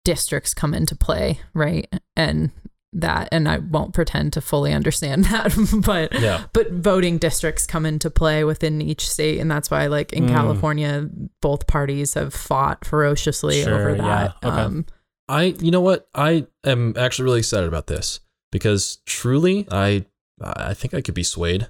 districts 0.05 0.55
come 0.55 0.73
into 0.73 0.95
play, 0.95 1.41
right? 1.53 1.93
And 2.17 2.51
that, 2.95 3.29
and 3.33 3.49
I 3.49 3.59
won't 3.59 3.95
pretend 3.95 4.33
to 4.35 4.41
fully 4.41 4.73
understand 4.73 5.25
that, 5.33 5.55
but 5.87 6.13
Yeah. 6.21 6.45
but 6.53 6.71
voting 6.73 7.19
districts 7.19 7.67
come 7.67 7.87
into 7.87 8.11
play 8.11 8.45
within 8.45 8.83
each 8.83 9.09
state, 9.09 9.39
and 9.41 9.51
that's 9.51 9.71
why, 9.71 9.87
like 9.87 10.13
in 10.13 10.27
Mm. 10.27 10.31
California, 10.31 11.09
both 11.41 11.67
parties 11.67 12.15
have 12.15 12.35
fought 12.35 12.85
ferociously 12.85 13.63
Sure, 13.63 13.75
over 13.75 13.97
yeah, 13.97 14.33
that. 14.43 14.47
okay. 14.49 14.61
Um, 14.61 14.87
I 15.29 15.43
you 15.61 15.71
know 15.71 15.81
what? 15.81 16.09
I 16.15 16.47
am 16.65 16.95
actually 16.99 17.25
really 17.25 17.39
excited 17.39 17.67
about 17.69 17.87
this 17.87 18.21
because 18.51 18.99
truly 19.07 19.67
I 19.71 20.05
I 20.43 20.75
think 20.75 20.93
I 20.93 21.01
could 21.01 21.15
be 21.15 21.23
swayed. 21.23 21.69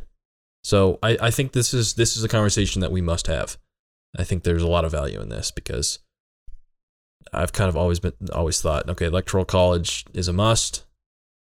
So 0.64 0.99
I, 1.03 1.18
I 1.20 1.31
think 1.31 1.53
this 1.53 1.73
is 1.75 1.95
this 1.95 2.16
is 2.16 2.25
a 2.25 2.29
conversation 2.29 2.81
that 2.81 2.91
we 2.93 3.01
must 3.01 3.27
have. 3.27 3.59
I 4.18 4.25
think 4.25 4.43
there's 4.43 4.62
a 4.62 4.68
lot 4.68 4.85
of 4.85 4.91
value 4.93 5.20
in 5.20 5.29
this 5.29 5.51
because 5.51 5.99
I've 7.33 7.53
kind 7.53 7.68
of 7.68 7.77
always 7.77 8.01
been 8.01 8.12
always 8.33 8.61
thought, 8.61 8.89
okay, 8.89 9.07
electoral 9.07 9.45
college 9.45 10.05
is 10.12 10.29
a 10.29 10.33
must. 10.33 10.85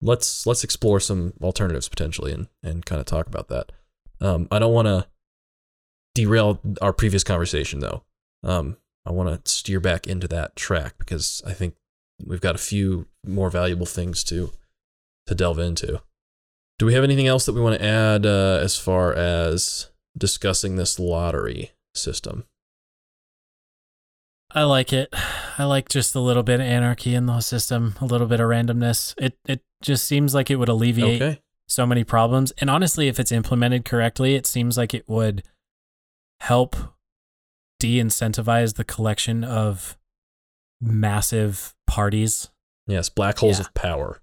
Let's 0.02 0.46
let's 0.46 0.64
explore 0.64 1.00
some 1.00 1.32
alternatives 1.42 1.88
potentially 1.88 2.32
and, 2.32 2.48
and 2.62 2.84
kind 2.84 3.00
of 3.00 3.06
talk 3.06 3.26
about 3.26 3.48
that. 3.48 3.72
Um, 4.20 4.48
I 4.50 4.58
don't 4.58 4.74
want 4.74 4.86
to 4.86 5.06
derail 6.14 6.60
our 6.80 6.92
previous 6.92 7.24
conversation 7.24 7.80
though. 7.80 8.02
Um, 8.42 8.76
I 9.04 9.12
want 9.12 9.44
to 9.44 9.50
steer 9.50 9.80
back 9.80 10.06
into 10.06 10.28
that 10.28 10.56
track 10.56 10.94
because 10.98 11.42
I 11.46 11.52
think 11.52 11.74
we've 12.24 12.40
got 12.40 12.54
a 12.54 12.58
few 12.58 13.06
more 13.24 13.50
valuable 13.50 13.86
things 13.86 14.24
to 14.24 14.52
to 15.26 15.34
delve 15.34 15.58
into. 15.58 16.02
Do 16.78 16.86
we 16.86 16.94
have 16.94 17.04
anything 17.04 17.26
else 17.26 17.46
that 17.46 17.54
we 17.54 17.60
want 17.60 17.78
to 17.78 17.84
add 17.84 18.26
uh, 18.26 18.58
as 18.62 18.78
far 18.78 19.14
as 19.14 19.90
discussing 20.16 20.76
this 20.76 20.98
lottery 20.98 21.72
system? 21.94 22.44
I 24.56 24.62
like 24.64 24.90
it. 24.94 25.10
I 25.58 25.64
like 25.64 25.90
just 25.90 26.14
a 26.14 26.20
little 26.20 26.42
bit 26.42 26.60
of 26.60 26.66
anarchy 26.66 27.14
in 27.14 27.26
the 27.26 27.40
system, 27.40 27.94
a 28.00 28.06
little 28.06 28.26
bit 28.26 28.40
of 28.40 28.48
randomness. 28.48 29.14
It 29.18 29.38
it 29.46 29.60
just 29.82 30.06
seems 30.06 30.34
like 30.34 30.50
it 30.50 30.56
would 30.56 30.70
alleviate 30.70 31.20
Okay. 31.20 31.40
so 31.68 31.84
many 31.84 32.04
problems. 32.04 32.52
And 32.58 32.70
honestly, 32.70 33.06
if 33.06 33.20
it's 33.20 33.30
implemented 33.30 33.84
correctly, 33.84 34.34
it 34.34 34.46
seems 34.46 34.78
like 34.78 34.94
it 34.94 35.06
would 35.08 35.42
help 36.40 36.74
de-incentivize 37.80 38.76
the 38.76 38.84
collection 38.84 39.44
of 39.44 39.98
massive 40.80 41.74
parties. 41.86 42.48
Yes, 42.86 43.10
black 43.10 43.38
holes 43.38 43.58
Yeah. 43.58 43.66
of 43.66 43.74
power. 43.74 44.22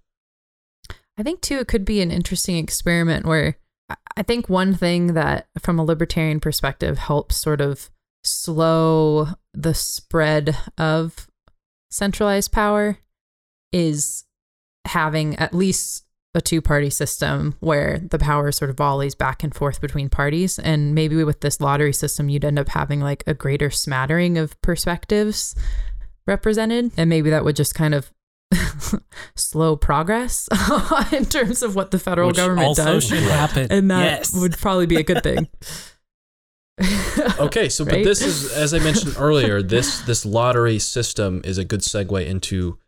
I 1.16 1.22
think 1.22 1.42
too, 1.42 1.60
it 1.60 1.68
could 1.68 1.86
be 1.86 2.02
an 2.02 2.10
interesting 2.10 2.58
experiment 2.58 3.28
where 3.28 3.58
I- 3.88 3.98
I 4.18 4.24
think 4.24 4.50
one 4.50 4.74
thing 4.74 5.14
that, 5.14 5.48
from 5.60 5.78
a 5.78 5.84
libertarian 5.84 6.40
perspective, 6.40 6.98
helps 6.98 7.36
sort 7.36 7.62
of 7.62 7.92
slow 8.24 9.36
the 9.54 9.74
spread 9.74 10.58
of 10.78 11.28
centralized 11.92 12.52
power 12.52 12.98
is 13.72 14.26
having 14.86 15.36
at 15.38 15.54
least 15.54 16.06
a 16.36 16.42
two 16.42 16.62
party 16.62 16.90
system 16.90 17.56
where 17.60 18.00
the 18.00 18.18
power 18.18 18.52
sort 18.52 18.72
of 18.72 18.78
volleys 18.78 19.14
back 19.14 19.44
and 19.44 19.54
forth 19.54 19.80
between 19.80 20.10
parties. 20.10 20.58
And 20.58 20.96
maybe 20.96 21.24
with 21.24 21.42
this 21.42 21.62
lottery 21.62 21.94
system, 21.94 22.30
you'd 22.30 22.46
end 22.46 22.58
up 22.58 22.70
having 22.70 23.02
like 23.02 23.24
a 23.28 23.34
greater 23.34 23.70
smattering 23.70 24.38
of 24.38 24.60
perspectives 24.62 25.56
represented. 26.26 26.92
And 26.98 27.10
maybe 27.10 27.30
that 27.30 27.44
would 27.44 27.56
just 27.56 27.76
kind 27.76 27.94
of 27.94 28.12
slow 29.36 29.76
progress 29.76 30.50
in 31.12 31.26
terms 31.26 31.62
of 31.62 31.76
what 31.76 31.92
the 31.92 32.00
federal 32.00 32.30
which 32.30 32.38
government 32.38 32.78
does. 32.78 33.08
should 33.08 33.24
happen. 33.24 33.68
And 33.70 33.92
that 33.92 34.04
yes. 34.04 34.34
would 34.34 34.58
probably 34.58 34.88
be 34.88 34.98
a 34.98 35.04
good 35.04 35.24
thing. 35.24 35.48
Okay, 37.40 37.70
so 37.70 37.86
but 37.86 38.04
this 38.04 38.22
is 38.22 38.52
as 38.52 38.74
I 38.74 38.80
mentioned 38.80 39.16
earlier, 39.18 39.62
this 39.76 40.02
this 40.02 40.26
lottery 40.26 40.80
system 40.80 41.42
is 41.44 41.58
a 41.58 41.66
good 41.66 41.82
segue 41.82 42.26
into 42.26 42.80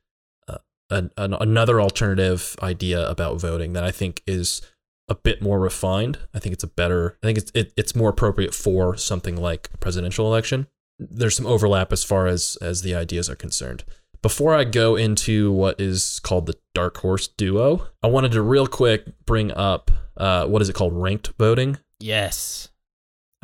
uh, 0.47 0.57
an, 0.89 1.11
an, 1.17 1.33
another 1.33 1.79
alternative 1.79 2.55
idea 2.61 3.07
about 3.07 3.39
voting 3.39 3.73
that 3.73 3.83
I 3.83 3.91
think 3.91 4.21
is 4.25 4.61
a 5.07 5.15
bit 5.15 5.41
more 5.41 5.59
refined. 5.59 6.19
I 6.33 6.39
think 6.39 6.53
it's 6.53 6.63
a 6.63 6.67
better. 6.67 7.17
I 7.23 7.27
think 7.27 7.37
it's 7.37 7.51
it, 7.53 7.73
it's 7.77 7.95
more 7.95 8.09
appropriate 8.09 8.53
for 8.53 8.97
something 8.97 9.35
like 9.35 9.69
a 9.73 9.77
presidential 9.77 10.25
election. 10.25 10.67
There's 10.97 11.35
some 11.35 11.45
overlap 11.45 11.91
as 11.91 12.03
far 12.03 12.27
as 12.27 12.57
as 12.61 12.81
the 12.81 12.95
ideas 12.95 13.29
are 13.29 13.35
concerned. 13.35 13.83
Before 14.21 14.55
I 14.55 14.63
go 14.63 14.95
into 14.95 15.51
what 15.51 15.79
is 15.79 16.19
called 16.23 16.47
the 16.47 16.57
dark 16.73 16.97
horse 16.97 17.27
duo, 17.27 17.87
I 18.01 18.07
wanted 18.07 18.31
to 18.31 18.41
real 18.41 18.65
quick 18.65 19.05
bring 19.25 19.51
up 19.51 19.91
uh, 20.17 20.47
what 20.47 20.61
is 20.63 20.69
it 20.69 20.73
called 20.73 20.93
ranked 20.93 21.33
voting. 21.37 21.77
yes. 21.99 22.69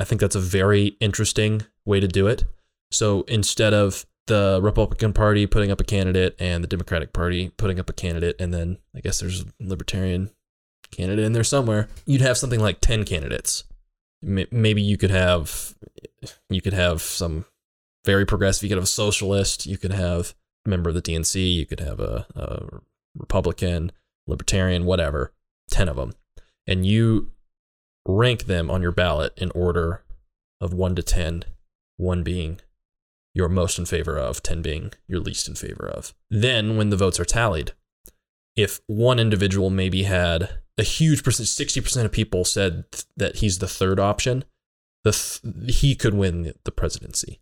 I 0.02 0.04
think 0.04 0.20
that's 0.20 0.36
a 0.36 0.40
very 0.40 0.98
interesting 1.00 1.62
way 1.86 2.00
to 2.00 2.08
do 2.08 2.26
it. 2.26 2.44
So 2.92 3.22
instead 3.28 3.72
of 3.74 4.06
the 4.26 4.60
Republican 4.62 5.14
Party 5.14 5.46
putting 5.46 5.70
up 5.70 5.80
a 5.80 5.84
candidate 5.84 6.36
and 6.40 6.64
the 6.64 6.68
Democratic 6.68 7.14
Party 7.14 7.52
putting 7.58 7.80
up 7.80 7.88
a 7.88 7.94
candidate, 7.94 8.36
and 8.40 8.52
then 8.52 8.80
I 8.96 9.00
guess 9.00 9.20
there's 9.20 9.42
a 9.42 9.46
Libertarian 9.60 10.32
candidate 10.90 11.24
in 11.24 11.34
there 11.34 11.44
somewhere, 11.44 11.88
you'd 12.08 12.22
have 12.22 12.38
something 12.38 12.60
like 12.60 12.82
10 12.82 13.06
candidates. 13.06 13.64
Maybe 14.24 14.82
you 14.82 14.98
could 14.98 15.12
have 15.12 15.76
you 16.50 16.62
could 16.62 16.74
have 16.74 17.02
some 17.02 17.46
very 18.04 18.26
progressive, 18.26 18.64
you 18.64 18.70
could 18.70 18.78
have 18.78 18.84
a 18.84 18.88
socialist, 18.88 19.68
you 19.68 19.78
could 19.78 19.94
have 19.94 20.34
a 20.66 20.70
member 20.70 20.90
of 20.90 20.96
the 20.96 21.02
DNC, 21.02 21.54
you 21.54 21.68
could 21.68 21.80
have 21.80 22.00
a, 22.00 22.26
a 22.36 22.82
Republican, 23.16 23.92
Libertarian, 24.26 24.86
whatever, 24.86 25.32
10 25.70 25.90
of 25.90 25.96
them. 25.96 26.14
And 26.66 26.86
you 26.86 27.32
rank 28.08 28.46
them 28.46 28.70
on 28.70 28.82
your 28.82 28.92
ballot 28.92 29.34
in 29.38 29.52
order 29.52 30.04
of 30.60 30.74
1 30.74 30.96
to 30.96 31.04
10, 31.04 31.44
1 31.98 32.24
being 32.24 32.60
you're 33.34 33.50
most 33.50 33.80
in 33.80 33.86
favor 33.86 34.18
of, 34.18 34.44
10 34.44 34.62
being 34.62 34.92
you're 35.08 35.20
least 35.20 35.48
in 35.48 35.56
favor 35.56 35.88
of. 35.88 36.14
Then, 36.30 36.78
when 36.78 36.90
the 36.90 36.98
votes 36.98 37.20
are 37.20 37.26
tallied, 37.26 37.72
if 38.56 38.82
one 38.88 39.20
individual 39.20 39.70
maybe 39.70 40.04
had 40.04 40.50
a 40.78 40.84
huge 40.84 41.24
percent, 41.24 41.48
60% 41.48 42.06
of 42.06 42.12
people 42.12 42.44
said 42.44 42.92
th- 42.92 43.06
that 43.16 43.36
he's 43.38 43.60
the 43.60 43.68
third 43.68 44.00
option, 44.00 44.44
the 45.04 45.12
th- 45.12 45.78
he 45.78 45.96
could 45.96 46.14
win 46.14 46.54
the 46.64 46.72
presidency. 46.72 47.40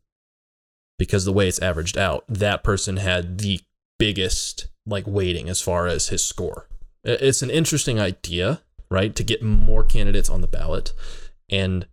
Because 0.97 1.25
the 1.25 1.33
way 1.33 1.47
it's 1.47 1.59
averaged 1.59 1.97
out, 1.97 2.25
that 2.27 2.63
person 2.63 2.97
had 2.97 3.39
the 3.39 3.61
biggest 3.97 4.67
like 4.85 5.07
weighting 5.07 5.49
as 5.49 5.61
far 5.61 5.87
as 5.87 6.09
his 6.09 6.23
score. 6.23 6.67
It's 7.03 7.41
an 7.41 7.49
interesting 7.49 7.99
idea, 7.99 8.61
right? 8.91 9.15
To 9.15 9.23
get 9.23 9.41
more 9.43 9.83
candidates 9.83 10.29
on 10.29 10.41
the 10.41 10.47
ballot 10.47 10.93
and 11.49 11.87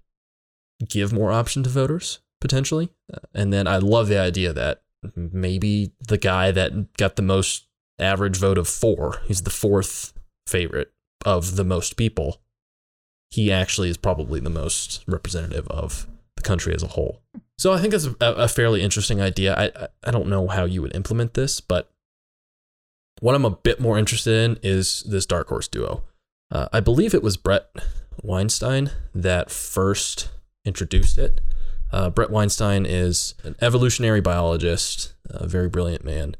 give 0.89 1.12
more 1.12 1.32
option 1.32 1.62
to 1.62 1.70
voters 1.70 2.20
potentially. 2.40 2.90
Uh, 3.12 3.18
And 3.35 3.52
then 3.52 3.66
I 3.66 3.78
love 3.78 4.09
the 4.09 4.18
idea 4.18 4.52
that 4.52 4.82
maybe 5.14 5.93
the 6.06 6.18
guy 6.18 6.51
that 6.51 6.93
got 6.97 7.16
the 7.16 7.23
most 7.23 7.66
average 7.98 8.36
vote 8.36 8.59
of 8.59 8.68
four, 8.68 9.20
he's 9.27 9.43
the 9.43 9.51
fourth 9.51 10.12
favorite 10.47 10.93
of 11.24 11.56
the 11.56 11.64
most 11.64 11.97
people. 11.97 12.40
He 13.31 13.51
actually 13.51 13.89
is 13.89 13.97
probably 13.97 14.40
the 14.40 14.51
most 14.51 15.02
representative 15.06 15.66
of 15.68 16.06
the 16.36 16.43
country 16.43 16.74
as 16.74 16.82
a 16.82 16.89
whole. 16.89 17.23
So 17.59 17.73
I 17.73 17.81
think 17.81 17.93
that's 17.93 18.09
a, 18.20 18.48
fairly 18.48 18.82
interesting 18.82 19.20
idea. 19.23 19.55
I- 19.56 19.89
I 20.05 20.10
don't 20.10 20.28
know 20.28 20.47
how 20.48 20.64
you 20.66 20.82
would 20.82 20.94
implement 20.94 21.35
this, 21.35 21.60
but 21.60 21.90
what 23.20 23.35
I'm 23.35 23.47
a 23.47 23.51
bit 23.51 23.81
more 23.81 23.98
interested 23.98 24.35
in 24.44 24.59
is 24.62 25.02
this 25.05 25.24
dark 25.27 25.48
horse 25.48 25.68
duo. 25.68 26.05
Uh, 26.51 26.68
I 26.73 26.81
believe 26.81 27.14
it 27.14 27.23
was 27.23 27.36
Bret 27.36 27.70
Weinstein 28.23 28.90
that 29.14 29.51
first 29.51 30.31
introduced 30.64 31.18
it. 31.18 31.40
Uh, 31.93 32.10
Bret 32.10 32.31
Weinstein 32.31 32.85
is 32.86 33.35
an 33.44 33.56
evolutionary 33.60 34.20
biologist, 34.20 35.14
a 35.28 35.47
very 35.47 35.68
brilliant 35.68 36.05
man. 36.05 36.36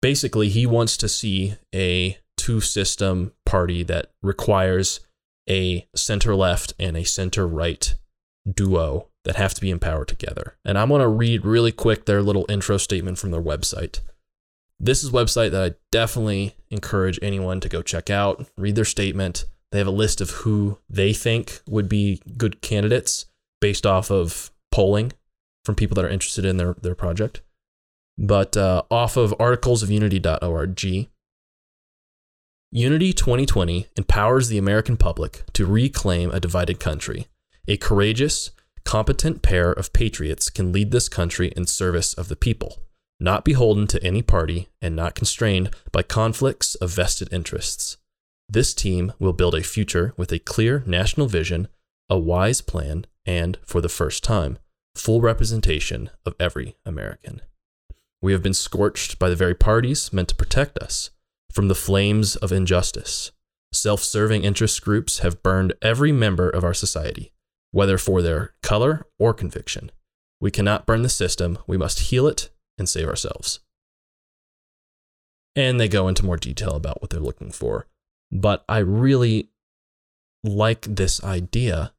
Basically, 0.00 0.48
he 0.48 0.66
wants 0.66 0.96
to 0.96 1.08
see 1.08 1.56
a 1.74 2.18
two 2.36 2.60
system 2.60 3.32
party 3.44 3.82
that 3.82 4.10
requires 4.22 5.00
a 5.48 5.86
center 5.94 6.34
left 6.34 6.72
and 6.78 6.96
a 6.96 7.04
center 7.04 7.46
right 7.46 7.94
duo 8.50 9.08
that 9.24 9.36
have 9.36 9.54
to 9.54 9.60
be 9.60 9.70
in 9.70 9.78
power 9.78 10.04
together. 10.04 10.56
And 10.64 10.78
I'm 10.78 10.88
going 10.88 11.00
to 11.00 11.08
read 11.08 11.44
really 11.44 11.72
quick 11.72 12.04
their 12.04 12.22
little 12.22 12.46
intro 12.48 12.78
statement 12.78 13.18
from 13.18 13.30
their 13.30 13.42
website. 13.42 14.00
This 14.80 15.02
is 15.02 15.10
a 15.10 15.12
website 15.12 15.50
that 15.50 15.72
I 15.72 15.74
definitely 15.90 16.54
encourage 16.70 17.18
anyone 17.20 17.60
to 17.60 17.68
go 17.68 17.82
check 17.82 18.10
out, 18.10 18.46
read 18.56 18.76
their 18.76 18.84
statement. 18.84 19.44
They 19.72 19.78
have 19.78 19.86
a 19.86 19.92
list 19.92 20.20
of 20.20 20.30
who 20.30 20.78
they 20.88 21.12
think 21.12 21.60
would 21.68 21.88
be 21.88 22.22
good 22.36 22.60
candidates 22.60 23.26
based 23.60 23.84
off 23.84 24.10
of 24.10 24.50
polling 24.70 25.12
from 25.64 25.74
people 25.74 25.94
that 25.96 26.04
are 26.04 26.10
interested 26.10 26.44
in 26.44 26.56
their, 26.56 26.74
their 26.80 26.94
project. 26.94 27.42
But 28.16 28.56
uh, 28.56 28.82
off 28.90 29.16
of 29.16 29.32
articlesofunity.org, 29.38 31.08
Unity 32.70 33.14
2020 33.14 33.86
empowers 33.96 34.48
the 34.48 34.58
American 34.58 34.98
public 34.98 35.44
to 35.54 35.64
reclaim 35.64 36.30
a 36.30 36.40
divided 36.40 36.78
country. 36.78 37.26
A 37.66 37.78
courageous, 37.78 38.50
competent 38.84 39.40
pair 39.40 39.72
of 39.72 39.92
patriots 39.92 40.50
can 40.50 40.70
lead 40.70 40.90
this 40.90 41.08
country 41.08 41.48
in 41.56 41.66
service 41.66 42.12
of 42.12 42.28
the 42.28 42.36
people, 42.36 42.78
not 43.20 43.44
beholden 43.44 43.86
to 43.88 44.02
any 44.02 44.22
party 44.22 44.68
and 44.80 44.94
not 44.94 45.14
constrained 45.14 45.70
by 45.92 46.02
conflicts 46.02 46.74
of 46.76 46.90
vested 46.90 47.32
interests. 47.32 47.96
This 48.48 48.72
team 48.72 49.12
will 49.18 49.32
build 49.32 49.54
a 49.54 49.62
future 49.62 50.14
with 50.16 50.32
a 50.32 50.38
clear 50.38 50.82
national 50.86 51.26
vision, 51.26 51.68
a 52.08 52.18
wise 52.18 52.60
plan, 52.60 53.04
and, 53.26 53.58
for 53.64 53.80
the 53.80 53.88
first 53.88 54.24
time, 54.24 54.58
full 54.94 55.20
representation 55.20 56.10
of 56.24 56.34
every 56.40 56.76
American. 56.86 57.42
We 58.22 58.32
have 58.32 58.42
been 58.42 58.54
scorched 58.54 59.18
by 59.18 59.28
the 59.28 59.36
very 59.36 59.54
parties 59.54 60.12
meant 60.12 60.28
to 60.28 60.34
protect 60.34 60.78
us 60.78 61.10
from 61.52 61.68
the 61.68 61.74
flames 61.74 62.36
of 62.36 62.52
injustice. 62.52 63.32
Self 63.72 64.02
serving 64.02 64.44
interest 64.44 64.82
groups 64.82 65.18
have 65.18 65.42
burned 65.42 65.74
every 65.82 66.10
member 66.10 66.48
of 66.48 66.64
our 66.64 66.74
society, 66.74 67.32
whether 67.70 67.98
for 67.98 68.22
their 68.22 68.54
color 68.62 69.06
or 69.18 69.34
conviction. 69.34 69.90
We 70.40 70.50
cannot 70.50 70.86
burn 70.86 71.02
the 71.02 71.08
system, 71.08 71.58
we 71.66 71.76
must 71.76 72.10
heal 72.10 72.26
it 72.26 72.48
and 72.78 72.88
save 72.88 73.08
ourselves. 73.08 73.60
And 75.56 75.80
they 75.80 75.88
go 75.88 76.08
into 76.08 76.24
more 76.24 76.36
detail 76.36 76.72
about 76.72 77.00
what 77.00 77.10
they're 77.10 77.20
looking 77.20 77.50
for. 77.50 77.86
But 78.30 78.64
I 78.68 78.78
really 78.78 79.50
like 80.44 80.82
this 80.82 81.22
idea 81.24 81.92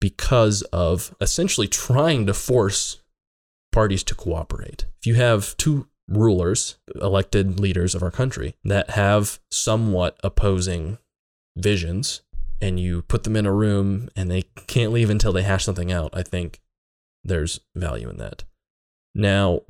because 0.00 0.62
of 0.72 1.14
essentially 1.20 1.68
trying 1.68 2.26
to 2.26 2.34
force 2.34 3.00
parties 3.72 4.02
to 4.04 4.14
cooperate. 4.14 4.86
If 5.00 5.06
you 5.06 5.14
have 5.14 5.56
two 5.56 5.88
rulers, 6.08 6.78
elected 7.00 7.60
leaders 7.60 7.94
of 7.94 8.02
our 8.02 8.10
country, 8.10 8.54
that 8.64 8.90
have 8.90 9.38
somewhat 9.50 10.18
opposing 10.24 10.98
visions, 11.56 12.22
and 12.60 12.80
you 12.80 13.02
put 13.02 13.24
them 13.24 13.36
in 13.36 13.46
a 13.46 13.52
room 13.52 14.08
and 14.16 14.30
they 14.30 14.42
can't 14.66 14.92
leave 14.92 15.10
until 15.10 15.32
they 15.32 15.42
hash 15.42 15.64
something 15.64 15.92
out, 15.92 16.10
I 16.14 16.22
think 16.22 16.60
there's 17.22 17.60
value 17.74 18.08
in 18.08 18.16
that. 18.18 18.44
Now, 19.14 19.62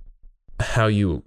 how 0.61 0.87
you 0.87 1.23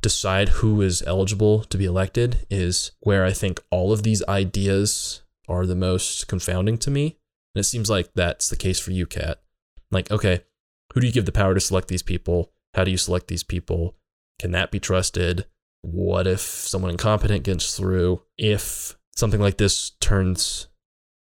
decide 0.00 0.48
who 0.48 0.80
is 0.80 1.02
eligible 1.06 1.64
to 1.64 1.76
be 1.76 1.84
elected 1.84 2.46
is 2.48 2.92
where 3.00 3.24
I 3.24 3.32
think 3.32 3.60
all 3.70 3.92
of 3.92 4.02
these 4.02 4.22
ideas 4.26 5.22
are 5.48 5.66
the 5.66 5.74
most 5.74 6.28
confounding 6.28 6.78
to 6.78 6.90
me. 6.90 7.18
And 7.54 7.60
it 7.60 7.64
seems 7.64 7.90
like 7.90 8.10
that's 8.14 8.48
the 8.48 8.56
case 8.56 8.78
for 8.78 8.92
you, 8.92 9.06
Kat. 9.06 9.42
Like, 9.90 10.10
okay, 10.10 10.44
who 10.92 11.00
do 11.00 11.06
you 11.06 11.12
give 11.12 11.26
the 11.26 11.32
power 11.32 11.54
to 11.54 11.60
select 11.60 11.88
these 11.88 12.02
people? 12.02 12.52
How 12.74 12.84
do 12.84 12.90
you 12.90 12.96
select 12.96 13.28
these 13.28 13.42
people? 13.42 13.96
Can 14.38 14.52
that 14.52 14.70
be 14.70 14.80
trusted? 14.80 15.46
What 15.82 16.26
if 16.26 16.40
someone 16.40 16.92
incompetent 16.92 17.42
gets 17.42 17.76
through? 17.76 18.22
If 18.38 18.96
something 19.14 19.40
like 19.40 19.58
this 19.58 19.90
turns 20.00 20.68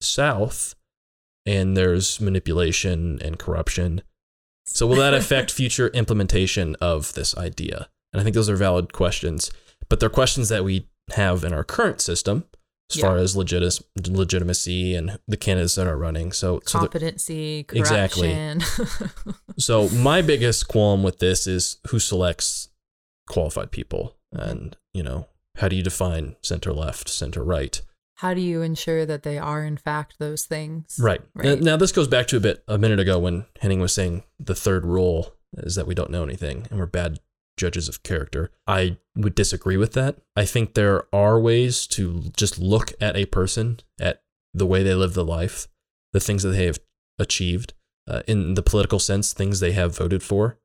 south 0.01 0.75
and 1.47 1.77
there's 1.77 2.21
manipulation 2.21 3.19
and 3.23 3.39
corruption, 3.39 4.03
so 4.73 4.87
will 4.87 4.97
that 4.97 5.15
affect 5.15 5.51
future 5.51 5.89
implementation 5.89 6.77
of 6.81 7.13
this 7.15 7.37
idea? 7.37 7.89
And 8.13 8.21
I 8.21 8.25
think 8.25 8.35
those 8.35 8.49
are 8.51 8.57
valid 8.57 8.93
questions, 8.93 9.51
but 9.89 10.01
they're 10.01 10.09
questions 10.09 10.49
that 10.49 10.65
we 10.65 10.89
have 11.13 11.45
in 11.45 11.53
our 11.53 11.65
current 11.65 12.01
system 12.01 12.45
as 12.91 12.97
Yeah. 12.97 13.03
far 13.07 13.17
as 13.19 13.37
legit- 13.37 13.81
legitimacy 14.09 14.95
and 14.95 15.19
the 15.29 15.37
candidates 15.37 15.75
that 15.77 15.87
are 15.87 15.97
running. 15.97 16.33
So, 16.33 16.61
so 16.67 16.79
Competency, 16.81 17.67
Exactly. 17.73 18.33
corruption. 18.35 19.35
so 19.59 19.89
my 19.91 20.23
biggest 20.23 20.67
qualm 20.69 21.03
with 21.03 21.19
this 21.19 21.47
is 21.47 21.79
who 21.89 21.99
selects 21.99 22.69
qualified 23.29 23.71
people, 23.71 24.17
and 24.33 24.77
you 24.93 25.03
know 25.03 25.27
how 25.57 25.69
do 25.69 25.77
you 25.77 25.83
define 25.83 26.37
center 26.43 26.73
left, 26.73 27.09
center 27.09 27.43
right? 27.45 27.81
How 28.21 28.35
do 28.35 28.43
you 28.43 28.61
ensure 28.61 29.07
that 29.07 29.23
they 29.23 29.39
are 29.39 29.65
in 29.65 29.79
fact 29.79 30.19
those 30.19 30.45
things? 30.45 30.99
Right. 31.01 31.23
Right. 31.33 31.59
Now, 31.59 31.73
now 31.73 31.77
this 31.79 31.91
goes 31.91 32.07
back 32.07 32.27
to 32.27 32.37
a 32.37 32.41
bit 32.41 32.63
a 32.69 32.77
minute 32.77 33.01
ago 33.01 33.19
when 33.19 33.47
Henning 33.61 33.81
was 33.81 33.95
saying 33.95 34.25
the 34.39 34.55
third 34.55 34.85
rule 34.85 35.35
is 35.57 35.75
that 35.77 35.87
we 35.87 35.95
don't 35.95 36.11
know 36.11 36.23
anything 36.23 36.67
and 36.71 36.79
we're 36.79 36.85
bad 36.85 37.21
judges 37.57 37.89
of 37.89 38.03
character. 38.03 38.51
I 38.67 38.99
would 39.17 39.35
disagree 39.35 39.79
with 39.79 39.95
that. 39.95 40.19
I 40.37 40.45
think 40.45 40.75
there 40.75 41.05
are 41.15 41.41
ways 41.41 41.87
to 41.89 42.25
just 42.37 42.59
look 42.59 42.93
at 43.01 43.17
a 43.17 43.25
person, 43.25 43.81
at 43.99 44.23
the 44.53 44.67
way 44.67 44.83
they 44.83 44.95
live 44.95 45.15
the 45.15 45.25
life, 45.25 45.67
the 46.13 46.21
things 46.21 46.43
that 46.43 46.51
they 46.51 46.67
have 46.67 46.79
achieved, 47.19 47.73
uh, 48.07 48.21
in 48.27 48.53
the 48.53 48.63
political 48.63 48.99
sense, 48.99 49.33
things 49.33 49.61
they 49.61 49.73
have 49.73 49.97
voted 49.97 50.23
for, 50.23 50.59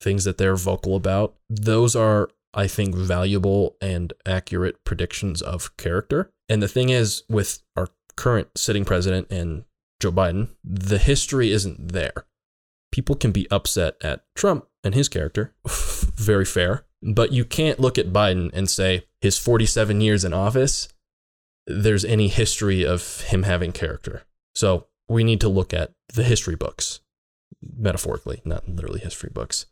things 0.00 0.22
that 0.22 0.38
they're 0.38 0.54
vocal 0.54 0.94
about. 0.94 1.34
Those 1.48 1.96
are, 1.96 2.30
I 2.54 2.68
think, 2.68 2.94
valuable 2.94 3.76
and 3.80 4.12
accurate 4.24 4.84
predictions 4.84 5.42
of 5.42 5.76
character. 5.76 6.32
And 6.50 6.60
the 6.60 6.68
thing 6.68 6.88
is, 6.88 7.22
with 7.28 7.62
our 7.76 7.88
current 8.16 8.48
sitting 8.56 8.84
president 8.84 9.28
and 9.30 9.64
Joe 10.00 10.10
Biden, 10.10 10.48
the 10.64 10.98
history 10.98 11.52
isn't 11.52 11.92
there. 11.92 12.26
People 12.90 13.14
can 13.14 13.30
be 13.30 13.48
upset 13.52 13.94
at 14.02 14.24
Trump 14.34 14.66
and 14.82 14.92
his 14.92 15.08
character, 15.08 15.54
very 16.16 16.44
fair, 16.44 16.84
but 17.02 17.32
you 17.32 17.44
can't 17.44 17.78
look 17.78 17.98
at 17.98 18.12
Biden 18.12 18.50
and 18.52 18.68
say 18.68 19.04
his 19.20 19.38
47 19.38 20.00
years 20.00 20.24
in 20.24 20.34
office, 20.34 20.88
there's 21.68 22.04
any 22.04 22.26
history 22.26 22.84
of 22.84 23.20
him 23.22 23.44
having 23.44 23.70
character. 23.70 24.24
So 24.56 24.88
we 25.08 25.22
need 25.22 25.40
to 25.42 25.48
look 25.48 25.72
at 25.72 25.92
the 26.12 26.24
history 26.24 26.56
books, 26.56 27.00
metaphorically, 27.62 28.42
not 28.44 28.68
literally 28.68 28.98
history 28.98 29.30
books. 29.32 29.66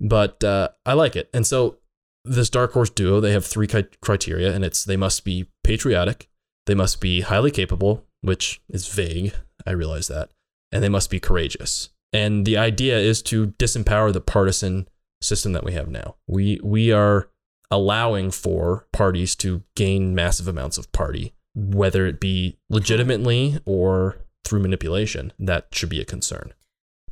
But 0.00 0.42
uh, 0.42 0.70
I 0.84 0.94
like 0.94 1.14
it. 1.14 1.30
And 1.32 1.46
so 1.46 1.78
this 2.24 2.50
Dark 2.50 2.72
Horse 2.72 2.90
duo, 2.90 3.20
they 3.20 3.32
have 3.32 3.46
three 3.46 3.66
criteria, 3.66 4.54
and 4.54 4.64
it's 4.64 4.84
they 4.84 4.96
must 4.96 5.24
be 5.24 5.46
patriotic, 5.64 6.28
they 6.66 6.74
must 6.74 7.00
be 7.00 7.22
highly 7.22 7.50
capable, 7.50 8.06
which 8.20 8.60
is 8.68 8.88
vague. 8.88 9.34
I 9.66 9.72
realize 9.72 10.08
that, 10.08 10.30
and 10.72 10.82
they 10.82 10.88
must 10.88 11.10
be 11.10 11.20
courageous. 11.20 11.90
And 12.12 12.44
the 12.44 12.56
idea 12.56 12.98
is 12.98 13.22
to 13.22 13.48
disempower 13.48 14.12
the 14.12 14.20
partisan 14.20 14.88
system 15.22 15.52
that 15.52 15.64
we 15.64 15.72
have 15.72 15.88
now. 15.88 16.16
We 16.26 16.60
we 16.62 16.92
are 16.92 17.28
allowing 17.70 18.30
for 18.30 18.86
parties 18.92 19.36
to 19.36 19.62
gain 19.76 20.14
massive 20.14 20.48
amounts 20.48 20.76
of 20.76 20.90
party, 20.92 21.34
whether 21.54 22.06
it 22.06 22.20
be 22.20 22.58
legitimately 22.68 23.60
or 23.64 24.16
through 24.44 24.60
manipulation. 24.60 25.32
That 25.38 25.68
should 25.72 25.88
be 25.88 26.00
a 26.00 26.04
concern. 26.04 26.52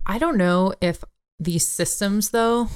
I 0.04 0.18
don't 0.18 0.36
know 0.36 0.72
if 0.80 1.04
these 1.38 1.66
systems, 1.66 2.30
though, 2.30 2.68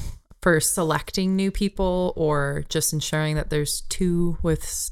for 0.42 0.60
selecting 0.60 1.36
new 1.36 1.50
people 1.50 2.12
or 2.16 2.64
just 2.68 2.92
ensuring 2.92 3.36
that 3.36 3.48
there's 3.48 3.82
two 3.82 4.36
with 4.42 4.90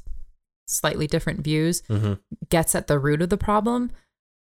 slightly 0.65 1.05
different 1.07 1.41
views, 1.41 1.81
Mm-hmm. 1.83 2.13
gets 2.49 2.73
at 2.73 2.87
the 2.87 2.97
root 2.97 3.21
of 3.21 3.29
the 3.29 3.37
problem. 3.37 3.91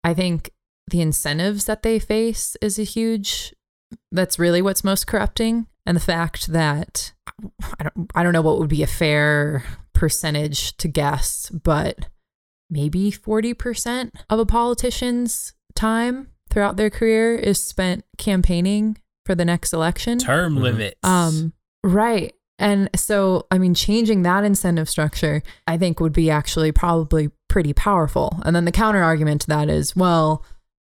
I 0.04 0.14
think 0.14 0.50
the 0.88 1.00
incentives 1.00 1.64
that 1.64 1.82
they 1.82 1.98
face 1.98 2.56
is 2.62 2.78
a 2.78 2.84
huge 2.84 3.54
that's 4.12 4.38
really 4.38 4.60
what's 4.62 4.84
most 4.84 5.06
corrupting 5.06 5.66
and 5.86 5.96
the 5.96 6.00
fact 6.00 6.48
that 6.48 7.12
I 7.78 7.82
don't 7.84 8.10
I 8.14 8.22
don't 8.22 8.32
know 8.32 8.42
what 8.42 8.58
would 8.58 8.68
be 8.68 8.82
a 8.82 8.86
fair 8.88 9.64
percentage 9.92 10.76
to 10.78 10.88
guess, 10.88 11.50
but 11.50 12.08
maybe 12.70 13.10
40% 13.10 14.10
of 14.30 14.38
a 14.38 14.46
politician's 14.46 15.54
time 15.74 16.28
throughout 16.50 16.76
their 16.76 16.90
career 16.90 17.34
is 17.34 17.64
spent 17.64 18.04
campaigning 18.18 18.98
for 19.24 19.34
the 19.34 19.44
next 19.44 19.72
election. 19.72 20.18
Term 20.18 20.56
Mhm. 20.56 20.60
limits. 20.62 20.96
Um, 21.02 21.52
right. 21.82 22.34
And 22.58 22.88
so, 22.94 23.46
I 23.50 23.58
mean, 23.58 23.74
changing 23.74 24.22
that 24.22 24.44
incentive 24.44 24.88
structure, 24.88 25.42
I 25.66 25.76
think 25.76 25.98
would 26.00 26.12
be 26.12 26.30
actually 26.30 26.70
probably 26.72 27.30
pretty 27.48 27.72
powerful. 27.72 28.40
And 28.44 28.54
then 28.54 28.64
the 28.64 28.72
counter 28.72 29.02
argument 29.02 29.40
to 29.42 29.46
that 29.48 29.68
is, 29.68 29.96
well, 29.96 30.44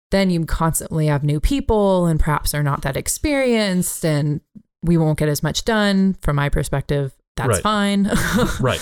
then 0.09 0.29
you 0.29 0.43
constantly 0.45 1.07
have 1.07 1.23
new 1.23 1.39
people 1.39 2.07
and 2.07 2.19
perhaps 2.19 2.51
they're 2.51 2.63
not 2.63 2.81
that 2.81 2.97
experienced 2.97 4.03
and 4.03 4.41
we 4.83 4.97
won't 4.97 5.19
get 5.19 5.29
as 5.29 5.43
much 5.43 5.63
done. 5.63 6.15
From 6.21 6.35
my 6.35 6.49
perspective, 6.49 7.13
that's 7.37 7.47
Right. 7.49 7.61
fine. 7.63 8.11
Right. 8.59 8.81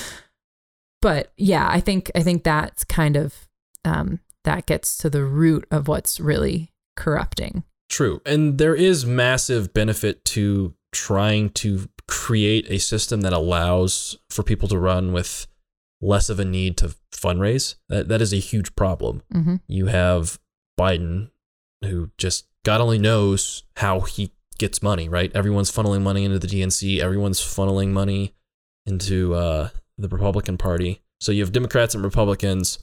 But 1.01 1.31
yeah, 1.37 1.67
I 1.69 1.79
think 1.79 2.11
I 2.15 2.21
think 2.23 2.43
that's 2.43 2.83
kind 2.83 3.15
of 3.15 3.47
um, 3.85 4.19
that 4.43 4.65
gets 4.65 4.97
to 4.97 5.09
the 5.09 5.23
root 5.23 5.65
of 5.71 5.87
what's 5.87 6.19
really 6.19 6.71
corrupting. 6.97 7.63
True. 7.89 8.21
And 8.25 8.57
there 8.57 8.75
is 8.75 9.05
massive 9.05 9.73
benefit 9.73 10.23
to 10.25 10.73
trying 10.91 11.49
to 11.49 11.89
create 12.07 12.65
a 12.69 12.79
system 12.79 13.21
that 13.21 13.33
allows 13.33 14.17
for 14.29 14.43
people 14.43 14.67
to 14.69 14.77
run 14.77 15.11
with 15.11 15.47
less 16.01 16.29
of 16.29 16.39
a 16.39 16.45
need 16.45 16.77
to 16.77 16.95
fundraise. 17.11 17.75
That, 17.89 18.07
that 18.07 18.21
is 18.21 18.33
a 18.33 18.37
huge 18.37 18.75
problem. 18.75 19.23
hmm 19.31 19.55
You 19.67 19.87
have 19.87 20.39
Biden, 20.79 21.31
who 21.83 22.11
just 22.17 22.47
God 22.63 22.81
only 22.81 22.99
knows 22.99 23.63
how 23.77 24.01
he 24.01 24.31
gets 24.57 24.81
money, 24.81 25.09
right? 25.09 25.31
Everyone's 25.35 25.71
funneling 25.71 26.01
money 26.01 26.25
into 26.25 26.39
the 26.39 26.47
DNC, 26.47 26.99
everyone's 26.99 27.39
funneling 27.41 27.89
money 27.89 28.35
into 28.85 29.33
uh, 29.33 29.69
the 29.97 30.07
Republican 30.07 30.57
Party. 30.57 31.01
So 31.21 31.31
you 31.31 31.41
have 31.43 31.51
Democrats 31.51 31.95
and 31.95 32.03
Republicans 32.03 32.79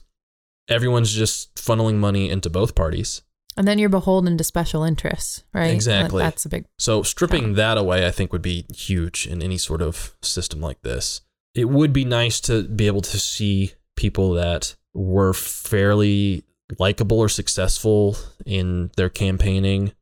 everyone's 0.69 1.13
just 1.13 1.55
funneling 1.55 1.95
money 1.95 2.29
into 2.29 2.49
both 2.49 2.75
parties. 2.75 3.21
And 3.57 3.67
then 3.67 3.79
you're 3.79 3.89
beholden 3.89 4.37
to 4.37 4.43
special 4.43 4.83
interests, 4.83 5.43
right? 5.53 5.73
Exactly. 5.73 6.19
That- 6.21 6.29
That's 6.29 6.45
a 6.45 6.49
big. 6.49 6.65
So 6.77 7.01
stripping 7.03 7.53
that 7.55 7.77
away, 7.77 8.05
I 8.07 8.11
think, 8.11 8.31
would 8.31 8.41
be 8.43 8.65
huge 8.73 9.25
in 9.27 9.41
any 9.41 9.57
sort 9.57 9.81
of 9.81 10.15
system 10.21 10.61
like 10.61 10.81
this. 10.83 11.21
It 11.55 11.65
would 11.65 11.91
be 11.91 12.05
nice 12.05 12.39
to 12.41 12.63
be 12.63 12.85
able 12.87 13.01
to 13.01 13.19
see 13.19 13.73
people 13.95 14.33
that 14.33 14.75
were 14.93 15.33
fairly 15.33 16.43
likable 16.77 17.19
or 17.19 17.29
successful 17.29 18.15
in 18.45 18.91
their 18.95 19.09
campaigning, 19.09 19.93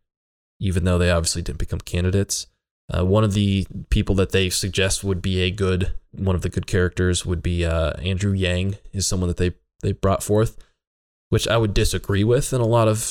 even 0.59 0.83
though 0.83 0.97
they 0.97 1.09
obviously 1.11 1.41
didn't 1.41 1.59
become 1.59 1.79
candidates. 1.79 2.47
Uh, 2.93 3.05
one 3.05 3.23
of 3.23 3.33
the 3.33 3.65
people 3.89 4.15
that 4.15 4.31
they 4.31 4.49
suggest 4.49 5.03
would 5.03 5.21
be 5.21 5.41
a 5.41 5.49
good, 5.49 5.93
one 6.11 6.35
of 6.35 6.41
the 6.41 6.49
good 6.49 6.67
characters 6.67 7.25
would 7.25 7.41
be 7.41 7.65
uh, 7.65 7.91
Andrew 8.01 8.33
Yang, 8.33 8.75
is 8.93 9.07
someone 9.07 9.27
that 9.29 9.37
they 9.37 9.53
they 9.81 9.91
brought 9.93 10.23
forth, 10.23 10.57
which 11.29 11.47
I 11.47 11.57
would 11.57 11.73
disagree 11.73 12.23
with 12.23 12.53
in 12.53 12.61
a 12.61 12.65
lot 12.65 12.87
of 12.87 13.03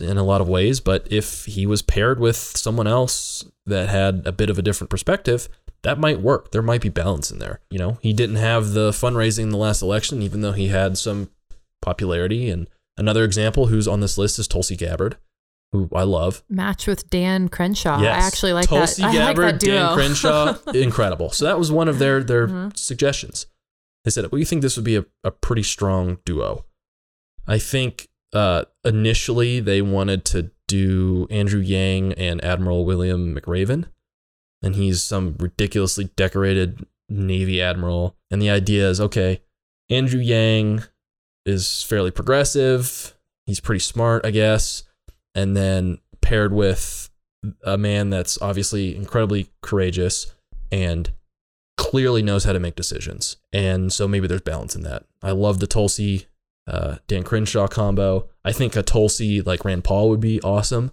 in 0.00 0.16
a 0.16 0.22
lot 0.22 0.40
of 0.40 0.48
ways. 0.48 0.80
But 0.80 1.06
if 1.10 1.44
he 1.46 1.66
was 1.66 1.82
paired 1.82 2.20
with 2.20 2.36
someone 2.36 2.86
else 2.86 3.44
that 3.66 3.88
had 3.88 4.22
a 4.26 4.32
bit 4.32 4.48
of 4.50 4.58
a 4.58 4.62
different 4.62 4.90
perspective, 4.90 5.48
that 5.82 5.98
might 5.98 6.20
work. 6.20 6.52
There 6.52 6.62
might 6.62 6.80
be 6.80 6.88
balance 6.88 7.30
in 7.30 7.38
there. 7.38 7.60
You 7.70 7.78
know, 7.78 7.98
he 8.00 8.12
didn't 8.12 8.36
have 8.36 8.70
the 8.72 8.90
fundraising 8.90 9.44
in 9.44 9.48
the 9.50 9.56
last 9.58 9.82
election, 9.82 10.22
even 10.22 10.40
though 10.40 10.52
he 10.52 10.68
had 10.68 10.96
some 10.98 11.30
popularity. 11.82 12.48
And 12.50 12.68
another 12.96 13.24
example 13.24 13.66
who's 13.66 13.88
on 13.88 14.00
this 14.00 14.18
list 14.18 14.38
is 14.38 14.48
Tulsi 14.48 14.76
Gabbard, 14.76 15.16
who 15.72 15.88
I 15.94 16.02
love. 16.02 16.42
Match 16.48 16.86
with 16.86 17.08
Dan 17.10 17.48
Crenshaw. 17.48 18.00
Yes. 18.00 18.22
I 18.22 18.26
actually 18.26 18.52
like 18.52 18.68
Tulsi 18.68 19.02
that. 19.02 19.08
I 19.14 19.18
like 19.18 19.36
Gabbard, 19.36 19.54
that 19.54 19.60
duo. 19.60 19.74
Dan 19.74 19.94
Crenshaw, 19.94 20.56
incredible. 20.74 21.30
So 21.30 21.44
that 21.44 21.58
was 21.58 21.70
one 21.72 21.88
of 21.88 21.98
their 21.98 22.22
their 22.22 22.48
Mhm. 22.48 22.76
suggestions. 22.76 23.46
They 24.04 24.10
said, 24.10 24.30
"We 24.30 24.44
think 24.44 24.62
this 24.62 24.76
would 24.76 24.84
be 24.84 24.96
a, 24.96 25.04
a 25.24 25.30
pretty 25.30 25.62
strong 25.64 26.18
duo." 26.24 26.64
I 27.46 27.58
think 27.58 28.08
uh, 28.32 28.64
initially 28.84 29.60
they 29.60 29.82
wanted 29.82 30.24
to 30.26 30.50
do 30.66 31.26
Andrew 31.30 31.60
Yang 31.60 32.14
and 32.14 32.42
Admiral 32.44 32.84
William 32.84 33.34
McRaven, 33.34 33.86
and 34.62 34.74
he's 34.74 35.02
some 35.02 35.36
ridiculously 35.38 36.10
decorated 36.16 36.86
Navy 37.08 37.62
admiral. 37.62 38.16
And 38.30 38.42
the 38.42 38.50
idea 38.50 38.88
is, 38.88 39.00
okay, 39.00 39.42
Andrew 39.88 40.20
Yang 40.20 40.82
is 41.44 41.82
fairly 41.84 42.10
progressive. 42.10 43.14
He's 43.46 43.60
pretty 43.60 43.80
smart, 43.80 44.26
I 44.26 44.30
guess. 44.32 44.82
And 45.34 45.56
then 45.56 45.98
paired 46.20 46.52
with 46.52 47.10
a 47.62 47.78
man 47.78 48.10
that's 48.10 48.40
obviously 48.42 48.96
incredibly 48.96 49.50
courageous 49.60 50.34
and 50.72 51.12
clearly 51.76 52.22
knows 52.22 52.44
how 52.44 52.52
to 52.52 52.58
make 52.58 52.74
decisions. 52.74 53.36
And 53.52 53.92
so 53.92 54.08
maybe 54.08 54.26
there's 54.26 54.40
balance 54.40 54.74
in 54.74 54.82
that. 54.82 55.04
I 55.22 55.30
love 55.30 55.60
the 55.60 55.66
Tulsi 55.68 56.26
uh, 56.66 56.96
Dan 57.06 57.22
Crenshaw 57.22 57.68
combo. 57.68 58.28
I 58.44 58.52
think 58.52 58.76
a 58.76 58.82
Tulsi 58.82 59.40
like 59.42 59.64
Rand 59.64 59.84
Paul 59.84 60.08
would 60.10 60.20
be 60.20 60.40
awesome. 60.42 60.92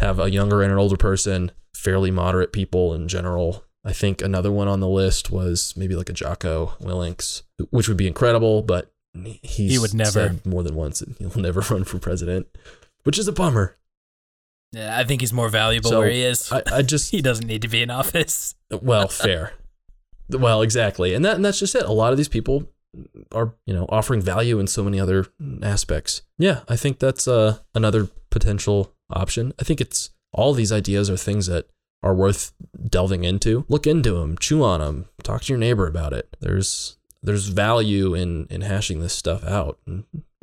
Have 0.00 0.18
a 0.20 0.30
younger 0.30 0.62
and 0.62 0.72
an 0.72 0.78
older 0.78 0.96
person, 0.96 1.50
fairly 1.74 2.10
moderate 2.10 2.52
people 2.52 2.94
in 2.94 3.08
general. 3.08 3.64
I 3.84 3.92
think 3.92 4.20
another 4.22 4.52
one 4.52 4.68
on 4.68 4.80
the 4.80 4.88
list 4.88 5.30
was 5.30 5.74
maybe 5.76 5.94
like 5.96 6.08
a 6.10 6.12
Jocko 6.12 6.74
Willinks, 6.80 7.42
which 7.70 7.88
would 7.88 7.96
be 7.96 8.06
incredible, 8.06 8.62
but 8.62 8.92
he's 9.42 9.72
He 9.72 9.78
would 9.78 9.94
never. 9.94 10.10
said 10.10 10.46
more 10.46 10.62
than 10.62 10.74
once 10.74 11.02
he'll 11.18 11.36
never 11.40 11.60
run 11.70 11.84
for 11.84 11.98
president, 11.98 12.46
which 13.04 13.18
is 13.18 13.26
a 13.28 13.32
bummer. 13.32 13.76
Yeah, 14.72 14.98
I 14.98 15.04
think 15.04 15.22
he's 15.22 15.32
more 15.32 15.48
valuable 15.48 15.90
So, 15.90 16.00
where 16.00 16.10
he 16.10 16.22
is. 16.22 16.52
I, 16.52 16.62
I 16.70 16.82
just 16.82 17.10
he 17.12 17.22
doesn't 17.22 17.46
need 17.46 17.62
to 17.62 17.68
be 17.68 17.82
in 17.82 17.90
office. 17.90 18.54
Well, 18.70 19.08
fair. 19.08 19.54
well, 20.28 20.60
exactly. 20.62 21.14
And 21.14 21.24
that 21.24 21.36
and 21.36 21.44
that's 21.44 21.58
just 21.58 21.74
it. 21.74 21.84
A 21.84 21.92
lot 21.92 22.12
of 22.12 22.18
these 22.18 22.28
people 22.28 22.68
are, 23.32 23.54
you 23.66 23.74
know, 23.74 23.86
offering 23.88 24.20
value 24.20 24.58
in 24.58 24.66
so 24.66 24.82
many 24.82 24.98
other 24.98 25.26
aspects. 25.62 26.22
Yeah, 26.38 26.60
I 26.68 26.76
think 26.76 26.98
that's 26.98 27.28
uh, 27.28 27.58
another 27.74 28.08
potential 28.30 28.94
option. 29.10 29.52
I 29.58 29.64
think 29.64 29.80
it's 29.80 30.10
all 30.32 30.54
these 30.54 30.72
ideas 30.72 31.10
are 31.10 31.16
things 31.16 31.46
that 31.46 31.68
are 32.02 32.14
worth 32.14 32.52
delving 32.88 33.24
into. 33.24 33.64
Look 33.68 33.86
into 33.86 34.12
them, 34.12 34.38
chew 34.38 34.62
on 34.62 34.80
them, 34.80 35.06
talk 35.22 35.42
to 35.42 35.52
your 35.52 35.58
neighbor 35.58 35.86
about 35.86 36.12
it. 36.12 36.36
There's 36.40 36.96
there's 37.22 37.48
value 37.48 38.14
in 38.14 38.46
in 38.48 38.60
hashing 38.60 39.00
this 39.00 39.12
stuff 39.12 39.44
out. 39.44 39.78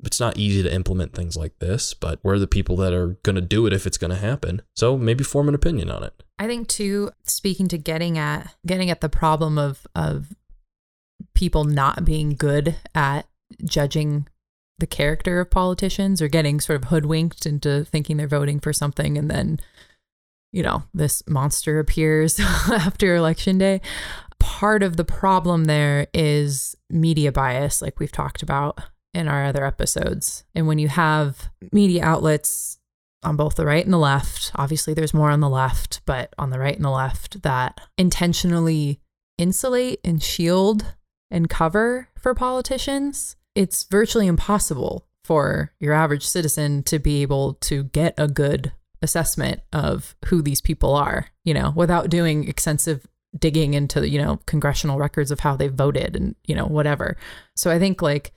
It's 0.04 0.20
not 0.20 0.38
easy 0.38 0.62
to 0.62 0.74
implement 0.74 1.14
things 1.14 1.38
like 1.38 1.58
this, 1.60 1.94
but 1.94 2.20
we're 2.22 2.38
the 2.38 2.48
people 2.48 2.76
that 2.78 2.94
are 2.94 3.18
going 3.24 3.36
to 3.36 3.42
do 3.42 3.66
it 3.66 3.74
if 3.74 3.88
it's 3.88 3.98
going 3.98 4.12
to 4.12 4.18
happen. 4.18 4.62
So 4.76 4.98
maybe 4.98 5.24
form 5.24 5.48
an 5.48 5.56
opinion 5.56 5.90
on 5.90 6.04
it. 6.04 6.24
I 6.38 6.48
think 6.48 6.68
too, 6.68 7.12
speaking 7.24 7.70
to 7.70 7.78
getting 7.78 8.18
at 8.18 8.54
getting 8.66 8.90
at 8.90 9.02
the 9.02 9.10
problem 9.10 9.58
of 9.58 9.88
of 9.96 10.36
people 11.36 11.64
not 11.64 12.04
being 12.04 12.36
good 12.36 12.76
at 12.96 13.28
judging 13.64 14.28
the 14.80 14.88
character 14.88 15.40
of 15.40 15.52
politicians 15.52 16.22
or 16.22 16.28
getting 16.28 16.60
sort 16.60 16.82
of 16.82 16.90
hoodwinked 16.90 17.46
into 17.46 17.86
thinking 17.86 18.18
they're 18.18 18.28
voting 18.28 18.60
for 18.60 18.74
something 18.74 19.18
and 19.18 19.30
then 19.30 19.60
you 20.52 20.64
know 20.64 20.84
this 20.94 21.24
monster 21.28 21.80
appears 21.80 22.40
after 22.72 23.16
election 23.16 23.58
day 23.58 23.80
part 24.40 24.84
of 24.84 24.98
the 24.98 25.06
problem 25.06 25.66
there 25.66 26.08
is 26.14 26.76
media 26.90 27.32
bias 27.32 27.82
like 27.82 28.00
we've 28.00 28.12
talked 28.12 28.44
about 28.44 28.80
in 29.14 29.30
our 29.30 29.46
other 29.46 29.66
episodes 29.66 30.44
and 30.54 30.68
when 30.68 30.80
you 30.80 30.90
have 30.90 31.50
media 31.72 32.04
outlets 32.04 32.80
on 33.26 33.36
both 33.36 33.56
the 33.56 33.66
right 33.66 33.84
and 33.84 33.94
the 33.94 33.98
left. 33.98 34.52
Obviously, 34.56 34.94
there's 34.94 35.14
more 35.14 35.32
on 35.32 35.40
the 35.40 35.50
left, 35.50 36.02
but 36.06 36.34
on 36.38 36.52
the 36.52 36.60
right 36.60 36.76
and 36.76 36.86
the 36.86 36.92
left 36.92 37.42
that 37.42 37.82
intentionally 37.98 39.00
insulate 39.38 40.00
and 40.06 40.22
shield 40.22 40.94
and 41.32 41.50
cover 41.50 42.10
for 42.18 42.34
politicians. 42.34 43.36
It's 43.56 43.84
virtually 43.84 44.28
impossible 44.28 45.08
for 45.24 45.72
your 45.80 45.94
average 45.94 46.26
citizen 46.26 46.84
to 46.84 47.00
be 47.00 47.22
able 47.22 47.56
to 47.56 47.86
get 47.86 48.14
a 48.18 48.28
good 48.28 48.72
assessment 49.02 49.62
of 49.74 50.16
who 50.26 50.42
these 50.42 50.62
people 50.62 50.94
are, 50.94 51.28
you 51.44 51.54
know, 51.54 51.74
without 51.76 52.10
doing 52.10 52.48
extensive 52.48 53.08
digging 53.38 53.74
into, 53.74 54.08
you 54.08 54.22
know, 54.22 54.40
congressional 54.46 54.98
records 54.98 55.32
of 55.32 55.42
how 55.42 55.56
they 55.56 55.68
voted 55.68 56.16
and, 56.16 56.36
you 56.46 56.56
know, 56.56 56.66
whatever. 56.66 57.18
So 57.56 57.70
I 57.72 57.80
think 57.80 58.02
like 58.02 58.34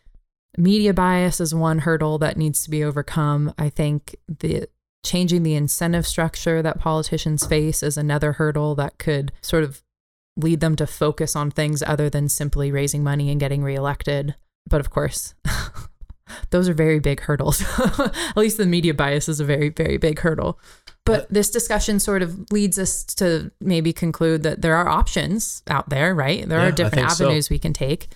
media 0.57 0.93
bias 0.95 1.41
is 1.41 1.55
one 1.55 1.81
hurdle 1.81 2.19
that 2.19 2.37
needs 2.37 2.65
to 2.65 2.71
be 2.71 2.83
overcome. 2.83 3.53
I 3.59 3.69
think 3.69 4.17
the 4.27 4.69
changing 5.05 5.43
the 5.43 5.55
incentive 5.55 6.07
structure 6.07 6.61
that 6.63 6.81
politicians 6.81 7.47
face 7.47 7.83
is 7.83 7.97
another 7.97 8.33
hurdle 8.33 8.75
that 8.75 8.99
could 8.99 9.33
sort 9.41 9.63
of 9.63 9.83
lead 10.39 10.61
them 10.61 10.77
to 10.77 10.87
focus 10.87 11.37
on 11.37 11.51
things 11.51 11.83
other 11.83 12.09
than 12.09 12.29
simply 12.29 12.71
raising 12.73 13.03
money 13.05 13.31
and 13.31 13.39
getting 13.41 13.63
reelected. 13.63 14.35
But 14.67 14.81
of 14.81 14.89
course, 14.91 15.35
those 16.51 16.69
are 16.69 16.75
very 16.75 17.01
big 17.01 17.21
hurdles. 17.21 17.63
At 17.99 18.37
least 18.37 18.57
the 18.57 18.67
media 18.67 18.95
bias 18.95 19.29
is 19.29 19.41
a 19.41 19.45
very, 19.45 19.69
very 19.71 19.97
big 19.99 20.21
hurdle. 20.21 20.59
But 21.05 21.27
this 21.33 21.51
discussion 21.51 22.01
sort 22.01 22.23
of 22.23 22.53
leads 22.53 22.79
us 22.79 23.03
to 23.15 23.51
maybe 23.61 23.93
conclude 23.95 24.43
that 24.43 24.61
there 24.61 24.77
are 24.77 24.89
options 24.89 25.63
out 25.69 25.89
there, 25.89 26.15
right? 26.15 26.47
There 26.47 26.59
Yeah, 26.61 26.67
are 26.69 26.71
different 26.73 26.95
think 26.97 27.11
so. 27.11 27.25
avenues 27.25 27.49
we 27.49 27.59
can 27.59 27.73
take, 27.73 28.09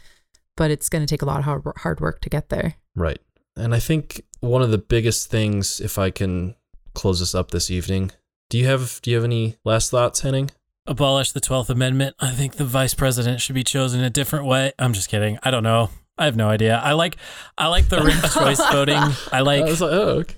but 0.59 0.71
it's 0.71 0.91
going 0.91 1.01
to 1.05 1.07
take 1.07 1.23
a 1.23 1.25
lot 1.25 1.39
of 1.39 1.45
hard, 1.47 1.63
hard 1.79 2.01
work 2.01 2.21
to 2.21 2.29
get 2.29 2.51
there. 2.51 2.75
Right. 2.95 3.19
And 3.57 3.75
I 3.75 3.79
think 3.79 4.23
one 4.41 4.61
of 4.61 4.71
the 4.71 4.79
biggest 4.79 5.31
things, 5.31 5.81
if 5.81 5.99
I 5.99 6.11
can 6.11 6.55
close 6.95 7.21
this 7.21 7.35
up 7.35 7.51
this 7.51 7.71
evening, 7.71 8.11
do 8.51 8.59
you 8.59 8.67
have 8.67 9.01
do 9.03 9.11
you 9.11 9.17
have 9.17 9.25
any 9.25 9.57
last 9.65 9.91
thoughts, 9.91 10.21
Henning? 10.21 10.51
Abolish 10.87 11.33
the 11.33 11.41
12th 11.41 11.71
Amendment. 11.71 12.17
I 12.21 12.31
think 12.33 12.55
the 12.57 12.65
vice 12.65 12.95
president 12.95 13.41
should 13.41 13.55
be 13.55 13.65
chosen 13.65 14.03
a 14.03 14.11
different 14.11 14.47
way. 14.47 14.73
I'm 14.79 14.93
just 14.93 15.09
kidding. 15.09 15.39
I 15.43 15.51
don't 15.51 15.63
know. 15.63 15.91
I 16.19 16.25
have 16.27 16.37
no 16.37 16.49
idea. 16.49 16.77
I 16.77 16.93
like 16.93 17.17
I 17.57 17.69
like 17.69 17.89
the 17.89 18.03
ranked 18.03 18.33
choice 18.35 18.59
voting. 18.73 18.99
I 19.33 19.41
like 19.41 19.63
I 19.63 19.65
was 19.65 19.81
like, 19.81 19.93
oh, 19.93 20.09
okay. 20.21 20.35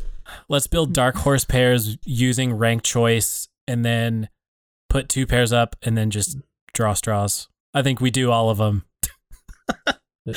let's 0.48 0.66
build 0.66 0.92
dark 0.92 1.16
horse 1.16 1.44
pairs 1.44 1.96
using 2.04 2.52
ranked 2.54 2.84
choice 2.86 3.48
and 3.66 3.84
then 3.84 4.28
put 4.88 5.08
two 5.08 5.26
pairs 5.26 5.52
up 5.52 5.74
and 5.82 5.96
then 5.98 6.10
just 6.10 6.38
draw 6.74 6.92
straws. 6.94 7.48
I 7.72 7.82
think 7.82 8.00
we 8.00 8.10
do 8.10 8.30
all 8.30 8.50
of 8.50 8.58
them. 8.58 8.84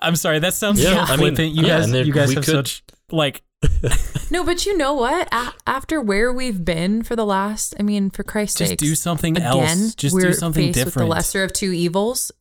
I'm 0.00 0.16
sorry, 0.16 0.38
that 0.40 0.54
sounds 0.54 0.82
Yeah, 0.82 1.04
so 1.06 1.14
I 1.14 1.16
mean, 1.16 1.34
you 1.36 1.62
yeah, 1.64 1.80
guys, 1.80 1.92
you 1.92 2.12
guys 2.12 2.34
have 2.34 2.44
could- 2.44 2.52
such 2.68 2.84
like 3.10 3.42
No, 4.30 4.42
but 4.42 4.66
you 4.66 4.76
know 4.76 4.92
what? 4.92 5.28
A- 5.32 5.52
after 5.68 6.00
where 6.00 6.32
we've 6.32 6.64
been 6.64 7.04
for 7.04 7.14
the 7.14 7.24
last, 7.24 7.74
I 7.78 7.84
mean, 7.84 8.10
for 8.10 8.24
Christ's 8.24 8.58
sake, 8.58 8.68
just 8.70 8.70
sake, 8.70 8.78
do 8.80 8.94
something 8.96 9.36
again, 9.36 9.46
else. 9.46 9.94
Just 9.94 10.14
we're 10.14 10.22
do 10.22 10.32
something 10.32 10.66
faced 10.66 10.78
with 10.78 10.84
different. 10.86 11.06
the 11.08 11.10
lesser 11.14 11.44
of 11.44 11.52
two 11.52 11.70
evils. 11.72 12.32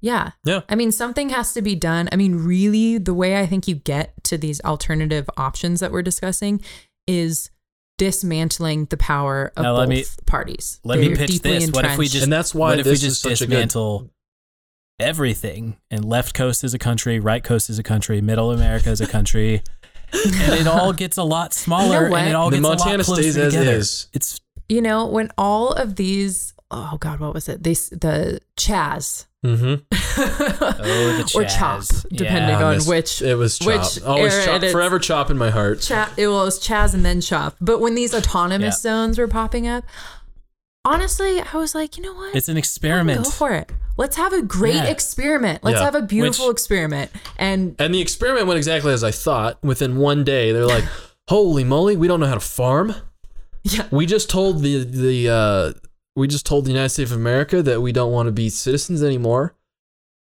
Yeah. 0.00 0.32
Yeah. 0.44 0.62
I 0.68 0.74
mean, 0.74 0.90
something 0.90 1.28
has 1.28 1.52
to 1.54 1.62
be 1.62 1.76
done. 1.76 2.08
I 2.10 2.16
mean, 2.16 2.36
really, 2.44 2.98
the 2.98 3.14
way 3.14 3.38
I 3.38 3.46
think 3.46 3.68
you 3.68 3.76
get 3.76 4.12
to 4.24 4.36
these 4.36 4.60
alternative 4.62 5.30
options 5.36 5.78
that 5.80 5.92
we're 5.92 6.02
discussing 6.02 6.60
is 7.06 7.50
dismantling 7.96 8.86
the 8.86 8.96
power 8.96 9.52
of 9.56 9.62
Now, 9.62 9.72
both 9.74 9.78
let 9.80 9.88
me- 9.88 10.04
parties. 10.26 10.80
let 10.84 10.98
me 10.98 11.08
They're 11.08 11.16
pitch 11.16 11.30
deeply 11.30 11.58
this. 11.60 11.70
What 11.70 11.84
if 11.84 11.96
we 11.96 12.08
just- 12.08 12.24
and 12.24 12.32
that's 12.32 12.54
why 12.54 12.70
what 12.70 12.78
if 12.80 12.84
this 12.84 13.02
we 13.02 13.06
is 13.08 13.12
just 13.20 13.22
such 13.22 13.40
a 13.40 13.46
good 13.46 13.50
dismantle 13.50 14.10
everything 15.00 15.76
and 15.92 16.04
left 16.04 16.34
coast 16.34 16.64
is 16.64 16.74
a 16.74 16.78
country, 16.78 17.20
right 17.20 17.42
coast 17.44 17.70
is 17.70 17.78
a 17.78 17.82
country, 17.84 18.20
middle 18.20 18.50
America 18.50 18.90
is 18.90 19.00
a 19.00 19.06
country, 19.06 19.62
and 20.12 20.54
it 20.60 20.66
all 20.66 20.92
gets 20.92 21.16
a 21.16 21.22
lot 21.22 21.52
smaller 21.64 22.08
what? 22.10 22.20
and 22.20 22.28
it 22.30 22.34
all 22.34 22.50
The 22.50 22.56
gets 22.56 22.66
a 22.66 22.68
Montana 22.68 22.96
lot 22.98 23.04
closer 23.06 23.22
stays 23.22 23.36
as 23.36 23.52
together. 23.52 23.72
is. 23.76 24.06
It's 24.12 24.40
you 24.68 24.82
know, 24.82 25.06
when 25.06 25.30
all 25.38 25.72
of 25.72 25.96
these, 25.96 26.52
oh 26.70 26.96
God, 27.00 27.20
what 27.20 27.32
was 27.32 27.48
it? 27.48 27.62
These, 27.62 27.88
the 27.90 28.40
Chaz, 28.56 29.24
Mm-hmm. 29.46 29.84
Oh, 30.20 31.22
the 31.22 31.32
or 31.36 31.44
chop, 31.44 31.84
depending 32.12 32.58
Yeah. 32.58 32.64
On 32.64 32.74
missed- 32.74 32.88
which 32.88 33.22
It 33.22 33.36
was 33.36 33.56
chop. 33.58 33.66
which 33.68 34.02
Always 34.02 34.34
era 34.34 34.58
chop. 34.60 34.70
Forever 34.70 34.98
chop 34.98 35.30
in 35.30 35.38
my 35.38 35.50
heart. 35.50 35.80
Cha- 35.80 36.12
it 36.16 36.26
was 36.28 36.58
Chaz 36.60 36.92
and 36.92 37.04
then 37.04 37.20
Chop. 37.20 37.54
But 37.60 37.78
when 37.80 37.94
these 37.94 38.12
autonomous 38.14 38.84
Yeah. 38.84 38.90
zones 38.90 39.16
were 39.18 39.28
popping 39.28 39.68
up, 39.68 39.84
honestly, 40.88 41.40
I 41.40 41.56
was 41.56 41.74
like, 41.74 41.96
you 41.96 42.02
know 42.02 42.14
what? 42.14 42.34
It's 42.34 42.48
an 42.48 42.56
experiment. 42.56 43.24
Go 43.24 43.30
for 43.30 43.52
it. 43.52 43.70
Let's 43.96 44.16
have 44.16 44.32
a 44.32 44.42
great 44.42 44.74
Yeah. 44.74 44.84
experiment. 44.84 45.62
Let's 45.64 45.78
Yeah. 45.78 45.84
have 45.84 45.94
a 45.94 46.02
beautiful 46.02 46.46
Which- 46.48 46.54
experiment. 46.54 47.10
And 47.36 47.74
And 47.78 47.94
the 47.94 48.00
experiment 48.00 48.46
went 48.46 48.56
exactly 48.58 48.92
as 48.92 49.02
I 49.04 49.10
thought. 49.10 49.58
Within 49.62 49.96
one 49.96 50.24
day, 50.24 50.52
they're 50.52 50.66
like, 50.66 50.84
"Holy 51.28 51.64
moly, 51.64 51.96
we 51.96 52.06
don't 52.08 52.20
know 52.20 52.26
how 52.26 52.34
to 52.34 52.40
farm. 52.40 52.94
yeah, 53.64 53.86
We 53.90 54.06
just 54.06 54.30
told 54.30 54.62
the 54.62 54.84
the 54.84 55.28
uh, 55.28 55.72
we 56.16 56.26
just 56.28 56.46
told 56.46 56.64
the 56.64 56.70
United 56.70 56.88
States 56.90 57.10
of 57.10 57.16
America 57.16 57.62
that 57.62 57.80
we 57.80 57.92
don't 57.92 58.12
want 58.12 58.26
to 58.26 58.32
be 58.32 58.48
citizens 58.48 59.02
anymore. 59.02 59.54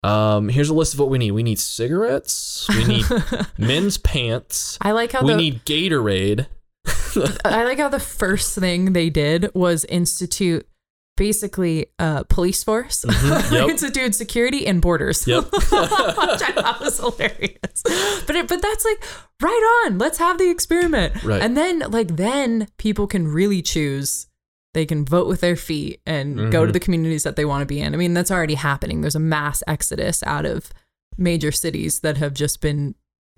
Um, 0.03 0.47
here's 0.49 0.69
a 0.69 0.73
list 0.73 0.93
of 0.93 0.99
what 0.99 1.09
we 1.09 1.17
need. 1.17 1.31
We 1.31 1.43
need 1.43 1.59
cigarettes. 1.59 2.67
We 2.69 2.85
need 2.85 3.05
men's 3.57 3.97
pants. 3.97 4.77
I 4.81 4.91
like 4.91 5.11
how 5.11 5.23
We 5.23 5.31
the 5.34 5.38
need 5.38 5.65
Gatorade. 5.65 6.45
I 7.45 7.64
like 7.64 7.80
how 7.80 7.89
the 7.89 7.99
first 7.99 8.57
thing 8.57 8.93
they 8.93 9.09
did 9.09 9.49
was 9.53 9.85
institute 9.85 10.68
basically 11.15 11.88
a 11.97 12.23
police 12.26 12.64
force, 12.64 13.03
Mhm, 13.07 13.51
yep. 13.51 13.69
institute 13.69 14.14
security 14.14 14.68
and 14.68 14.81
borders. 14.81 15.26
Yep. 15.27 15.45
Which 15.51 15.64
I 15.72 16.51
thought 16.55 16.80
was 16.80 16.99
hilarious. 16.99 17.81
But 18.27 18.35
it, 18.35 18.47
but 18.47 18.61
that's 18.61 18.85
like 18.85 19.03
right 19.41 19.84
on. 19.85 19.97
Let's 19.97 20.19
have 20.19 20.38
the 20.38 20.49
experiment. 20.51 21.23
Right. 21.23 21.41
And 21.41 21.57
then 21.57 21.80
like 21.89 22.15
then 22.18 22.68
people 22.77 23.07
can 23.07 23.27
really 23.27 23.61
choose. 23.64 24.27
They 24.76 24.85
can 24.85 25.05
vote 25.05 25.27
with 25.27 25.41
their 25.41 25.55
feet 25.55 26.01
and 26.05 26.51
go 26.51 26.64
to 26.65 26.69
Mhm. 26.69 26.73
the 26.73 26.80
communities 26.80 27.23
that 27.23 27.35
they 27.35 27.45
want 27.45 27.61
to 27.64 27.65
be 27.65 27.80
in. 27.80 27.95
I 27.95 27.97
mean, 27.97 28.14
that's 28.14 28.30
already 28.30 28.53
happening. 28.53 29.01
There's 29.01 29.15
a 29.15 29.19
mass 29.19 29.64
exodus 29.65 30.22
out 30.27 30.45
of 30.45 30.69
major 31.18 31.51
cities 31.51 32.01
that 32.01 32.18
have 32.18 32.35
just 32.35 32.61
been 32.61 32.93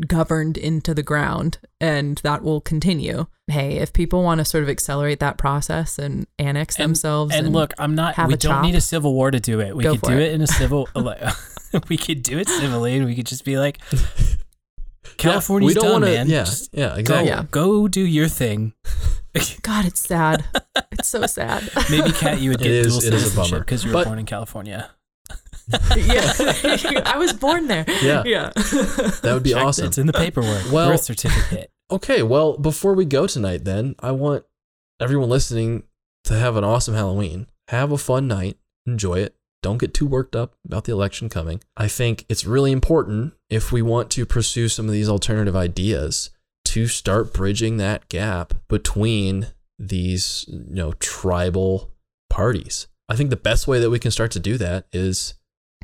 governed 0.08 0.58
into 0.58 0.94
the 0.94 1.04
ground 1.04 1.60
and 1.82 2.20
that 2.24 2.42
will 2.44 2.62
continue. 2.62 3.26
Hey, 3.48 3.78
if 3.78 3.92
people 3.94 4.24
want 4.24 4.40
to 4.40 4.46
sort 4.46 4.64
of 4.64 4.70
accelerate 4.70 5.20
that 5.20 5.38
process 5.38 5.98
and 6.00 6.28
annex 6.38 6.76
And- 6.78 6.86
themselves 6.86 7.34
And 7.36 7.52
look, 7.52 7.74
I'm 7.78 7.96
not. 7.96 8.16
have 8.16 8.28
We 8.28 8.36
don't 8.36 8.52
chop. 8.52 8.64
need 8.66 8.76
a 8.76 8.82
civil 8.82 9.14
war 9.14 9.32
to 9.32 9.40
do 9.40 9.60
it. 9.60 9.76
We 9.76 9.84
could 9.84 10.02
do 10.02 10.14
it. 10.14 10.20
it. 10.20 10.34
in 10.34 10.42
a 10.42 10.48
civil. 10.48 10.88
we 11.90 11.98
could 11.98 12.24
do 12.24 12.38
it 12.40 12.48
civilly, 12.48 12.96
and 12.98 13.06
we 13.06 13.16
could 13.16 13.26
just 13.28 13.44
be 13.46 13.58
like, 13.58 13.80
Yeah, 13.92 15.32
California's 15.32 15.70
we 15.70 15.74
don't 15.74 15.84
done, 15.84 15.94
wanna- 16.02 16.06
man. 16.14 16.30
Yeah, 16.30 16.44
Just 16.44 16.70
yeah, 16.74 16.90
go, 16.90 16.96
exactly. 16.96 17.28
Yeah. 17.30 17.46
go 17.52 17.88
do 17.88 18.02
your 18.06 18.28
thing. 18.28 18.74
God, 19.62 19.86
it's 19.86 20.00
sad. 20.02 20.46
it's 20.92 21.08
so 21.10 21.26
sad. 21.26 21.70
Maybe 21.90 22.12
Kat, 22.12 22.40
you 22.40 22.52
would 22.52 22.60
get 22.60 22.72
is- 22.72 22.88
dual 22.88 22.98
it 23.04 23.14
is 23.14 23.24
a 23.26 23.30
citizenship 23.30 23.60
because 23.66 23.84
you 23.84 23.90
were 23.90 23.94
But- 23.96 24.06
born 24.06 24.20
in 24.20 24.26
California. 24.26 24.90
yeah. 25.98 27.04
I 27.06 27.16
was 27.18 27.34
born 27.34 27.68
there. 27.68 27.86
Yeah. 28.02 28.24
Yeah. 28.26 28.52
That 28.56 29.32
would 29.34 29.44
be 29.44 29.52
Check- 29.52 29.64
awesome. 29.64 29.88
It's 29.88 29.98
in 29.98 30.08
the 30.08 30.16
uh, 30.16 30.20
paperwork. 30.20 30.72
Well- 30.72 30.90
birth 30.92 31.04
certificate. 31.04 31.72
Okay, 31.92 32.22
well, 32.22 32.56
before 32.56 32.94
we 32.94 33.04
go 33.04 33.26
tonight, 33.26 33.66
then, 33.66 33.96
I 34.00 34.12
want 34.12 34.44
everyone 35.00 35.28
listening 35.28 35.82
to 36.26 36.36
have 36.36 36.56
an 36.56 36.64
awesome 36.64 36.94
Halloween. 36.94 37.48
Have 37.70 37.92
a 37.92 37.98
fun 37.98 38.28
night. 38.28 38.58
Enjoy 38.86 39.16
it. 39.16 39.36
Don't 39.64 39.80
get 39.80 39.92
too 39.96 40.06
worked 40.06 40.36
up 40.36 40.54
about 40.64 40.84
the 40.84 40.92
election 40.92 41.30
coming. 41.30 41.62
I 41.76 41.88
think 41.88 42.26
it's 42.30 42.46
really 42.46 42.72
important 42.72 43.34
if 43.50 43.72
we 43.72 43.82
want 43.82 44.12
to 44.12 44.26
pursue 44.28 44.70
some 44.70 44.86
of 44.86 44.92
these 44.92 45.10
alternative 45.10 45.56
ideas 45.56 46.30
to 46.66 46.86
start 46.86 47.34
bridging 47.34 47.78
that 47.78 48.08
gap 48.08 48.54
between 48.68 49.48
these, 49.80 50.46
you 50.48 50.76
know, 50.76 50.92
tribal 51.00 51.90
parties. 52.30 52.86
I 53.10 53.16
think 53.16 53.32
the 53.32 53.36
best 53.36 53.68
way 53.68 53.80
that 53.80 53.90
we 53.90 53.98
can 53.98 54.12
start 54.12 54.30
to 54.34 54.40
do 54.40 54.60
that 54.60 54.86
is 54.94 55.34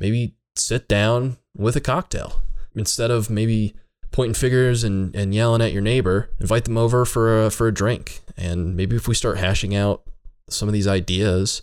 maybe 0.00 0.34
sit 0.54 0.88
down 0.88 1.36
with 1.56 1.76
a 1.76 1.80
cocktail 1.80 2.40
instead 2.74 3.10
of 3.10 3.30
maybe 3.30 3.74
pointing 4.10 4.34
fingers 4.34 4.84
and, 4.84 5.14
and 5.14 5.34
yelling 5.34 5.60
at 5.60 5.72
your 5.72 5.82
neighbor, 5.82 6.30
invite 6.40 6.64
them 6.64 6.78
over 6.78 7.04
for 7.04 7.44
a, 7.44 7.50
for 7.50 7.68
a 7.68 7.74
drink. 7.74 8.20
And 8.36 8.74
maybe 8.76 8.96
if 8.96 9.06
we 9.06 9.14
start 9.14 9.38
hashing 9.38 9.74
out 9.74 10.02
some 10.48 10.68
of 10.68 10.72
these 10.72 10.86
ideas 10.86 11.62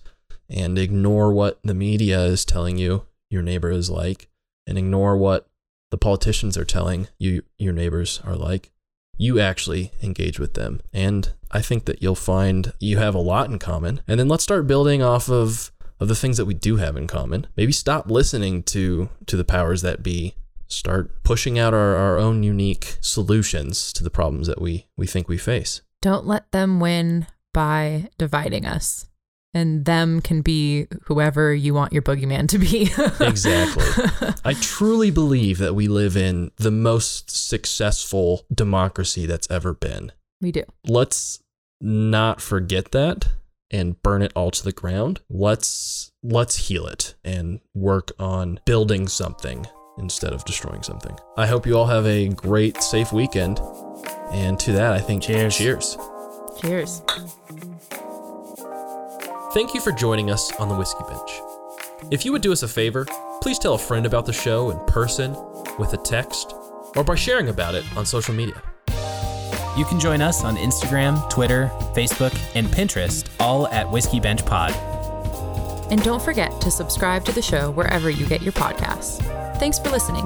and 0.49 0.77
ignore 0.77 1.31
what 1.31 1.59
the 1.63 1.73
media 1.73 2.21
is 2.21 2.45
telling 2.45 2.77
you 2.77 3.05
your 3.29 3.41
neighbor 3.41 3.71
is 3.71 3.89
like 3.89 4.29
and 4.67 4.77
ignore 4.77 5.17
what 5.17 5.47
the 5.89 5.97
politicians 5.97 6.57
are 6.57 6.65
telling 6.65 7.07
you 7.17 7.43
your 7.57 7.73
neighbors 7.73 8.21
are 8.23 8.35
like, 8.35 8.71
you 9.17 9.39
actually 9.39 9.91
engage 10.01 10.39
with 10.39 10.53
them. 10.53 10.81
And 10.91 11.33
I 11.51 11.61
think 11.61 11.85
that 11.85 12.01
you'll 12.01 12.15
find 12.15 12.73
you 12.79 12.97
have 12.97 13.15
a 13.15 13.19
lot 13.19 13.49
in 13.49 13.59
common. 13.59 14.01
And 14.07 14.19
then 14.19 14.27
let's 14.27 14.43
start 14.43 14.67
building 14.67 15.03
off 15.03 15.29
of 15.29 15.71
of 15.99 16.07
the 16.07 16.15
things 16.15 16.37
that 16.37 16.45
we 16.45 16.53
do 16.53 16.77
have 16.77 16.95
in 16.95 17.07
common. 17.07 17.47
Maybe 17.55 17.71
stop 17.71 18.09
listening 18.09 18.63
to 18.63 19.09
to 19.27 19.37
the 19.37 19.43
powers 19.45 19.81
that 19.81 20.03
be 20.03 20.35
start 20.67 21.23
pushing 21.23 21.59
out 21.59 21.73
our, 21.73 21.95
our 21.95 22.17
own 22.17 22.43
unique 22.43 22.97
solutions 22.99 23.93
to 23.93 24.03
the 24.03 24.09
problems 24.09 24.47
that 24.47 24.61
we, 24.61 24.87
we 24.97 25.07
think 25.07 25.29
we 25.29 25.37
face. 25.37 25.81
Don't 26.01 26.25
let 26.25 26.51
them 26.51 26.79
win 26.79 27.27
by 27.53 28.09
dividing 28.17 28.65
us. 28.65 29.05
And 29.53 29.85
them 29.85 30.19
can 30.19 30.41
be 30.41 30.87
whoever 31.03 31.53
you 31.53 31.75
want 31.75 31.93
your 31.93 32.01
boogeyman 32.01 32.49
to 32.49 32.57
be. 32.57 32.89
Exactly. 33.19 33.85
I 34.43 34.53
truly 34.53 35.11
believe 35.11 35.59
that 35.59 35.75
we 35.75 35.87
live 35.87 36.17
in 36.17 36.49
the 36.57 36.71
most 36.71 37.29
successful 37.29 38.45
democracy 38.51 39.27
that's 39.27 39.49
ever 39.51 39.73
been. 39.75 40.11
we 40.41 40.51
do. 40.51 40.63
Let's 40.87 41.39
not 41.79 42.41
forget 42.41 42.91
that 42.93 43.27
and 43.73 44.01
burn 44.03 44.21
it 44.21 44.31
all 44.35 44.51
to 44.51 44.63
the 44.63 44.71
ground. 44.71 45.19
Let's 45.29 46.11
let's 46.21 46.55
heal 46.67 46.85
it 46.85 47.15
and 47.25 47.59
work 47.73 48.11
on 48.19 48.59
building 48.65 49.07
something 49.09 49.65
instead 49.97 50.31
of 50.31 50.45
destroying 50.45 50.83
something. 50.83 51.17
I 51.35 51.47
hope 51.47 51.65
you 51.65 51.77
all 51.77 51.87
have 51.87 52.05
a 52.05 52.29
great 52.29 52.81
safe 52.81 53.11
weekend. 53.11 53.59
And 54.31 54.59
to 54.61 54.71
that, 54.73 54.93
I 54.93 54.99
think 54.99 55.23
Cheers. 55.23 55.57
Cheers. 55.57 55.97
Cheers. 56.61 57.01
Thank 59.53 59.73
you 59.73 59.81
for 59.81 59.91
joining 59.91 60.31
us 60.31 60.51
on 60.59 60.69
the 60.69 60.75
Whiskey 60.75 61.03
Bench. 61.07 61.31
If 62.11 62.25
you 62.25 62.31
would 62.31 62.41
do 62.41 62.51
us 62.51 62.63
a 62.63 62.67
favor, 62.67 63.05
please 63.41 63.59
tell 63.59 63.75
a 63.75 63.77
friend 63.77 64.05
about 64.05 64.25
the 64.25 64.33
show 64.33 64.71
in 64.71 64.79
person, 64.85 65.35
with 65.77 65.93
a 65.93 65.97
text, 65.97 66.53
or 66.95 67.03
by 67.03 67.15
sharing 67.15 67.49
about 67.49 67.75
it 67.75 67.85
on 67.95 68.05
social 68.05 68.33
media. 68.33 68.61
You 69.75 69.85
can 69.85 69.99
join 69.99 70.21
us 70.21 70.43
on 70.43 70.55
Instagram, 70.55 71.27
Twitter, 71.29 71.71
Facebook, 71.93 72.37
and 72.55 72.67
Pinterest, 72.67 73.27
all 73.39 73.67
at 73.69 73.89
Whiskey 73.89 74.19
Bench 74.19 74.45
Pod. 74.45 74.71
And 75.91 76.01
don't 76.03 76.21
forget 76.21 76.61
to 76.61 76.69
subscribe 76.69 77.25
to 77.25 77.31
the 77.31 77.41
show 77.41 77.71
wherever 77.71 78.09
you 78.09 78.27
get 78.27 78.41
your 78.41 78.53
podcasts. 78.53 79.17
Thanks 79.57 79.79
for 79.79 79.89
listening. 79.89 80.25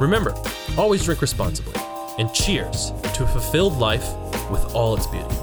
Remember, 0.00 0.34
always 0.78 1.04
drink 1.04 1.20
responsibly, 1.20 1.74
and 2.18 2.32
cheers 2.32 2.92
to 3.14 3.24
a 3.24 3.26
fulfilled 3.26 3.76
life 3.76 4.06
with 4.50 4.74
all 4.74 4.96
its 4.96 5.06
beauty. 5.06 5.34